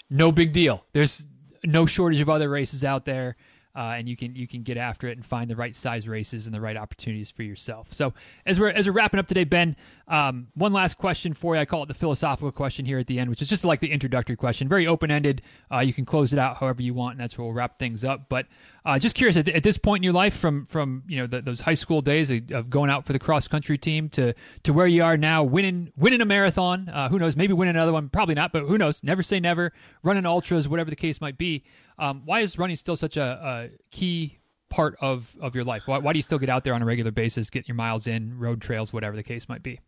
no 0.10 0.32
big 0.32 0.52
deal. 0.52 0.84
There's 0.94 1.28
no 1.64 1.86
shortage 1.86 2.22
of 2.22 2.30
other 2.30 2.50
races 2.50 2.84
out 2.84 3.06
there 3.06 3.36
uh, 3.76 3.96
and 3.98 4.10
you 4.10 4.18
can 4.18 4.36
you 4.36 4.48
can 4.48 4.64
get 4.64 4.78
after 4.78 5.08
it 5.08 5.18
and 5.18 5.26
find 5.26 5.50
the 5.50 5.56
right 5.56 5.76
size 5.76 6.08
races 6.08 6.46
and 6.46 6.54
the 6.54 6.62
right 6.62 6.78
opportunities 6.78 7.32
for 7.32 7.44
yourself. 7.44 7.94
So 7.94 8.14
as 8.46 8.60
we're 8.60 8.70
as 8.70 8.88
we're 8.88 8.94
wrapping 8.94 9.20
up 9.20 9.28
today, 9.28 9.44
Ben, 9.44 9.76
um, 10.08 10.48
one 10.56 10.74
last 10.74 10.98
question 10.98 11.34
for 11.34 11.56
you. 11.56 11.62
I 11.62 11.66
call 11.66 11.84
it 11.84 11.88
the 11.88 11.94
philosophical 11.94 12.52
question 12.52 12.86
here 12.86 13.00
at 13.00 13.08
the 13.08 13.20
end, 13.20 13.30
which 13.30 13.42
is 13.42 13.50
just 13.50 13.64
like 13.64 13.80
the 13.80 13.92
introductory 13.92 14.36
question, 14.36 14.68
very 14.68 14.88
open 14.88 15.12
ended. 15.12 15.42
Uh, 15.72 15.80
you 15.80 15.94
can 15.94 16.06
close 16.06 16.34
it 16.34 16.40
out 16.40 16.58
however 16.58 16.82
you 16.82 16.94
want, 16.94 17.14
and 17.14 17.22
that's 17.22 17.38
where 17.38 17.46
we'll 17.46 17.54
wrap 17.54 17.80
things 17.80 18.04
up. 18.04 18.28
But 18.30 18.48
uh, 18.86 18.98
just 18.98 19.16
curious 19.16 19.38
at, 19.38 19.48
at, 19.48 19.64
this 19.64 19.78
point 19.78 20.00
in 20.00 20.04
your 20.04 20.14
life, 20.14 20.36
from 20.36 20.66
from 20.66 21.04
you 21.08 21.18
know 21.18 21.28
the, 21.28 21.42
those 21.42 21.62
high 21.62 21.76
school 21.76 22.02
days 22.02 22.32
of 22.32 22.70
going 22.70 22.90
out 22.90 23.06
for 23.06 23.14
the 23.14 23.20
cross 23.20 23.48
country 23.48 23.78
team 23.78 24.10
to 24.10 24.34
to 24.64 24.74
where 24.74 24.88
you 24.88 25.04
are 25.04 25.18
now, 25.18 25.44
winning 25.44 25.92
winning 25.96 26.22
a 26.22 26.26
marathon. 26.26 26.90
Uh, 26.90 27.10
who 27.10 27.20
knows? 27.20 27.36
Maybe 27.36 27.54
winning 27.54 27.76
another 27.76 27.94
one. 27.94 28.10
Probably 28.10 28.36
not, 28.36 28.52
but 28.52 28.64
who 28.64 28.78
knows? 28.78 29.04
Never 29.04 29.22
say 29.24 29.40
never. 29.40 29.72
Running 30.04 30.26
ultras, 30.26 30.68
whatever 30.68 30.90
the 30.90 30.96
case 30.96 31.22
might 31.22 31.38
be. 31.38 31.64
Um, 32.00 32.24
why 32.26 32.40
is 32.40 32.58
running 32.58 32.76
still 32.76 32.98
such 32.98 33.18
a, 33.18 33.24
a 33.24 33.70
key 33.92 34.40
part 34.72 34.96
of, 35.02 35.36
of 35.40 35.54
your 35.54 35.64
life? 35.64 35.84
Why, 35.86 36.00
why, 36.00 36.14
do 36.14 36.18
you 36.18 36.24
still 36.24 36.40
get 36.40 36.50
out 36.50 36.64
there 36.64 36.74
on 36.74 36.82
a 36.82 36.86
regular 36.86 37.12
basis, 37.12 37.52
get 37.52 37.68
your 37.68 37.76
miles 37.76 38.08
in, 38.08 38.40
road 38.40 38.62
trails, 38.62 38.92
whatever 38.92 39.16
the 39.16 39.22
case 39.22 39.48
might 39.48 39.62
be? 39.62 39.80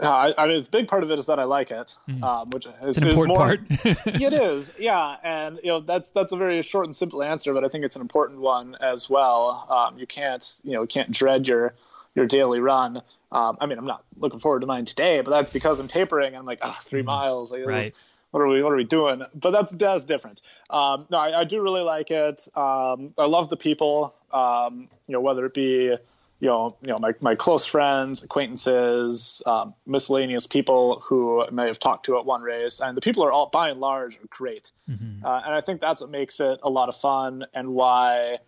Uh, 0.00 0.08
I, 0.08 0.44
I, 0.44 0.46
mean, 0.46 0.60
a 0.60 0.68
big 0.68 0.86
part 0.86 1.02
of 1.02 1.10
it 1.10 1.18
is 1.18 1.26
that 1.26 1.40
I 1.40 1.44
like 1.44 1.72
it, 1.72 1.94
mm. 2.08 2.22
um, 2.22 2.50
which 2.50 2.68
is, 2.82 2.98
an 2.98 3.08
important 3.08 3.36
more, 3.36 3.46
part. 3.46 3.60
it 4.06 4.32
is, 4.32 4.70
yeah, 4.78 5.16
and 5.24 5.58
you 5.62 5.70
know 5.70 5.80
that's 5.80 6.10
that's 6.10 6.30
a 6.30 6.36
very 6.36 6.62
short 6.62 6.84
and 6.84 6.94
simple 6.94 7.22
answer, 7.22 7.52
but 7.52 7.64
I 7.64 7.68
think 7.68 7.84
it's 7.84 7.96
an 7.96 8.02
important 8.02 8.40
one 8.40 8.76
as 8.80 9.10
well. 9.10 9.66
Um, 9.68 9.98
you 9.98 10.06
can't, 10.06 10.60
you 10.62 10.72
know, 10.72 10.86
can't 10.86 11.10
dread 11.10 11.48
your 11.48 11.74
your 12.14 12.26
daily 12.26 12.60
run. 12.60 13.02
Um, 13.32 13.58
I 13.60 13.66
mean, 13.66 13.76
I'm 13.76 13.86
not 13.86 14.04
looking 14.18 14.38
forward 14.38 14.60
to 14.60 14.66
mine 14.66 14.84
today, 14.84 15.20
but 15.20 15.32
that's 15.32 15.50
because 15.50 15.80
I'm 15.80 15.88
tapering. 15.88 16.28
And 16.28 16.36
I'm 16.36 16.46
like, 16.46 16.60
oh, 16.62 16.78
three 16.84 17.02
mm. 17.02 17.06
miles. 17.06 17.50
Like, 17.50 17.66
right 17.66 17.92
what 18.30 18.40
are 18.40 18.48
we 18.48 18.62
what 18.62 18.72
are 18.72 18.76
we 18.76 18.84
doing? 18.84 19.22
But 19.34 19.50
that's 19.50 19.72
that's 19.72 20.04
different. 20.04 20.42
Um, 20.70 21.06
no, 21.10 21.18
I, 21.18 21.40
I, 21.40 21.44
do 21.44 21.62
really 21.62 21.82
like 21.82 22.10
it. 22.10 22.46
Um, 22.54 23.14
I 23.18 23.26
love 23.26 23.48
the 23.48 23.56
people. 23.56 24.14
Um, 24.32 24.88
you 25.06 25.12
know, 25.14 25.20
whether 25.20 25.46
it 25.46 25.54
be 25.54 25.96
you 26.40 26.48
know 26.48 26.76
you 26.82 26.88
know 26.88 26.96
my 27.00 27.14
my 27.20 27.34
close 27.34 27.66
friends, 27.66 28.22
acquaintances, 28.22 29.42
um, 29.46 29.74
miscellaneous 29.86 30.46
people 30.46 31.00
who 31.00 31.44
I 31.44 31.50
may 31.50 31.66
have 31.66 31.78
talked 31.78 32.06
to 32.06 32.18
at 32.18 32.24
one 32.24 32.42
race, 32.42 32.80
and 32.80 32.96
the 32.96 33.00
people 33.00 33.24
are 33.24 33.32
all 33.32 33.48
by 33.50 33.70
and 33.70 33.80
large 33.80 34.16
are 34.16 34.28
great. 34.30 34.70
Mm-hmm. 34.88 35.24
Uh, 35.24 35.40
and 35.44 35.54
I 35.54 35.60
think 35.60 35.80
that's 35.80 36.00
what 36.00 36.10
makes 36.10 36.40
it 36.40 36.60
a 36.62 36.70
lot 36.70 36.88
of 36.88 36.96
fun, 36.96 37.44
and 37.54 37.74
why 37.74 38.38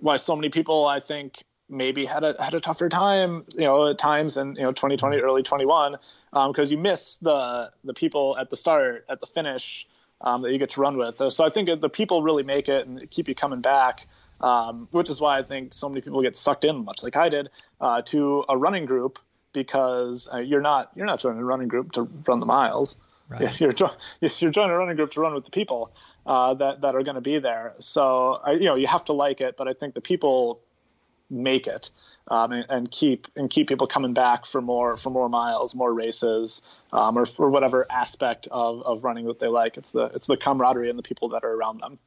why 0.00 0.16
so 0.16 0.36
many 0.36 0.50
people 0.50 0.86
I 0.86 1.00
think 1.00 1.42
maybe 1.68 2.04
had 2.04 2.22
a 2.22 2.40
had 2.42 2.54
a 2.54 2.60
tougher 2.60 2.88
time, 2.88 3.44
you 3.56 3.64
know, 3.64 3.88
at 3.88 3.98
times 3.98 4.36
in 4.36 4.54
you 4.54 4.62
know 4.62 4.72
2020, 4.72 5.16
mm-hmm. 5.16 5.24
early 5.24 5.42
21, 5.42 5.96
because 6.30 6.68
um, 6.70 6.72
you 6.72 6.78
miss 6.78 7.16
the 7.16 7.72
the 7.82 7.94
people 7.94 8.36
at 8.38 8.50
the 8.50 8.56
start, 8.56 9.04
at 9.08 9.20
the 9.20 9.26
finish 9.26 9.88
um, 10.20 10.42
that 10.42 10.52
you 10.52 10.58
get 10.58 10.70
to 10.70 10.80
run 10.80 10.96
with. 10.96 11.20
So 11.32 11.44
I 11.44 11.50
think 11.50 11.68
the 11.80 11.88
people 11.88 12.22
really 12.22 12.42
make 12.42 12.68
it 12.68 12.86
and 12.86 13.10
keep 13.10 13.28
you 13.28 13.34
coming 13.34 13.60
back. 13.60 14.06
Um, 14.42 14.88
which 14.90 15.08
is 15.08 15.20
why 15.20 15.38
I 15.38 15.42
think 15.44 15.72
so 15.72 15.88
many 15.88 16.00
people 16.00 16.20
get 16.20 16.36
sucked 16.36 16.64
in, 16.64 16.84
much 16.84 17.04
like 17.04 17.14
I 17.14 17.28
did, 17.28 17.48
uh, 17.80 18.02
to 18.02 18.44
a 18.48 18.58
running 18.58 18.86
group 18.86 19.20
because 19.52 20.28
uh, 20.32 20.38
you're 20.38 20.60
not 20.60 20.90
you're 20.96 21.06
not 21.06 21.20
joining 21.20 21.40
a 21.40 21.44
running 21.44 21.68
group 21.68 21.92
to 21.92 22.02
run 22.26 22.40
the 22.40 22.46
miles. 22.46 22.96
Right. 23.28 23.58
You're 23.60 23.72
you're 24.20 24.50
joining 24.50 24.72
a 24.72 24.76
running 24.76 24.96
group 24.96 25.12
to 25.12 25.20
run 25.20 25.32
with 25.32 25.44
the 25.44 25.50
people 25.50 25.92
uh, 26.26 26.54
that 26.54 26.80
that 26.82 26.94
are 26.94 27.02
going 27.02 27.14
to 27.14 27.22
be 27.22 27.38
there. 27.38 27.74
So 27.78 28.40
I, 28.44 28.52
you 28.52 28.64
know 28.64 28.74
you 28.74 28.86
have 28.86 29.04
to 29.06 29.12
like 29.12 29.40
it, 29.40 29.56
but 29.56 29.68
I 29.68 29.72
think 29.72 29.94
the 29.94 30.00
people 30.00 30.60
make 31.30 31.66
it 31.66 31.88
um, 32.28 32.52
and, 32.52 32.66
and, 32.68 32.90
keep 32.90 33.26
and 33.36 33.48
keep 33.48 33.66
people 33.66 33.86
coming 33.86 34.12
back 34.12 34.44
for 34.44 34.60
more 34.60 34.96
for 34.96 35.08
more 35.08 35.28
miles, 35.28 35.74
more 35.74 35.94
races, 35.94 36.60
um, 36.92 37.16
or 37.16 37.24
for 37.24 37.48
whatever 37.50 37.86
aspect 37.90 38.48
of, 38.50 38.82
of 38.82 39.02
running 39.02 39.26
that 39.26 39.40
they 39.40 39.48
like. 39.48 39.78
It's 39.78 39.92
the 39.92 40.06
it's 40.06 40.26
the 40.26 40.36
camaraderie 40.36 40.90
and 40.90 40.98
the 40.98 41.02
people 41.02 41.28
that 41.30 41.42
are 41.42 41.52
around 41.52 41.80
them. 41.80 41.98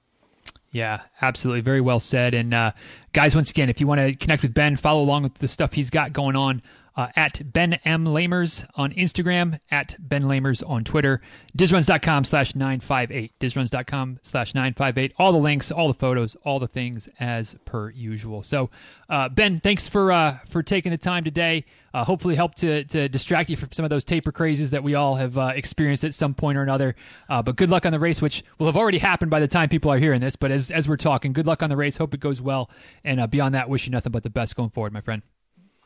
Yeah, 0.76 1.04
absolutely. 1.22 1.62
Very 1.62 1.80
well 1.80 2.02
said. 2.02 2.34
And 2.34 2.54
uh, 2.54 2.74
guys, 3.14 3.34
once 3.34 3.50
again, 3.50 3.70
if 3.70 3.80
you 3.80 3.88
want 3.88 4.02
to 4.02 4.14
connect 4.14 4.42
with 4.42 4.54
Ben, 4.54 4.76
follow 4.76 5.02
along 5.02 5.24
with 5.24 5.36
the 5.36 5.48
stuff 5.48 5.72
he's 5.72 5.90
got 5.90 6.12
going 6.12 6.36
on 6.36 6.62
uh, 6.96 7.08
at 7.16 7.52
Ben 7.52 7.74
M. 7.86 8.06
Lamers 8.06 8.66
on 8.76 8.92
Instagram, 8.94 9.60
at 9.70 9.96
Ben 10.00 10.24
Lamers 10.24 10.68
on 10.68 10.84
Twitter, 10.84 11.22
dizruns.com 11.58 12.24
slash 12.24 12.56
958, 12.56 13.38
dizruns.com 13.40 14.20
slash 14.22 14.54
958. 14.54 15.14
All 15.18 15.32
the 15.32 15.38
links, 15.38 15.72
all 15.72 15.88
the 15.88 15.94
photos, 15.94 16.36
all 16.44 16.60
the 16.60 16.68
things 16.68 17.10
as 17.20 17.56
per 17.66 17.90
usual. 17.90 18.44
So, 18.44 18.70
uh, 19.10 19.30
Ben, 19.30 19.60
thanks 19.60 19.88
for 19.88 20.12
uh, 20.12 20.40
for 20.48 20.64
taking 20.64 20.92
the 20.92 20.98
time 20.98 21.24
today. 21.24 21.66
Uh, 21.94 22.04
hopefully, 22.04 22.36
help 22.36 22.56
to, 22.56 22.84
to 22.86 23.08
distract 23.08 23.50
you 23.50 23.56
from 23.56 23.72
some 23.72 23.86
of 23.86 23.90
those 23.90 24.04
taper 24.04 24.32
crazes 24.32 24.72
that 24.72 24.84
we 24.84 24.96
all 24.96 25.16
have 25.16 25.38
uh, 25.38 25.54
experienced 25.56 26.04
at 26.04 26.14
some 26.14 26.34
point 26.34 26.58
or 26.58 26.62
another. 26.62 26.94
Uh, 27.30 27.42
but 27.42 27.56
good 27.56 27.70
luck 27.70 27.86
on 27.86 27.94
the 27.94 28.00
race, 28.00 28.22
which 28.22 28.44
will 28.60 28.66
have 28.66 28.76
already 28.76 28.98
happened 28.98 29.32
by 29.32 29.40
the 29.40 29.48
time 29.48 29.70
people 29.70 29.90
are 29.92 29.98
hearing 29.98 30.20
this. 30.20 30.36
But 30.36 30.52
as, 30.52 30.72
as 30.72 30.90
we're 30.90 30.98
talking, 30.98 31.32
good 31.32 31.48
luck 31.48 31.64
on 31.64 31.70
the 31.70 31.78
race. 31.78 31.96
Hope 31.96 32.14
it 32.14 32.20
goes 32.20 32.42
well. 32.42 32.70
And 33.06 33.30
beyond 33.32 33.56
that, 33.56 33.70
wish 33.70 33.86
you 33.86 33.92
nothing 33.92 34.12
but 34.12 34.24
the 34.24 34.30
best 34.30 34.58
going 34.58 34.72
forward, 34.72 34.92
my 34.92 35.00
friend. 35.00 35.22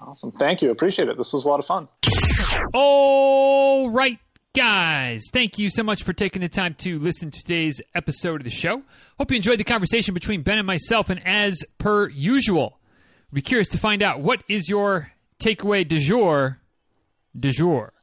Awesome. 0.01 0.31
Thank 0.31 0.61
you. 0.61 0.71
Appreciate 0.71 1.09
it. 1.09 1.17
This 1.17 1.33
was 1.33 1.45
a 1.45 1.47
lot 1.47 1.59
of 1.59 1.65
fun. 1.65 1.87
All 2.73 3.89
right, 3.89 4.19
guys. 4.55 5.25
Thank 5.31 5.59
you 5.59 5.69
so 5.69 5.83
much 5.83 6.03
for 6.03 6.13
taking 6.13 6.41
the 6.41 6.49
time 6.49 6.75
to 6.79 6.99
listen 6.99 7.31
to 7.31 7.39
today's 7.39 7.81
episode 7.93 8.41
of 8.41 8.43
the 8.45 8.49
show. 8.49 8.81
Hope 9.17 9.31
you 9.31 9.37
enjoyed 9.37 9.59
the 9.59 9.65
conversation 9.65 10.13
between 10.13 10.41
Ben 10.41 10.57
and 10.57 10.65
myself. 10.67 11.09
And 11.09 11.25
as 11.25 11.63
per 11.77 12.09
usual, 12.09 12.79
we'd 13.31 13.37
be 13.37 13.41
curious 13.41 13.67
to 13.69 13.77
find 13.77 14.01
out 14.01 14.21
what 14.21 14.43
is 14.47 14.69
your 14.69 15.11
takeaway 15.39 15.87
du 15.87 15.99
jour. 15.99 16.59
Du 17.37 17.51
jour. 17.51 17.93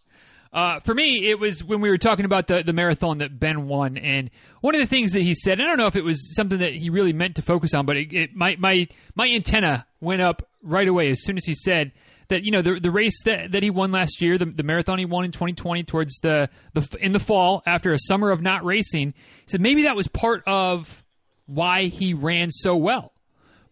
Uh, 0.52 0.80
for 0.80 0.94
me, 0.94 1.28
it 1.28 1.38
was 1.38 1.62
when 1.62 1.80
we 1.82 1.90
were 1.90 1.98
talking 1.98 2.24
about 2.24 2.46
the, 2.46 2.62
the 2.62 2.72
marathon 2.72 3.18
that 3.18 3.38
Ben 3.38 3.68
won, 3.68 3.98
and 3.98 4.30
one 4.62 4.74
of 4.74 4.80
the 4.80 4.86
things 4.86 5.12
that 5.12 5.20
he 5.20 5.34
said, 5.34 5.60
I 5.60 5.64
don't 5.64 5.76
know 5.76 5.86
if 5.86 5.96
it 5.96 6.04
was 6.04 6.34
something 6.34 6.60
that 6.60 6.72
he 6.72 6.88
really 6.88 7.12
meant 7.12 7.36
to 7.36 7.42
focus 7.42 7.74
on, 7.74 7.84
but 7.84 7.98
it, 7.98 8.12
it 8.12 8.34
my 8.34 8.56
my 8.58 8.88
my 9.14 9.28
antenna 9.28 9.86
went 10.00 10.22
up 10.22 10.48
right 10.66 10.88
away 10.88 11.10
as 11.10 11.22
soon 11.22 11.36
as 11.36 11.44
he 11.44 11.54
said 11.54 11.92
that 12.28 12.42
you 12.42 12.50
know 12.50 12.62
the 12.62 12.80
the 12.80 12.90
race 12.90 13.22
that, 13.24 13.52
that 13.52 13.62
he 13.62 13.70
won 13.70 13.90
last 13.90 14.20
year, 14.20 14.36
the, 14.38 14.46
the 14.46 14.62
marathon 14.62 14.98
he 14.98 15.04
won 15.04 15.24
in 15.24 15.30
2020 15.30 15.84
towards 15.84 16.18
the 16.18 16.48
the 16.74 16.96
in 17.00 17.12
the 17.12 17.20
fall 17.20 17.62
after 17.66 17.92
a 17.92 17.98
summer 17.98 18.30
of 18.30 18.42
not 18.42 18.64
racing, 18.64 19.14
he 19.44 19.50
said 19.50 19.60
maybe 19.60 19.84
that 19.84 19.96
was 19.96 20.08
part 20.08 20.42
of 20.46 21.04
why 21.46 21.84
he 21.84 22.14
ran 22.14 22.50
so 22.50 22.76
well 22.76 23.12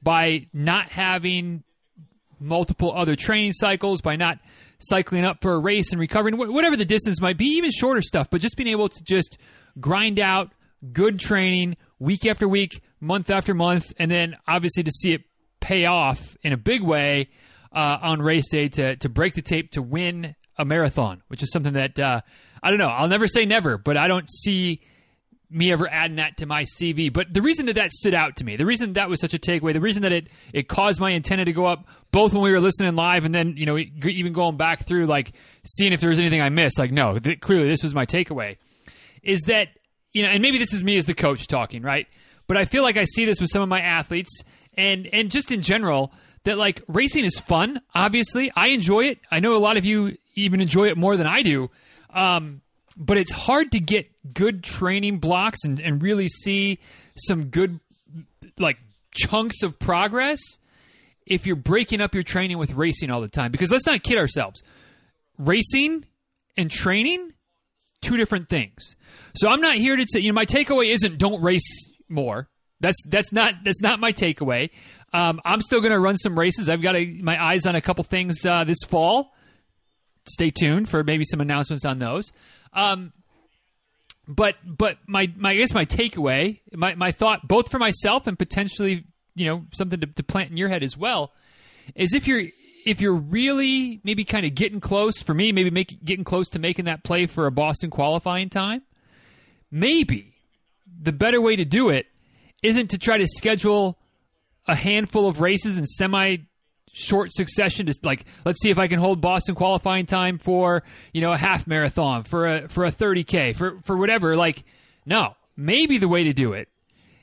by 0.03 0.47
not 0.53 0.90
having 0.90 1.64
multiple 2.38 2.92
other 2.95 3.16
training 3.16 3.53
cycles, 3.53 4.01
by 4.01 4.16
not 4.16 4.38
cycling 4.78 5.24
up 5.24 5.40
for 5.40 5.55
a 5.55 5.59
race 5.59 5.90
and 5.92 6.01
recovering, 6.01 6.36
whatever 6.36 6.76
the 6.76 6.84
distance 6.84 7.20
might 7.20 7.38
be, 7.38 7.47
even 7.47 7.70
shorter 7.70 8.03
stuff, 8.03 8.28
but 8.30 8.40
just 8.40 8.57
being 8.57 8.68
able 8.68 8.88
to 8.88 9.03
just 9.03 9.38
grind 9.80 10.20
out 10.20 10.53
good 10.92 11.18
training 11.18 11.76
week 11.99 12.26
after 12.26 12.47
week, 12.47 12.82
month 13.01 13.30
after 13.30 13.55
month, 13.55 13.86
and 13.99 14.11
then 14.11 14.36
obviously 14.47 14.82
to 14.82 14.92
see 14.92 15.14
it 15.14 15.22
pay 15.64 15.86
off 15.86 16.36
in 16.42 16.52
a 16.52 16.58
big 16.58 16.82
way 16.82 17.30
uh, 17.74 17.98
on 18.02 18.20
race 18.20 18.48
day 18.50 18.68
to, 18.68 18.96
to 18.96 19.08
break 19.08 19.32
the 19.34 19.40
tape 19.40 19.70
to 19.72 19.82
win 19.82 20.36
a 20.58 20.64
marathon, 20.64 21.22
which 21.28 21.42
is 21.42 21.50
something 21.50 21.72
that 21.72 21.98
uh, 21.98 22.20
I 22.62 22.68
don't 22.68 22.78
know. 22.78 22.88
I'll 22.88 23.08
never 23.08 23.26
say 23.26 23.46
never, 23.46 23.78
but 23.78 23.96
I 23.96 24.06
don't 24.06 24.28
see 24.30 24.82
me 25.50 25.72
ever 25.72 25.88
adding 25.90 26.16
that 26.16 26.36
to 26.38 26.46
my 26.46 26.64
CV. 26.64 27.10
But 27.10 27.32
the 27.32 27.40
reason 27.40 27.66
that 27.66 27.76
that 27.76 27.92
stood 27.92 28.12
out 28.12 28.36
to 28.36 28.44
me, 28.44 28.56
the 28.56 28.66
reason 28.66 28.92
that 28.92 29.08
was 29.08 29.20
such 29.20 29.32
a 29.32 29.38
takeaway, 29.38 29.72
the 29.72 29.80
reason 29.80 30.02
that 30.02 30.12
it 30.12 30.28
it 30.52 30.68
caused 30.68 31.00
my 31.00 31.12
antenna 31.12 31.46
to 31.46 31.52
go 31.52 31.64
up, 31.64 31.86
both 32.12 32.34
when 32.34 32.42
we 32.42 32.52
were 32.52 32.60
listening 32.60 32.94
live 32.94 33.24
and 33.24 33.34
then 33.34 33.54
you 33.56 33.64
know 33.64 33.78
even 33.78 34.34
going 34.34 34.58
back 34.58 34.86
through 34.86 35.06
like 35.06 35.32
seeing 35.64 35.94
if 35.94 36.00
there 36.00 36.10
was 36.10 36.18
anything 36.18 36.42
I 36.42 36.50
missed. 36.50 36.78
Like 36.78 36.92
no, 36.92 37.18
th- 37.18 37.40
clearly 37.40 37.68
this 37.68 37.82
was 37.82 37.94
my 37.94 38.04
takeaway. 38.04 38.58
Is 39.22 39.40
that 39.46 39.68
you 40.12 40.22
know, 40.22 40.28
and 40.28 40.42
maybe 40.42 40.58
this 40.58 40.74
is 40.74 40.84
me 40.84 40.96
as 40.96 41.06
the 41.06 41.14
coach 41.14 41.46
talking, 41.46 41.82
right? 41.82 42.06
But 42.46 42.58
I 42.58 42.66
feel 42.66 42.82
like 42.82 42.98
I 42.98 43.04
see 43.04 43.24
this 43.24 43.40
with 43.40 43.50
some 43.50 43.62
of 43.62 43.68
my 43.68 43.80
athletes 43.80 44.42
and 44.77 45.07
and 45.07 45.31
just 45.31 45.51
in 45.51 45.62
general 45.62 46.12
that 46.45 46.59
like 46.59 46.83
racing 46.89 47.25
is 47.25 47.39
fun. 47.39 47.81
Obviously, 47.95 48.53
I 48.55 48.68
enjoy 48.68 49.07
it. 49.07 49.18
I 49.31 49.41
know 49.41 49.57
a 49.57 49.59
lot 49.59 49.77
of 49.77 49.85
you 49.85 50.16
even 50.35 50.61
enjoy 50.61 50.89
it 50.89 50.97
more 50.97 51.16
than 51.16 51.27
I 51.27 51.43
do. 51.43 51.70
Um, 52.12 52.61
but 52.97 53.16
it's 53.16 53.33
hard 53.33 53.72
to 53.72 53.81
get 53.81 54.09
good 54.33 54.62
training 54.62 55.18
blocks 55.18 55.64
and, 55.64 55.81
and 55.81 56.03
really 56.03 56.29
see 56.29 56.79
some 57.16 57.47
good 57.47 57.81
like 58.59 58.79
chunks 59.12 59.62
of 59.62 59.79
progress 59.79 60.41
if 61.27 61.47
you're 61.47 61.57
breaking 61.57 62.01
up 62.01 62.14
your 62.14 62.22
training 62.22 62.59
with 62.59 62.72
racing 62.72 63.11
all 63.11 63.20
the 63.20 63.29
time. 63.29 63.51
Because 63.51 63.70
let's 63.70 63.87
not 63.87 64.03
kid 64.03 64.18
ourselves. 64.18 64.62
Racing 65.39 66.05
and 66.57 66.70
training, 66.70 67.33
two 68.01 68.16
different 68.16 68.49
things. 68.49 68.95
So 69.35 69.49
I'm 69.49 69.61
not 69.61 69.77
here 69.77 69.97
to 69.97 70.07
say, 70.09 70.20
you 70.20 70.29
know, 70.29 70.35
my 70.35 70.47
takeaway 70.47 70.93
isn't 70.93 71.18
don't 71.18 71.43
race 71.43 71.91
more. 72.09 72.49
That's 72.81 73.03
that's 73.07 73.33
not 73.33 73.55
that's 73.64 73.81
not 73.81 74.01
my 74.01 74.12
takeaway. 74.12 74.70
Um, 75.12 75.41
I'm 75.45 75.62
still 75.62 75.81
going 75.81 75.93
to 75.93 75.99
run 75.99 76.16
some 76.16 76.39
races. 76.39 76.68
I've 76.68 76.83
got 76.83 76.97
a, 76.97 77.07
my 77.22 77.43
eyes 77.43 77.66
on 77.66 77.77
a 77.77 77.81
couple 77.81 78.05
things 78.05 78.45
uh, 78.45 78.64
this 78.64 78.83
fall. 78.87 79.33
Stay 80.27 80.51
tuned 80.51 80.89
for 80.89 81.05
maybe 81.05 81.25
some 81.25 81.41
announcements 81.41 81.85
on 81.85 81.99
those. 81.99 82.33
Um, 82.72 83.12
but 84.27 84.57
but 84.64 84.99
my, 85.07 85.33
my 85.37 85.51
I 85.51 85.57
guess 85.57 85.72
my 85.72 85.85
takeaway, 85.85 86.61
my, 86.72 86.95
my 86.95 87.12
thought, 87.12 87.47
both 87.47 87.70
for 87.70 87.79
myself 87.79 88.27
and 88.27 88.39
potentially 88.39 89.05
you 89.35 89.47
know 89.47 89.64
something 89.75 90.01
to, 90.01 90.07
to 90.07 90.22
plant 90.22 90.51
in 90.51 90.57
your 90.57 90.68
head 90.68 90.83
as 90.83 90.97
well, 90.97 91.33
is 91.95 92.14
if 92.14 92.27
you're 92.27 92.45
if 92.85 93.01
you're 93.01 93.14
really 93.14 94.01
maybe 94.05 94.25
kind 94.25 94.45
of 94.45 94.55
getting 94.55 94.81
close 94.81 95.22
for 95.22 95.35
me, 95.35 95.53
maybe 95.53 95.70
make, 95.70 96.05
getting 96.05 96.25
close 96.25 96.51
to 96.51 96.59
making 96.59 96.85
that 96.85 97.03
play 97.03 97.27
for 97.27 97.47
a 97.47 97.53
Boston 97.53 97.91
qualifying 97.91 98.51
time, 98.51 98.83
maybe 99.70 100.35
the 101.01 101.12
better 101.12 101.41
way 101.41 101.57
to 101.57 101.64
do 101.64 101.89
it 101.89 102.07
isn't 102.64 102.88
to 102.90 102.98
try 102.98 103.18
to 103.18 103.26
schedule 103.26 103.98
a 104.66 104.74
handful 104.74 105.28
of 105.28 105.40
races 105.40 105.78
in 105.78 105.86
semi 105.86 106.38
short 106.92 107.32
succession 107.32 107.86
to 107.86 107.94
like 108.02 108.24
let's 108.44 108.60
see 108.62 108.70
if 108.70 108.78
I 108.78 108.86
can 108.86 108.98
hold 108.98 109.20
Boston 109.20 109.54
qualifying 109.54 110.06
time 110.06 110.38
for 110.38 110.82
you 111.12 111.20
know 111.20 111.32
a 111.32 111.36
half 111.36 111.66
marathon 111.66 112.22
for 112.22 112.46
a 112.46 112.68
for 112.68 112.84
a 112.84 112.92
30k 112.92 113.54
for 113.54 113.80
for 113.84 113.96
whatever. 113.96 114.36
Like 114.36 114.64
no. 115.06 115.34
Maybe 115.56 115.98
the 115.98 116.08
way 116.08 116.24
to 116.24 116.32
do 116.32 116.52
it 116.52 116.68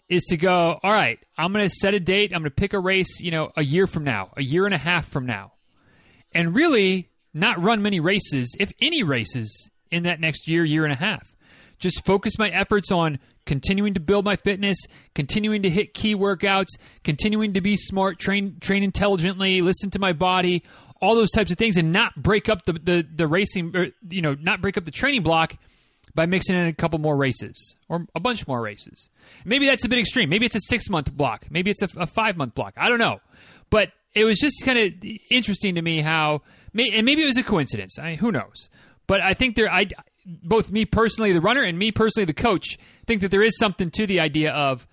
is 0.07 0.23
to 0.29 0.37
go 0.37 0.79
all 0.81 0.91
right 0.91 1.19
I'm 1.37 1.51
going 1.51 1.67
to 1.67 1.73
set 1.73 1.93
a 1.93 1.99
date. 1.99 2.31
I'm 2.33 2.41
going 2.41 2.51
to 2.51 2.55
pick 2.55 2.73
a 2.73 2.79
race 2.79 3.19
you 3.19 3.31
know 3.31 3.51
a 3.57 3.63
year 3.63 3.87
from 3.87 4.03
now 4.03 4.29
a 4.37 4.43
year 4.43 4.65
and 4.65 4.73
a 4.73 4.77
half 4.77 5.07
from 5.07 5.25
now 5.25 5.53
and 6.33 6.55
really 6.55 7.09
not 7.33 7.61
run 7.61 7.81
many 7.81 7.99
races 7.99 8.55
if 8.59 8.71
any 8.81 9.03
races 9.03 9.69
in 9.89 10.03
that 10.03 10.19
next 10.19 10.47
year 10.47 10.63
year 10.63 10.83
and 10.83 10.93
a 10.93 10.97
half 10.97 11.33
just 11.81 12.05
focus 12.05 12.37
my 12.39 12.49
efforts 12.49 12.91
on 12.91 13.19
continuing 13.45 13.95
to 13.95 13.99
build 13.99 14.23
my 14.23 14.35
fitness, 14.37 14.77
continuing 15.15 15.63
to 15.63 15.69
hit 15.69 15.93
key 15.93 16.15
workouts, 16.15 16.77
continuing 17.03 17.53
to 17.53 17.61
be 17.61 17.75
smart, 17.75 18.19
train 18.19 18.57
train 18.61 18.83
intelligently, 18.83 19.61
listen 19.61 19.89
to 19.91 19.99
my 19.99 20.13
body, 20.13 20.63
all 21.01 21.15
those 21.15 21.31
types 21.31 21.51
of 21.51 21.57
things, 21.57 21.75
and 21.77 21.91
not 21.91 22.15
break 22.15 22.47
up 22.47 22.63
the 22.63 22.73
the, 22.73 23.07
the 23.13 23.27
racing, 23.27 23.75
or, 23.75 23.87
you 24.09 24.21
know, 24.21 24.35
not 24.39 24.61
break 24.61 24.77
up 24.77 24.85
the 24.85 24.91
training 24.91 25.23
block 25.23 25.57
by 26.13 26.25
mixing 26.25 26.55
in 26.55 26.67
a 26.67 26.73
couple 26.73 26.99
more 26.99 27.17
races 27.17 27.75
or 27.89 28.05
a 28.15 28.19
bunch 28.19 28.47
more 28.47 28.61
races. 28.61 29.09
Maybe 29.45 29.65
that's 29.65 29.85
a 29.85 29.89
bit 29.89 29.99
extreme. 29.99 30.29
Maybe 30.29 30.45
it's 30.45 30.55
a 30.55 30.61
six 30.61 30.89
month 30.89 31.11
block. 31.11 31.47
Maybe 31.49 31.71
it's 31.71 31.81
a, 31.81 31.89
a 31.97 32.07
five 32.07 32.37
month 32.37 32.55
block. 32.55 32.73
I 32.77 32.89
don't 32.89 32.99
know, 32.99 33.19
but 33.69 33.89
it 34.13 34.25
was 34.25 34.39
just 34.39 34.63
kind 34.63 34.77
of 34.77 34.93
interesting 35.29 35.75
to 35.75 35.81
me 35.81 36.01
how, 36.01 36.41
and 36.73 37.05
maybe 37.05 37.23
it 37.23 37.27
was 37.27 37.37
a 37.37 37.43
coincidence. 37.43 37.97
I, 37.97 38.15
who 38.15 38.31
knows? 38.31 38.69
But 39.07 39.21
I 39.21 39.33
think 39.33 39.55
there, 39.55 39.71
I 39.71 39.87
both 40.43 40.71
me 40.71 40.85
personally, 40.85 41.33
the 41.33 41.41
runner, 41.41 41.61
and 41.61 41.77
me 41.77 41.91
personally, 41.91 42.25
the 42.25 42.33
coach, 42.33 42.77
think 43.05 43.21
that 43.21 43.31
there 43.31 43.43
is 43.43 43.57
something 43.57 43.91
to 43.91 44.07
the 44.07 44.19
idea 44.19 44.51
of 44.51 44.87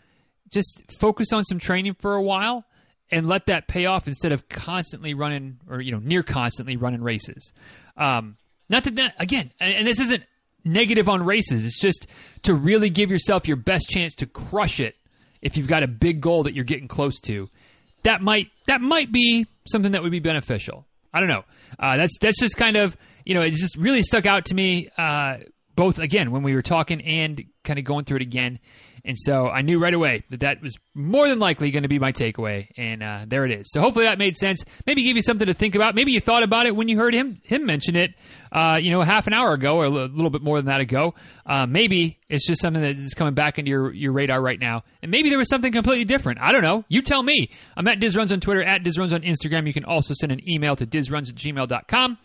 just 0.50 0.92
focus 0.98 1.32
on 1.32 1.44
some 1.44 1.58
training 1.58 1.94
for 1.94 2.14
a 2.14 2.22
while 2.22 2.64
and 3.10 3.26
let 3.26 3.46
that 3.46 3.68
pay 3.68 3.86
off 3.86 4.06
instead 4.06 4.32
of 4.32 4.48
constantly 4.48 5.14
running 5.14 5.58
or 5.68 5.80
you 5.80 5.92
know 5.92 5.98
near 5.98 6.22
constantly 6.22 6.76
running 6.76 7.02
races. 7.02 7.52
Um, 7.96 8.36
not 8.68 8.84
that, 8.84 8.96
that 8.96 9.14
again, 9.18 9.52
and 9.60 9.86
this 9.86 10.00
isn't 10.00 10.24
negative 10.64 11.08
on 11.08 11.22
races. 11.24 11.64
It's 11.64 11.80
just 11.80 12.06
to 12.42 12.54
really 12.54 12.90
give 12.90 13.10
yourself 13.10 13.48
your 13.48 13.56
best 13.56 13.88
chance 13.88 14.14
to 14.16 14.26
crush 14.26 14.80
it 14.80 14.96
if 15.40 15.56
you've 15.56 15.68
got 15.68 15.82
a 15.82 15.88
big 15.88 16.20
goal 16.20 16.42
that 16.44 16.54
you're 16.54 16.64
getting 16.64 16.88
close 16.88 17.20
to. 17.20 17.48
That 18.04 18.22
might 18.22 18.48
that 18.66 18.80
might 18.80 19.12
be 19.12 19.46
something 19.66 19.92
that 19.92 20.02
would 20.02 20.12
be 20.12 20.20
beneficial. 20.20 20.86
I 21.12 21.20
don't 21.20 21.28
know. 21.28 21.44
Uh, 21.78 21.96
that's 21.96 22.16
that's 22.20 22.40
just 22.40 22.56
kind 22.56 22.76
of 22.76 22.96
you 23.28 23.34
know, 23.34 23.42
it 23.42 23.50
just 23.50 23.76
really 23.76 24.02
stuck 24.02 24.24
out 24.24 24.46
to 24.46 24.54
me, 24.54 24.88
uh, 24.96 25.36
both 25.76 25.98
again 25.98 26.30
when 26.32 26.42
we 26.42 26.54
were 26.54 26.62
talking 26.62 27.02
and 27.02 27.44
kind 27.62 27.78
of 27.78 27.84
going 27.84 28.06
through 28.06 28.16
it 28.16 28.22
again. 28.22 28.58
And 29.04 29.18
so 29.18 29.46
I 29.46 29.60
knew 29.60 29.78
right 29.78 29.94
away 29.94 30.24
that 30.30 30.40
that 30.40 30.60
was 30.62 30.76
more 30.94 31.28
than 31.28 31.38
likely 31.38 31.70
going 31.70 31.82
to 31.82 31.88
be 31.88 31.98
my 31.98 32.10
takeaway, 32.10 32.68
and 32.76 33.02
uh, 33.02 33.24
there 33.26 33.44
it 33.44 33.52
is. 33.52 33.70
So 33.70 33.80
hopefully 33.80 34.06
that 34.06 34.18
made 34.18 34.36
sense. 34.36 34.64
Maybe 34.86 35.04
give 35.04 35.14
you 35.14 35.22
something 35.22 35.46
to 35.46 35.54
think 35.54 35.74
about. 35.74 35.94
Maybe 35.94 36.12
you 36.12 36.20
thought 36.20 36.42
about 36.42 36.66
it 36.66 36.74
when 36.74 36.88
you 36.88 36.98
heard 36.98 37.14
him 37.14 37.40
him 37.44 37.64
mention 37.64 37.96
it, 37.96 38.14
uh, 38.50 38.78
you 38.80 38.90
know, 38.90 39.02
half 39.02 39.26
an 39.26 39.34
hour 39.34 39.52
ago 39.52 39.76
or 39.76 39.84
a 39.84 39.90
little 39.90 40.30
bit 40.30 40.42
more 40.42 40.58
than 40.58 40.66
that 40.66 40.80
ago. 40.80 41.14
Uh, 41.46 41.66
maybe 41.66 42.18
it's 42.30 42.46
just 42.46 42.62
something 42.62 42.82
that 42.82 42.98
is 42.98 43.14
coming 43.14 43.34
back 43.34 43.58
into 43.58 43.70
your, 43.70 43.92
your 43.92 44.12
radar 44.12 44.40
right 44.40 44.58
now, 44.58 44.84
and 45.02 45.10
maybe 45.10 45.28
there 45.28 45.38
was 45.38 45.50
something 45.50 45.72
completely 45.72 46.04
different. 46.04 46.40
I 46.40 46.50
don't 46.50 46.62
know. 46.62 46.84
You 46.88 47.02
tell 47.02 47.22
me. 47.22 47.50
I'm 47.76 47.86
at 47.88 48.00
DizRuns 48.00 48.32
on 48.32 48.40
Twitter, 48.40 48.62
at 48.62 48.82
DizRuns 48.82 49.12
on 49.12 49.20
Instagram. 49.20 49.66
You 49.66 49.74
can 49.74 49.84
also 49.84 50.12
send 50.18 50.32
an 50.32 50.40
email 50.48 50.74
to 50.76 50.86
dizruns 50.86 51.28
at 51.28 51.36
gmail.com. 51.36 52.18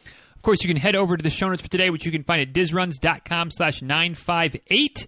Of 0.44 0.46
course, 0.46 0.62
you 0.62 0.68
can 0.68 0.76
head 0.76 0.98
over 0.98 1.16
to 1.16 1.24
the 1.24 1.30
show 1.30 1.48
notes 1.48 1.62
for 1.62 1.70
today, 1.70 1.90
which 1.90 2.06
you 2.06 2.12
can 2.12 2.26
find 2.26 2.42
at 2.42 2.52
dizruns.com 2.52 3.52
slash 3.52 3.82
958. 3.82 5.08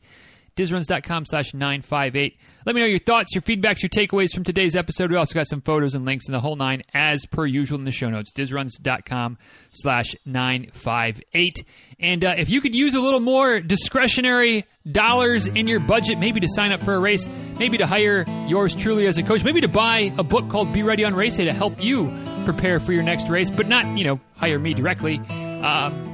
dizruns.com 0.56 1.26
slash 1.26 1.54
958. 1.54 2.38
Let 2.66 2.74
me 2.74 2.80
know 2.80 2.88
your 2.88 3.00
thoughts, 3.00 3.36
your 3.36 3.42
feedbacks, 3.42 3.84
your 3.84 3.90
takeaways 3.90 4.34
from 4.34 4.46
today's 4.46 4.78
episode. 4.78 5.12
We 5.12 5.18
also 5.18 5.34
got 5.34 5.48
some 5.48 5.60
photos 5.60 5.94
and 5.94 6.06
links 6.06 6.30
in 6.30 6.32
the 6.32 6.40
whole 6.40 6.56
nine 6.56 6.84
as 6.94 7.26
per 7.26 7.46
usual 7.46 7.78
in 7.78 7.84
the 7.84 7.92
show 7.92 8.10
notes. 8.10 8.32
dizruns.com 8.32 9.38
slash 9.72 10.16
958. 10.26 11.66
And 12.00 12.24
uh, 12.24 12.36
if 12.38 12.50
you 12.50 12.62
could 12.62 12.74
use 12.74 12.96
a 12.96 13.02
little 13.02 13.20
more 13.20 13.60
discretionary 13.60 14.66
dollars 14.90 15.48
in 15.48 15.68
your 15.68 15.82
budget, 15.82 16.18
maybe 16.18 16.40
to 16.40 16.48
sign 16.48 16.72
up 16.72 16.82
for 16.82 16.94
a 16.94 17.00
race, 17.00 17.28
maybe 17.60 17.78
to 17.80 17.86
hire 17.86 18.24
yours 18.48 18.74
truly 18.74 19.06
as 19.06 19.18
a 19.18 19.24
coach, 19.24 19.44
maybe 19.44 19.60
to 19.60 19.68
buy 19.68 20.14
a 20.18 20.24
book 20.24 20.48
called 20.48 20.72
Be 20.72 20.82
Ready 20.82 21.04
on 21.04 21.14
Race 21.14 21.36
Day 21.36 21.44
to 21.44 21.54
help 21.54 21.84
you 21.84 22.08
prepare 22.46 22.80
for 22.80 22.94
your 22.94 23.04
next 23.04 23.28
race, 23.30 23.50
but 23.50 23.68
not, 23.68 23.98
you 23.98 24.06
know, 24.06 24.20
hire 24.38 24.60
me 24.60 24.74
directly. 24.74 25.18
Um, 25.18 26.14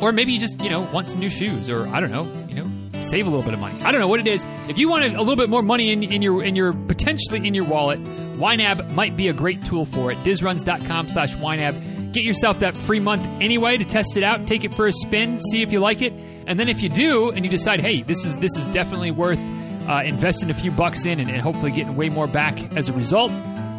or 0.00 0.12
maybe 0.12 0.32
you 0.32 0.40
just, 0.40 0.60
you 0.60 0.70
know, 0.70 0.82
want 0.92 1.08
some 1.08 1.20
new 1.20 1.30
shoes, 1.30 1.70
or 1.70 1.86
I 1.86 2.00
don't 2.00 2.10
know, 2.10 2.24
you 2.48 2.54
know, 2.54 3.02
save 3.02 3.26
a 3.26 3.30
little 3.30 3.44
bit 3.44 3.54
of 3.54 3.60
money. 3.60 3.80
I 3.82 3.92
don't 3.92 4.00
know 4.00 4.08
what 4.08 4.20
it 4.20 4.26
is. 4.26 4.44
If 4.68 4.78
you 4.78 4.88
want 4.88 5.04
a, 5.04 5.18
little 5.18 5.36
bit 5.36 5.48
more 5.48 5.62
money 5.62 5.92
in, 5.92 6.02
in 6.02 6.22
your 6.22 6.42
in 6.42 6.56
your 6.56 6.72
potentially 6.72 7.46
in 7.46 7.54
your 7.54 7.64
wallet, 7.64 8.02
YNAB 8.02 8.92
might 8.92 9.16
be 9.16 9.28
a 9.28 9.32
great 9.32 9.64
tool 9.64 9.86
for 9.86 10.10
it. 10.10 10.18
Dizruns.com 10.18 11.08
slash 11.08 11.36
YNAB. 11.36 12.12
Get 12.12 12.24
yourself 12.24 12.60
that 12.60 12.76
free 12.76 13.00
month 13.00 13.26
anyway 13.40 13.76
to 13.76 13.84
test 13.84 14.16
it 14.16 14.22
out, 14.22 14.46
take 14.46 14.64
it 14.64 14.74
for 14.74 14.86
a 14.86 14.92
spin, 14.92 15.40
see 15.40 15.62
if 15.62 15.72
you 15.72 15.80
like 15.80 16.00
it, 16.00 16.12
and 16.46 16.58
then 16.58 16.68
if 16.68 16.82
you 16.82 16.88
do 16.88 17.30
and 17.30 17.44
you 17.44 17.50
decide, 17.50 17.80
hey, 17.80 18.02
this 18.02 18.24
is 18.24 18.36
this 18.38 18.56
is 18.56 18.66
definitely 18.68 19.10
worth 19.10 19.40
uh, 19.88 20.02
investing 20.04 20.50
a 20.50 20.54
few 20.54 20.70
bucks 20.70 21.04
in 21.04 21.20
and, 21.20 21.30
and 21.30 21.40
hopefully 21.40 21.70
getting 21.70 21.96
way 21.96 22.08
more 22.08 22.26
back 22.26 22.58
as 22.76 22.88
a 22.88 22.92
result, 22.92 23.30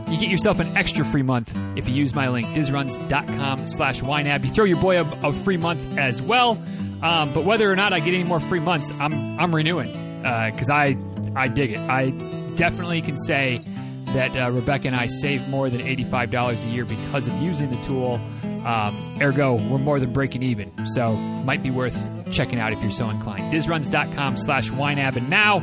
you 0.07 0.17
get 0.19 0.29
yourself 0.29 0.59
an 0.59 0.77
extra 0.77 1.03
free 1.03 1.23
month 1.23 1.55
if 1.75 1.87
you 1.87 1.95
use 1.95 2.13
my 2.13 2.29
link, 2.29 2.47
dizruns.com 2.47 3.67
slash 3.67 4.01
YNAB. 4.01 4.45
You 4.45 4.51
throw 4.51 4.65
your 4.65 4.79
boy 4.79 4.99
a, 4.99 5.27
a 5.27 5.33
free 5.33 5.57
month 5.57 5.97
as 5.97 6.21
well. 6.21 6.61
Um, 7.01 7.33
but 7.33 7.43
whether 7.43 7.71
or 7.71 7.75
not 7.75 7.93
I 7.93 7.99
get 7.99 8.13
any 8.13 8.23
more 8.23 8.39
free 8.39 8.59
months, 8.59 8.91
I'm, 8.91 9.39
I'm 9.39 9.53
renewing 9.53 9.91
because 10.19 10.69
uh, 10.69 10.73
I, 10.73 10.97
I 11.35 11.47
dig 11.47 11.73
it. 11.73 11.79
I 11.79 12.11
definitely 12.55 13.01
can 13.01 13.17
say 13.17 13.61
that 14.07 14.35
uh, 14.35 14.51
Rebecca 14.51 14.87
and 14.87 14.95
I 14.95 15.07
save 15.07 15.47
more 15.47 15.69
than 15.69 15.81
$85 15.81 16.65
a 16.65 16.69
year 16.69 16.85
because 16.85 17.27
of 17.27 17.33
using 17.41 17.69
the 17.69 17.81
tool. 17.83 18.19
Um, 18.65 19.19
ergo, 19.21 19.55
we're 19.55 19.77
more 19.77 19.99
than 19.99 20.13
breaking 20.13 20.41
even. 20.41 20.87
So 20.87 21.15
might 21.15 21.61
be 21.61 21.69
worth 21.69 22.31
checking 22.31 22.59
out 22.59 22.73
if 22.73 22.81
you're 22.81 22.91
so 22.91 23.09
inclined. 23.09 23.53
Dizruns.com 23.53 24.37
slash 24.37 24.69
YNAB. 24.71 25.17
And 25.17 25.29
now, 25.29 25.59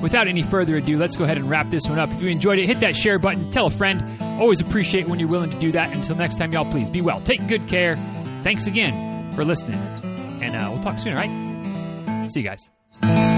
without 0.00 0.28
any 0.28 0.42
further 0.42 0.76
ado, 0.76 0.96
let's 0.98 1.16
go 1.16 1.24
ahead 1.24 1.36
and 1.36 1.48
wrap 1.48 1.70
this 1.70 1.88
one 1.88 1.98
up. 1.98 2.12
If 2.12 2.20
you 2.22 2.28
enjoyed 2.28 2.58
it, 2.58 2.66
hit 2.66 2.80
that 2.80 2.96
share 2.96 3.18
button, 3.18 3.50
tell 3.50 3.66
a 3.66 3.70
friend. 3.70 4.20
Always 4.40 4.60
appreciate 4.60 5.08
when 5.08 5.18
you're 5.18 5.28
willing 5.28 5.50
to 5.50 5.58
do 5.58 5.72
that. 5.72 5.92
Until 5.92 6.16
next 6.16 6.38
time, 6.38 6.52
y'all, 6.52 6.70
please 6.70 6.90
be 6.90 7.00
well. 7.00 7.20
Take 7.20 7.46
good 7.48 7.66
care. 7.68 7.96
Thanks 8.42 8.66
again 8.66 9.32
for 9.34 9.44
listening. 9.44 9.78
And 10.42 10.54
uh, 10.54 10.70
we'll 10.72 10.82
talk 10.82 10.98
soon, 10.98 11.16
all 11.16 11.24
right? 11.24 12.30
See 12.30 12.40
you 12.40 12.48
guys. 12.48 13.37